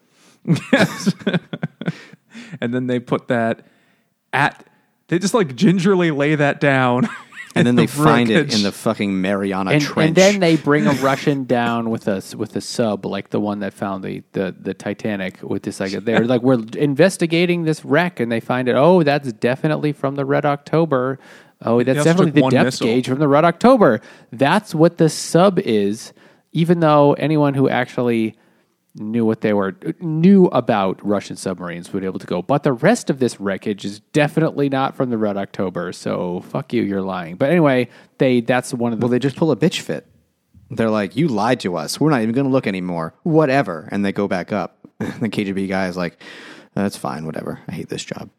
And 2.62 2.74
then 2.74 2.88
they 2.88 3.00
put 3.00 3.28
that 3.28 3.66
at. 4.32 4.66
They 5.14 5.20
just 5.20 5.36
like 5.36 5.56
gingerly 5.56 6.10
lay 6.10 6.34
that 6.34 6.60
down. 6.60 7.08
And 7.56 7.68
then 7.68 7.74
in 7.74 7.76
they 7.76 7.86
the 7.86 7.92
find 7.92 8.32
it 8.32 8.52
in 8.52 8.64
the 8.64 8.72
fucking 8.72 9.22
Mariana 9.22 9.74
and, 9.74 9.80
Trench. 9.84 10.08
and 10.08 10.16
then 10.16 10.40
they 10.40 10.56
bring 10.56 10.88
a 10.88 10.94
Russian 10.94 11.44
down 11.44 11.92
with 11.92 12.08
us 12.08 12.34
with 12.34 12.56
a 12.56 12.62
sub 12.62 13.06
like 13.06 13.30
the 13.30 13.40
one 13.40 13.60
that 13.60 13.76
found 13.76 14.04
the, 14.04 14.24
the, 14.32 14.56
the 14.60 14.74
Titanic 14.74 15.40
with 15.44 15.62
this 15.62 15.80
like 15.80 15.92
they're 15.92 16.26
like 16.26 16.42
we're 16.42 16.66
investigating 16.76 17.62
this 17.62 17.86
wreck 17.86 18.20
and 18.20 18.32
they 18.32 18.40
find 18.40 18.68
it 18.68 18.74
oh 18.74 19.04
that's 19.04 19.32
definitely 19.34 19.92
from 19.94 20.16
the 20.16 20.26
Red 20.26 20.46
October 20.46 21.20
oh 21.62 21.84
that's 21.84 22.00
also 22.00 22.10
definitely 22.10 22.42
the 22.42 22.50
depth 22.50 22.66
missile. 22.66 22.88
gauge 22.88 23.08
from 23.08 23.20
the 23.20 23.28
Red 23.28 23.46
October 23.46 24.02
that's 24.32 24.74
what 24.74 24.98
the 24.98 25.08
sub 25.08 25.60
is 25.60 26.12
even 26.54 26.80
though 26.80 27.14
anyone 27.14 27.54
who 27.54 27.70
actually 27.70 28.36
knew 28.96 29.26
what 29.26 29.42
they 29.42 29.54
were 29.54 29.76
knew 30.00 30.46
about 30.48 31.04
Russian 31.06 31.36
submarines 31.36 31.92
would 31.92 32.02
be 32.02 32.06
able 32.06 32.20
to 32.20 32.28
go. 32.28 32.42
But 32.42 32.64
the 32.64 32.74
rest 32.74 33.10
of 33.10 33.20
this 33.20 33.40
wreckage 33.40 33.86
is 33.86 34.00
definitely 34.00 34.70
not 34.70 34.96
from 34.96 35.10
the 35.10 35.18
Red 35.18 35.38
October. 35.38 35.92
So 35.94 36.42
fuck 36.42 36.74
you, 36.74 36.84
you're 36.84 37.02
lying. 37.02 37.36
But 37.36 37.50
anyway, 37.50 37.90
they 38.20 38.42
that's 38.42 38.74
one 38.74 38.94
of 38.94 39.00
the 39.00 39.06
well, 39.06 39.12
they 39.12 39.20
just 39.20 39.36
pull 39.36 39.52
a 39.52 39.56
bitch 39.56 39.80
fit. 39.80 40.08
They're 40.70 40.90
like, 40.90 41.16
"You 41.16 41.28
lied 41.28 41.60
to 41.62 41.76
us. 41.76 42.00
We're 42.00 42.10
not 42.10 42.22
even 42.22 42.34
going 42.34 42.46
to 42.46 42.52
look 42.52 42.68
anymore. 42.68 43.14
Whatever." 43.24 43.88
And 43.92 44.06
they 44.06 44.12
go 44.12 44.28
back 44.28 44.52
up. 44.52 44.80
the 45.00 45.30
KGB 45.30 45.68
guy 45.68 45.88
is 45.88 45.98
like, 45.98 46.22
"That's 46.74 46.98
fine. 46.98 47.26
Whatever. 47.26 47.62
I 47.68 47.74
hate 47.74 47.90
this 47.90 48.04
job." 48.04 48.30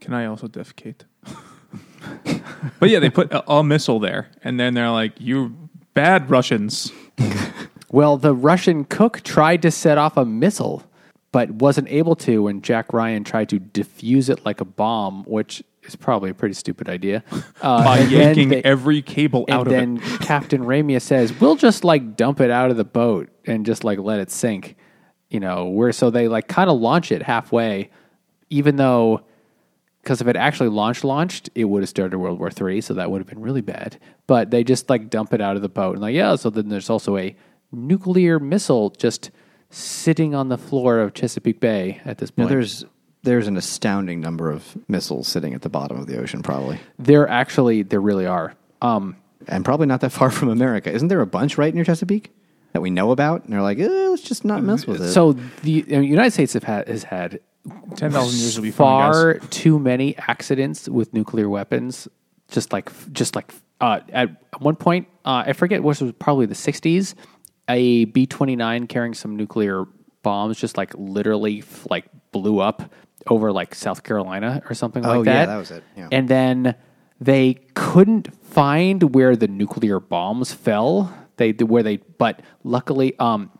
Can 0.00 0.14
I 0.14 0.26
also 0.26 0.46
defecate? 0.46 1.02
but 2.80 2.88
yeah, 2.88 2.98
they 3.00 3.10
put 3.10 3.32
a, 3.32 3.48
a 3.50 3.62
missile 3.62 4.00
there, 4.00 4.30
and 4.42 4.58
then 4.58 4.74
they're 4.74 4.90
like, 4.90 5.20
"You 5.20 5.68
bad 5.94 6.30
Russians." 6.30 6.92
Well, 7.90 8.16
the 8.16 8.34
Russian 8.34 8.84
cook 8.84 9.22
tried 9.22 9.62
to 9.62 9.70
set 9.70 9.98
off 9.98 10.16
a 10.16 10.24
missile, 10.24 10.84
but 11.32 11.50
wasn't 11.50 11.88
able 11.88 12.14
to 12.16 12.42
when 12.44 12.62
Jack 12.62 12.92
Ryan 12.92 13.24
tried 13.24 13.48
to 13.50 13.58
defuse 13.60 14.30
it 14.30 14.44
like 14.44 14.60
a 14.60 14.64
bomb, 14.64 15.24
which 15.24 15.62
is 15.82 15.96
probably 15.96 16.30
a 16.30 16.34
pretty 16.34 16.54
stupid 16.54 16.88
idea. 16.88 17.24
Uh, 17.62 17.84
by 17.84 17.98
yanking 17.98 18.48
they- 18.48 18.62
every 18.62 19.02
cable 19.02 19.44
out 19.50 19.66
of 19.66 19.72
it. 19.74 19.78
And 19.78 20.00
then. 20.00 20.18
Captain 20.20 20.62
Ramius 20.62 21.02
says, 21.02 21.38
"We'll 21.40 21.56
just 21.56 21.84
like 21.84 22.16
dump 22.16 22.40
it 22.40 22.50
out 22.50 22.70
of 22.70 22.78
the 22.78 22.84
boat 22.84 23.28
and 23.44 23.66
just 23.66 23.84
like 23.84 23.98
let 23.98 24.18
it 24.18 24.30
sink." 24.30 24.76
You 25.28 25.40
know, 25.40 25.66
where 25.66 25.92
so 25.92 26.08
they 26.08 26.26
like 26.26 26.48
kind 26.48 26.70
of 26.70 26.80
launch 26.80 27.12
it 27.12 27.22
halfway, 27.22 27.90
even 28.48 28.76
though 28.76 29.20
because 30.02 30.22
if 30.22 30.26
it 30.26 30.36
actually 30.36 30.70
launched 30.70 31.04
launched, 31.04 31.50
it 31.54 31.64
would 31.64 31.82
have 31.82 31.90
started 31.90 32.16
World 32.16 32.38
War 32.38 32.50
Three, 32.50 32.80
so 32.80 32.94
that 32.94 33.10
would 33.10 33.18
have 33.20 33.26
been 33.28 33.42
really 33.42 33.60
bad. 33.60 33.98
But 34.26 34.50
they 34.50 34.64
just 34.64 34.88
like 34.88 35.10
dump 35.10 35.34
it 35.34 35.42
out 35.42 35.56
of 35.56 35.60
the 35.62 35.68
boat 35.68 35.92
and 35.92 36.00
like 36.00 36.14
yeah. 36.14 36.34
So 36.36 36.48
then 36.48 36.70
there's 36.70 36.88
also 36.88 37.18
a 37.18 37.36
nuclear 37.72 38.38
missile 38.38 38.90
just 38.90 39.30
sitting 39.70 40.34
on 40.34 40.48
the 40.48 40.58
floor 40.58 40.98
of 40.98 41.14
Chesapeake 41.14 41.60
Bay 41.60 42.00
at 42.04 42.18
this 42.18 42.30
Now, 42.36 42.44
point. 42.44 42.50
there's 42.50 42.84
there's 43.22 43.46
an 43.46 43.56
astounding 43.58 44.20
number 44.20 44.50
of 44.50 44.76
missiles 44.88 45.28
sitting 45.28 45.52
at 45.54 45.60
the 45.62 45.68
bottom 45.68 45.98
of 45.98 46.06
the 46.06 46.18
ocean, 46.18 46.42
probably, 46.42 46.78
there 46.98 47.28
actually 47.28 47.82
there 47.82 48.00
really 48.00 48.26
are. 48.26 48.54
Um, 48.82 49.16
and 49.46 49.64
probably 49.64 49.86
not 49.86 50.00
that 50.00 50.10
far 50.10 50.30
from 50.38 50.48
America. 50.48 50.90
Isn't 50.92 51.08
there 51.08 51.20
a 51.20 51.26
bunch 51.26 51.58
right 51.58 51.74
near 51.74 51.84
Chesapeake 51.84 52.32
that 52.72 52.80
we 52.80 52.90
know 52.90 53.10
about? 53.10 53.44
And 53.44 53.52
they're 53.52 53.62
like, 53.62 53.78
eh, 53.78 53.86
"Let's 53.88 54.22
just 54.22 54.44
not 54.44 54.62
mess 54.62 54.86
with 54.86 55.02
it." 55.02 55.12
so 55.12 55.32
the 55.62 55.84
uh, 55.90 56.00
United 56.00 56.32
States 56.32 56.54
have 56.54 56.64
had, 56.64 56.88
has 56.88 57.04
had 57.04 57.40
Ten 57.94 58.10
thousand 58.10 58.40
years 58.40 58.56
will 58.56 58.62
be 58.62 58.70
fine, 58.70 59.12
far 59.12 59.34
guys. 59.34 59.48
too 59.50 59.78
many 59.78 60.16
accidents 60.16 60.88
with 60.88 61.12
nuclear 61.12 61.48
weapons. 61.48 62.08
Just 62.48 62.72
like, 62.72 62.90
just 63.12 63.36
like 63.36 63.52
uh, 63.82 64.00
at 64.08 64.30
one 64.62 64.76
point, 64.76 65.08
uh, 65.26 65.44
I 65.46 65.52
forget 65.52 65.82
which 65.82 66.00
was 66.00 66.12
probably 66.18 66.46
the 66.46 66.54
'60s. 66.54 67.14
A 67.68 68.04
B 68.06 68.26
twenty 68.26 68.56
nine 68.56 68.86
carrying 68.86 69.14
some 69.14 69.36
nuclear 69.36 69.84
bombs 70.22 70.58
just 70.58 70.76
like 70.76 70.92
literally 70.96 71.62
like 71.88 72.06
blew 72.32 72.58
up 72.60 72.92
over 73.28 73.52
like 73.52 73.74
South 73.74 74.02
Carolina 74.02 74.62
or 74.68 74.74
something 74.74 75.04
Oh, 75.04 75.18
like 75.18 75.24
that. 75.26 75.30
yeah, 75.32 75.38
that. 75.46 75.52
that 75.52 75.58
was 75.58 75.70
it, 75.70 75.84
yeah. 75.96 76.08
And 76.10 76.28
then 76.28 76.74
they 77.20 77.54
couldn't 77.74 78.34
find 78.44 79.14
where 79.14 79.36
the 79.36 79.48
nuclear 79.48 80.00
bombs 80.00 80.52
fell. 80.52 81.14
They 81.36 81.52
where 81.52 81.82
they, 81.82 81.98
but 81.98 82.40
luckily, 82.64 83.18
um, 83.18 83.50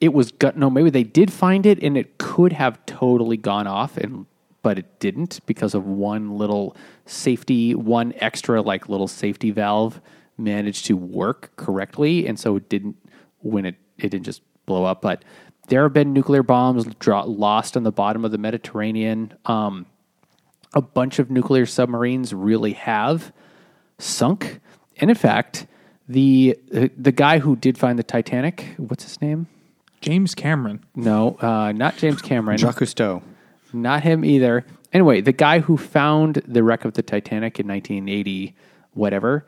it 0.00 0.12
was 0.12 0.32
gut 0.32 0.56
no 0.56 0.68
maybe 0.70 0.90
they 0.90 1.04
did 1.04 1.32
find 1.32 1.64
it 1.66 1.80
and 1.82 1.96
it 1.96 2.18
could 2.18 2.52
have 2.52 2.84
totally 2.86 3.36
gone 3.36 3.66
off 3.68 3.96
and 3.96 4.26
but 4.62 4.78
it 4.78 4.98
didn't 4.98 5.38
because 5.46 5.72
of 5.74 5.86
one 5.86 6.36
little 6.36 6.76
safety 7.06 7.74
one 7.76 8.12
extra 8.16 8.60
like 8.60 8.88
little 8.88 9.06
safety 9.06 9.52
valve 9.52 10.00
managed 10.36 10.86
to 10.86 10.96
work 10.96 11.52
correctly 11.54 12.26
and 12.26 12.40
so 12.40 12.56
it 12.56 12.68
didn't 12.68 12.96
when 13.44 13.64
it 13.66 13.76
it 13.98 14.08
didn't 14.10 14.24
just 14.24 14.42
blow 14.66 14.84
up 14.84 15.00
but 15.00 15.24
there 15.68 15.82
have 15.82 15.92
been 15.92 16.12
nuclear 16.12 16.42
bombs 16.42 16.84
dro- 16.98 17.24
lost 17.24 17.76
on 17.76 17.84
the 17.84 17.92
bottom 17.92 18.24
of 18.24 18.30
the 18.32 18.38
Mediterranean 18.38 19.32
um, 19.46 19.86
a 20.74 20.82
bunch 20.82 21.18
of 21.18 21.30
nuclear 21.30 21.66
submarines 21.66 22.34
really 22.34 22.72
have 22.72 23.32
sunk 23.98 24.60
and 24.96 25.10
in 25.10 25.16
fact 25.16 25.66
the 26.08 26.58
the 26.70 27.12
guy 27.12 27.38
who 27.38 27.56
did 27.56 27.78
find 27.78 27.98
the 27.98 28.02
Titanic 28.02 28.74
what's 28.78 29.04
his 29.04 29.20
name 29.20 29.46
James 30.04 30.34
Cameron. 30.34 30.84
no, 30.94 31.38
uh, 31.40 31.72
not 31.72 31.96
James 31.96 32.20
Cameron. 32.20 32.58
Jacques 32.58 32.76
Cousteau. 32.76 33.22
Not 33.72 34.02
him 34.02 34.22
either. 34.22 34.66
Anyway, 34.92 35.22
the 35.22 35.32
guy 35.32 35.60
who 35.60 35.78
found 35.78 36.42
the 36.46 36.62
wreck 36.62 36.84
of 36.84 36.92
the 36.92 37.02
Titanic 37.02 37.58
in 37.58 37.66
1980, 37.66 38.54
whatever, 38.92 39.46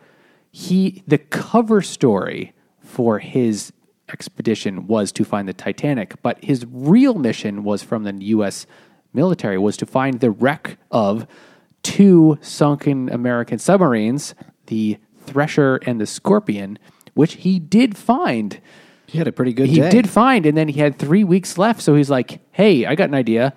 he 0.51 1.03
the 1.07 1.19
cover 1.19 1.83
story 1.83 2.55
for 2.81 3.19
his 3.19 3.71
expedition 4.13 4.87
was 4.87 5.13
to 5.13 5.25
find 5.25 5.49
the 5.49 5.53
Titanic, 5.53 6.15
but 6.23 6.43
his 6.45 6.67
real 6.71 7.15
mission 7.15 7.65
was 7.65 7.83
from 7.83 8.05
the 8.05 8.15
U.S. 8.27 8.67
military 9.13 9.59
was 9.59 9.77
to 9.79 9.87
find 9.87 10.21
the 10.21 10.31
wreck 10.31 10.79
of 10.91 11.27
two 11.83 12.39
sunken 12.41 13.09
American 13.11 13.59
submarines, 13.59 14.35
the 14.67 14.99
Thresher 15.21 15.77
and 15.87 16.01
the 16.01 16.07
Scorpion, 16.07 16.79
which 17.15 17.35
he 17.35 17.59
did 17.59 17.97
find. 17.97 18.61
He 19.07 19.19
had 19.19 19.29
a 19.29 19.33
pretty 19.33 19.53
good 19.53 19.69
He 19.69 19.77
day. 19.81 19.91
did 19.91 20.09
find, 20.09 20.47
and 20.47 20.57
then 20.57 20.69
he 20.69 20.81
had 20.81 20.99
three 20.99 21.25
weeks 21.25 21.59
left. 21.59 21.81
So 21.81 21.95
he's 21.95 22.11
like, 22.11 22.41
"Hey, 22.53 22.87
I 22.87 22.95
got 22.95 23.09
an 23.09 23.15
idea. 23.15 23.55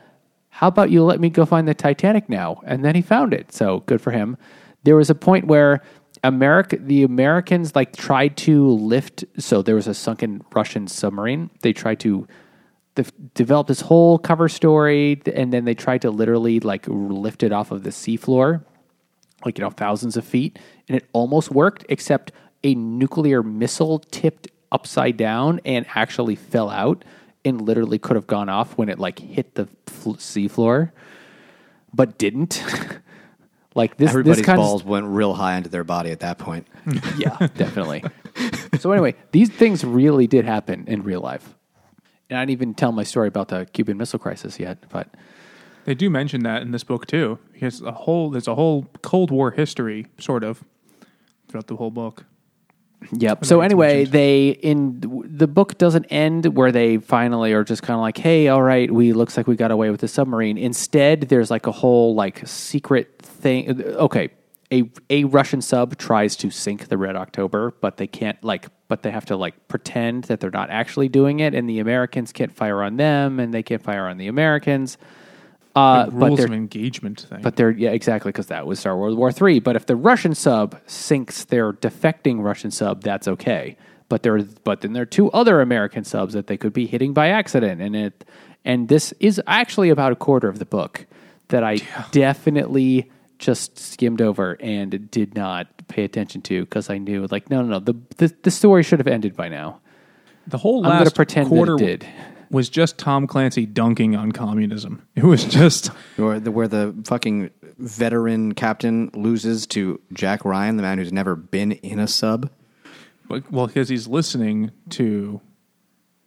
How 0.50 0.68
about 0.68 0.91
you 0.91 1.04
let 1.04 1.20
me 1.20 1.30
go 1.30 1.45
find 1.45 1.68
the 1.68 1.74
Titanic 1.74 2.30
now?" 2.30 2.62
And 2.66 2.84
then 2.86 2.95
he 2.95 3.02
found 3.02 3.34
it. 3.34 3.52
So 3.52 3.82
good 3.86 4.02
for 4.02 4.12
him. 4.12 4.38
There 4.84 4.95
was 4.95 5.10
a 5.10 5.16
point 5.16 5.47
where 5.47 5.82
America, 6.24 6.78
the 6.78 7.03
Americans, 7.03 7.76
like 7.76 7.95
tried 7.95 8.38
to 8.38 8.67
lift. 8.67 9.26
So 9.38 9.61
there 9.61 9.76
was 9.76 9.88
a 9.88 9.93
sunken 9.93 10.43
Russian 10.53 10.88
submarine. 10.88 11.49
They 11.61 11.74
tried 11.74 11.99
to 12.01 12.28
de- 12.95 13.03
develop 13.34 13.67
this 13.67 13.82
whole 13.82 14.20
cover 14.20 14.49
story, 14.49 15.22
and 15.34 15.53
then 15.53 15.65
they 15.65 15.76
tried 15.76 16.01
to 16.01 16.11
literally 16.11 16.59
like 16.59 16.86
lift 16.88 17.43
it 17.43 17.51
off 17.51 17.72
of 17.72 17.84
the 17.84 17.91
seafloor 17.91 18.63
like 19.45 19.57
you 19.57 19.63
know 19.63 19.70
thousands 19.70 20.17
of 20.17 20.26
feet 20.26 20.59
and 20.88 20.97
it 20.97 21.07
almost 21.13 21.51
worked 21.51 21.86
except 21.89 22.32
a 22.63 22.76
nuclear 22.76 23.41
missile 23.41 23.99
tipped 23.99 24.47
upside 24.72 25.17
down 25.17 25.59
and 25.65 25.86
actually 25.95 26.36
fell 26.36 26.70
out 26.70 27.03
and 27.45 27.61
literally 27.61 27.97
could 27.97 28.15
have 28.15 28.28
gone 28.28 28.49
off 28.49 28.78
when 28.78 28.89
it 28.89 28.99
like 28.99 29.20
hit 29.20 29.55
the 29.55 29.67
fl- 29.86 30.13
seafloor 30.13 30.91
but 31.93 32.17
didn't 32.17 32.63
like 33.80 33.98
this 33.98 34.10
Everybody's 34.10 34.38
this 34.38 34.46
kind 34.46 34.58
balls 34.58 34.84
went 34.84 35.06
real 35.08 35.34
high 35.34 35.56
into 35.58 35.70
their 35.70 35.84
body 35.84 36.12
at 36.12 36.20
that 36.20 36.38
point. 36.38 36.68
yeah 37.18 37.36
definitely 37.56 38.04
so 38.80 38.92
anyway 38.92 39.14
these 39.32 39.50
things 39.50 39.84
really 39.84 40.28
did 40.28 40.46
happen 40.46 40.84
in 40.88 41.04
real 41.04 41.22
life 41.22 41.56
and 42.30 42.38
i 42.38 42.42
didn't 42.42 42.52
even 42.52 42.74
tell 42.74 42.92
my 42.92 43.04
story 43.04 43.28
about 43.28 43.48
the 43.48 43.66
cuban 43.74 43.98
missile 43.98 44.20
crisis 44.20 44.60
yet 44.60 44.78
but 44.90 45.08
They 45.86 45.96
do 45.96 46.10
mention 46.10 46.44
that 46.44 46.62
in 46.62 46.72
this 46.72 46.84
book 46.84 47.08
too. 47.08 47.40
Because 47.54 47.82
a 47.82 47.92
whole 47.92 48.30
there's 48.30 48.48
a 48.48 48.56
whole 48.56 48.86
Cold 49.02 49.32
War 49.32 49.52
history 49.52 50.06
sort 50.20 50.44
of 50.44 50.64
throughout 51.48 51.68
the 51.68 51.78
whole 51.78 51.90
book. 51.92 52.26
Yep. 53.12 53.45
So 53.45 53.62
anyway, 53.62 54.06
they 54.06 54.50
in 54.50 55.00
the 55.26 55.47
book 55.47 55.78
doesn't 55.78 56.06
end 56.06 56.58
where 56.58 56.72
they 56.72 56.97
finally 56.97 57.54
are 57.54 57.64
just 57.64 57.82
kind 57.82 57.95
of 57.95 58.02
like, 58.02 58.18
"Hey, 58.18 58.50
all 58.50 58.62
right, 58.62 58.91
we 58.91 59.14
looks 59.14 59.38
like 59.38 59.47
we 59.47 59.56
got 59.56 59.72
away 59.72 59.89
with 59.89 60.02
the 60.02 60.08
submarine." 60.08 60.58
Instead, 60.58 61.22
there's 61.30 61.50
like 61.50 61.66
a 61.66 61.72
whole 61.72 62.14
like 62.14 62.45
secret 62.45 63.22
thing. 63.22 63.82
Uh, 63.82 63.84
okay, 64.00 64.30
a 64.72 64.89
a 65.10 65.24
Russian 65.24 65.62
sub 65.62 65.97
tries 65.97 66.36
to 66.38 66.52
sink 66.52 66.89
the 66.89 66.97
Red 66.97 67.16
October, 67.16 67.74
but 67.82 67.97
they 67.97 68.08
can't 68.08 68.41
like, 68.43 68.68
but 68.88 69.02
they 69.04 69.12
have 69.12 69.26
to 69.26 69.38
like 69.38 69.68
pretend 69.68 70.26
that 70.26 70.39
they're 70.39 70.52
not 70.52 70.70
actually 70.70 71.10
doing 71.10 71.39
it, 71.39 71.56
and 71.56 71.70
the 71.70 71.80
Americans 71.80 72.32
can't 72.32 72.54
fire 72.54 72.84
on 72.84 72.97
them, 72.97 73.39
and 73.39 73.54
they 73.54 73.64
can't 73.64 73.82
fire 73.82 74.08
on 74.08 74.18
the 74.18 74.28
Americans. 74.28 74.97
Uh, 75.76 76.05
but 76.05 76.13
rules 76.13 76.38
they're 76.38 76.47
of 76.47 76.53
engagement 76.53 77.28
thing. 77.30 77.41
but 77.41 77.55
they're 77.55 77.70
yeah, 77.70 77.91
exactly 77.91 78.30
because 78.32 78.47
that 78.47 78.65
was 78.65 78.80
Star 78.80 78.97
World 78.97 79.17
War 79.17 79.32
Three. 79.32 79.59
But 79.59 79.76
if 79.76 79.86
the 79.86 79.95
Russian 79.95 80.34
sub 80.34 80.80
sinks 80.88 81.45
their 81.45 81.74
defecting 81.74 82.41
Russian 82.43 82.72
sub, 82.72 83.03
that's 83.03 83.28
okay. 83.28 83.78
But 84.09 84.24
there, 84.24 84.41
but 84.63 84.82
then 84.82 84.93
there 84.93 85.03
are 85.03 85.05
two 85.05 85.30
other 85.32 85.61
American 85.61 86.03
subs 86.03 86.34
that 86.34 86.47
they 86.47 86.57
could 86.57 86.74
be 86.74 86.88
hitting 86.88 87.13
by 87.13 87.30
accident, 87.30 87.80
and 87.82 87.95
it, 87.95 88.26
and 88.65 88.88
this 88.88 89.13
is 89.20 89.39
actually 89.45 89.91
about 89.91 90.11
a 90.11 90.15
quarter 90.15 90.49
of 90.49 90.57
the 90.57 90.65
book 90.65 91.05
that 91.49 91.63
I 91.63 91.78
definitely 92.11 93.11
just 93.38 93.78
skimmed 93.78 94.22
over 94.22 94.57
and 94.59 95.09
did 95.11 95.36
not 95.36 95.67
pay 95.88 96.03
attention 96.03 96.41
to 96.43 96.61
because 96.61 96.89
I 96.89 96.97
knew 96.97 97.28
like 97.30 97.49
no, 97.49 97.61
no, 97.61 97.78
no, 97.78 97.80
the, 97.80 97.93
the 98.17 98.36
the 98.41 98.51
story 98.51 98.82
should 98.84 98.99
have 98.99 99.07
ended 99.07 99.36
by 99.36 99.47
now. 99.47 99.80
the 100.47 100.57
whole 100.57 100.84
I'm 100.84 100.89
last 100.89 100.99
gonna 100.99 101.11
pretend 101.11 101.51
that 101.51 101.53
it 101.53 101.55
quarter 101.55 101.76
did. 101.78 102.07
Was 102.52 102.70
just 102.70 102.97
Tom 102.97 103.28
Clancy 103.28 103.66
dunking 103.66 104.16
on 104.16 104.32
communism. 104.32 105.08
It 105.16 105.24
was 105.24 105.45
just 105.45 105.91
Or 106.20 106.39
the, 106.39 106.52
where 106.52 106.68
the 106.68 106.95
fucking 107.06 107.52
veteran 107.78 108.54
captain 108.54 109.12
loses 109.14 109.68
to 109.68 110.02
Jack 110.14 110.43
Ryan, 110.45 110.78
the 110.78 110.84
man 110.84 110.97
who's 110.97 111.14
never 111.14 111.36
been 111.36 111.74
in 111.74 112.00
a 112.00 112.08
sub. 112.08 112.50
like, 113.30 113.43
well 113.52 113.68
because 113.68 113.89
he's 113.89 114.08
listening 114.08 114.72
to 114.89 115.41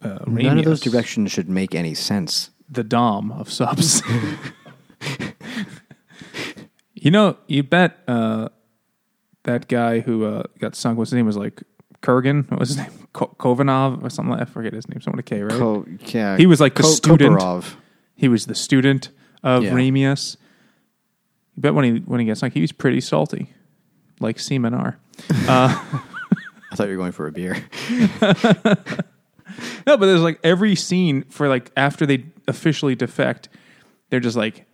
uh, 0.01 0.19
None 0.27 0.57
of 0.59 0.65
those 0.65 0.81
directions 0.81 1.31
should 1.31 1.49
make 1.49 1.73
any 1.75 1.93
sense. 1.93 2.49
the 2.69 2.83
dom 2.83 3.31
of 3.31 3.51
subs. 3.51 4.01
you 6.93 7.11
know, 7.11 7.37
you 7.47 7.63
bet 7.63 7.99
uh, 8.07 8.49
that 9.43 9.67
guy 9.67 9.99
who 10.01 10.25
uh, 10.25 10.43
got 10.59 10.75
sunk. 10.75 10.97
What's 10.97 11.11
his 11.11 11.15
name? 11.17 11.25
Was 11.25 11.37
like 11.37 11.63
Kurgan. 12.01 12.49
What 12.49 12.59
was 12.59 12.69
his 12.69 12.77
name? 12.77 13.02
Ko- 13.13 13.35
Kovanov 13.39 14.03
or 14.03 14.09
something. 14.09 14.31
Like, 14.31 14.41
I 14.41 14.45
forget 14.45 14.73
his 14.73 14.87
name. 14.89 14.99
Someone 15.01 15.17
with 15.17 15.25
a 15.25 15.29
K, 15.29 15.41
right? 15.43 16.13
Yeah, 16.13 16.35
He 16.37 16.45
was 16.45 16.59
like 16.59 16.75
the 16.75 16.83
student. 16.83 17.39
Koparov. 17.39 17.75
He 18.15 18.27
was 18.27 18.45
the 18.47 18.55
student 18.55 19.09
of 19.43 19.63
Yeah. 19.63 19.71
Ramius. 19.71 20.37
You 21.55 21.61
bet 21.61 21.73
when 21.75 21.85
he 21.85 21.99
when 22.01 22.19
he 22.19 22.25
gets 22.25 22.39
sunk, 22.39 22.53
he 22.53 22.61
was 22.61 22.71
pretty 22.71 22.99
salty, 23.01 23.53
like 24.19 24.39
seamen 24.39 24.73
are. 24.73 24.97
Uh, 25.47 25.75
I 26.71 26.75
thought 26.75 26.87
you 26.87 26.93
were 26.97 26.97
going 27.03 27.11
for 27.11 27.27
a 27.27 27.31
beer. 27.31 27.63
No, 29.85 29.97
but 29.97 30.05
there's 30.07 30.21
like 30.21 30.39
every 30.43 30.75
scene 30.75 31.23
for 31.25 31.47
like 31.47 31.71
after 31.77 32.05
they 32.05 32.25
officially 32.47 32.95
defect, 32.95 33.49
they're 34.09 34.19
just 34.21 34.37
like, 34.37 34.65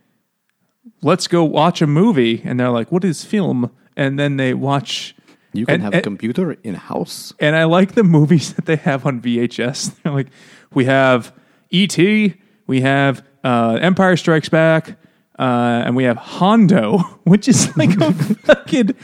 let's 1.02 1.28
go 1.28 1.44
watch 1.44 1.82
a 1.82 1.88
movie, 1.88 2.42
and 2.46 2.60
they're 2.60 2.70
like, 2.70 2.92
what 2.92 3.04
is 3.04 3.26
film? 3.26 3.72
And 3.98 4.18
then 4.18 4.38
they 4.38 4.54
watch. 4.54 5.16
You 5.54 5.66
can 5.66 5.76
and, 5.76 5.84
have 5.84 5.94
and, 5.94 6.00
a 6.00 6.04
computer 6.04 6.52
in 6.64 6.76
house. 6.76 7.34
and 7.40 7.56
I 7.56 7.64
like 7.64 7.94
the 7.94 8.04
movies 8.04 8.54
that 8.56 8.66
they 8.66 8.76
have 8.78 9.06
on 9.06 9.22
VHS. 9.22 9.96
They're 10.04 10.14
like, 10.14 10.28
we 10.74 10.86
have 10.86 11.34
E.T., 11.72 12.36
we 12.68 12.82
have 12.82 13.24
uh, 13.44 13.80
Empire 13.82 14.16
Strikes 14.16 14.50
Back, 14.50 15.00
uh, 15.40 15.84
and 15.86 15.96
we 15.96 16.04
have 16.04 16.18
Hondo, 16.18 16.98
which 17.24 17.48
is 17.48 17.76
like 17.78 18.00
a 18.00 18.14
fucking 18.14 18.96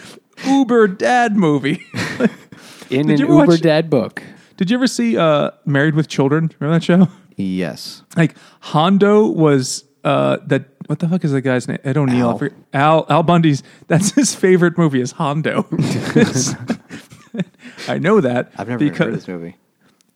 uber 0.45 0.87
dad 0.87 1.35
movie. 1.35 1.83
In 2.89 3.09
an 3.09 3.17
Uber 3.17 3.47
watch- 3.47 3.61
Dad 3.61 3.89
book. 3.89 4.21
Did 4.57 4.69
you 4.69 4.77
ever 4.77 4.87
see 4.87 5.17
uh, 5.17 5.51
Married 5.65 5.95
with 5.95 6.07
Children? 6.07 6.51
Remember 6.59 6.79
that 6.79 6.83
show? 6.83 7.07
Yes. 7.35 8.03
like 8.15 8.35
Hondo 8.61 9.25
was 9.25 9.83
uh 10.05 10.37
that 10.45 10.65
what 10.87 10.99
the 10.99 11.09
fuck 11.09 11.23
is 11.25 11.31
the 11.31 11.41
guy's 11.41 11.67
name? 11.67 11.79
Ed 11.83 11.97
O'Neill. 11.97 12.39
Al. 12.73 12.75
Al 12.81 13.05
Al 13.09 13.23
Bundy's 13.23 13.63
that's 13.87 14.11
his 14.13 14.35
favorite 14.35 14.77
movie 14.77 15.01
is 15.01 15.13
Hondo. 15.13 15.65
I 17.87 17.97
know 17.97 18.21
that. 18.21 18.51
I've 18.57 18.67
never 18.69 18.79
because 18.79 18.97
heard 18.99 19.07
of 19.09 19.15
this 19.15 19.27
movie. 19.27 19.57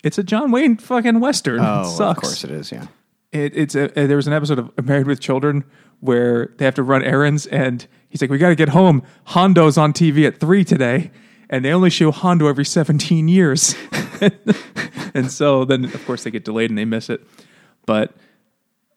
it's 0.04 0.18
a 0.18 0.24
John 0.24 0.52
Wayne 0.52 0.78
fucking 0.78 1.20
western. 1.20 1.60
Oh, 1.60 1.82
it 1.82 1.86
sucks. 1.86 2.18
of 2.18 2.24
course 2.24 2.44
it 2.46 2.52
is. 2.52 2.72
Yeah. 2.72 2.88
It, 3.32 3.56
it's 3.56 3.76
a, 3.76 3.92
uh, 3.92 4.08
there 4.08 4.16
was 4.16 4.28
an 4.28 4.34
episode 4.34 4.60
of 4.60 4.86
Married 4.86 5.06
with 5.06 5.20
Children 5.20 5.64
where 6.00 6.54
they 6.58 6.66
have 6.66 6.76
to 6.76 6.84
run 6.84 7.04
errands, 7.04 7.46
and 7.46 7.86
he's 8.10 8.22
like, 8.22 8.32
"We 8.32 8.38
got 8.38 8.50
to 8.50 8.56
get 8.56 8.70
home. 8.70 9.04
Hondo's 9.26 9.78
on 9.78 9.94
TV 9.94 10.26
at 10.26 10.40
three 10.40 10.64
today, 10.64 11.12
and 11.50 11.64
they 11.64 11.72
only 11.72 11.92
show 11.92 12.12
Hondo 12.12 12.48
every 12.48 12.66
seventeen 12.66 13.28
years." 13.28 13.76
and 15.14 15.32
so 15.32 15.64
then, 15.66 15.86
of 15.86 16.06
course, 16.06 16.24
they 16.24 16.32
get 16.32 16.44
delayed 16.44 16.72
and 16.72 16.78
they 16.78 16.86
miss 16.86 17.10
it. 17.10 17.22
But 17.86 18.16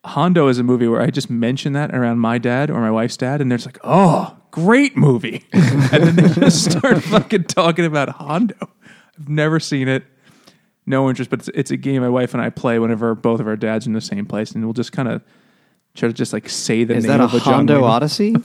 Hondo 0.05 0.49
is 0.49 0.59
a 0.59 0.63
movie 0.65 0.89
where 0.89 1.01
I 1.01 1.11
just 1.11 1.31
mention 1.31 1.73
that 1.75 1.95
around 1.95 2.19
my 2.19 2.39
dad 2.39 2.71
or 2.71 2.81
my 2.81 2.91
wife's 2.91 3.17
dad, 3.17 3.41
and 3.41 3.51
they're 3.51 3.59
just 3.59 3.69
like, 3.69 3.79
"Oh, 3.85 4.37
great 4.51 4.97
movie," 4.97 5.45
and 5.53 6.03
then 6.03 6.17
they 6.17 6.29
just 6.29 6.71
start 6.73 7.03
fucking 7.03 7.45
talking 7.45 7.85
about 7.85 8.09
Hondo. 8.09 8.57
I've 9.19 9.29
never 9.29 9.61
seen 9.61 9.89
it 9.89 10.05
no 10.85 11.09
interest, 11.09 11.31
but 11.31 11.39
it's, 11.41 11.49
it's 11.55 11.71
a 11.71 11.77
game 11.77 12.03
my 12.03 12.09
wife 12.09 12.35
and 12.35 12.43
I 12.43 12.51
play 12.51 12.81
whenever 12.81 13.15
both 13.15 13.39
of 13.39 13.47
our 13.47 13.55
dads 13.57 13.87
are 13.87 13.91
in 13.91 13.95
the 13.95 14.01
same 14.01 14.27
place, 14.27 14.51
and 14.53 14.65
we'll 14.65 14.73
just 14.73 14.91
kind 14.91 15.07
of 15.09 15.23
try 15.95 16.09
to 16.09 16.13
just 16.13 16.33
like 16.33 16.49
say 16.49 16.83
the 16.83 16.95
Is 16.95 17.05
name 17.05 17.19
that 17.19 17.21
a 17.21 17.25
of 17.25 17.35
a 17.35 17.39
John 17.39 17.55
Hondo 17.55 17.83
Wayne- 17.83 17.91
Odyssey? 17.91 18.35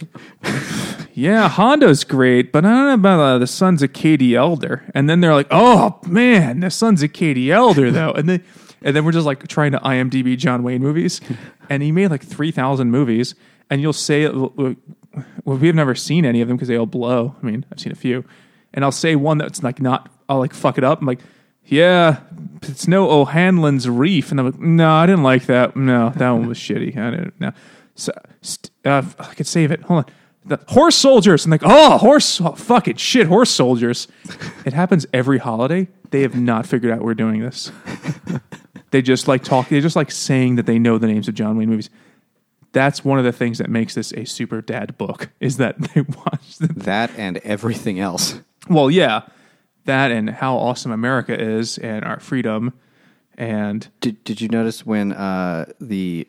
Yeah, 1.14 1.50
Hondo's 1.50 2.04
great, 2.04 2.52
but 2.52 2.64
I 2.64 2.70
don't 2.70 2.86
know 2.86 2.94
about 2.94 3.20
uh, 3.20 3.38
the 3.40 3.48
Sons 3.48 3.82
of 3.82 3.92
Katie 3.92 4.36
Elder. 4.36 4.84
And 4.94 5.10
then 5.10 5.20
they're 5.20 5.34
like, 5.34 5.48
"Oh 5.50 6.00
man, 6.06 6.60
the 6.60 6.70
Sons 6.70 7.02
of 7.02 7.12
Katie 7.12 7.52
Elder, 7.52 7.90
though." 7.90 8.12
And 8.12 8.30
then 8.30 8.44
and 8.82 8.96
then 8.96 9.06
we're 9.06 9.12
just 9.12 9.26
like 9.26 9.48
trying 9.48 9.72
to 9.72 9.80
IMDb 9.80 10.38
John 10.38 10.64
Wayne 10.64 10.82
movies, 10.82 11.22
and 11.70 11.84
he 11.84 11.92
made 11.92 12.10
like 12.10 12.24
three 12.24 12.52
thousand 12.52 12.92
movies, 12.92 13.36
and 13.70 13.82
you'll 13.82 13.94
say, 13.94 14.28
"Well, 14.28 14.76
we've 15.46 15.76
never 15.76 15.96
seen 15.96 16.26
any 16.26 16.42
of 16.42 16.48
them 16.48 16.58
because 16.58 16.68
they 16.68 16.78
all 16.78 16.86
blow." 16.86 17.36
I 17.42 17.46
mean, 17.46 17.66
I've 17.72 17.80
seen 17.80 17.92
a 17.92 17.96
few, 17.96 18.24
and 18.74 18.84
I'll 18.84 18.92
say 18.92 19.16
one 19.16 19.38
that's 19.38 19.64
like 19.64 19.82
not. 19.82 20.10
I'll 20.30 20.40
like 20.40 20.54
fuck 20.54 20.78
it 20.78 20.84
up. 20.84 21.02
I'm 21.02 21.08
like, 21.08 21.20
"Yeah, 21.66 22.20
it's 22.62 22.88
no 22.88 23.10
O'Hanlon's 23.10 23.90
Reef," 23.90 24.32
and 24.32 24.40
I'm 24.40 24.46
like, 24.48 24.60
"No, 24.60 24.92
I 24.92 25.06
didn't 25.06 25.24
like 25.24 25.46
that. 25.48 25.76
No, 25.76 26.12
that 26.16 26.32
one 26.32 26.48
was 26.48 26.58
shitty. 26.60 26.98
I 26.98 27.12
didn't. 27.12 27.40
No, 27.40 27.52
so, 27.96 28.12
uh, 28.86 29.04
I 29.20 29.34
could 29.34 29.48
save 29.48 29.72
it. 29.72 29.82
Hold 29.84 30.06
on." 30.06 30.14
The 30.46 30.62
horse 30.70 30.96
soldiers 30.96 31.44
I'm 31.44 31.52
like 31.52 31.64
oh 31.66 31.98
horse 31.98 32.40
oh, 32.40 32.54
fuck 32.54 32.88
it 32.88 33.02
shit 33.02 33.28
horse 33.28 33.50
soldiers 33.50 34.08
it 34.66 34.72
happens 34.72 35.06
every 35.14 35.40
holiday 35.40 35.90
they 36.12 36.22
have 36.22 36.38
not 36.40 36.66
figured 36.66 36.94
out 36.94 37.02
we're 37.02 37.16
doing 37.16 37.42
this 37.42 37.70
they 38.92 39.02
just 39.02 39.28
like 39.28 39.44
talk 39.44 39.70
they 39.70 39.82
just 39.82 39.96
like 39.96 40.12
saying 40.12 40.56
that 40.56 40.66
they 40.66 40.80
know 40.80 40.98
the 40.98 41.08
names 41.08 41.28
of 41.28 41.34
john 41.34 41.58
wayne 41.58 41.70
movies 41.70 41.90
that's 42.74 43.04
one 43.04 43.18
of 43.18 43.26
the 43.26 43.32
things 43.32 43.58
that 43.58 43.70
makes 43.70 43.96
this 43.96 44.12
a 44.14 44.26
super 44.26 44.62
dad 44.62 44.98
book 44.98 45.30
is 45.40 45.58
that 45.58 45.80
they 45.94 46.02
watch 46.02 46.58
the 46.58 46.68
that 46.68 47.10
and 47.18 47.38
everything 47.38 48.00
else. 48.00 48.40
well 48.70 48.92
yeah 48.92 49.22
that 49.86 50.12
and 50.12 50.30
how 50.30 50.58
awesome 50.58 50.92
america 50.92 51.40
is 51.40 51.78
and 51.78 52.04
our 52.06 52.20
freedom 52.20 52.74
and 53.38 53.88
Did 54.02 54.24
Did 54.24 54.42
you 54.42 54.48
notice 54.48 54.86
when 54.86 55.14
uh, 55.14 55.72
the 55.80 56.28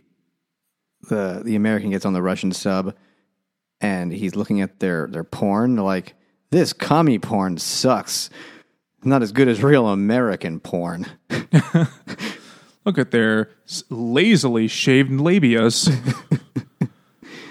the 1.09 1.41
the 1.45 1.57
American 1.57 1.91
gets 1.91 2.05
on 2.05 2.13
the 2.13 2.23
Russian 2.23 2.53
sub 2.53 2.95
and 3.81 4.13
he's 4.13 4.37
looking 4.37 4.61
at 4.61 4.81
their 4.81 5.07
their 5.07 5.25
porn. 5.25 5.77
They're 5.77 5.85
like, 5.85 6.15
this 6.51 6.73
commie 6.73 7.19
porn 7.19 7.59
sucks. 7.59 8.29
Not 9.05 9.23
as 9.23 9.33
good 9.33 9.49
as 9.49 9.63
real 9.63 9.89
American 9.89 10.61
porn. 10.61 11.07
Look 12.89 12.97
at 12.97 13.11
their 13.11 13.51
lazily 13.91 14.67
shaved 14.67 15.11
labias. 15.11 15.89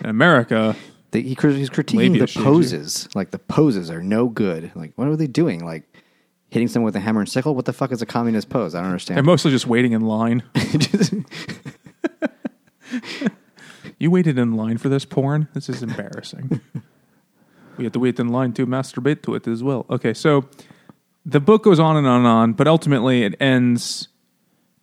In 0.02 0.10
America, 0.10 0.76
They, 1.12 1.22
he, 1.22 1.30
he's 1.30 1.70
critiquing 1.70 1.98
Labia 1.98 2.26
the 2.26 2.40
poses. 2.44 3.08
Like 3.14 3.30
the 3.30 3.38
poses 3.38 3.92
are 3.92 4.02
no 4.02 4.30
good. 4.30 4.72
Like 4.74 4.94
what 4.96 5.08
are 5.08 5.16
they 5.16 5.28
doing? 5.28 5.64
Like 5.64 5.84
hitting 6.50 6.68
someone 6.68 6.86
with 6.86 6.96
a 6.96 7.02
hammer 7.02 7.20
and 7.20 7.30
sickle. 7.30 7.54
What 7.54 7.66
the 7.66 7.74
fuck 7.74 7.92
is 7.92 8.02
a 8.02 8.08
communist 8.08 8.50
pose? 8.50 8.74
I 8.74 8.80
don't 8.80 8.88
understand. 8.88 9.18
they're 9.18 9.24
mostly 9.24 9.52
just 9.52 9.68
waiting 9.68 9.92
in 9.92 10.02
line. 10.02 10.42
You 14.00 14.10
waited 14.10 14.40
in 14.40 14.56
line 14.56 14.78
for 14.80 14.90
this 14.90 15.06
porn? 15.06 15.48
This 15.54 15.70
is 15.70 15.84
embarrassing. 15.84 16.62
we 17.78 17.84
had 17.84 17.94
to 17.94 18.00
wait 18.00 18.20
in 18.20 18.30
line 18.30 18.54
to 18.54 18.66
masturbate 18.66 19.22
to 19.24 19.36
it 19.36 19.48
as 19.48 19.64
well. 19.64 19.86
Okay, 19.90 20.16
so 20.16 20.48
the 21.26 21.40
book 21.40 21.64
goes 21.64 21.80
on 21.80 21.96
and 21.96 22.08
on 22.08 22.20
and 22.20 22.28
on, 22.28 22.54
but 22.54 22.68
ultimately 22.68 23.24
it 23.24 23.36
ends 23.40 24.08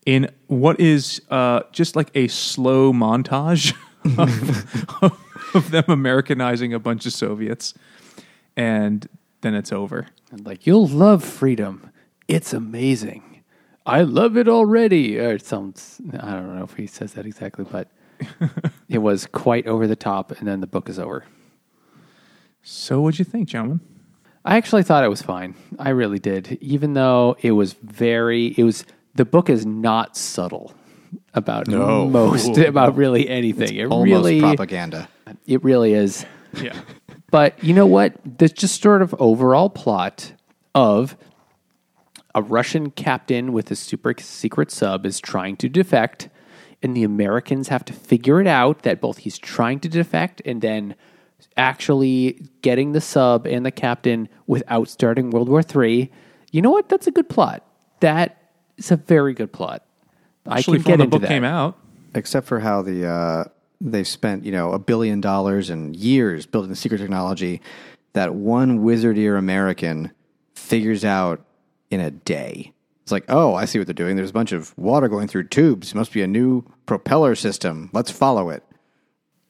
in 0.07 0.31
what 0.49 0.81
is 0.81 1.23
uh, 1.31 1.63
just 1.73 1.97
like 1.97 2.11
a 2.15 2.29
slow 2.29 2.93
montage 2.93 3.75
of, 5.03 5.55
of 5.55 5.71
them 5.71 5.85
Americanizing 5.89 6.75
a 6.75 6.79
bunch 6.79 7.07
of 7.07 7.13
Soviets, 7.13 7.75
and 8.57 9.09
then 9.41 9.55
it's 9.55 9.73
over. 9.73 10.09
And 10.31 10.45
like 10.45 10.67
you'll 10.67 10.89
love 10.89 11.25
freedom. 11.25 11.91
It's 12.29 12.53
amazing. 12.53 13.43
I 13.87 14.03
love 14.03 14.37
it 14.37 14.49
already. 14.49 15.19
Or 15.19 15.33
it 15.33 15.45
sounds 15.45 16.01
I 16.19 16.33
don't 16.33 16.57
know 16.57 16.65
if 16.65 16.75
he 16.75 16.87
says 16.87 17.13
that 17.15 17.27
exactly, 17.27 17.65
but 17.71 17.89
it 18.89 18.99
was 18.99 19.27
quite 19.27 19.67
over 19.67 19.87
the 19.87 19.97
top 19.97 20.33
and 20.33 20.49
then 20.49 20.61
the 20.61 20.67
book 20.67 20.89
is 20.89 20.99
over. 20.99 21.25
So, 22.63 23.03
what'd 23.03 23.19
you 23.19 23.27
think, 23.27 23.49
gentlemen? 23.49 23.81
I 24.43 24.57
actually 24.57 24.83
thought 24.83 25.05
it 25.05 25.09
was 25.09 25.23
fine. 25.23 25.55
I 25.79 25.91
really 25.91 26.19
did. 26.19 26.59
Even 26.61 26.95
though 26.95 27.37
it 27.41 27.53
was 27.53 27.75
very 27.75 28.55
it 28.57 28.65
was 28.65 28.85
the 29.15 29.25
book 29.25 29.49
is 29.51 29.65
not 29.65 30.17
subtle 30.17 30.75
about 31.35 31.69
No. 31.69 32.07
most 32.09 32.59
about 32.59 32.97
really 32.97 33.29
anything. 33.29 33.75
It 33.77 33.87
Almost 33.87 34.09
really 34.11 34.41
propaganda. 34.41 35.09
it 35.47 35.63
really 35.65 35.93
is. 35.95 36.25
Yeah. 36.61 36.79
But 37.31 37.63
you 37.65 37.75
know 37.75 37.87
what? 37.87 38.15
There's 38.25 38.53
just 38.53 38.81
sort 38.81 39.03
of 39.03 39.15
overall 39.19 39.69
plot 39.71 40.33
of 40.75 41.17
a 42.35 42.43
Russian 42.43 42.91
captain 42.91 43.53
with 43.53 43.71
a 43.71 43.77
super 43.77 44.15
secret 44.19 44.71
sub 44.71 45.07
is 45.07 45.21
trying 45.21 45.57
to 45.59 45.69
defect, 45.69 46.29
and 46.83 46.97
the 46.97 47.05
Americans 47.05 47.69
have 47.69 47.85
to 47.87 47.93
figure 47.93 48.41
it 48.41 48.47
out 48.47 48.83
that 48.83 49.01
both 49.01 49.19
he's 49.19 49.39
trying 49.39 49.81
to 49.81 49.89
defect 49.89 50.43
and 50.45 50.61
then 50.61 50.95
actually 51.57 52.49
getting 52.63 52.93
the 52.93 53.01
sub 53.01 53.47
and 53.47 53.65
the 53.65 53.71
captain 53.71 54.29
without 54.47 54.89
starting 54.89 55.31
World 55.31 55.49
War 55.49 55.63
III. 55.63 56.11
You 56.51 56.63
know 56.63 56.71
what? 56.71 56.89
That's 56.89 57.07
a 57.07 57.13
good 57.13 57.29
plot. 57.29 57.65
That 58.01 58.44
is 58.77 58.91
a 58.91 58.97
very 58.97 59.35
good 59.35 59.53
plot. 59.53 59.85
Actually, 60.47 60.59
I 60.59 60.63
can 60.63 60.73
before 60.75 60.91
get 60.93 60.97
the 60.99 61.05
into 61.05 61.11
book 61.11 61.23
that. 61.23 61.29
came 61.29 61.45
out, 61.45 61.79
except 62.15 62.47
for 62.47 62.61
how 62.61 62.83
the 62.83 63.07
uh, 63.07 63.45
they've 63.81 64.07
spent 64.07 64.45
you 64.45 64.53
know 64.53 64.73
a 64.73 64.79
billion 64.79 65.21
dollars 65.21 65.71
and 65.71 65.97
years 65.97 66.47
building 66.47 66.71
the 66.71 66.77
secret 66.77 66.99
technology 66.99 67.61
that 68.13 68.35
one 68.35 68.83
wizard 68.83 69.19
ear 69.19 69.37
American 69.37 70.13
figures 70.55 71.05
out 71.05 71.45
in 71.91 72.01
a 72.01 72.11
day. 72.11 72.73
It's 73.03 73.13
like, 73.13 73.25
oh, 73.29 73.55
I 73.55 73.67
see 73.67 73.79
what 73.79 73.87
they're 73.87 73.95
doing. 73.95 74.17
There's 74.17 74.31
a 74.31 74.35
bunch 74.35 74.53
of 74.53 74.77
water 74.79 75.09
going 75.09 75.29
through 75.29 75.49
tubes. 75.49 75.95
Must 75.95 76.13
be 76.13 76.23
a 76.23 76.27
new 76.27 76.65
propeller 76.87 77.35
system. 77.35 77.91
Let's 77.93 78.11
follow 78.11 78.49
it. 78.49 78.63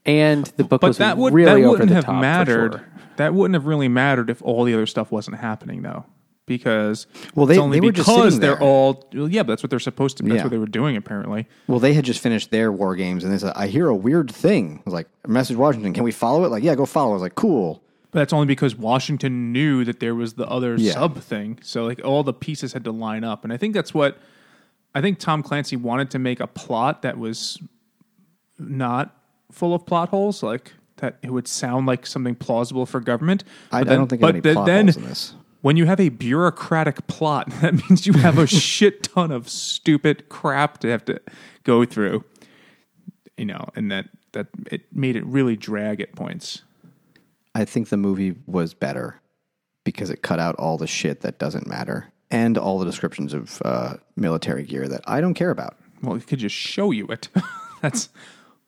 And 0.04 0.44
the 0.56 0.64
book 0.64 0.80
but 0.80 0.88
was 0.88 0.98
that 0.98 1.16
would 1.18 1.32
really 1.32 1.62
that 1.62 1.66
over 1.66 1.70
wouldn't 1.70 1.88
the 1.90 1.94
have 1.94 2.04
top, 2.04 2.14
for 2.16 2.20
mattered. 2.20 2.72
sure. 2.72 2.86
That 3.16 3.32
wouldn't 3.32 3.54
have 3.54 3.66
really 3.66 3.86
mattered 3.88 4.28
if 4.28 4.42
all 4.42 4.64
the 4.64 4.74
other 4.74 4.86
stuff 4.86 5.12
wasn't 5.12 5.38
happening, 5.38 5.82
though, 5.82 6.04
because 6.46 7.06
Well, 7.34 7.48
it's 7.48 7.56
they- 7.56 7.62
only 7.62 7.80
they 7.80 7.90
because 7.90 8.38
they're 8.38 8.60
all 8.60 9.06
well, 9.14 9.28
yeah, 9.30 9.42
but 9.42 9.48
that's 9.52 9.62
what 9.62 9.70
they're 9.70 9.78
supposed 9.78 10.16
to. 10.18 10.22
Be. 10.22 10.30
That's 10.30 10.38
Yeah. 10.38 10.44
what 10.44 10.50
they 10.50 10.58
were 10.58 10.66
doing 10.66 10.96
apparently. 10.96 11.46
Well, 11.66 11.78
they 11.80 11.94
had 11.94 12.04
just 12.04 12.20
finished 12.20 12.50
their 12.50 12.70
war 12.70 12.94
games, 12.96 13.24
and 13.24 13.32
they 13.32 13.38
said, 13.38 13.52
"I 13.56 13.66
hear 13.68 13.88
a 13.88 13.94
weird 13.94 14.30
thing." 14.30 14.78
I 14.78 14.82
was 14.84 14.94
like, 14.94 15.08
"Message 15.26 15.56
Washington, 15.56 15.92
can 15.94 16.04
we 16.04 16.12
follow 16.12 16.44
it?" 16.44 16.50
Like, 16.50 16.62
yeah, 16.62 16.74
go 16.74 16.86
follow. 16.86 17.10
I 17.10 17.14
was 17.14 17.22
like, 17.22 17.34
"Cool." 17.34 17.82
But 18.10 18.20
that's 18.20 18.32
only 18.32 18.46
because 18.46 18.76
Washington 18.76 19.52
knew 19.52 19.84
that 19.84 19.98
there 20.00 20.14
was 20.14 20.34
the 20.34 20.46
other 20.48 20.76
Yeah. 20.76 20.92
sub 20.92 21.18
thing. 21.18 21.58
So 21.62 21.84
like 21.84 22.00
all 22.04 22.22
the 22.22 22.32
pieces 22.34 22.72
had 22.72 22.84
to 22.84 22.92
line 22.92 23.24
up, 23.24 23.42
and 23.44 23.52
I 23.52 23.56
think 23.56 23.74
that's 23.74 23.92
what 23.94 24.18
I 24.94 25.00
think 25.00 25.18
Tom 25.18 25.42
Clancy 25.42 25.74
wanted 25.76 26.10
to 26.10 26.18
make 26.20 26.38
a 26.40 26.46
plot 26.46 27.02
that 27.02 27.18
was 27.18 27.58
not 28.58 29.16
full 29.50 29.74
of 29.74 29.84
plot 29.86 30.10
holes, 30.10 30.42
like 30.42 30.72
that 30.98 31.16
it 31.22 31.32
would 31.32 31.48
sound 31.48 31.86
like 31.86 32.06
something 32.06 32.34
plausible 32.36 32.86
for 32.86 33.00
government. 33.00 33.42
I, 33.72 33.80
But 33.80 33.88
I 33.88 33.90
then- 33.90 33.98
don't 33.98 34.08
think 34.08 34.20
but 34.22 34.28
any 34.28 34.40
then- 34.40 34.54
plot 35.64 35.64
then 35.64 35.64
holes 35.64 35.64
in 35.64 35.64
this. 35.64 35.64
when 35.64 35.76
you 35.76 35.86
have 35.86 36.00
a 36.00 36.10
bureaucratic 36.10 37.06
plot, 37.06 37.50
that 37.62 37.74
means 37.74 38.06
you 38.06 38.14
have 38.14 38.38
a 38.38 38.46
shit 38.48 39.04
ton 39.04 39.32
of 39.32 39.48
stupid 39.48 40.28
crap 40.28 40.78
to 40.78 40.88
have 40.88 41.04
to 41.06 41.20
go 41.64 41.84
through. 41.84 42.24
You 43.36 43.46
know, 43.46 43.68
and 43.76 43.90
that 43.90 44.08
that 44.32 44.48
it 44.70 44.82
made 44.94 45.16
it 45.16 45.26
really 45.26 45.56
drag 45.56 46.00
at 46.00 46.14
points. 46.14 46.62
I 47.54 47.64
think 47.64 47.88
the 47.88 47.96
movie 47.96 48.36
was 48.46 48.74
better 48.74 49.20
because 49.84 50.10
it 50.10 50.22
cut 50.22 50.38
out 50.40 50.56
all 50.56 50.78
the 50.78 50.86
shit 50.86 51.22
that 51.22 51.38
doesn't 51.38 51.66
matter 51.66 52.12
and 52.30 52.58
all 52.58 52.78
the 52.78 52.84
descriptions 52.84 53.34
of 53.34 53.62
uh, 53.64 53.94
military 54.16 54.64
gear 54.64 54.88
that 54.88 55.02
I 55.06 55.20
don't 55.20 55.34
care 55.34 55.50
about. 55.50 55.76
Well, 56.02 56.16
it 56.16 56.26
could 56.26 56.40
just 56.40 56.56
show 56.56 56.90
you 56.90 57.06
it. 57.08 57.28
That's 57.82 58.08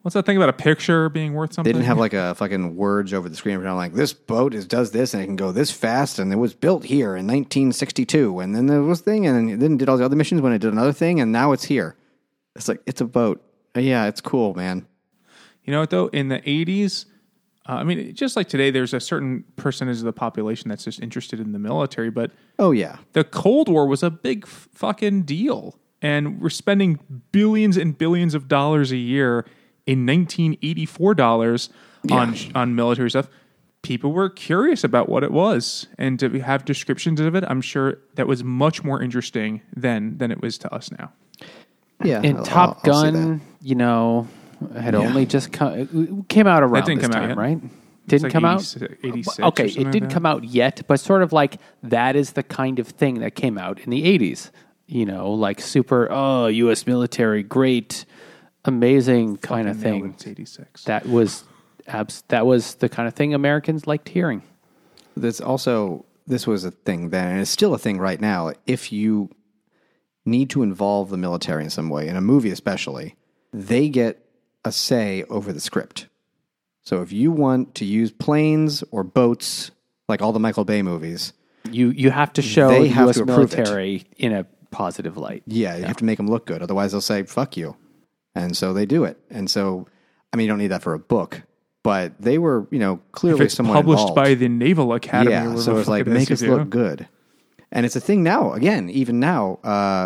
what's 0.06 0.14
that 0.14 0.24
thing 0.24 0.36
about 0.36 0.48
a 0.48 0.52
picture 0.52 1.08
being 1.08 1.34
worth 1.34 1.52
something? 1.52 1.68
They 1.68 1.76
didn't 1.76 1.88
have 1.88 1.98
like 1.98 2.12
a 2.12 2.36
fucking 2.36 2.76
words 2.76 3.12
over 3.12 3.28
the 3.28 3.34
screen. 3.34 3.66
I'm 3.66 3.74
like, 3.74 3.92
this 3.92 4.12
boat 4.12 4.54
is 4.54 4.64
does 4.64 4.92
this 4.92 5.14
and 5.14 5.20
it 5.20 5.26
can 5.26 5.34
go 5.34 5.50
this 5.50 5.72
fast, 5.72 6.20
and 6.20 6.32
it 6.32 6.36
was 6.36 6.54
built 6.54 6.84
here 6.84 7.16
in 7.16 7.26
1962, 7.26 8.38
and 8.38 8.54
then 8.54 8.66
there 8.66 8.82
was 8.82 9.00
thing, 9.00 9.26
and 9.26 9.60
then 9.60 9.72
it 9.72 9.78
did 9.78 9.88
all 9.88 9.96
the 9.96 10.04
other 10.04 10.14
missions 10.14 10.40
when 10.40 10.52
it 10.52 10.60
did 10.60 10.72
another 10.72 10.92
thing, 10.92 11.18
and 11.18 11.32
now 11.32 11.50
it's 11.50 11.64
here. 11.64 11.96
It's 12.54 12.68
like 12.68 12.82
it's 12.86 13.00
a 13.00 13.04
boat. 13.04 13.42
Yeah, 13.74 14.06
it's 14.06 14.20
cool, 14.20 14.54
man. 14.54 14.86
You 15.64 15.72
know 15.72 15.80
what 15.80 15.90
though? 15.90 16.06
In 16.06 16.28
the 16.28 16.40
eighties, 16.48 17.06
uh, 17.68 17.72
I 17.72 17.82
mean, 17.82 18.14
just 18.14 18.36
like 18.36 18.48
today, 18.48 18.70
there's 18.70 18.94
a 18.94 19.00
certain 19.00 19.42
percentage 19.56 19.98
of 19.98 20.04
the 20.04 20.12
population 20.12 20.68
that's 20.68 20.84
just 20.84 21.02
interested 21.02 21.40
in 21.40 21.50
the 21.50 21.58
military, 21.58 22.10
but 22.10 22.30
Oh 22.60 22.70
yeah, 22.70 22.98
the 23.12 23.24
Cold 23.24 23.68
War 23.68 23.88
was 23.88 24.04
a 24.04 24.10
big 24.10 24.44
f- 24.44 24.68
fucking 24.72 25.22
deal, 25.22 25.80
and 26.00 26.40
we're 26.40 26.48
spending 26.48 27.00
billions 27.32 27.76
and 27.76 27.98
billions 27.98 28.34
of 28.36 28.46
dollars 28.46 28.92
a 28.92 28.96
year 28.96 29.44
in 29.86 30.04
1984 30.06 31.14
dollars 31.14 31.70
on 32.10 32.34
on 32.54 32.74
military 32.74 33.10
stuff. 33.10 33.28
People 33.82 34.12
were 34.12 34.28
curious 34.28 34.82
about 34.82 35.08
what 35.08 35.22
it 35.22 35.30
was, 35.30 35.86
and 35.96 36.18
to 36.18 36.40
have 36.40 36.64
descriptions 36.64 37.20
of 37.20 37.36
it, 37.36 37.44
I'm 37.46 37.60
sure 37.60 37.98
that 38.16 38.26
was 38.26 38.42
much 38.42 38.82
more 38.82 39.00
interesting 39.00 39.62
then 39.76 40.18
than 40.18 40.32
it 40.32 40.40
was 40.42 40.58
to 40.58 40.74
us 40.74 40.90
now. 40.90 41.12
yeah. 42.02 42.20
And 42.22 42.38
I'll- 42.38 42.44
Top 42.44 42.80
I'll- 42.84 42.94
I'll 42.94 43.12
Gun, 43.12 43.40
you 43.62 43.76
know, 43.76 44.26
had 44.76 44.94
only 44.96 45.24
just 45.26 45.52
come 45.52 46.24
came 46.28 46.46
out 46.48 46.62
around 46.64 46.84
didn't 46.86 46.98
this 47.02 47.08
come 47.08 47.16
out 47.16 47.20
time, 47.20 47.28
yet. 47.30 47.38
right? 47.38 47.60
Didn't 48.08 48.22
like 48.24 48.32
come 48.32 48.44
out. 48.44 48.60
86 48.60 48.94
86 49.04 49.40
Okay, 49.40 49.66
it 49.66 49.90
didn't 49.92 50.08
that. 50.08 50.10
come 50.10 50.26
out 50.26 50.44
yet, 50.44 50.82
but 50.88 50.98
sort 50.98 51.22
of 51.22 51.32
like 51.32 51.58
that 51.84 52.16
is 52.16 52.32
the 52.32 52.42
kind 52.42 52.78
of 52.80 52.88
thing 52.88 53.20
that 53.20 53.34
came 53.36 53.56
out 53.58 53.78
in 53.80 53.90
the 53.90 54.02
'80s. 54.04 54.50
You 54.88 55.04
know, 55.04 55.30
like 55.32 55.60
super, 55.60 56.06
oh, 56.10 56.46
U.S. 56.46 56.86
military, 56.86 57.42
great, 57.42 58.04
amazing 58.66 59.38
kind 59.38 59.68
of 59.68 59.76
thing. 59.78 60.10
It's 60.14 60.26
86. 60.26 60.84
That 60.84 61.06
was 61.08 61.44
abs- 61.86 62.22
that 62.28 62.46
was 62.46 62.74
the 62.76 62.88
kind 62.88 63.06
of 63.08 63.14
thing 63.14 63.34
Americans 63.34 63.86
liked 63.86 64.08
hearing. 64.08 64.42
This 65.16 65.40
also 65.40 66.04
this 66.26 66.46
was 66.46 66.64
a 66.64 66.70
thing 66.70 67.10
then, 67.10 67.32
and 67.32 67.40
it's 67.40 67.50
still 67.50 67.72
a 67.74 67.78
thing 67.78 67.98
right 67.98 68.20
now. 68.20 68.52
If 68.66 68.92
you 68.92 69.30
need 70.24 70.50
to 70.50 70.62
involve 70.62 71.10
the 71.10 71.16
military 71.16 71.62
in 71.64 71.70
some 71.70 71.88
way, 71.88 72.08
in 72.08 72.16
a 72.16 72.20
movie 72.20 72.50
especially, 72.50 73.14
they 73.52 73.88
get 73.88 74.24
a 74.64 74.72
say 74.72 75.22
over 75.30 75.52
the 75.52 75.60
script. 75.60 76.08
So 76.82 77.00
if 77.02 77.12
you 77.12 77.30
want 77.32 77.74
to 77.76 77.84
use 77.84 78.10
planes 78.12 78.82
or 78.90 79.02
boats, 79.04 79.70
like 80.08 80.22
all 80.22 80.32
the 80.32 80.40
Michael 80.40 80.64
Bay 80.64 80.82
movies, 80.82 81.32
You 81.70 81.90
you 81.90 82.10
have 82.10 82.32
to 82.34 82.42
show 82.42 82.68
They 82.70 82.82
the 82.82 82.88
have 82.94 83.04
U.S. 83.06 83.16
to 83.16 83.22
approve 83.22 83.52
it. 83.52 83.56
military 83.58 84.04
in 84.16 84.32
a 84.32 84.44
positive 84.72 85.16
light. 85.16 85.42
yeah, 85.46 85.76
you 85.76 85.84
have 85.84 85.96
to 85.98 86.04
make 86.04 86.16
them 86.18 86.26
look 86.28 86.44
good. 86.46 86.60
Otherwise, 86.62 86.90
they'll 86.92 87.00
say 87.00 87.22
"fuck 87.22 87.56
you," 87.56 87.76
and 88.36 88.56
so 88.56 88.72
they 88.72 88.86
do 88.86 89.04
it. 89.04 89.18
And 89.30 89.50
so, 89.50 89.86
I 90.32 90.36
mean, 90.36 90.44
you 90.44 90.52
don't 90.52 90.58
need 90.58 90.68
that 90.68 90.82
for 90.82 90.94
a 90.94 90.98
book, 90.98 91.42
but 91.82 92.12
they 92.20 92.38
were, 92.38 92.68
you 92.70 92.78
know, 92.78 92.94
if 92.94 93.12
clearly 93.12 93.46
it's 93.46 93.54
someone 93.54 93.74
published 93.76 94.02
involved. 94.02 94.16
by 94.16 94.34
the 94.34 94.48
Naval 94.48 94.92
Academy, 94.92 95.32
yeah, 95.32 95.56
so 95.56 95.78
it's 95.78 95.88
like 95.88 96.06
it 96.06 96.10
make 96.10 96.30
us 96.30 96.42
look 96.42 96.70
good. 96.70 97.08
And 97.72 97.84
it's 97.84 97.96
a 97.96 98.00
thing 98.00 98.22
now, 98.22 98.52
again, 98.52 98.88
even 98.90 99.18
now, 99.18 99.58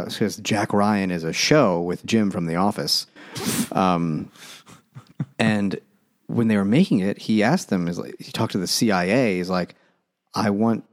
because 0.07 0.37
Jack 0.39 0.73
Ryan 0.73 1.11
is 1.11 1.25
a 1.25 1.33
show 1.33 1.81
with 1.83 2.05
Jim 2.07 2.31
from 2.31 2.47
The 2.47 2.57
Office. 2.57 3.07
Um, 3.73 4.31
and 5.39 5.79
when 6.27 6.49
they 6.49 6.57
were 6.57 6.65
making 6.65 7.01
it, 7.01 7.19
he 7.19 7.43
asked 7.43 7.69
them, 7.69 7.87
is 7.87 7.99
like, 7.99 8.17
he 8.19 8.33
talked 8.33 8.53
to 8.53 8.59
the 8.59 8.67
CIA, 8.67 9.37
he's 9.37 9.51
like, 9.51 9.75
I 10.35 10.51
want 10.51 10.85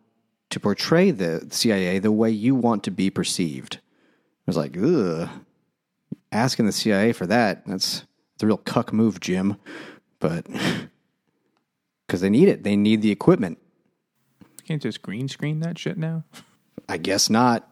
to 0.50 0.60
portray 0.60 1.12
the 1.12 1.48
CIA 1.52 2.00
the 2.00 2.12
way 2.12 2.32
you 2.32 2.54
want 2.56 2.84
to 2.84 2.92
be 2.92 3.10
perceived. 3.10 3.78
I 3.78 4.44
was 4.48 4.58
like, 4.58 4.76
ugh. 4.78 5.30
Asking 6.32 6.66
the 6.66 6.72
CIA 6.72 7.14
for 7.14 7.26
that, 7.28 7.66
that's 7.66 8.04
the 8.38 8.46
a 8.46 8.48
real 8.48 8.58
cuck 8.58 8.92
move, 8.94 9.20
Jim. 9.20 9.58
But 10.20 10.46
because 12.08 12.22
they 12.22 12.30
need 12.30 12.48
it, 12.48 12.64
they 12.64 12.76
need 12.76 13.02
the 13.02 13.12
equipment. 13.12 13.60
Can't 14.66 14.82
just 14.82 15.02
green 15.02 15.28
screen 15.28 15.62
that 15.62 15.78
shit 15.78 15.98
now. 15.98 16.26
I 16.90 16.98
guess 16.98 17.30
not. 17.30 17.70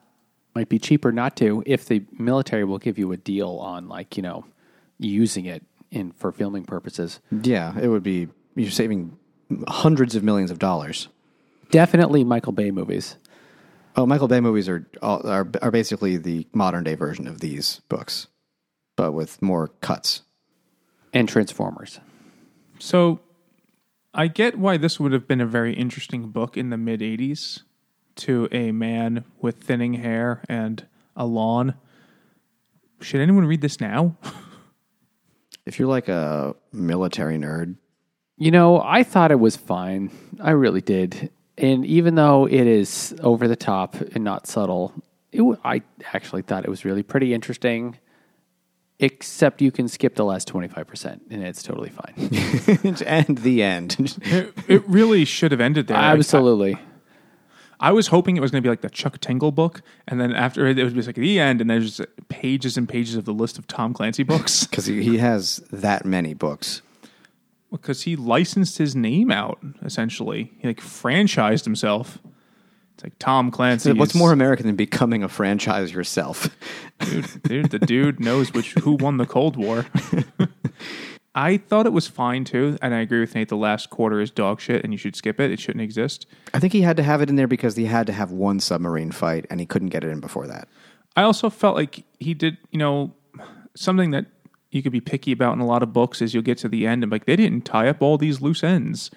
Might 0.54 0.70
be 0.70 0.80
cheaper 0.80 1.12
not 1.12 1.36
to 1.38 1.64
if 1.66 1.86
the 1.86 2.06
military 2.18 2.64
will 2.64 2.78
give 2.78 2.98
you 2.98 3.12
a 3.12 3.18
deal 3.18 3.58
on 3.58 3.90
like 3.90 4.16
you 4.16 4.24
know 4.24 4.46
using 4.98 5.46
it 5.46 5.64
in 5.92 6.12
for 6.14 6.32
filming 6.32 6.64
purposes. 6.64 7.20
Yeah, 7.32 7.78
it 7.78 7.90
would 7.90 8.04
be. 8.04 8.30
You're 8.56 8.72
saving 8.72 9.18
hundreds 9.68 10.16
of 10.16 10.24
millions 10.24 10.52
of 10.52 10.60
dollars. 10.60 11.10
Definitely 11.72 12.24
Michael 12.24 12.54
Bay 12.54 12.72
movies. 12.72 13.18
Oh, 13.98 14.06
Michael 14.06 14.28
Bay 14.28 14.40
movies 14.40 14.70
are 14.70 14.88
are 15.02 15.48
are 15.62 15.72
basically 15.72 16.18
the 16.18 16.48
modern 16.54 16.84
day 16.84 16.96
version 16.96 17.28
of 17.28 17.40
these 17.42 17.82
books, 17.90 18.28
but 18.96 19.12
with 19.14 19.42
more 19.42 19.70
cuts. 19.82 20.22
and 21.14 21.28
Transformers. 21.30 22.00
So 22.80 23.20
I 24.14 24.28
get 24.28 24.58
why 24.58 24.78
this 24.78 25.00
would 25.00 25.12
have 25.14 25.28
been 25.28 25.42
a 25.42 25.46
very 25.46 25.74
interesting 25.74 26.30
book 26.30 26.58
in 26.58 26.70
the 26.70 26.78
mid 26.78 27.00
80s 27.02 27.62
to 28.18 28.48
a 28.52 28.72
man 28.72 29.26
with 29.42 29.58
thinning 29.58 29.96
hair 29.96 30.44
and 30.48 30.86
a 31.16 31.26
lawn. 31.26 31.76
Should 33.02 33.22
anyone 33.22 33.46
read 33.46 33.62
this 33.62 33.80
now? 33.82 34.16
If 35.66 35.80
you're 35.80 35.88
like 35.88 36.08
a 36.10 36.56
military 36.72 37.38
nerd, 37.40 37.76
You 38.38 38.52
know, 38.52 38.80
I 38.82 39.02
thought 39.02 39.32
it 39.32 39.40
was 39.40 39.56
fine. 39.56 40.12
I 40.40 40.52
really 40.52 40.82
did. 40.82 41.32
And 41.58 41.84
even 41.86 42.14
though 42.14 42.46
it 42.48 42.68
is 42.68 43.16
over 43.24 43.48
the 43.48 43.56
top 43.56 43.96
and 43.96 44.24
not 44.24 44.46
subtle, 44.46 44.94
it, 45.32 45.40
w- 45.40 45.58
I 45.64 45.82
actually 46.14 46.44
thought 46.44 46.66
it 46.66 46.70
was 46.70 46.86
really 46.86 47.02
pretty 47.02 47.34
interesting. 47.34 47.98
Except 49.00 49.62
you 49.62 49.72
can 49.72 49.88
skip 49.90 50.16
the 50.16 50.24
last 50.24 50.48
25% 50.52 51.20
and 51.30 51.44
it's 51.44 51.62
totally 51.62 51.90
fine. 51.90 52.14
and 53.06 53.38
the 53.40 53.62
end. 53.62 54.18
it, 54.22 54.54
it 54.68 54.88
really 54.88 55.26
should 55.26 55.52
have 55.52 55.60
ended 55.60 55.88
there. 55.88 55.98
Like, 55.98 56.18
Absolutely. 56.18 56.76
I, 56.76 57.90
I 57.90 57.92
was 57.92 58.08
hoping 58.08 58.38
it 58.38 58.40
was 58.40 58.52
going 58.52 58.64
to 58.64 58.66
be 58.66 58.70
like 58.70 58.80
the 58.80 58.90
Chuck 58.90 59.20
Tingle 59.20 59.52
book, 59.52 59.82
and 60.08 60.20
then 60.22 60.32
after 60.32 60.66
it, 60.66 60.80
it 60.80 60.84
was 60.86 60.94
just 60.94 61.08
like 61.10 61.18
the 61.18 61.40
end, 61.42 61.60
and 61.60 61.70
there's 61.70 61.98
just 61.98 62.10
pages 62.30 62.78
and 62.78 62.88
pages 62.88 63.16
of 63.16 63.26
the 63.26 63.34
list 63.34 63.58
of 63.60 63.68
Tom 63.68 63.94
Clancy 63.94 64.24
books 64.24 64.66
Because 64.70 64.86
he, 64.86 65.04
he 65.04 65.18
has 65.18 65.58
that 65.74 66.06
many 66.06 66.34
books. 66.34 66.82
because 67.70 68.04
he 68.04 68.16
licensed 68.16 68.78
his 68.78 68.96
name 68.96 69.30
out 69.30 69.60
essentially. 69.84 70.54
He 70.60 70.70
like 70.70 70.80
franchised 70.80 71.66
himself. 71.66 72.20
It's 72.96 73.04
like 73.04 73.20
Tom 73.20 73.52
Clancy. 73.52 73.92
What's 73.92 74.16
more 74.16 74.32
American 74.32 74.66
than 74.68 74.78
becoming 74.78 75.22
a 75.22 75.28
franchise 75.28 75.94
yourself? 75.94 76.50
dude, 77.00 77.44
dude, 77.44 77.70
the 77.70 77.80
dude 77.80 78.22
knows 78.22 78.54
which 78.54 78.74
who 78.76 78.94
won 78.94 79.18
the 79.18 79.26
Cold 79.26 79.58
War. 79.58 79.86
I 81.36 81.58
thought 81.58 81.86
it 81.86 81.92
was 81.92 82.08
fine 82.08 82.46
too, 82.46 82.78
and 82.82 82.96
I 82.96 83.02
agree 83.02 83.20
with 83.20 83.36
Nate. 83.36 83.50
The 83.50 83.58
last 83.58 83.90
quarter 83.90 84.22
is 84.22 84.32
dog 84.32 84.62
shit, 84.62 84.86
and 84.86 84.94
you 84.94 84.98
should 84.98 85.18
skip 85.18 85.42
it. 85.42 85.52
It 85.52 85.60
shouldn't 85.60 85.82
exist. 85.82 86.26
I 86.54 86.60
think 86.60 86.72
he 86.72 86.82
had 86.82 86.96
to 86.96 87.04
have 87.04 87.22
it 87.22 87.30
in 87.30 87.36
there 87.36 87.50
because 87.50 87.76
he 87.76 87.84
had 87.84 88.08
to 88.08 88.14
have 88.14 88.32
one 88.32 88.62
submarine 88.62 89.12
fight, 89.12 89.46
and 89.50 89.60
he 89.60 89.66
couldn't 89.66 89.90
get 89.90 90.06
it 90.06 90.10
in 90.10 90.22
before 90.22 90.48
that. 90.48 90.70
I 91.18 91.24
also 91.24 91.50
felt 91.50 91.76
like 91.76 92.06
he 92.20 92.34
did, 92.34 92.58
you 92.72 92.80
know, 92.80 93.14
something 93.76 94.12
that 94.12 94.28
you 94.72 94.82
could 94.82 94.94
be 94.94 95.02
picky 95.02 95.34
about 95.34 95.54
in 95.54 95.60
a 95.60 95.66
lot 95.66 95.84
of 95.84 95.92
books 95.92 96.22
is 96.22 96.34
you'll 96.34 96.44
get 96.44 96.58
to 96.60 96.70
the 96.70 96.88
end 96.88 97.04
and 97.04 97.12
like 97.12 97.26
they 97.26 97.36
didn't 97.36 97.66
tie 97.66 97.90
up 97.90 98.02
all 98.02 98.18
these 98.18 98.42
loose 98.42 98.64
ends. 98.64 99.12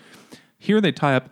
Here 0.57 0.81
they 0.81 0.93
tie 0.93 1.15
up 1.15 1.31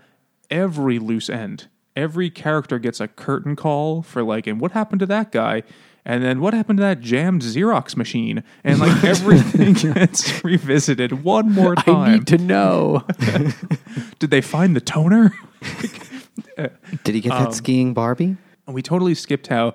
every 0.51 0.99
loose 0.99 1.29
end. 1.29 1.69
Every 1.97 2.31
character 2.31 2.79
gets 2.79 3.01
a 3.01 3.09
curtain 3.09 3.57
call 3.57 4.03
for 4.03 4.23
like, 4.23 4.47
and 4.47 4.61
what 4.61 4.73
happened 4.73 5.01
to 5.01 5.07
that 5.07 5.33
guy? 5.33 5.63
And 6.05 6.23
then 6.23 6.41
what 6.41 6.55
happened 6.55 6.77
to 6.77 6.83
that 6.83 7.01
jammed 7.01 7.43
Xerox 7.43 7.97
machine? 7.97 8.45
And 8.63 8.79
like 8.79 9.03
everything 9.05 9.73
gets 9.73 10.45
revisited 10.45 11.25
one 11.25 11.51
more 11.51 11.75
time. 11.75 11.97
I 11.97 12.13
need 12.13 12.27
to 12.29 12.39
know. 12.39 13.05
Did 14.21 14.31
they 14.31 14.41
find 14.41 14.77
the 14.77 14.81
toner? 14.81 15.33
Did 17.03 17.15
he 17.15 17.21
get 17.21 17.31
that 17.31 17.49
um, 17.49 17.53
skiing 17.53 17.93
Barbie? 17.93 18.37
And 18.67 18.75
we 18.75 18.83
totally 18.83 19.15
skipped 19.15 19.49
how 19.49 19.75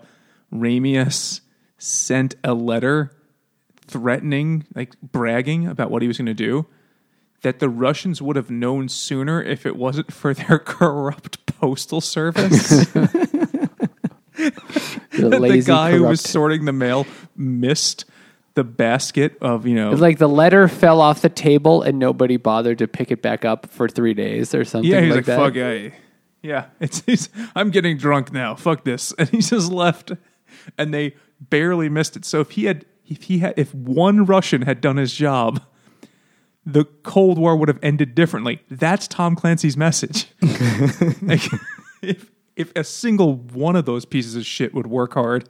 Ramius 0.53 1.41
sent 1.77 2.35
a 2.45 2.53
letter 2.53 3.11
threatening, 3.85 4.65
like 4.73 4.99
bragging 5.01 5.67
about 5.67 5.91
what 5.91 6.01
he 6.01 6.07
was 6.07 6.17
going 6.17 6.27
to 6.27 6.33
do. 6.33 6.65
That 7.41 7.59
the 7.59 7.69
Russians 7.69 8.21
would 8.21 8.35
have 8.35 8.49
known 8.49 8.87
sooner 8.87 9.41
if 9.41 9.65
it 9.65 9.75
wasn't 9.75 10.13
for 10.13 10.33
their 10.33 10.59
corrupt 10.59 11.50
postal 11.61 12.01
service. 12.01 12.87
The, 15.11 15.29
the 15.29 15.39
lazy, 15.39 15.67
guy 15.67 15.91
who 15.91 16.03
was 16.03 16.21
sorting 16.21 16.65
the 16.65 16.71
mail 16.71 17.05
missed 17.35 18.05
the 18.55 18.63
basket 18.63 19.37
of, 19.41 19.67
you 19.67 19.75
know. 19.75 19.91
like 19.91 20.17
the 20.17 20.29
letter 20.29 20.67
fell 20.67 20.99
off 20.99 21.21
the 21.21 21.29
table 21.29 21.83
and 21.83 21.99
nobody 21.99 22.37
bothered 22.37 22.79
to 22.79 22.87
pick 22.87 23.11
it 23.11 23.21
back 23.21 23.45
up 23.45 23.67
for 23.67 23.87
three 23.87 24.13
days 24.13 24.55
or 24.55 24.63
something 24.63 24.89
yeah, 24.89 25.01
he's 25.01 25.09
like, 25.09 25.17
like, 25.17 25.25
that. 25.25 25.37
fuck, 25.37 25.57
I, 25.57 25.93
yeah, 26.41 26.67
it's, 26.79 27.03
he's, 27.05 27.29
I'm 27.55 27.69
getting 27.69 27.97
drunk 27.97 28.31
now. 28.31 28.55
Fuck 28.55 28.83
this. 28.83 29.13
And 29.19 29.29
he 29.29 29.41
just 29.41 29.71
left 29.71 30.13
and 30.77 30.93
they 30.93 31.15
barely 31.39 31.89
missed 31.89 32.15
it. 32.15 32.25
So 32.25 32.39
if 32.39 32.51
he 32.51 32.65
had, 32.65 32.85
if 33.05 33.23
he 33.23 33.39
had, 33.39 33.53
if 33.57 33.75
one 33.75 34.25
Russian 34.25 34.63
had 34.63 34.81
done 34.81 34.97
his 34.97 35.13
job, 35.13 35.61
the 36.65 36.85
Cold 37.03 37.37
War 37.37 37.55
would 37.55 37.67
have 37.67 37.79
ended 37.81 38.15
differently. 38.15 38.61
That's 38.69 39.07
Tom 39.07 39.35
Clancy's 39.35 39.77
message. 39.77 40.27
like, 41.21 41.43
if 42.01 42.31
if 42.55 42.71
a 42.75 42.83
single 42.83 43.35
one 43.35 43.75
of 43.75 43.85
those 43.85 44.05
pieces 44.05 44.35
of 44.35 44.45
shit 44.45 44.73
would 44.73 44.87
work 44.87 45.13
hard, 45.13 45.49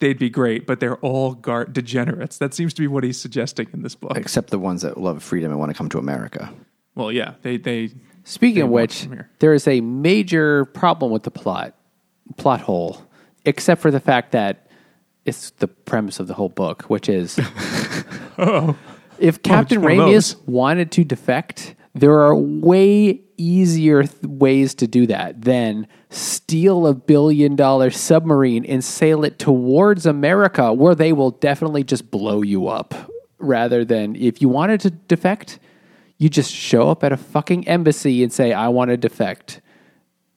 they'd 0.00 0.18
be 0.18 0.30
great. 0.30 0.66
But 0.66 0.80
they're 0.80 0.98
all 0.98 1.34
gar- 1.34 1.64
degenerates. 1.64 2.38
That 2.38 2.54
seems 2.54 2.74
to 2.74 2.82
be 2.82 2.86
what 2.86 3.04
he's 3.04 3.20
suggesting 3.20 3.68
in 3.72 3.82
this 3.82 3.94
book. 3.94 4.16
Except 4.16 4.50
the 4.50 4.58
ones 4.58 4.82
that 4.82 4.98
love 4.98 5.22
freedom 5.22 5.50
and 5.50 5.58
want 5.58 5.70
to 5.70 5.76
come 5.76 5.88
to 5.90 5.98
America. 5.98 6.52
Well, 6.94 7.12
yeah, 7.12 7.34
they 7.42 7.56
they 7.56 7.92
Speaking 8.24 8.56
They 8.56 8.60
of 8.62 8.70
which, 8.70 9.08
there 9.38 9.54
is 9.54 9.66
a 9.66 9.80
major 9.80 10.66
problem 10.66 11.10
with 11.10 11.22
the 11.22 11.30
plot, 11.30 11.74
plot 12.36 12.60
hole, 12.60 13.02
except 13.44 13.80
for 13.80 13.90
the 13.90 14.00
fact 14.00 14.32
that 14.32 14.68
it's 15.24 15.50
the 15.50 15.68
premise 15.68 16.20
of 16.20 16.26
the 16.26 16.34
whole 16.34 16.48
book, 16.48 16.82
which 16.84 17.08
is 17.08 17.40
oh. 18.38 18.76
If 19.20 19.42
Captain 19.42 19.78
of 19.78 19.84
Ramius 19.84 20.36
wanted 20.46 20.90
to 20.92 21.04
defect, 21.04 21.74
there 21.94 22.20
are 22.20 22.34
way 22.34 23.22
easier 23.36 24.04
th- 24.04 24.22
ways 24.22 24.74
to 24.76 24.86
do 24.86 25.06
that 25.06 25.42
than 25.42 25.86
steal 26.08 26.86
a 26.86 26.94
billion 26.94 27.56
dollar 27.56 27.90
submarine 27.90 28.64
and 28.64 28.84
sail 28.84 29.24
it 29.24 29.38
towards 29.38 30.06
America, 30.06 30.72
where 30.72 30.94
they 30.94 31.12
will 31.12 31.30
definitely 31.30 31.84
just 31.84 32.10
blow 32.10 32.42
you 32.42 32.68
up. 32.68 32.94
Rather 33.38 33.84
than 33.84 34.14
if 34.16 34.42
you 34.42 34.48
wanted 34.48 34.80
to 34.80 34.90
defect, 34.90 35.58
you 36.18 36.28
just 36.28 36.52
show 36.52 36.90
up 36.90 37.02
at 37.02 37.12
a 37.12 37.16
fucking 37.16 37.66
embassy 37.66 38.22
and 38.22 38.32
say, 38.32 38.52
"I 38.52 38.68
want 38.68 38.90
to 38.90 38.96
defect." 38.96 39.62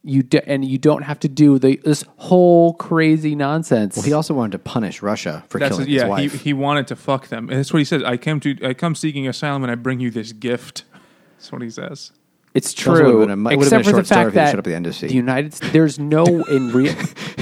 You 0.05 0.21
do, 0.23 0.39
and 0.45 0.65
you 0.65 0.77
don't 0.77 1.03
have 1.03 1.19
to 1.21 1.29
do 1.29 1.57
the 1.59 1.77
this 1.83 2.03
whole 2.17 2.73
crazy 2.73 3.35
nonsense. 3.35 3.95
Well, 3.95 4.03
He 4.05 4.11
also 4.11 4.33
wanted 4.33 4.51
to 4.53 4.59
punish 4.59 5.01
Russia 5.01 5.45
for 5.47 5.59
That's 5.59 5.75
killing 5.77 5.89
yeah. 5.89 5.93
his 5.93 6.03
He, 6.03 6.09
wife. 6.09 6.41
he 6.41 6.53
wanted 6.53 6.87
to 6.87 6.95
fuck 6.97 7.29
them. 7.29 7.47
And 7.49 7.57
that's 7.59 7.71
what 7.71 7.79
he 7.79 7.85
says. 7.85 8.03
I 8.03 8.17
came 8.17 8.41
to 8.41 8.57
I 8.65 8.73
come 8.73 8.95
seeking 8.95 9.27
asylum 9.29 9.63
and 9.63 9.71
I 9.71 9.75
bring 9.75 10.01
you 10.01 10.11
this 10.11 10.33
gift. 10.33 10.83
That's 11.37 11.51
what 11.53 11.61
he 11.61 11.69
says. 11.69 12.11
It's 12.53 12.71
also 12.85 12.91
would've 12.91 13.05
true, 13.07 13.19
been 13.27 13.29
a- 13.31 13.43
would've 13.57 13.69
been 13.69 13.79
except 13.79 13.81
a 13.81 13.83
for 13.83 13.91
the 13.91 13.97
short 13.97 14.05
story 14.07 14.19
fact 14.23 14.27
if 14.27 14.33
he 14.33 14.39
that 14.39 14.51
showed 14.51 14.59
up 14.59 14.67
at 14.67 14.69
the 14.69 14.75
embassy. 14.75 15.07
the 15.07 15.13
United 15.13 15.53
States, 15.53 15.71
there's 15.73 15.97
no 15.99 16.25
in 16.25 16.71
real, 16.73 16.93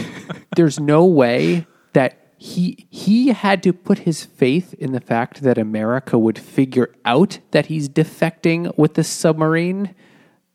there's 0.55 0.79
no 0.79 1.03
way 1.05 1.65
that 1.93 2.17
he 2.37 2.85
he 2.91 3.29
had 3.29 3.61
to 3.63 3.73
put 3.73 3.99
his 3.99 4.23
faith 4.23 4.73
in 4.75 4.91
the 4.91 5.01
fact 5.01 5.41
that 5.41 5.57
America 5.57 6.17
would 6.19 6.37
figure 6.39 6.93
out 7.05 7.39
that 7.51 7.65
he's 7.67 7.89
defecting 7.89 8.71
with 8.77 8.93
the 8.93 9.03
submarine. 9.03 9.95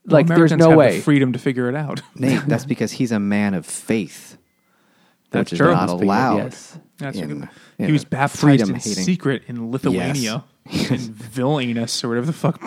Like, 0.06 0.26
there's 0.26 0.52
Americans 0.52 0.60
no 0.60 0.68
have 0.70 0.78
way. 0.78 0.96
the 0.96 1.02
freedom 1.02 1.32
to 1.32 1.38
figure 1.38 1.68
it 1.68 1.74
out. 1.74 2.00
Nate, 2.14 2.42
that's 2.46 2.64
because 2.64 2.92
he's 2.92 3.12
a 3.12 3.18
man 3.20 3.54
of 3.54 3.66
faith. 3.66 4.38
That's 5.30 5.50
which 5.50 5.60
is 5.60 5.66
not 5.66 5.88
allowed. 5.88 6.36
yes. 6.36 6.78
That's 6.98 7.18
in- 7.18 7.28
good. 7.40 7.48
in 7.78 7.86
he 7.86 7.92
was 7.92 8.04
a 8.04 8.06
baptized 8.06 8.42
in 8.44 8.48
freedom-hating- 8.66 9.04
secret 9.04 9.42
in 9.48 9.70
Lithuania, 9.70 10.44
in 10.64 10.72
Vilnius 10.72 12.02
or 12.04 12.08
whatever 12.08 12.26
the 12.26 12.32
fuck. 12.32 12.60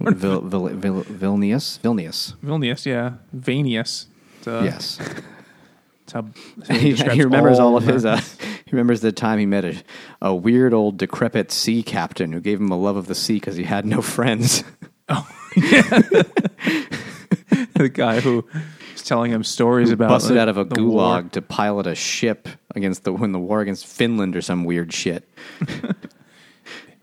Vil, 0.00 0.40
Vil, 0.42 0.68
Vil, 0.68 1.02
Vilnius? 1.04 1.78
Vilnius. 1.80 2.34
Vilnius, 2.44 2.84
yeah, 2.86 3.14
Vanius. 3.34 4.06
It's, 4.38 4.46
uh, 4.48 4.60
yes. 4.64 5.00
it's 6.02 6.12
how- 6.12 6.26
he, 6.74 6.92
he 6.94 7.22
remembers 7.22 7.58
all 7.58 7.76
of 7.76 7.84
his. 7.84 8.04
Uh, 8.04 8.20
he 8.66 8.70
remembers 8.72 9.00
the 9.00 9.12
time 9.12 9.38
he 9.38 9.46
met 9.46 9.64
a, 9.64 9.82
a 10.20 10.34
weird 10.34 10.74
old 10.74 10.98
decrepit 10.98 11.50
sea 11.50 11.82
captain 11.82 12.32
who 12.32 12.40
gave 12.40 12.60
him 12.60 12.70
a 12.70 12.76
love 12.78 12.96
of 12.96 13.06
the 13.06 13.14
sea 13.14 13.34
because 13.34 13.56
he 13.56 13.64
had 13.64 13.86
no 13.86 14.02
friends. 14.02 14.62
the 17.74 17.90
guy 17.92 18.20
who 18.20 18.44
was 18.92 19.02
telling 19.02 19.30
him 19.32 19.44
stories 19.44 19.90
about 19.90 20.08
Busted 20.08 20.32
like, 20.36 20.42
out 20.42 20.48
of 20.48 20.56
a 20.58 20.64
the 20.64 20.82
war. 20.84 21.20
gulag 21.20 21.32
to 21.32 21.42
pilot 21.42 21.86
a 21.86 21.94
ship 21.94 22.48
against 22.74 23.04
the 23.04 23.12
when 23.12 23.32
the 23.32 23.38
war 23.38 23.60
against 23.60 23.86
Finland 23.86 24.36
or 24.36 24.42
some 24.42 24.64
weird 24.64 24.92
shit. 24.92 25.28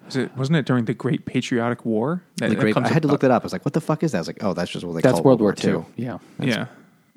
Was 0.06 0.18
it, 0.18 0.36
wasn't 0.36 0.58
it 0.58 0.66
during 0.66 0.84
the 0.84 0.94
Great 0.94 1.26
Patriotic 1.26 1.86
War? 1.86 2.22
That, 2.36 2.50
The 2.50 2.56
that 2.56 2.62
great, 2.62 2.74
comes 2.74 2.90
I 2.90 2.94
had 2.94 3.02
to 3.04 3.08
look 3.08 3.22
that 3.22 3.32
up. 3.32 3.44
I 3.44 3.46
was 3.46 3.54
like, 3.54 3.64
"What 3.64 3.74
the 3.74 3.80
fuck 3.80 4.04
is 4.04 4.12
that?" 4.12 4.18
I 4.18 4.20
was 4.20 4.28
like, 4.28 4.44
"Oh, 4.44 4.54
that's 4.54 4.70
just 4.70 4.84
what 4.86 4.92
they 4.96 5.00
That's 5.00 5.14
call 5.14 5.24
World 5.24 5.40
War 5.40 5.56
II. 5.58 5.86
Yeah. 5.96 6.18
Yeah, 6.38 6.66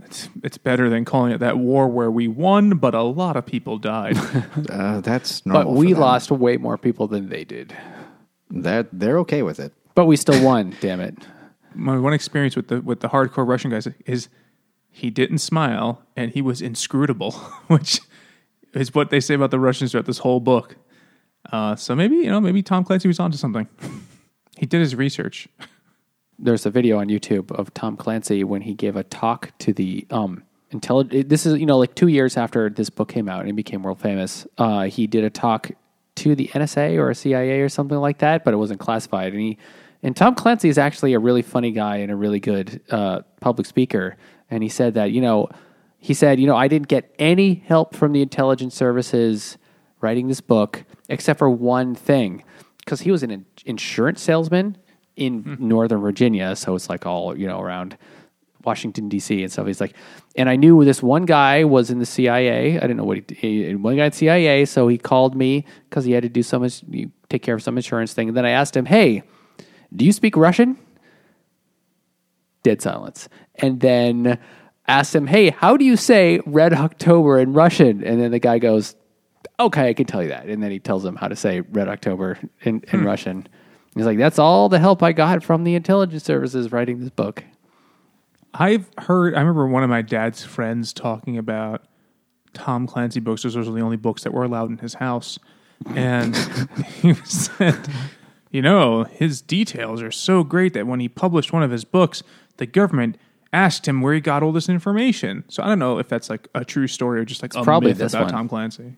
it's 0.05 0.29
it's 0.45 0.59
better 0.59 0.89
than 0.89 1.05
calling 1.05 1.33
it 1.33 1.39
that 1.39 1.59
war 1.59 1.89
where 1.89 2.09
we 2.09 2.29
won, 2.29 2.77
but 2.79 2.95
a 2.95 3.03
lot 3.03 3.35
of 3.37 3.45
people 3.47 3.79
died. 3.79 4.17
Uh, 4.71 5.01
that's 5.01 5.41
But 5.41 5.71
we 5.73 5.89
for 5.89 5.95
them. 5.95 6.01
lost 6.03 6.31
way 6.31 6.57
more 6.57 6.79
people 6.79 7.09
than 7.09 7.31
they 7.31 7.43
did. 7.43 7.75
That 8.51 8.87
they're 8.93 9.19
okay 9.21 9.43
with 9.43 9.59
it. 9.59 9.73
But 9.95 10.07
we 10.07 10.17
still 10.17 10.43
won. 10.45 10.75
damn 10.81 11.01
it. 11.01 11.17
My 11.75 11.99
one 11.99 12.13
experience 12.13 12.57
with 12.57 12.69
the 12.69 12.81
with 12.81 13.01
the 13.01 13.09
hardcore 13.09 13.47
Russian 13.47 13.71
guys 13.71 13.89
is 14.07 14.29
he 14.91 15.11
didn't 15.11 15.39
smile 15.39 16.03
and 16.17 16.31
he 16.31 16.41
was 16.41 16.63
inscrutable, 16.63 17.33
which 17.67 18.01
is 18.75 18.95
what 18.95 19.11
they 19.11 19.21
say 19.21 19.35
about 19.35 19.51
the 19.51 19.59
Russians 19.59 19.91
throughout 19.91 20.07
this 20.07 20.19
whole 20.19 20.41
book. 20.41 20.77
Uh, 21.51 21.77
so 21.77 21.95
maybe 21.95 22.17
you 22.17 22.31
know 22.31 22.41
maybe 22.41 22.63
Tom 22.63 22.85
Clancy 22.85 23.09
was 23.09 23.19
onto 23.21 23.37
something. 23.37 23.69
he 24.57 24.67
did 24.67 24.81
his 24.81 24.95
research. 24.95 25.49
there's 26.39 26.67
a 26.67 26.71
video 26.71 26.99
on 26.99 27.09
YouTube 27.09 27.51
of 27.53 27.73
Tom 27.75 27.97
Clancy 27.97 28.45
when 28.45 28.63
he 28.63 28.75
gave 28.75 28.97
a 28.97 29.05
talk 29.05 29.51
to 29.59 29.73
the 29.73 30.07
um 30.11 30.45
intelligence. 30.71 31.25
This 31.29 31.45
is 31.47 31.59
you 31.59 31.67
know 31.67 31.79
like 31.79 31.95
two 31.95 32.09
years 32.09 32.37
after 32.37 32.71
this 32.71 32.91
book 32.91 33.09
came 33.09 33.29
out 33.29 33.41
and 33.41 33.49
he 33.49 33.53
became 33.53 33.83
world 33.83 34.01
famous. 34.01 34.47
Uh, 34.59 34.83
he 34.85 35.07
did 35.07 35.25
a 35.25 35.31
talk 35.31 35.71
to 36.17 36.35
the 36.35 36.49
NSA 36.49 36.97
or 36.99 37.11
a 37.11 37.15
CIA 37.15 37.61
or 37.61 37.69
something 37.69 37.99
like 37.99 38.19
that, 38.19 38.45
but 38.45 38.55
it 38.55 38.59
wasn't 38.59 38.79
classified. 38.79 39.33
And 39.33 39.43
he 39.43 39.59
and 40.05 40.15
Tom 40.15 40.35
Clancy 40.35 40.69
is 40.69 40.77
actually 40.77 41.15
a 41.15 41.19
really 41.19 41.41
funny 41.41 41.73
guy 41.73 41.97
and 41.97 42.13
a 42.13 42.17
really 42.17 42.39
good 42.39 42.83
uh, 42.91 43.23
public 43.41 43.67
speaker. 43.67 44.17
And 44.51 44.63
he 44.63 44.69
said 44.69 44.95
that 44.95 45.11
you 45.11 45.21
know 45.21 45.49
he 45.99 46.15
said 46.15 46.39
you 46.39 46.47
know 46.47 46.57
I 46.57 46.69
didn't 46.69 46.89
get 46.89 47.13
any 47.19 47.55
help 47.67 47.97
from 47.97 48.13
the 48.13 48.23
intelligence 48.23 48.75
services 48.75 49.57
writing 50.01 50.29
this 50.29 50.43
book 50.43 50.85
except 51.09 51.39
for 51.39 51.49
one 51.49 51.95
thing 51.95 52.45
because 52.79 53.01
he 53.01 53.11
was 53.11 53.23
an 53.23 53.31
in- 53.31 53.47
insurance 53.65 54.21
salesman 54.21 54.77
in 55.17 55.57
Northern 55.59 56.01
Virginia, 56.01 56.55
so 56.55 56.75
it's 56.75 56.91
like 56.91 57.07
all 57.07 57.37
you 57.37 57.47
know 57.47 57.61
around 57.61 57.97
Washington 58.65 59.09
D.C. 59.09 59.43
and 59.43 59.51
stuff. 59.51 59.67
He's 59.67 59.81
like, 59.81 59.95
and 60.37 60.49
I 60.51 60.57
knew 60.57 60.85
this 60.85 61.03
one 61.03 61.25
guy 61.25 61.65
was 61.65 61.91
in 61.91 61.99
the 61.99 62.07
CIA. 62.07 62.77
I 62.77 62.81
didn't 62.81 62.97
know 62.97 63.05
what 63.05 63.31
he, 63.31 63.65
he 63.65 63.75
one 63.75 63.97
guy 63.97 64.07
at 64.07 64.15
CIA, 64.15 64.67
so 64.67 64.87
he 64.89 64.99
called 64.99 65.35
me 65.35 65.65
because 65.89 66.05
he 66.05 66.13
had 66.13 66.25
to 66.25 66.29
do 66.29 66.43
some 66.43 66.69
take 67.31 67.43
care 67.43 67.55
of 67.55 67.63
some 67.63 67.79
insurance 67.79 68.13
thing. 68.13 68.29
And 68.29 68.37
then 68.37 68.45
I 68.45 68.51
asked 68.51 68.77
him, 68.77 68.85
"Hey, 68.85 69.23
do 69.95 70.05
you 70.05 70.13
speak 70.13 70.37
Russian?" 70.37 70.79
Dead 72.63 72.81
silence. 72.81 73.29
And 73.57 73.81
then 73.81 74.39
asked 74.89 75.15
him, 75.15 75.27
"Hey, 75.27 75.51
how 75.51 75.77
do 75.77 75.85
you 75.85 75.97
say 75.97 76.41
Red 76.47 76.73
October 76.73 77.39
in 77.39 77.53
Russian?" 77.53 78.03
And 78.03 78.21
then 78.21 78.31
the 78.31 78.39
guy 78.39 78.59
goes, 78.59 78.97
"Okay, 79.61 79.89
I 79.89 79.95
can 79.95 80.07
tell 80.07 80.23
you 80.23 80.31
that." 80.31 80.47
And 80.47 80.63
then 80.63 80.71
he 80.71 80.79
tells 80.79 81.05
him 81.05 81.17
how 81.17 81.29
to 81.29 81.37
say 81.37 81.61
Red 81.61 81.89
October 81.89 82.39
in, 82.63 82.83
in 82.93 83.01
hmm. 83.01 83.07
Russian. 83.07 83.47
He's 83.95 84.07
like, 84.07 84.19
"That's 84.19 84.39
all 84.39 84.69
the 84.69 84.79
help 84.79 85.03
I 85.03 85.13
got 85.13 85.45
from 85.45 85.65
the 85.65 85.75
intelligence 85.75 86.25
services 86.25 86.73
writing 86.73 87.01
this 87.01 87.11
book." 87.11 87.45
I've 88.55 88.89
heard. 88.99 89.35
I 89.35 89.41
remember 89.41 89.67
one 89.67 89.83
of 89.83 89.91
my 89.91 90.03
dad's 90.03 90.45
friends 90.45 90.93
talking 90.93 91.39
about 91.39 91.87
Tom 92.53 92.87
Clancy 92.87 93.21
books. 93.21 93.43
Those 93.43 93.57
were 93.57 93.65
the 93.65 93.81
only 93.81 93.97
books 93.97 94.23
that 94.23 94.33
were 94.33 94.45
allowed 94.45 94.71
in 94.71 94.79
his 94.79 94.95
house, 94.95 95.39
and 95.95 96.37
he 97.03 97.15
said, 97.15 97.89
"You 98.55 98.63
know, 98.63 99.05
his 99.05 99.43
details 99.43 100.01
are 100.01 100.11
so 100.11 100.45
great 100.45 100.73
that 100.75 100.87
when 100.87 101.01
he 101.01 101.09
published 101.09 101.53
one 101.53 101.63
of 101.63 101.71
his 101.71 101.85
books, 101.85 102.23
the 102.57 102.67
government." 102.67 103.19
Asked 103.53 103.87
him 103.87 104.01
where 104.01 104.13
he 104.13 104.21
got 104.21 104.43
all 104.43 104.51
this 104.51 104.69
information. 104.69 105.45
So 105.47 105.63
I 105.63 105.69
don't 105.69 105.79
know 105.79 105.99
if 105.99 106.09
that's 106.09 106.29
like 106.29 106.49
a 106.57 106.65
true 106.65 106.89
story 106.89 107.21
or 107.21 107.25
just 107.25 107.41
like 107.41 107.55
a 107.55 107.63
probably 107.63 107.91
myth 107.91 107.99
this 107.99 108.13
about 108.13 108.25
one. 108.25 108.33
Tom 108.33 108.49
Clancy. 108.49 108.97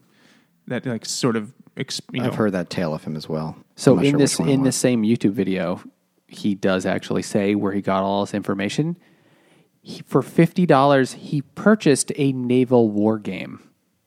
That 0.69 0.87
like 0.87 1.05
sort 1.05 1.37
of, 1.37 1.53
exp- 1.77 2.01
you 2.11 2.21
know, 2.21 2.29
I've 2.29 2.37
heard 2.37 2.53
that 2.53 2.71
tale 2.71 2.95
of 2.95 3.05
him 3.05 3.17
as 3.17 3.29
well. 3.29 3.55
So 3.75 3.91
I'm 3.91 3.97
not 3.97 4.05
in 4.07 4.11
sure 4.13 4.19
this 4.19 4.33
which 4.33 4.39
one 4.41 4.49
it 4.49 4.53
in 4.55 4.61
was. 4.61 4.69
this 4.69 4.77
same 4.77 5.03
YouTube 5.03 5.33
video, 5.33 5.83
he 6.27 6.55
does 6.55 6.87
actually 6.87 7.21
say 7.21 7.55
where 7.55 7.75
he 7.75 7.83
got 7.83 8.03
all 8.03 8.25
this 8.25 8.33
information. 8.33 8.97
He, 9.83 10.01
for 10.07 10.23
fifty 10.23 10.65
dollars, 10.65 11.13
he 11.13 11.43
purchased 11.43 12.11
a 12.17 12.33
naval 12.33 12.89
war 12.89 13.19
game, 13.19 13.61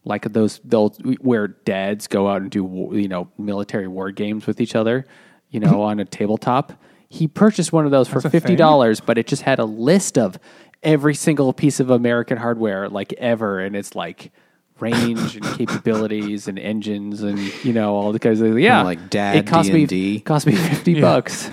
like 0.03 0.33
those 0.33 0.61
those 0.63 0.97
where 1.21 1.49
dads 1.49 2.07
go 2.07 2.27
out 2.27 2.41
and 2.41 2.49
do 2.49 2.63
war- 2.63 2.95
you 2.95 3.07
know 3.07 3.29
military 3.37 3.87
war 3.87 4.09
games 4.09 4.47
with 4.47 4.59
each 4.59 4.73
other, 4.73 5.05
you 5.49 5.59
know, 5.59 5.81
on 5.81 5.99
a 5.99 6.05
tabletop. 6.05 6.73
He 7.09 7.27
purchased 7.27 7.73
one 7.73 7.85
of 7.85 7.91
those 7.91 8.07
for 8.07 8.19
a 8.19 8.29
fifty 8.29 8.55
dollars, 8.55 8.99
but 8.99 9.17
it 9.17 9.27
just 9.27 9.41
had 9.41 9.59
a 9.59 9.65
list 9.65 10.17
of 10.17 10.37
every 10.83 11.15
single 11.15 11.53
piece 11.53 11.79
of 11.79 11.89
American 11.89 12.37
hardware 12.37 12.87
like 12.87 13.13
ever, 13.13 13.59
and 13.59 13.75
it's 13.75 13.95
like 13.95 14.31
range 14.79 15.35
and 15.35 15.45
capabilities 15.57 16.47
and 16.47 16.57
engines 16.57 17.21
and 17.21 17.39
you 17.65 17.73
know 17.73 17.95
all 17.95 18.11
the 18.11 18.19
kinds 18.19 18.41
of 18.41 18.57
yeah 18.59 18.81
like 18.81 19.09
Dad 19.09 19.35
it 19.35 19.47
cost 19.47 19.71
me 19.71 19.85
D&D. 19.85 20.21
cost 20.21 20.45
me 20.45 20.55
50 20.55 21.01
bucks 21.01 21.49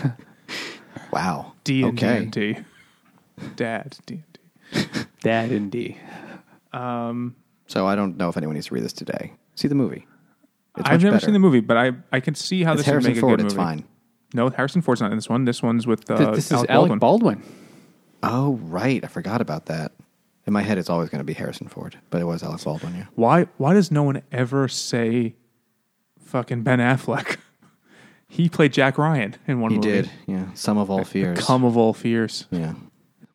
wow. 1.13 1.53
D 1.65 1.83
and 1.83 1.99
okay. 1.99 2.25
D, 2.27 2.59
Dad 3.57 3.97
D 4.07 4.23
and 4.73 4.93
D. 4.93 5.01
dad 5.23 5.51
and 5.51 5.71
d 5.73 5.99
um, 6.73 7.35
So 7.67 7.87
I 7.87 7.97
don't 7.97 8.17
know 8.17 8.29
if 8.29 8.37
anyone 8.37 8.55
needs 8.55 8.67
to 8.67 8.75
read 8.75 8.85
this 8.85 8.93
today. 8.93 9.33
See 9.55 9.67
the 9.67 9.75
movie. 9.75 10.07
It's 10.77 10.89
I've 10.89 11.03
never 11.03 11.17
better. 11.17 11.25
seen 11.27 11.33
the 11.33 11.39
movie, 11.39 11.61
but 11.61 11.77
I 11.77 11.93
I 12.13 12.21
can 12.21 12.35
see 12.35 12.63
how 12.65 12.73
It's 12.73 12.81
this 12.81 12.87
would 12.87 12.93
Harrison 12.93 13.11
make 13.13 13.19
a 13.19 13.21
Ford. 13.21 13.39
good 13.39 13.47
It's 13.47 13.55
movie. 13.55 13.65
fine. 13.67 13.85
No, 14.35 14.51
Harrison 14.51 14.83
Ford's 14.83 15.01
not 15.01 15.11
in 15.11 15.17
this 15.17 15.29
one. 15.29 15.45
This 15.45 15.63
one's 15.63 15.87
with 15.87 16.11
uh, 16.11 16.17
Th- 16.17 16.31
this 16.35 16.47
is 16.47 16.53
Alec 16.53 16.71
alec 16.71 16.89
Baldwin. 17.01 17.37
baldwin, 17.39 17.43
Oh 18.23 18.55
right, 18.63 19.03
I 19.05 19.07
forgot 19.09 19.41
about 19.41 19.67
that. 19.67 19.93
In 20.47 20.53
my 20.53 20.63
head, 20.63 20.79
it's 20.79 20.91
always 20.91 21.09
going 21.11 21.19
to 21.21 21.25
be 21.25 21.33
Harrison 21.33 21.67
Ford, 21.69 21.99
but 22.11 22.21
it 22.21 22.25
was 22.25 22.43
Alec 22.43 22.63
Baldwin. 22.63 22.95
Yeah. 22.95 23.07
Why 23.15 23.47
why 23.57 23.75
does 23.75 23.91
no 23.91 24.03
one 24.03 24.23
ever 24.33 24.69
say 24.69 25.35
fucking 26.21 26.63
Ben 26.63 26.79
Affleck? 26.79 27.39
he 28.29 28.49
played 28.49 28.73
Jack 28.73 28.99
Ryan 28.99 29.35
in 29.47 29.61
one 29.61 29.71
He 29.73 29.77
movie. 29.79 29.89
did. 29.91 30.11
Yeah. 30.27 30.53
Sum 30.55 30.79
of 30.79 30.91
all 30.91 31.05
fears. 31.05 31.39
Come 31.39 31.65
of 31.65 31.77
all 31.77 31.93
fears. 31.95 32.47
Yeah. 32.51 32.75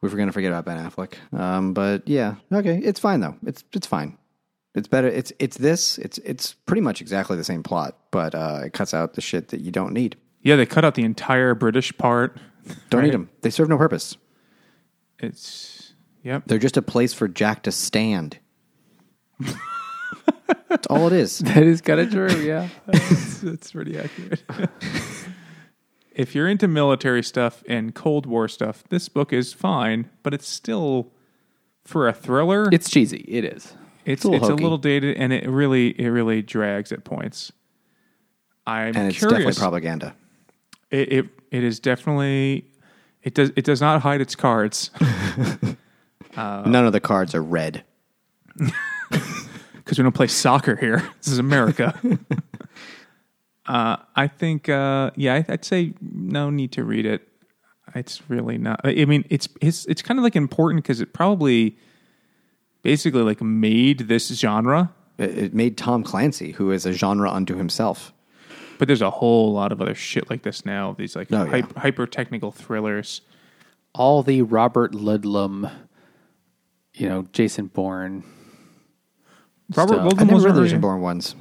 We 0.02 0.10
were 0.10 0.16
going 0.16 0.30
to 0.30 0.34
forget 0.34 0.52
about 0.52 0.66
Ben 0.66 0.78
Affleck. 0.78 1.14
Um, 1.38 1.74
but 1.74 2.08
yeah, 2.08 2.36
okay, 2.52 2.78
it's 2.84 3.00
fine 3.00 3.20
though. 3.20 3.36
It's 3.46 3.64
it's 3.74 3.88
fine. 3.88 4.18
It's 4.74 4.88
better. 4.88 5.08
It's 5.08 5.34
it's 5.38 5.58
this. 5.58 5.98
It's 5.98 6.18
it's 6.20 6.54
pretty 6.54 6.82
much 6.82 7.02
exactly 7.02 7.36
the 7.36 7.44
same 7.44 7.62
plot, 7.62 7.98
but 8.10 8.34
uh, 8.34 8.62
it 8.66 8.74
cuts 8.74 8.94
out 8.94 9.14
the 9.14 9.22
shit 9.22 9.50
that 9.50 9.62
you 9.62 9.72
don't 9.72 9.94
need. 9.94 10.16
Yeah, 10.42 10.56
they 10.56 10.66
cut 10.66 10.86
out 10.86 10.96
the 10.96 11.04
entire 11.04 11.54
British 11.54 11.96
part. 11.98 12.38
Don't 12.90 13.04
need 13.04 13.14
them. 13.14 13.30
They 13.42 13.50
serve 13.50 13.70
no 13.70 13.78
purpose. 13.78 14.16
It's 15.20 15.94
yep. 16.24 16.44
They're 16.46 16.58
just 16.58 16.78
a 16.78 16.82
place 16.82 17.14
for 17.14 17.28
Jack 17.28 17.64
to 17.64 17.72
stand. 17.72 18.40
That's 20.68 20.88
all 20.88 21.08
it 21.08 21.14
is. 21.14 21.40
that 21.40 21.64
is 21.64 21.82
kind 21.82 22.00
of 22.00 22.12
true 22.12 22.30
yeah 22.42 22.70
that's, 22.86 23.40
that's 23.40 23.72
pretty 23.74 23.98
accurate. 23.98 24.42
if 26.16 26.34
you're 26.34 26.48
into 26.48 26.68
military 26.68 27.24
stuff 27.24 27.62
and 27.68 27.94
Cold 27.94 28.26
War 28.26 28.48
stuff, 28.48 28.84
this 28.90 29.10
book 29.10 29.34
is 29.34 29.52
fine, 29.52 30.10
but 30.24 30.34
it's 30.34 30.48
still 30.48 31.12
for 31.84 32.08
a 32.08 32.14
thriller. 32.14 32.70
it's 32.72 32.90
cheesy 32.90 33.26
it 33.28 33.44
is 33.44 33.74
it's 34.12 34.24
a 34.24 34.30
little 34.30 34.48
it's 34.48 34.60
a 34.60 34.62
little 34.62 34.78
dated, 34.78 35.18
and 35.18 35.32
it 35.34 35.48
really 35.50 35.90
it 36.00 36.08
really 36.10 36.42
drags 36.42 36.92
at 36.92 37.04
points. 37.04 37.52
I'm 38.68 38.96
And 38.96 39.08
it's 39.10 39.18
curious. 39.18 39.38
definitely 39.40 39.60
propaganda. 39.60 40.16
it, 40.92 41.12
it 41.14 41.26
it 41.52 41.64
is 41.64 41.80
definitely 41.80 42.66
it 43.24 43.34
does 43.34 43.52
it 43.56 43.66
does 43.66 43.82
not 43.82 44.02
hide 44.02 44.22
its 44.22 44.36
cards 44.36 44.92
None 46.38 46.76
of 46.86 46.94
the 46.94 47.00
cards 47.00 47.36
are 47.36 47.44
red. 47.44 47.84
because 49.74 49.98
we 49.98 50.04
don't 50.04 50.14
play 50.16 50.28
soccer 50.28 50.76
here. 50.76 51.04
This 51.18 51.28
is 51.34 51.40
America. 51.40 52.00
uh, 53.66 53.98
I 54.16 54.28
think 54.28 54.70
uh, 54.70 55.12
yeah, 55.16 55.36
I, 55.36 55.46
I'd 55.50 55.66
say 55.66 55.94
no 56.02 56.50
need 56.50 56.72
to 56.74 56.84
read 56.84 57.06
it. 57.06 57.28
It's 57.94 58.22
really 58.30 58.58
not. 58.58 58.80
I 58.86 59.06
mean, 59.06 59.26
it's 59.30 59.50
it's 59.60 59.86
it's 59.86 60.02
kind 60.02 60.18
of 60.20 60.24
like 60.24 60.36
important 60.38 60.84
because 60.84 61.02
it 61.02 61.14
probably 61.14 61.78
basically 62.84 63.22
like 63.22 63.42
made 63.42 64.08
this 64.08 64.28
genre. 64.30 64.92
It, 65.18 65.38
it 65.38 65.54
made 65.54 65.78
Tom 65.78 66.04
Clancy, 66.04 66.52
who 66.54 66.72
is 66.72 66.86
a 66.86 66.94
genre 66.94 67.30
unto 67.32 67.56
himself. 67.56 68.14
But 68.80 68.88
there's 68.88 69.02
a 69.04 69.12
whole 69.12 69.54
lot 69.54 69.72
of 69.72 69.82
other 69.82 69.94
shit 69.94 70.30
like 70.30 70.42
this 70.44 70.66
now. 70.66 70.94
These 70.98 71.16
like 71.16 71.32
Oh, 71.32 71.44
yeah. 71.46 71.62
hyper 71.78 72.08
technical 72.08 72.52
thrillers. 72.52 73.22
all 73.94 74.24
the 74.24 74.42
robert 74.42 74.94
ludlum 74.94 75.70
you 76.94 77.10
know 77.10 77.28
jason 77.34 77.68
bourne 77.68 78.24
Robert 79.76 79.96
Stuff. 79.96 80.14
Ludlum 80.14 80.30
I 80.32 80.34
was 80.34 80.44
Jason 80.44 80.82
Bourne 80.82 81.02
ones. 81.02 81.36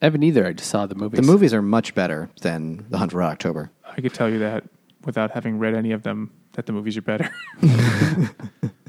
I 0.00 0.06
haven't 0.06 0.22
either 0.24 0.46
i 0.46 0.52
just 0.52 0.68
saw 0.70 0.86
the 0.86 0.94
movies 0.96 1.20
The 1.20 1.26
movies 1.26 1.52
are 1.54 1.62
much 1.62 1.94
better 1.94 2.28
than 2.40 2.86
The 2.90 2.98
Hunt 2.98 3.12
for 3.12 3.22
October. 3.22 3.70
I 3.96 4.00
could 4.00 4.12
tell 4.14 4.28
you 4.30 4.38
that 4.40 4.64
without 5.04 5.30
having 5.32 5.58
read 5.60 5.74
any 5.74 5.92
of 5.92 6.02
them, 6.02 6.30
that 6.54 6.66
the 6.66 6.72
movies 6.72 6.96
are 6.96 7.02
better. 7.02 7.30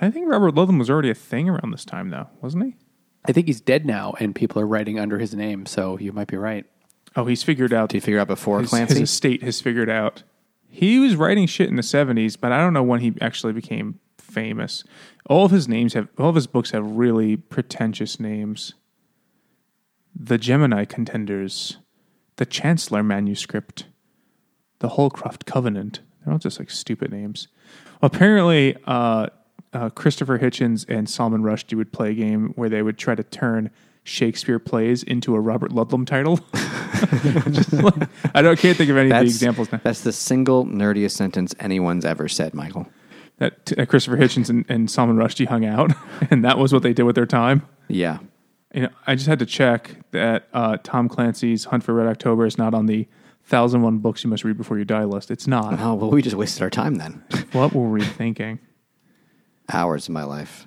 I 0.00 0.10
think 0.10 0.28
Robert 0.28 0.54
Ludlum 0.54 0.78
was 0.78 0.88
already 0.90 1.10
a 1.10 1.14
thing 1.14 1.48
around 1.48 1.70
this 1.72 1.84
time, 1.84 2.10
though, 2.10 2.28
wasn't 2.40 2.64
he? 2.64 2.76
i 3.24 3.32
think 3.32 3.48
he's 3.48 3.60
dead 3.60 3.84
now 3.84 4.14
and 4.20 4.32
people 4.32 4.62
are 4.62 4.66
writing 4.66 4.96
under 4.98 5.18
his 5.18 5.34
name 5.34 5.66
so 5.66 5.98
you 5.98 6.12
might 6.12 6.28
be 6.28 6.36
right 6.36 6.64
Oh, 7.16 7.24
he's 7.24 7.42
figured 7.42 7.72
out. 7.72 7.88
Did 7.88 7.96
you 7.96 8.00
figure 8.02 8.20
out 8.20 8.28
before 8.28 8.60
his, 8.60 8.70
Clancy? 8.70 9.00
his 9.00 9.10
estate 9.10 9.42
has 9.42 9.60
figured 9.60 9.90
out. 9.90 10.22
He 10.68 11.00
was 11.00 11.16
writing 11.16 11.46
shit 11.46 11.68
in 11.68 11.74
the 11.74 11.82
seventies, 11.82 12.36
but 12.36 12.52
I 12.52 12.58
don't 12.58 12.72
know 12.72 12.82
when 12.82 13.00
he 13.00 13.14
actually 13.20 13.52
became 13.52 13.98
famous. 14.18 14.84
All 15.26 15.44
of 15.44 15.50
his 15.50 15.66
names 15.66 15.94
have, 15.94 16.08
all 16.16 16.28
of 16.28 16.34
his 16.36 16.46
books 16.46 16.70
have 16.70 16.84
really 16.84 17.36
pretentious 17.36 18.20
names. 18.20 18.74
The 20.14 20.38
Gemini 20.38 20.84
Contenders, 20.84 21.78
the 22.36 22.46
Chancellor 22.46 23.02
Manuscript, 23.02 23.86
the 24.78 24.90
Holcroft 24.90 25.44
Covenant. 25.44 26.00
They're 26.22 26.32
all 26.32 26.38
just 26.38 26.58
like 26.60 26.70
stupid 26.70 27.10
names. 27.10 27.48
Apparently, 28.02 28.76
uh, 28.86 29.28
uh, 29.72 29.90
Christopher 29.90 30.38
Hitchens 30.38 30.84
and 30.88 31.08
Salman 31.08 31.42
Rushdie 31.42 31.76
would 31.76 31.92
play 31.92 32.10
a 32.10 32.14
game 32.14 32.52
where 32.56 32.68
they 32.68 32.82
would 32.82 32.98
try 32.98 33.14
to 33.14 33.22
turn 33.22 33.70
Shakespeare 34.04 34.58
plays 34.58 35.02
into 35.02 35.34
a 35.34 35.40
Robert 35.40 35.70
Ludlum 35.70 36.06
title. 36.06 36.40
Like- 37.72 38.08
I 38.34 38.42
don't 38.42 38.58
can't 38.58 38.76
think 38.76 38.90
of 38.90 38.96
any 38.96 39.10
of 39.10 39.16
the 39.18 39.24
examples 39.24 39.70
now. 39.70 39.80
That's 39.84 40.00
the 40.00 40.12
single 40.12 40.64
nerdiest 40.66 41.12
sentence 41.12 41.54
anyone's 41.60 42.04
ever 42.04 42.28
said, 42.28 42.54
Michael. 42.54 42.88
That 43.38 43.72
uh, 43.78 43.86
Christopher 43.86 44.16
Hitchens 44.16 44.48
and, 44.50 44.64
and 44.68 44.90
Salman 44.90 45.16
Rushdie 45.16 45.46
hung 45.46 45.64
out, 45.64 45.92
and 46.30 46.44
that 46.44 46.58
was 46.58 46.72
what 46.72 46.82
they 46.82 46.92
did 46.92 47.04
with 47.04 47.14
their 47.14 47.26
time. 47.26 47.66
Yeah. 47.86 48.18
You 48.74 48.82
know, 48.82 48.88
I 49.06 49.14
just 49.14 49.28
had 49.28 49.38
to 49.38 49.46
check 49.46 49.96
that 50.10 50.48
uh, 50.52 50.78
Tom 50.82 51.08
Clancy's 51.08 51.66
Hunt 51.66 51.84
for 51.84 51.94
Red 51.94 52.08
October 52.08 52.46
is 52.46 52.58
not 52.58 52.74
on 52.74 52.86
the 52.86 53.06
thousand 53.44 53.82
one 53.82 53.98
books 53.98 54.24
you 54.24 54.30
must 54.30 54.44
read 54.44 54.56
before 54.58 54.78
you 54.78 54.84
die 54.84 55.04
list. 55.04 55.30
It's 55.30 55.46
not. 55.46 55.78
Oh, 55.80 55.94
well, 55.94 56.10
we 56.10 56.20
just 56.20 56.36
wasted 56.36 56.62
our 56.62 56.70
time 56.70 56.96
then. 56.96 57.22
what 57.52 57.72
were 57.72 57.88
we 57.88 58.02
thinking? 58.02 58.58
Hours 59.72 60.08
of 60.08 60.14
my 60.14 60.24
life. 60.24 60.66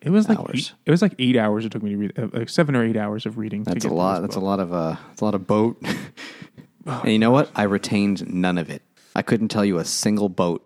It 0.00 0.10
was 0.10 0.28
like 0.28 0.38
Hours. 0.38 0.50
eight, 0.54 0.72
it 0.86 0.90
was 0.90 1.00
like 1.02 1.14
eight 1.18 1.36
hours. 1.36 1.64
It 1.64 1.70
took 1.72 1.82
me 1.82 1.90
to 1.90 1.96
read 1.96 2.18
uh, 2.18 2.28
like 2.32 2.48
seven 2.48 2.74
or 2.74 2.84
eight 2.84 2.96
hours 2.96 3.24
of 3.26 3.38
reading. 3.38 3.64
to 3.64 3.70
That's 3.72 3.84
a 3.84 3.88
lot. 3.88 4.20
That's 4.22 4.36
a 4.36 4.40
lot 4.40 4.58
of 4.60 4.72
uh, 4.72 4.96
that's 5.08 5.20
a 5.20 5.24
lot 5.24 5.34
of 5.34 5.46
boat. 5.46 5.80
and 6.86 7.12
you 7.12 7.18
know 7.18 7.30
what? 7.30 7.50
I 7.54 7.62
retained 7.64 8.32
none 8.32 8.58
of 8.58 8.68
it. 8.70 8.82
I 9.14 9.22
couldn't 9.22 9.48
tell 9.48 9.64
you 9.64 9.78
a 9.78 9.84
single 9.84 10.28
boat. 10.28 10.64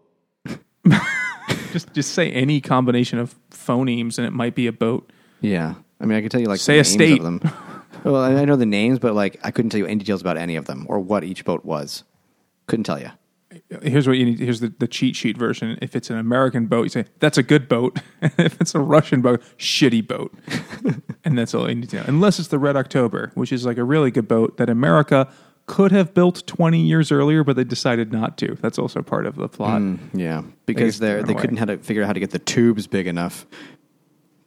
Just 1.72 1.92
just 1.92 2.12
say 2.14 2.30
any 2.32 2.60
combination 2.60 3.18
of 3.18 3.34
phonemes, 3.50 4.16
and 4.18 4.26
it 4.26 4.30
might 4.32 4.54
be 4.54 4.66
a 4.66 4.72
boat. 4.72 5.10
Yeah, 5.42 5.74
I 6.00 6.06
mean, 6.06 6.16
I 6.16 6.22
could 6.22 6.30
tell 6.30 6.40
you 6.40 6.46
like 6.46 6.60
Say 6.60 6.74
the 6.74 6.80
a 6.80 6.82
names 6.84 6.92
state. 6.92 7.18
of 7.18 7.24
them. 7.24 7.40
well, 8.04 8.16
I 8.16 8.34
I 8.34 8.44
know 8.46 8.56
the 8.56 8.64
names, 8.66 8.98
but 8.98 9.14
like 9.14 9.38
I 9.44 9.50
couldn't 9.50 9.70
tell 9.70 9.78
you 9.78 9.86
any 9.86 9.96
details 9.96 10.22
about 10.22 10.38
any 10.38 10.56
of 10.56 10.64
them 10.64 10.86
or 10.88 11.00
what 11.00 11.22
each 11.24 11.44
boat 11.44 11.64
was. 11.66 12.04
Couldn't 12.66 12.84
tell 12.84 12.98
you. 13.00 13.10
Here's 13.82 14.06
what 14.06 14.16
you 14.16 14.24
need. 14.24 14.38
Here's 14.38 14.60
the, 14.60 14.72
the 14.78 14.86
cheat 14.86 15.16
sheet 15.16 15.36
version. 15.36 15.76
If 15.82 15.97
it's 15.97 16.09
an 16.09 16.18
American 16.18 16.66
boat, 16.66 16.84
you 16.84 16.88
say 16.88 17.05
that's 17.18 17.36
a 17.36 17.43
good 17.43 17.68
boat. 17.68 17.98
if 18.22 18.60
it's 18.60 18.74
a 18.74 18.80
Russian 18.80 19.22
boat, 19.22 19.43
shitty 19.59 20.06
boat. 20.06 20.32
and 21.24 21.36
that's 21.36 21.52
all 21.52 21.68
you 21.68 21.74
need 21.74 21.90
to 21.90 21.97
know. 21.97 22.05
Unless 22.06 22.38
it's 22.38 22.48
the 22.48 22.60
Red 22.60 22.76
October, 22.76 23.32
which 23.34 23.52
is 23.52 23.66
like 23.66 23.78
a 23.78 23.84
really 23.84 24.12
good 24.12 24.28
boat 24.28 24.56
that 24.59 24.70
America 24.70 25.28
could 25.66 25.90
have 25.90 26.14
built 26.14 26.47
20 26.47 26.80
years 26.80 27.10
earlier, 27.10 27.43
but 27.43 27.56
they 27.56 27.64
decided 27.64 28.12
not 28.12 28.38
to. 28.38 28.55
That's 28.60 28.78
also 28.78 29.02
part 29.02 29.26
of 29.26 29.34
the 29.34 29.48
plot. 29.48 29.82
Yeah, 30.14 30.43
because 30.64 31.01
they 31.01 31.22
they 31.22 31.34
couldn't 31.34 31.56
how 31.56 31.64
to 31.64 31.78
figure 31.78 32.05
out 32.05 32.06
how 32.06 32.12
to 32.12 32.20
get 32.20 32.30
the 32.30 32.38
tubes 32.38 32.86
big 32.86 33.09
enough 33.09 33.47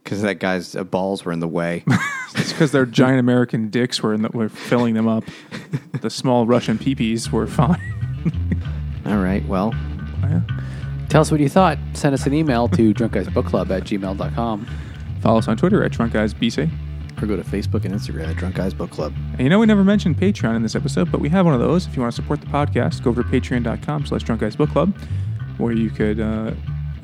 because 0.03 0.21
that 0.23 0.39
guy's 0.39 0.75
uh, 0.75 0.83
balls 0.83 1.23
were 1.23 1.31
in 1.31 1.39
the 1.39 1.47
way. 1.47 1.83
It's 2.35 2.53
because 2.53 2.71
their 2.71 2.85
giant 2.85 3.19
American 3.19 3.69
dicks 3.69 4.03
were 4.03 4.13
in 4.13 4.21
the, 4.21 4.29
were 4.29 4.49
filling 4.49 4.93
them 4.93 5.07
up. 5.07 5.23
the 6.01 6.11
small 6.11 6.45
Russian 6.45 6.77
peepees 6.77 7.31
were 7.31 7.47
fine. 7.47 7.81
All 9.09 9.17
right, 9.17 9.45
well, 9.47 9.73
Yeah. 10.21 10.41
Tell 11.09 11.21
us 11.21 11.31
what 11.31 11.39
you 11.39 11.49
thought. 11.49 11.77
Send 11.93 12.13
us 12.13 12.25
an 12.27 12.33
email 12.33 12.67
to 12.69 12.93
drunkguysbookclub 12.93 13.69
at 13.71 13.83
gmail.com. 13.83 14.67
Follow 15.21 15.39
us 15.39 15.47
on 15.47 15.57
Twitter 15.57 15.83
at 15.83 15.91
Drunk 15.91 16.13
Guys 16.13 16.33
BC. 16.33 16.69
or 17.21 17.25
go 17.25 17.35
to 17.35 17.43
Facebook 17.43 17.83
and 17.85 17.93
Instagram 17.95 18.27
at 18.29 18.35
Drunk 18.37 18.55
Guys 18.55 18.73
Book 18.73 18.91
Club. 18.91 19.13
And 19.33 19.41
you 19.41 19.49
know, 19.49 19.59
we 19.59 19.65
never 19.65 19.83
mentioned 19.83 20.17
Patreon 20.17 20.55
in 20.55 20.61
this 20.63 20.75
episode, 20.75 21.11
but 21.11 21.19
we 21.19 21.27
have 21.29 21.45
one 21.45 21.53
of 21.55 21.59
those. 21.59 21.87
If 21.87 21.95
you 21.95 22.01
want 22.01 22.13
to 22.15 22.21
support 22.21 22.39
the 22.41 22.47
podcast, 22.47 23.03
go 23.03 23.09
over 23.09 23.23
to 23.23 23.29
patreon.com 23.29 24.05
slash 24.05 24.23
drunk 24.23 24.41
guys 24.41 24.55
book 24.55 24.69
club, 24.69 24.95
where 25.57 25.73
you 25.73 25.89
could 25.89 26.19
uh, 26.19 26.51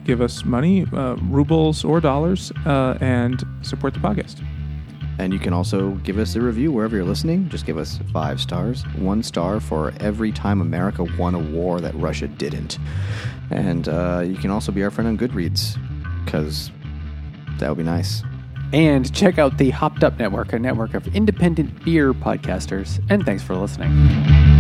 give 0.06 0.22
us 0.22 0.46
money, 0.46 0.86
uh, 0.94 1.16
rubles 1.24 1.84
or 1.84 2.00
dollars, 2.00 2.52
uh, 2.66 2.98
and 3.02 3.44
support 3.64 3.94
the 3.96 4.00
podcast. 4.00 4.42
And 5.18 5.34
you 5.34 5.40
can 5.40 5.54
also 5.54 5.92
give 6.04 6.18
us 6.18 6.36
a 6.36 6.42
review 6.42 6.72
wherever 6.72 6.96
you're 6.96 7.06
listening. 7.06 7.48
Just 7.50 7.66
give 7.66 7.78
us 7.78 8.00
five 8.12 8.42
stars, 8.42 8.84
one 8.96 9.24
star 9.24 9.60
for 9.60 9.94
every 10.00 10.32
time 10.32 10.62
America 10.62 11.06
won 11.18 11.36
a 11.36 11.40
war 11.40 11.80
that 11.80 11.96
Russia 11.96 12.28
didn't. 12.28 12.78
And 13.50 13.88
uh, 13.88 14.24
you 14.26 14.36
can 14.36 14.52
also 14.52 14.72
be 14.72 14.84
our 14.84 14.92
friend 14.92 15.08
on 15.08 15.18
Goodreads 15.18 15.78
because 16.26 16.72
that 17.60 17.70
would 17.70 17.78
be 17.78 17.84
nice. 17.84 18.24
And 18.74 19.14
check 19.14 19.38
out 19.38 19.58
the 19.58 19.70
Hopped 19.70 20.04
Up 20.04 20.20
Network, 20.20 20.52
a 20.52 20.60
network 20.60 20.96
of 20.96 21.08
independent 21.16 21.86
beer 21.86 22.14
podcasters. 22.14 23.02
And 23.10 23.26
thanks 23.26 23.44
for 23.44 23.56
listening. 23.56 24.55